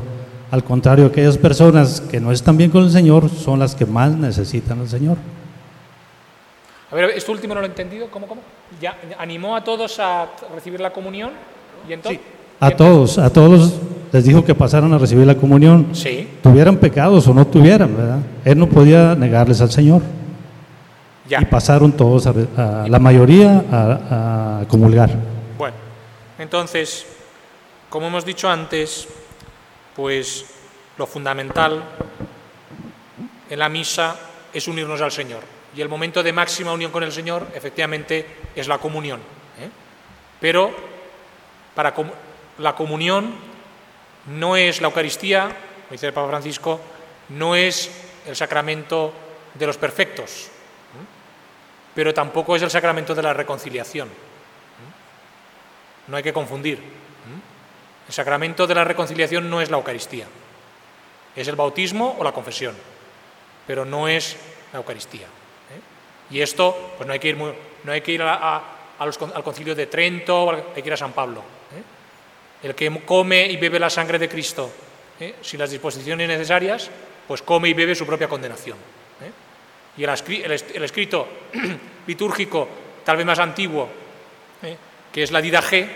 Al 0.51 0.62
contrario, 0.62 1.07
aquellas 1.07 1.39
personas 1.39 2.03
que 2.03 2.20
no 2.20 2.33
están 2.33 2.59
bien 2.59 2.70
con 2.70 2.85
el 2.85 2.91
Señor 2.91 3.31
son 3.31 3.61
las 3.61 3.74
que 3.74 3.87
más 3.87 4.15
necesitan 4.15 4.81
al 4.81 4.89
Señor. 4.89 5.16
A 6.90 6.94
ver, 6.94 7.10
esto 7.10 7.32
último 7.32 7.54
no 7.54 7.60
lo 7.60 7.66
he 7.66 7.70
entendido. 7.70 8.08
¿Cómo, 8.10 8.26
cómo? 8.26 8.42
¿Ya 8.80 8.96
animó 9.18 9.56
a 9.56 9.64
todos 9.64 9.98
a 9.98 10.28
recibir 10.54 10.80
la 10.80 10.92
comunión? 10.92 11.32
¿Y 11.88 11.92
entonces? 11.92 12.20
A 12.60 12.70
todos, 12.70 13.18
a 13.18 13.30
todos 13.30 13.74
les 14.12 14.24
dijo 14.24 14.44
que 14.44 14.54
pasaran 14.54 14.92
a 14.94 14.98
recibir 14.98 15.26
la 15.26 15.34
comunión. 15.34 15.88
Sí. 15.92 16.28
Tuvieran 16.42 16.76
pecados 16.76 17.26
o 17.26 17.34
no 17.34 17.46
tuvieran, 17.46 17.96
¿verdad? 17.96 18.18
Él 18.44 18.58
no 18.58 18.68
podía 18.68 19.14
negarles 19.14 19.60
al 19.60 19.70
Señor. 19.70 20.00
Ya. 21.28 21.42
Y 21.42 21.46
pasaron 21.46 21.92
todos, 21.92 22.26
a, 22.26 22.86
la 22.88 22.98
mayoría, 23.00 23.64
a, 23.70 24.60
a 24.60 24.68
comulgar. 24.68 25.10
Bueno, 25.58 25.74
entonces, 26.38 27.04
como 27.90 28.06
hemos 28.06 28.24
dicho 28.24 28.48
antes, 28.48 29.08
pues 29.96 30.46
lo 30.96 31.06
fundamental 31.06 31.82
en 33.50 33.58
la 33.58 33.68
misa 33.68 34.14
es 34.54 34.68
unirnos 34.68 35.00
al 35.00 35.10
Señor. 35.10 35.56
Y 35.77 35.82
el 35.82 35.89
momento 35.89 36.23
de 36.23 36.32
máxima 36.32 36.73
unión 36.73 36.90
con 36.90 37.03
el 37.03 37.12
Señor, 37.12 37.47
efectivamente, 37.55 38.27
es 38.57 38.66
la 38.66 38.78
comunión. 38.78 39.20
¿eh? 39.61 39.69
Pero 40.40 40.74
para 41.74 41.94
la 42.59 42.74
comunión 42.74 43.35
no 44.27 44.57
es 44.57 44.81
la 44.81 44.89
Eucaristía, 44.89 45.43
como 45.43 45.93
dice 45.93 46.07
el 46.07 46.15
Papa 46.15 46.28
Francisco, 46.28 46.81
no 47.28 47.55
es 47.55 47.90
el 48.27 48.35
sacramento 48.35 49.12
de 49.55 49.66
los 49.66 49.77
perfectos. 49.77 50.47
¿eh? 50.47 51.16
pero 51.97 52.12
tampoco 52.12 52.55
es 52.55 52.62
el 52.62 52.70
sacramento 52.70 53.15
de 53.15 53.23
la 53.23 53.32
reconciliación. 53.32 54.11
No 56.09 56.16
hay 56.16 56.23
que 56.23 56.32
confundir. 56.32 56.78
El 58.07 58.12
sacramento 58.12 58.66
de 58.66 58.74
la 58.74 58.85
reconciliación 58.85 59.48
no 59.48 59.62
es 59.62 59.70
la 59.70 59.78
Eucaristía, 59.78 60.27
es 61.35 61.48
el 61.48 61.57
bautismo 61.57 62.15
o 62.19 62.23
la 62.23 62.32
confesión, 62.32 62.77
pero 63.66 63.85
no 63.85 64.09
es 64.09 64.36
la 64.73 64.78
Eucaristía. 64.78 65.27
¿Eh? 66.31 66.35
Y 66.35 66.40
esto, 66.40 66.94
pues 66.97 67.07
no 67.07 67.12
hay 67.12 67.19
que 67.19 67.28
ir, 67.28 67.36
no 67.36 67.93
hay 67.93 68.01
que 68.01 68.12
ir 68.12 68.23
al 68.23 69.44
concilio 69.44 69.74
de 69.74 69.86
Trento, 69.86 70.51
hay 70.51 70.82
que 70.82 70.89
ir 70.89 70.93
a 70.93 70.97
San 70.97 71.12
Pablo. 71.12 71.40
¿eh? 71.40 72.66
El 72.66 72.74
que 72.74 72.90
come 73.05 73.47
y 73.47 73.57
bebe 73.57 73.78
la 73.78 73.90
sangre 73.90 74.19
de 74.19 74.28
Cristo 74.28 74.70
¿eh? 75.20 75.36
sin 75.40 75.61
las 75.61 75.70
disposiciones 75.70 76.28
necesarias, 76.28 76.90
pues 77.27 77.43
come 77.43 77.69
y 77.69 77.74
bebe 77.74 77.94
su 77.94 78.07
propia 78.07 78.28
condenación. 78.28 78.78
Y 79.98 80.05
el, 80.05 80.53
escrito 80.82 81.27
litúrgico, 82.07 82.69
tal 83.03 83.16
vez 83.16 83.24
más 83.24 83.39
antiguo, 83.39 83.89
que 85.11 85.23
es 85.23 85.31
la 85.31 85.40
Dida 85.40 85.62
G, 85.62 85.89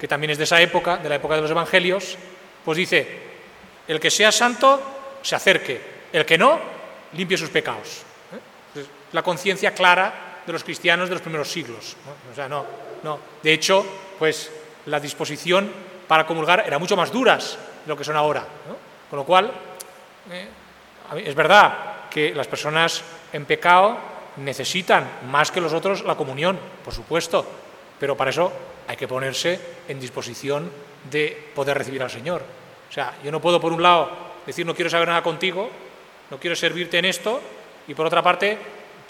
que 0.00 0.08
también 0.08 0.30
es 0.30 0.38
de 0.38 0.44
esa 0.44 0.62
época, 0.62 0.96
de 0.96 1.10
la 1.10 1.16
época 1.16 1.34
de 1.34 1.42
los 1.42 1.50
Evangelios, 1.50 2.16
pues 2.64 2.78
dice, 2.78 3.06
el 3.86 4.00
que 4.00 4.10
sea 4.10 4.32
santo, 4.32 4.80
se 5.20 5.36
acerque, 5.36 5.78
el 6.10 6.24
que 6.24 6.38
no, 6.38 6.58
limpie 7.12 7.36
sus 7.36 7.50
pecados 7.50 8.03
la 9.14 9.22
conciencia 9.22 9.72
clara 9.72 10.42
de 10.44 10.52
los 10.52 10.64
cristianos 10.64 11.08
de 11.08 11.14
los 11.14 11.22
primeros 11.22 11.50
siglos. 11.50 11.96
O 12.30 12.34
sea, 12.34 12.48
no, 12.48 12.66
no. 13.02 13.18
De 13.42 13.52
hecho, 13.52 13.86
pues 14.18 14.50
la 14.86 14.98
disposición 14.98 15.70
para 16.08 16.26
comulgar 16.26 16.64
era 16.66 16.78
mucho 16.78 16.96
más 16.96 17.12
duras 17.12 17.56
de 17.84 17.88
lo 17.88 17.96
que 17.96 18.04
son 18.04 18.16
ahora. 18.16 18.44
Con 19.08 19.18
lo 19.18 19.24
cual, 19.24 19.52
eh, 20.30 20.48
es 21.24 21.34
verdad 21.34 22.08
que 22.10 22.34
las 22.34 22.48
personas 22.48 23.02
en 23.32 23.44
pecado 23.44 23.96
necesitan 24.36 25.08
más 25.30 25.52
que 25.52 25.60
los 25.60 25.72
otros 25.72 26.04
la 26.04 26.16
comunión, 26.16 26.58
por 26.84 26.92
supuesto, 26.92 27.46
pero 28.00 28.16
para 28.16 28.30
eso 28.30 28.52
hay 28.88 28.96
que 28.96 29.06
ponerse 29.06 29.60
en 29.86 30.00
disposición 30.00 30.70
de 31.08 31.50
poder 31.54 31.78
recibir 31.78 32.02
al 32.02 32.10
Señor. 32.10 32.42
O 32.90 32.92
sea, 32.92 33.14
yo 33.22 33.30
no 33.30 33.40
puedo, 33.40 33.60
por 33.60 33.72
un 33.72 33.82
lado, 33.82 34.10
decir 34.44 34.66
no 34.66 34.74
quiero 34.74 34.90
saber 34.90 35.06
nada 35.06 35.22
contigo, 35.22 35.70
no 36.30 36.38
quiero 36.38 36.56
servirte 36.56 36.98
en 36.98 37.04
esto, 37.04 37.40
y 37.86 37.94
por 37.94 38.06
otra 38.06 38.22
parte, 38.22 38.58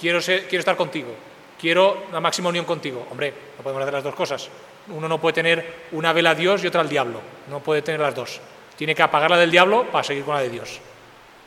quiero, 0.05 0.60
estar 0.60 0.76
contigo, 0.76 1.14
quiero 1.59 2.05
la 2.12 2.20
máxima 2.20 2.51
unión 2.51 2.64
contigo. 2.64 3.06
Hombre, 3.10 3.32
no 3.56 3.62
podemos 3.62 3.82
hacer 3.82 3.94
las 3.94 4.05
dos 4.05 4.14
cosas. 4.14 4.48
Uno 4.89 5.09
no 5.09 5.20
puede 5.20 5.35
tener 5.35 5.86
una 5.93 6.12
vela 6.12 6.31
a 6.31 6.35
Dios 6.35 6.62
y 6.62 6.66
otra 6.66 6.82
al 6.82 6.89
diablo. 6.89 7.20
No 7.48 7.60
puede 7.60 7.82
tener 7.82 8.01
las 8.01 8.14
dos. 8.14 8.40
Tiene 8.76 8.94
que 8.94 9.02
apagar 9.02 9.31
la 9.31 9.39
del 9.39 9.51
diablo 9.51 9.90
para 9.90 10.05
seguir 10.05 10.24
con 10.24 10.35
la 10.35 10.43
de 10.43 10.51
Dios. 10.51 10.78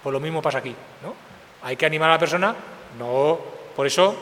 Pues 0.01 0.11
lo 0.11 0.19
mismo 0.19 0.41
pasa 0.41 0.57
aquí. 0.57 0.73
¿no? 1.03 1.13
Hay 1.61 1.75
que 1.75 1.85
animar 1.85 2.09
a 2.09 2.13
la 2.13 2.19
persona. 2.19 2.55
No, 2.97 3.39
por 3.75 3.85
eso 3.85 4.15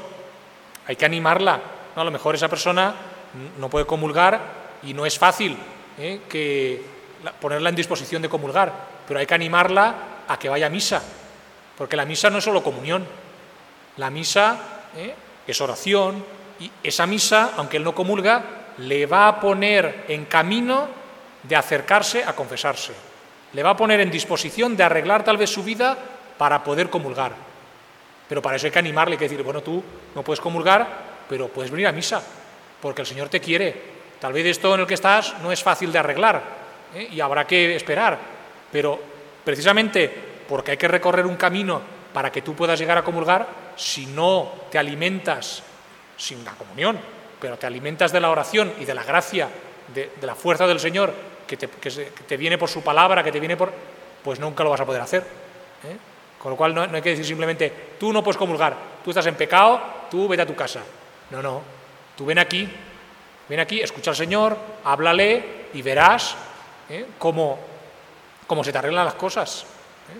hay 0.85 0.95
que 0.95 1.05
animarla. 1.05 1.61
¿no? 1.95 2.01
A 2.01 2.05
lo 2.05 2.11
mejor 2.11 2.35
esa 2.35 2.49
persona 2.49 2.93
no 3.57 3.69
puede 3.69 3.85
comulgar 3.85 4.65
y 4.83 4.93
no 4.93 5.05
es 5.05 5.17
fácil 5.17 5.57
¿eh? 5.97 6.19
ponerla 7.39 7.69
en 7.69 7.75
disposición 7.75 8.21
de 8.21 8.29
comulgar, 8.29 8.71
pero 9.07 9.19
hay 9.19 9.25
que 9.25 9.33
animarla 9.33 9.95
a 10.27 10.37
que 10.37 10.49
vaya 10.49 10.67
a 10.67 10.69
misa, 10.69 11.01
porque 11.77 11.95
la 11.95 12.05
misa 12.05 12.29
no 12.29 12.39
es 12.39 12.43
solo 12.43 12.63
comunión, 12.63 13.05
la 13.97 14.09
misa 14.09 14.57
¿eh? 14.95 15.13
es 15.47 15.61
oración 15.61 16.23
y 16.59 16.71
esa 16.83 17.05
misa, 17.05 17.53
aunque 17.57 17.77
él 17.77 17.83
no 17.83 17.95
comulga, 17.95 18.43
le 18.77 19.05
va 19.05 19.27
a 19.27 19.39
poner 19.39 20.05
en 20.07 20.25
camino 20.25 20.87
de 21.43 21.55
acercarse 21.55 22.23
a 22.23 22.33
confesarse. 22.33 22.93
Le 23.53 23.63
va 23.63 23.71
a 23.71 23.77
poner 23.77 23.99
en 24.01 24.11
disposición 24.11 24.75
de 24.75 24.83
arreglar 24.83 25.23
tal 25.23 25.37
vez 25.37 25.49
su 25.49 25.63
vida 25.63 25.97
para 26.37 26.63
poder 26.63 26.89
comulgar. 26.89 27.33
Pero 28.27 28.41
para 28.41 28.57
eso 28.57 28.65
hay 28.65 28.71
que 28.71 28.79
animarle, 28.79 29.17
que 29.17 29.25
decir, 29.25 29.43
bueno, 29.43 29.61
tú 29.61 29.83
no 30.13 30.23
puedes 30.23 30.41
comulgar, 30.41 30.87
pero 31.29 31.47
puedes 31.47 31.71
venir 31.71 31.87
a 31.87 31.91
misa, 31.91 32.21
porque 32.81 33.01
el 33.01 33.07
Señor 33.07 33.29
te 33.29 33.39
quiere. 33.39 33.95
Tal 34.19 34.33
vez 34.33 34.45
esto 34.45 34.73
en 34.73 34.81
el 34.81 34.87
que 34.87 34.95
estás 34.95 35.35
no 35.41 35.51
es 35.51 35.61
fácil 35.61 35.91
de 35.91 35.99
arreglar 35.99 36.41
¿eh? 36.95 37.07
y 37.11 37.19
habrá 37.19 37.45
que 37.45 37.75
esperar, 37.75 38.17
pero 38.71 38.99
precisamente 39.43 40.11
porque 40.47 40.71
hay 40.71 40.77
que 40.77 40.87
recorrer 40.87 41.25
un 41.25 41.35
camino 41.35 41.94
para 42.15 42.31
que 42.31 42.41
tú 42.41 42.55
puedas 42.55 42.79
llegar 42.79 42.97
a 42.97 43.03
comulgar, 43.03 43.45
si 43.75 44.05
no 44.05 44.49
te 44.71 44.77
alimentas 44.77 45.61
sin 46.15 46.45
la 46.45 46.53
comunión, 46.53 46.97
pero 47.41 47.57
te 47.57 47.67
alimentas 47.67 48.13
de 48.13 48.21
la 48.21 48.29
oración 48.29 48.71
y 48.79 48.85
de 48.85 48.93
la 48.93 49.03
gracia, 49.03 49.49
de, 49.93 50.09
la 50.21 50.33
fuerza 50.33 50.65
del 50.65 50.79
Señor 50.79 51.13
que 51.45 51.57
te, 51.57 52.37
viene 52.37 52.57
por 52.57 52.69
su 52.69 52.81
palabra, 52.81 53.21
que 53.21 53.33
te 53.33 53.39
viene 53.41 53.57
por... 53.57 53.73
pues 54.23 54.39
nunca 54.39 54.63
lo 54.63 54.69
vas 54.69 54.79
a 54.79 54.85
poder 54.85 55.01
hacer. 55.01 55.23
¿eh? 55.23 55.97
Con 56.41 56.51
lo 56.51 56.55
cual 56.55 56.73
no, 56.73 56.83
hay 56.83 57.01
que 57.01 57.09
decir 57.09 57.25
simplemente, 57.25 57.73
tú 57.99 58.13
no 58.13 58.23
puedes 58.23 58.37
comulgar, 58.37 58.77
tú 59.03 59.11
estás 59.11 59.25
en 59.25 59.35
pecado, 59.35 59.81
tú 60.09 60.25
vete 60.29 60.43
a 60.43 60.47
tu 60.47 60.55
casa. 60.55 60.83
No, 61.31 61.41
no, 61.41 61.61
tú 62.15 62.25
ven 62.25 62.39
aquí, 62.39 62.65
ven 63.49 63.59
aquí, 63.59 63.81
escucha 63.81 64.11
al 64.11 64.15
Señor, 64.15 64.57
háblale 64.85 65.67
y 65.73 65.81
verás 65.81 66.33
¿eh? 66.89 67.07
cómo, 67.19 67.59
cómo 68.47 68.63
se 68.63 68.71
te 68.71 68.77
arreglan 68.77 69.03
las 69.03 69.15
cosas. 69.15 69.63
¿eh? 69.63 70.19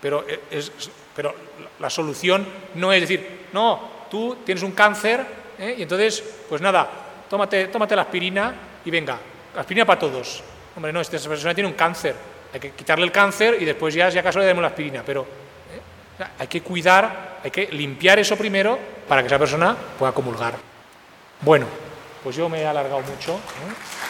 Pero 0.00 0.24
es, 0.48 0.70
pero 1.14 1.34
la 1.78 1.90
solución 1.90 2.46
no 2.74 2.92
es 2.92 3.00
decir, 3.00 3.46
no, 3.52 4.06
tú 4.10 4.38
tienes 4.44 4.62
un 4.62 4.72
cáncer 4.72 5.24
¿eh? 5.58 5.76
y 5.78 5.82
entonces, 5.82 6.22
pues 6.48 6.60
nada, 6.60 6.88
tómate, 7.28 7.68
tómate 7.68 7.96
la 7.96 8.02
aspirina 8.02 8.54
y 8.84 8.90
venga, 8.90 9.18
aspirina 9.56 9.84
para 9.84 10.00
todos. 10.00 10.42
Hombre, 10.76 10.92
no, 10.92 11.00
esta 11.00 11.18
persona 11.28 11.54
tiene 11.54 11.68
un 11.68 11.76
cáncer, 11.76 12.14
hay 12.52 12.60
que 12.60 12.70
quitarle 12.70 13.04
el 13.04 13.12
cáncer 13.12 13.56
y 13.60 13.64
después 13.64 13.94
ya, 13.94 14.10
si 14.10 14.18
acaso, 14.18 14.38
le 14.38 14.44
demos 14.44 14.62
la 14.62 14.68
aspirina. 14.68 15.02
Pero 15.04 15.22
¿eh? 15.22 16.24
hay 16.38 16.46
que 16.46 16.62
cuidar, 16.62 17.40
hay 17.42 17.50
que 17.50 17.68
limpiar 17.68 18.18
eso 18.18 18.36
primero 18.36 18.78
para 19.08 19.22
que 19.22 19.26
esa 19.26 19.38
persona 19.38 19.76
pueda 19.98 20.12
comulgar. 20.12 20.54
Bueno, 21.40 21.66
pues 22.22 22.36
yo 22.36 22.48
me 22.48 22.60
he 22.60 22.66
alargado 22.66 23.00
mucho. 23.00 23.34
¿eh? 23.34 24.01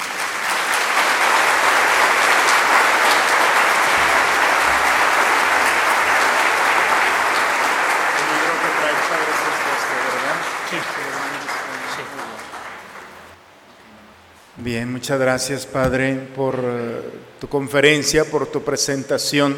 Bien, 14.64 14.93
muchas 14.93 15.18
gracias 15.18 15.66
Padre 15.66 16.14
por 16.36 16.55
eh, 16.62 17.01
tu 17.40 17.48
conferencia, 17.48 18.24
por 18.24 18.47
tu 18.47 18.62
presentación. 18.62 19.56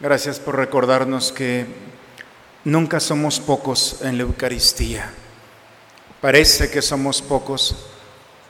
Gracias 0.00 0.40
por 0.40 0.56
recordarnos 0.56 1.30
que 1.30 1.66
nunca 2.64 3.00
somos 3.00 3.38
pocos 3.38 3.98
en 4.00 4.16
la 4.16 4.22
Eucaristía. 4.22 5.10
Parece 6.22 6.70
que 6.70 6.80
somos 6.80 7.20
pocos, 7.20 7.76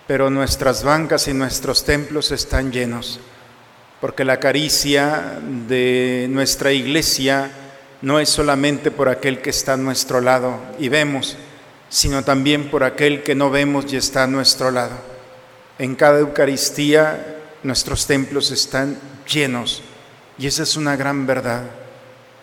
pero 0.07 0.31
nuestras 0.31 0.85
bancas 0.85 1.27
y 1.27 1.35
nuestros 1.35 1.85
templos 1.85 2.31
están 2.31 2.71
llenos, 2.71 3.19
porque 4.01 4.25
la 4.25 4.39
caricia 4.39 5.41
de 5.67 6.29
nuestra 6.31 6.71
iglesia 6.71 7.51
no 8.01 8.21
es 8.21 8.29
solamente 8.29 8.93
por 8.93 9.09
aquel 9.09 9.43
que 9.43 9.51
está 9.51 9.73
a 9.73 9.77
nuestro 9.77 10.21
lado 10.21 10.57
y 10.79 10.89
vemos, 10.89 11.37
sino 11.89 12.23
también 12.23 12.71
por 12.71 12.85
aquel 12.85 13.25
que 13.25 13.35
no 13.35 13.51
vemos 13.51 13.93
y 13.93 13.97
está 13.97 14.23
a 14.23 14.29
nuestro 14.29 14.71
lado. 14.71 15.14
En 15.79 15.97
cada 15.97 16.21
Eucaristía 16.21 17.41
nuestros 17.65 18.07
templos 18.07 18.53
están 18.53 18.97
llenos 19.27 19.83
y 20.39 20.47
esa 20.47 20.63
es 20.63 20.77
una 20.77 20.95
gran 20.95 21.27
verdad. 21.27 21.65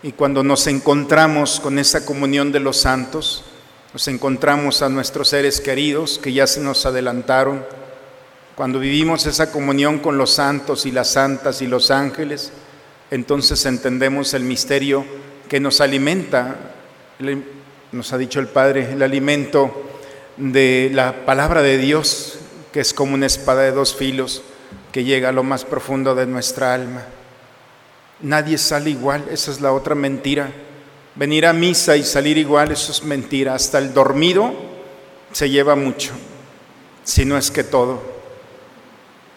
Y 0.03 0.12
cuando 0.12 0.44
nos 0.44 0.68
encontramos 0.68 1.62
con 1.62 1.80
esa 1.80 2.06
comunión 2.06 2.52
de 2.52 2.60
los 2.60 2.78
santos, 2.78 3.45
nos 3.94 4.08
encontramos 4.10 4.82
a 4.82 4.90
nuestros 4.90 5.30
seres 5.30 5.62
queridos 5.62 6.20
que 6.22 6.34
ya 6.34 6.45
se 6.45 6.60
nos 6.60 6.86
adelantaron. 6.86 7.66
Cuando 8.56 8.80
vivimos 8.80 9.26
esa 9.26 9.49
comunión 9.49 9.99
con 9.99 10.18
los 10.18 10.32
santos 10.34 10.86
y 10.86 10.91
las 10.91 11.12
santas 11.12 11.62
y 11.62 11.68
los 11.68 11.90
ángeles, 11.90 12.52
entonces 13.12 13.66
entendemos 13.66 14.34
el 14.34 14.44
misterio 14.44 15.06
que 15.48 15.62
nos 15.62 15.80
alimenta, 15.80 16.58
nos 17.94 18.12
ha 18.12 18.18
dicho 18.18 18.41
el 18.41 18.48
Padre, 18.48 18.91
el 18.91 19.03
alimento 19.03 19.90
de 20.36 20.90
la 20.94 21.26
palabra 21.26 21.62
de 21.62 21.78
Dios 21.78 22.40
que 22.72 22.80
es 22.80 22.93
como 22.93 23.14
una 23.14 23.26
espada 23.26 23.64
de 23.64 23.72
dos 23.72 23.95
filos 23.95 24.41
que 24.91 25.03
llega 25.03 25.30
a 25.30 25.34
lo 25.34 25.43
más 25.43 25.65
profundo 25.65 26.15
de 26.15 26.26
nuestra 26.26 26.73
alma. 26.73 27.06
Nadie 28.22 28.57
sale 28.57 28.89
igual, 28.89 29.26
esa 29.31 29.52
es 29.52 29.61
la 29.61 29.73
otra 29.73 29.95
mentira. 29.95 30.52
Venir 31.15 31.45
a 31.45 31.53
misa 31.53 31.98
y 31.98 32.03
salir 32.03 32.38
igual, 32.38 32.72
eso 32.72 32.91
es 32.91 33.03
mentira. 33.03 33.56
Hasta 33.56 33.80
el 33.80 33.93
dormido 33.93 34.53
se 35.31 35.49
lleva 35.49 35.76
mucho, 35.76 36.11
si 37.03 37.26
no 37.26 37.38
es 37.38 37.52
que 37.52 37.64
todo. 37.64 38.02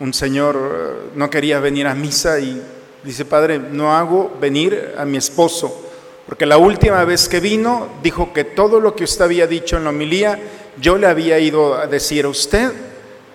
Un 0.00 0.12
señor 0.12 0.56
eh, 0.56 1.10
no 1.14 1.30
quería 1.30 1.60
venir 1.60 1.86
a 1.86 1.94
misa 1.94 2.38
y 2.38 2.62
dice, 3.02 3.24
Padre, 3.24 3.58
no 3.58 3.96
hago 3.96 4.36
venir 4.40 4.94
a 4.96 5.04
mi 5.04 5.16
esposo, 5.16 5.82
porque 6.26 6.46
la 6.46 6.58
última 6.58 7.04
vez 7.04 7.28
que 7.28 7.40
vino 7.40 7.88
dijo 8.02 8.32
que 8.32 8.44
todo 8.44 8.80
lo 8.80 8.94
que 8.94 9.04
usted 9.04 9.24
había 9.24 9.46
dicho 9.46 9.76
en 9.76 9.84
la 9.84 9.90
homilía, 9.90 10.38
yo 10.80 10.98
le 10.98 11.06
había 11.06 11.38
ido 11.38 11.74
a 11.74 11.86
decir 11.86 12.24
a 12.24 12.28
usted 12.28 12.72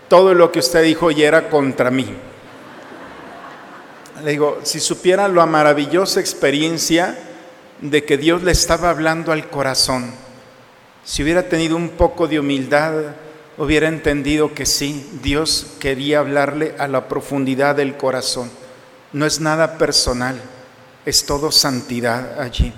todo 0.10 0.34
lo 0.34 0.52
que 0.52 0.60
usted 0.60 0.84
dijo 0.84 1.12
y 1.12 1.24
era 1.24 1.50
contra 1.50 1.92
mí. 1.92 2.08
Le 4.24 4.32
digo, 4.32 4.60
si 4.64 4.80
supiera 4.80 5.28
la 5.30 5.46
maravillosa 5.46 6.20
experiencia 6.20 7.18
de 7.80 8.04
que 8.04 8.18
Dios 8.18 8.44
le 8.44 8.52
estaba 8.52 8.90
hablando 8.90 9.32
al 9.32 9.50
corazón, 9.50 10.12
Si 11.02 11.24
hubiera 11.24 11.50
tenido 11.50 11.76
un 11.76 11.90
poco 11.90 12.28
de 12.28 12.40
humildad, 12.40 12.94
hubiera 13.58 13.88
entendido 13.88 14.54
que 14.54 14.68
sí, 14.68 15.10
Dios 15.24 15.66
quería 15.80 16.20
hablarle 16.20 16.76
a 16.78 16.88
la 16.88 17.08
profundidad 17.08 17.76
del 17.76 17.98
corazón. 17.98 18.52
No 19.14 19.26
es 19.26 19.40
nada 19.40 19.78
personal, 19.80 20.40
es 21.06 21.26
todo 21.26 21.52
santidad 21.52 22.40
allí. 22.40 22.72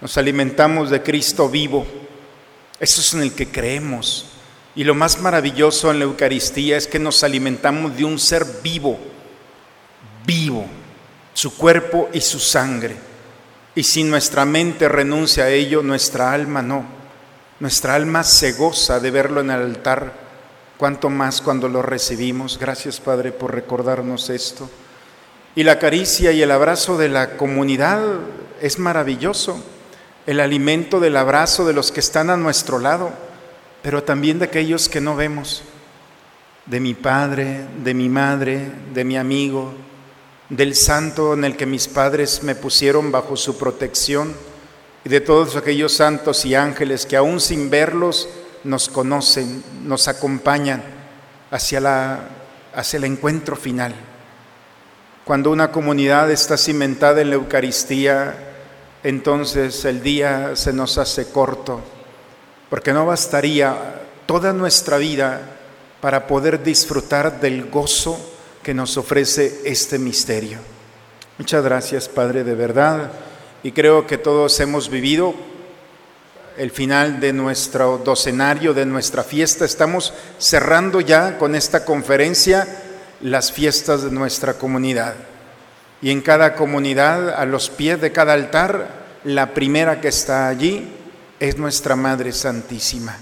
Nos 0.00 0.18
alimentamos 0.18 0.90
de 0.90 1.02
Cristo 1.02 1.48
vivo. 1.48 1.86
Eso 2.80 3.00
es 3.00 3.14
en 3.14 3.22
el 3.22 3.32
que 3.32 3.48
creemos. 3.52 4.31
Y 4.74 4.84
lo 4.84 4.94
más 4.94 5.20
maravilloso 5.20 5.90
en 5.90 5.98
la 5.98 6.06
Eucaristía 6.06 6.76
es 6.76 6.86
que 6.86 6.98
nos 6.98 7.22
alimentamos 7.22 7.94
de 7.96 8.04
un 8.04 8.18
ser 8.18 8.46
vivo, 8.62 8.98
vivo, 10.24 10.66
su 11.34 11.54
cuerpo 11.56 12.08
y 12.12 12.22
su 12.22 12.38
sangre. 12.38 12.96
Y 13.74 13.82
si 13.82 14.02
nuestra 14.02 14.44
mente 14.44 14.88
renuncia 14.88 15.44
a 15.44 15.50
ello, 15.50 15.82
nuestra 15.82 16.32
alma 16.32 16.62
no. 16.62 16.84
Nuestra 17.60 17.94
alma 17.94 18.24
se 18.24 18.52
goza 18.52 18.98
de 18.98 19.10
verlo 19.10 19.40
en 19.40 19.50
el 19.50 19.60
altar, 19.60 20.12
cuanto 20.78 21.10
más 21.10 21.42
cuando 21.42 21.68
lo 21.68 21.82
recibimos. 21.82 22.58
Gracias 22.58 22.98
Padre 22.98 23.30
por 23.30 23.54
recordarnos 23.54 24.30
esto. 24.30 24.70
Y 25.54 25.64
la 25.64 25.78
caricia 25.78 26.32
y 26.32 26.40
el 26.40 26.50
abrazo 26.50 26.96
de 26.96 27.10
la 27.10 27.36
comunidad 27.36 28.00
es 28.62 28.78
maravilloso. 28.78 29.62
El 30.24 30.40
alimento 30.40 30.98
del 30.98 31.18
abrazo 31.18 31.66
de 31.66 31.74
los 31.74 31.92
que 31.92 32.00
están 32.00 32.30
a 32.30 32.38
nuestro 32.38 32.78
lado 32.78 33.12
pero 33.82 34.04
también 34.04 34.38
de 34.38 34.44
aquellos 34.44 34.88
que 34.88 35.00
no 35.00 35.16
vemos, 35.16 35.62
de 36.66 36.78
mi 36.78 36.94
padre, 36.94 37.66
de 37.82 37.94
mi 37.94 38.08
madre, 38.08 38.70
de 38.94 39.04
mi 39.04 39.16
amigo, 39.16 39.74
del 40.48 40.76
santo 40.76 41.34
en 41.34 41.44
el 41.44 41.56
que 41.56 41.66
mis 41.66 41.88
padres 41.88 42.42
me 42.44 42.54
pusieron 42.54 43.10
bajo 43.10 43.36
su 43.36 43.58
protección 43.58 44.34
y 45.04 45.08
de 45.08 45.20
todos 45.20 45.56
aquellos 45.56 45.94
santos 45.94 46.44
y 46.44 46.54
ángeles 46.54 47.06
que 47.06 47.16
aún 47.16 47.40
sin 47.40 47.70
verlos 47.70 48.28
nos 48.62 48.88
conocen, 48.88 49.64
nos 49.82 50.06
acompañan 50.06 50.82
hacia, 51.50 51.80
la, 51.80 52.20
hacia 52.74 52.98
el 52.98 53.04
encuentro 53.04 53.56
final. 53.56 53.94
Cuando 55.24 55.50
una 55.50 55.72
comunidad 55.72 56.30
está 56.30 56.56
cimentada 56.56 57.20
en 57.20 57.30
la 57.30 57.36
Eucaristía, 57.36 58.36
entonces 59.02 59.84
el 59.84 60.02
día 60.02 60.54
se 60.54 60.72
nos 60.72 60.98
hace 60.98 61.28
corto 61.32 61.82
porque 62.72 62.94
no 62.94 63.04
bastaría 63.04 63.76
toda 64.24 64.54
nuestra 64.54 64.96
vida 64.96 65.42
para 66.00 66.26
poder 66.26 66.62
disfrutar 66.62 67.38
del 67.38 67.68
gozo 67.68 68.18
que 68.62 68.72
nos 68.72 68.96
ofrece 68.96 69.60
este 69.66 69.98
misterio. 69.98 70.56
Muchas 71.36 71.62
gracias, 71.62 72.08
Padre, 72.08 72.44
de 72.44 72.54
verdad. 72.54 73.12
Y 73.62 73.72
creo 73.72 74.06
que 74.06 74.16
todos 74.16 74.58
hemos 74.60 74.88
vivido 74.88 75.34
el 76.56 76.70
final 76.70 77.20
de 77.20 77.34
nuestro 77.34 77.98
docenario, 77.98 78.72
de 78.72 78.86
nuestra 78.86 79.22
fiesta. 79.22 79.66
Estamos 79.66 80.14
cerrando 80.38 81.02
ya 81.02 81.36
con 81.36 81.54
esta 81.54 81.84
conferencia 81.84 82.66
las 83.20 83.52
fiestas 83.52 84.02
de 84.02 84.10
nuestra 84.10 84.54
comunidad. 84.54 85.16
Y 86.00 86.10
en 86.10 86.22
cada 86.22 86.54
comunidad, 86.54 87.34
a 87.38 87.44
los 87.44 87.68
pies 87.68 88.00
de 88.00 88.12
cada 88.12 88.32
altar, 88.32 88.88
la 89.24 89.52
primera 89.52 90.00
que 90.00 90.08
está 90.08 90.48
allí 90.48 91.01
es 91.42 91.58
nuestra 91.58 91.96
Madre 91.96 92.30
Santísima. 92.30 93.18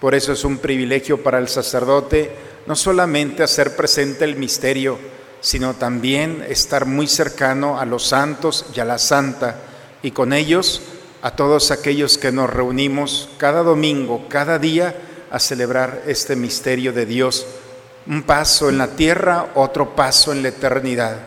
Por 0.00 0.16
eso 0.16 0.32
es 0.32 0.42
un 0.42 0.58
privilegio 0.58 1.22
para 1.22 1.38
el 1.38 1.46
sacerdote 1.46 2.32
no 2.66 2.74
solamente 2.74 3.44
hacer 3.44 3.76
presente 3.76 4.24
el 4.24 4.34
misterio, 4.34 4.98
sino 5.40 5.74
también 5.74 6.44
estar 6.48 6.84
muy 6.84 7.06
cercano 7.06 7.78
a 7.78 7.86
los 7.86 8.08
santos 8.08 8.66
y 8.74 8.80
a 8.80 8.84
la 8.84 8.98
santa, 8.98 9.60
y 10.02 10.10
con 10.10 10.32
ellos 10.32 10.82
a 11.22 11.36
todos 11.36 11.70
aquellos 11.70 12.18
que 12.18 12.32
nos 12.32 12.50
reunimos 12.50 13.28
cada 13.38 13.62
domingo, 13.62 14.26
cada 14.28 14.58
día, 14.58 14.92
a 15.30 15.38
celebrar 15.38 16.02
este 16.08 16.34
misterio 16.34 16.92
de 16.92 17.06
Dios. 17.06 17.46
Un 18.08 18.24
paso 18.24 18.68
en 18.68 18.78
la 18.78 18.96
tierra, 18.96 19.52
otro 19.54 19.94
paso 19.94 20.32
en 20.32 20.42
la 20.42 20.48
eternidad. 20.48 21.20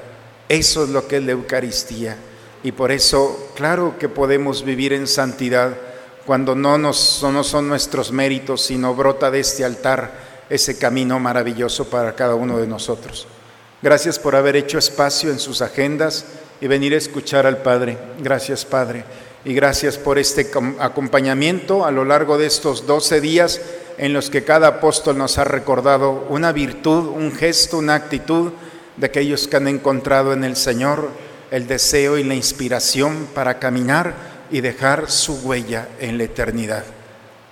Eso 0.50 0.84
es 0.84 0.90
lo 0.90 1.08
que 1.08 1.18
es 1.18 1.24
la 1.24 1.32
Eucaristía. 1.32 2.18
Y 2.64 2.74
por 2.74 2.92
eso, 2.92 3.52
claro 3.56 3.96
que 3.98 4.10
podemos 4.10 4.66
vivir 4.66 4.92
en 4.92 5.08
santidad 5.08 5.93
cuando 6.26 6.56
no, 6.56 6.78
nos, 6.78 7.24
no 7.24 7.44
son 7.44 7.68
nuestros 7.68 8.12
méritos, 8.12 8.62
sino 8.62 8.96
brota 8.96 9.30
de 9.30 9.40
este 9.40 9.66
altar 9.66 10.12
ese 10.50 10.78
camino 10.78 11.20
maravilloso 11.20 11.86
para 11.90 12.16
cada 12.16 12.36
uno 12.36 12.58
de 12.58 12.68
nosotros. 12.68 13.28
Gracias 13.82 14.20
por 14.20 14.36
haber 14.36 14.56
hecho 14.56 14.78
espacio 14.78 15.30
en 15.30 15.40
sus 15.40 15.62
agendas 15.62 16.26
y 16.62 16.68
venir 16.68 16.94
a 16.94 16.98
escuchar 16.98 17.46
al 17.46 17.58
Padre. 17.58 17.98
Gracias, 18.20 18.64
Padre. 18.64 19.04
Y 19.46 19.54
gracias 19.54 19.98
por 19.98 20.18
este 20.18 20.50
acompañamiento 20.80 21.86
a 21.86 21.92
lo 21.92 22.06
largo 22.06 22.38
de 22.38 22.46
estos 22.46 22.88
12 22.88 23.20
días 23.20 23.60
en 23.98 24.14
los 24.14 24.30
que 24.30 24.46
cada 24.46 24.68
apóstol 24.68 25.18
nos 25.18 25.38
ha 25.38 25.44
recordado 25.44 26.26
una 26.30 26.54
virtud, 26.54 27.10
un 27.10 27.34
gesto, 27.34 27.78
una 27.78 27.96
actitud 27.96 28.54
de 28.96 29.08
aquellos 29.08 29.48
que 29.48 29.58
han 29.58 29.68
encontrado 29.68 30.32
en 30.32 30.44
el 30.44 30.56
Señor 30.56 31.10
el 31.52 31.68
deseo 31.68 32.18
y 32.18 32.24
la 32.24 32.34
inspiración 32.34 33.28
para 33.34 33.60
caminar 33.60 34.33
y 34.52 34.62
dejar 34.62 35.10
su 35.10 35.36
huella 35.42 35.90
en 36.00 36.18
la 36.18 36.26
eternidad. 36.26 36.84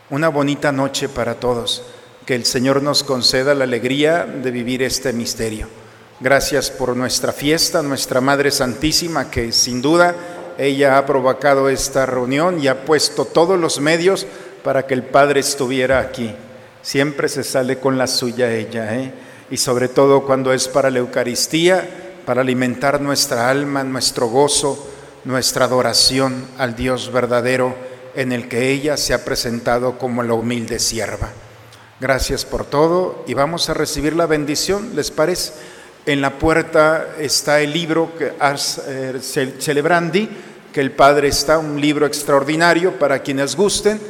Una 0.09 0.29
bonita 0.29 0.71
noche 0.71 1.09
para 1.09 1.35
todos. 1.35 1.83
Que 2.25 2.35
el 2.35 2.45
Señor 2.45 2.83
nos 2.83 3.03
conceda 3.03 3.55
la 3.55 3.63
alegría 3.63 4.25
de 4.25 4.51
vivir 4.51 4.83
este 4.83 5.11
misterio. 5.11 5.67
Gracias 6.19 6.69
por 6.69 6.95
nuestra 6.95 7.31
fiesta, 7.31 7.81
nuestra 7.81 8.21
Madre 8.21 8.51
Santísima, 8.51 9.31
que 9.31 9.51
sin 9.51 9.81
duda 9.81 10.15
ella 10.57 10.97
ha 10.97 11.05
provocado 11.05 11.67
esta 11.69 12.05
reunión 12.05 12.61
y 12.61 12.67
ha 12.67 12.85
puesto 12.85 13.25
todos 13.25 13.59
los 13.59 13.79
medios 13.79 14.27
para 14.63 14.85
que 14.85 14.93
el 14.93 15.03
Padre 15.03 15.39
estuviera 15.39 15.99
aquí. 15.99 16.35
Siempre 16.83 17.27
se 17.27 17.43
sale 17.43 17.79
con 17.79 17.97
la 17.97 18.05
suya 18.05 18.53
ella, 18.53 18.95
¿eh? 18.95 19.11
y 19.49 19.57
sobre 19.57 19.87
todo 19.87 20.25
cuando 20.25 20.53
es 20.53 20.67
para 20.67 20.91
la 20.91 20.99
Eucaristía, 20.99 22.21
para 22.25 22.41
alimentar 22.41 23.01
nuestra 23.01 23.49
alma, 23.49 23.83
nuestro 23.83 24.27
gozo, 24.27 24.90
nuestra 25.23 25.65
adoración 25.65 26.45
al 26.57 26.75
Dios 26.75 27.11
verdadero 27.11 27.75
en 28.15 28.31
el 28.31 28.47
que 28.47 28.71
ella 28.71 28.97
se 28.97 29.13
ha 29.13 29.23
presentado 29.23 29.97
como 29.97 30.23
la 30.23 30.33
humilde 30.33 30.79
sierva. 30.79 31.29
Gracias 31.99 32.45
por 32.45 32.65
todo 32.65 33.23
y 33.27 33.33
vamos 33.33 33.69
a 33.69 33.73
recibir 33.73 34.15
la 34.15 34.25
bendición, 34.25 34.95
¿les 34.95 35.11
parece? 35.11 35.53
En 36.05 36.19
la 36.19 36.39
puerta 36.39 37.15
está 37.19 37.61
el 37.61 37.73
libro 37.73 38.11
que 38.17 38.33
eh, 38.87 39.19
celebrandi, 39.59 40.29
que 40.73 40.81
el 40.81 40.91
Padre 40.91 41.27
está, 41.27 41.59
un 41.59 41.79
libro 41.79 42.07
extraordinario 42.07 42.97
para 42.97 43.19
quienes 43.19 43.55
gusten. 43.55 44.01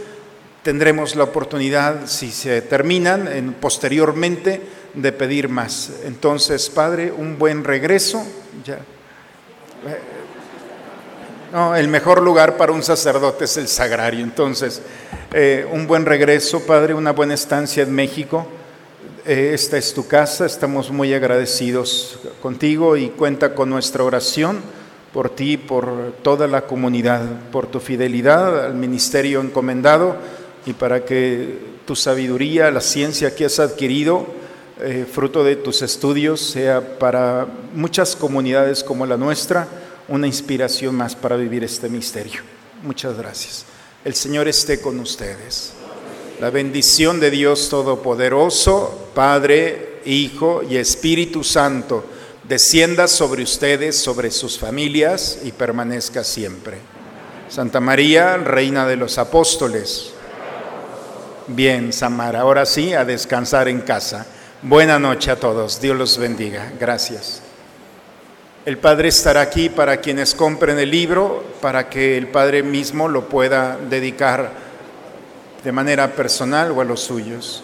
Tendremos 0.64 1.16
la 1.16 1.26
oportunidad, 1.26 2.06
si 2.06 2.32
se 2.32 2.62
terminan, 2.62 3.28
en, 3.28 3.54
posteriormente, 3.54 4.62
de 4.94 5.12
pedir 5.12 5.50
más. 5.50 5.90
Entonces, 6.06 6.70
Padre, 6.70 7.12
un 7.12 7.38
buen 7.38 7.64
regreso. 7.64 8.26
Ya. 8.64 8.80
No, 11.52 11.76
el 11.76 11.90
mejor 11.90 12.22
lugar 12.22 12.56
para 12.56 12.72
un 12.72 12.82
sacerdote 12.82 13.44
es 13.44 13.58
el 13.58 13.68
sagrario. 13.68 14.24
Entonces, 14.24 14.82
eh, 15.34 15.68
un 15.70 15.86
buen 15.86 16.06
regreso, 16.06 16.62
Padre, 16.62 16.94
una 16.94 17.12
buena 17.12 17.34
estancia 17.34 17.84
en 17.84 17.92
México. 17.92 18.48
Eh, 19.26 19.52
esta 19.54 19.78
es 19.78 19.94
tu 19.94 20.08
casa, 20.08 20.46
estamos 20.46 20.92
muy 20.92 21.14
agradecidos 21.14 22.20
contigo 22.42 22.96
y 22.96 23.10
cuenta 23.10 23.54
con 23.54 23.70
nuestra 23.70 24.06
oración 24.06 24.62
por 25.12 25.30
ti, 25.30 25.58
por 25.58 26.14
toda 26.22 26.48
la 26.48 26.62
comunidad, 26.62 27.22
por 27.52 27.68
tu 27.68 27.82
fidelidad 27.82 28.68
al 28.68 28.76
ministerio 28.76 29.42
encomendado 29.42 30.16
y 30.66 30.72
para 30.72 31.04
que 31.04 31.60
tu 31.86 31.98
sabiduría, 31.98 32.72
la 32.72 32.80
ciencia 32.80 33.36
que 33.36 33.44
has 33.44 33.60
adquirido, 33.60 34.26
eh, 34.80 35.06
fruto 35.12 35.44
de 35.44 35.58
tus 35.58 35.82
estudios, 35.82 36.40
sea 36.40 36.98
para 36.98 37.46
muchas 37.74 38.16
comunidades 38.16 38.86
como 38.86 39.06
la 39.06 39.18
nuestra 39.18 39.68
una 40.12 40.28
inspiración 40.28 40.94
más 40.94 41.16
para 41.16 41.38
vivir 41.38 41.64
este 41.64 41.90
misterio. 41.90 42.42
Muchas 42.84 43.18
gracias. 43.18 43.66
El 44.04 44.14
Señor 44.14 44.48
esté 44.48 44.82
con 44.82 45.00
ustedes. 45.00 45.72
La 46.40 46.50
bendición 46.50 47.20
de 47.20 47.32
Dios 47.32 47.70
Todopoderoso, 47.70 49.10
Padre, 49.16 50.02
Hijo 50.06 50.64
y 50.68 50.76
Espíritu 50.76 51.44
Santo, 51.44 52.04
descienda 52.44 53.08
sobre 53.08 53.44
ustedes, 53.44 53.98
sobre 53.98 54.32
sus 54.32 54.60
familias 54.60 55.40
y 55.44 55.54
permanezca 55.54 56.24
siempre. 56.24 56.78
Santa 57.48 57.80
María, 57.80 58.38
Reina 58.38 58.86
de 58.86 58.98
los 58.98 59.18
Apóstoles. 59.18 60.12
Bien, 61.48 61.94
Samara, 61.94 62.42
ahora 62.42 62.66
sí, 62.66 62.94
a 62.94 63.06
descansar 63.06 63.70
en 63.70 63.82
casa. 63.82 64.26
Buena 64.62 65.00
noche 65.00 65.32
a 65.32 65.40
todos. 65.40 65.80
Dios 65.80 65.98
los 65.98 66.18
bendiga. 66.18 66.74
Gracias. 66.80 67.44
El 68.64 68.78
Padre 68.78 69.08
estará 69.08 69.42
aquí 69.42 69.70
para 69.70 69.98
quienes 69.98 70.36
compren 70.36 70.78
el 70.78 70.92
libro, 70.92 71.44
para 71.62 71.90
que 71.90 72.16
el 72.16 72.28
Padre 72.28 72.62
mismo 72.62 73.08
lo 73.08 73.28
pueda 73.28 73.76
dedicar 73.90 74.52
de 75.64 75.72
manera 75.72 76.12
personal 76.12 76.72
o 76.72 76.80
a 76.80 76.86
los 76.86 77.00
suyos. 77.00 77.64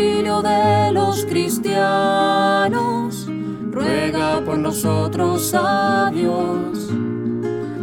Auxilio 0.00 0.40
de 0.40 0.92
los 0.92 1.26
cristianos, 1.26 3.28
ruega 3.70 4.40
por 4.42 4.56
nosotros 4.56 5.52
a 5.54 6.10
Dios. 6.10 6.88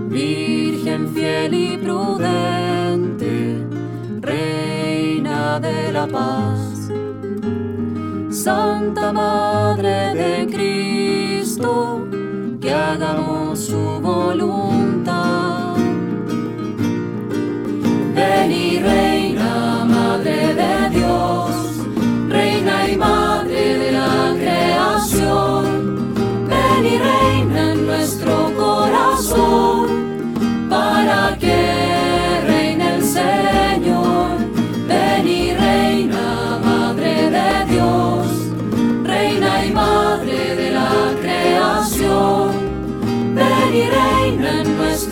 Virgen 0.10 1.10
fiel 1.14 1.54
y 1.54 1.78
prudente, 1.78 3.64
Reina 4.20 5.60
de 5.60 5.92
la 5.92 6.08
paz. 6.08 6.90
Santa 8.32 9.14
Madre 9.14 10.16
de 10.16 10.48
Cristo, 10.48 12.08
que 12.60 12.74
hagamos 12.74 13.60
su 13.60 14.00
voluntad. 14.02 15.76
Ven 18.16 18.52
y 18.52 18.80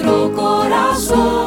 nuestro 0.06 0.32
corazón, 0.34 1.45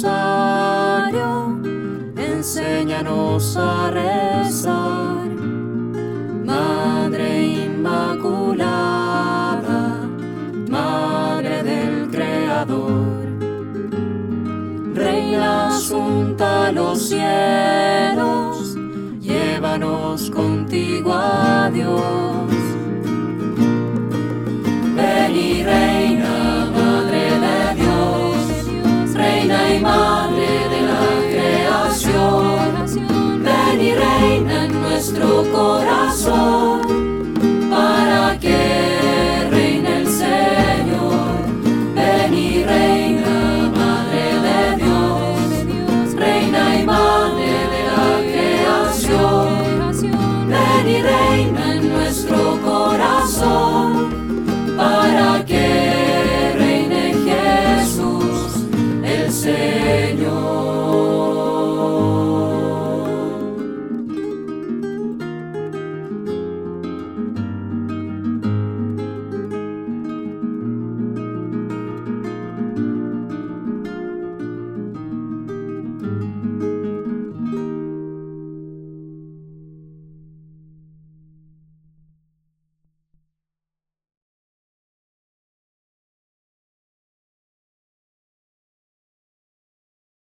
Rosario, 0.00 1.58
enséñanos 2.16 3.56
a 3.56 3.90
rezar. 3.90 5.26
Madre 6.44 7.64
Inmaculada, 7.64 8.68
Madre 10.70 11.64
del 11.64 12.08
Creador, 12.12 13.26
Reina 14.94 15.66
asunta 15.66 16.70
los 16.70 17.08
cielos, 17.08 18.76
llévanos 19.20 20.30
contigo 20.30 21.12
a 21.12 21.70
Dios. 21.74 22.27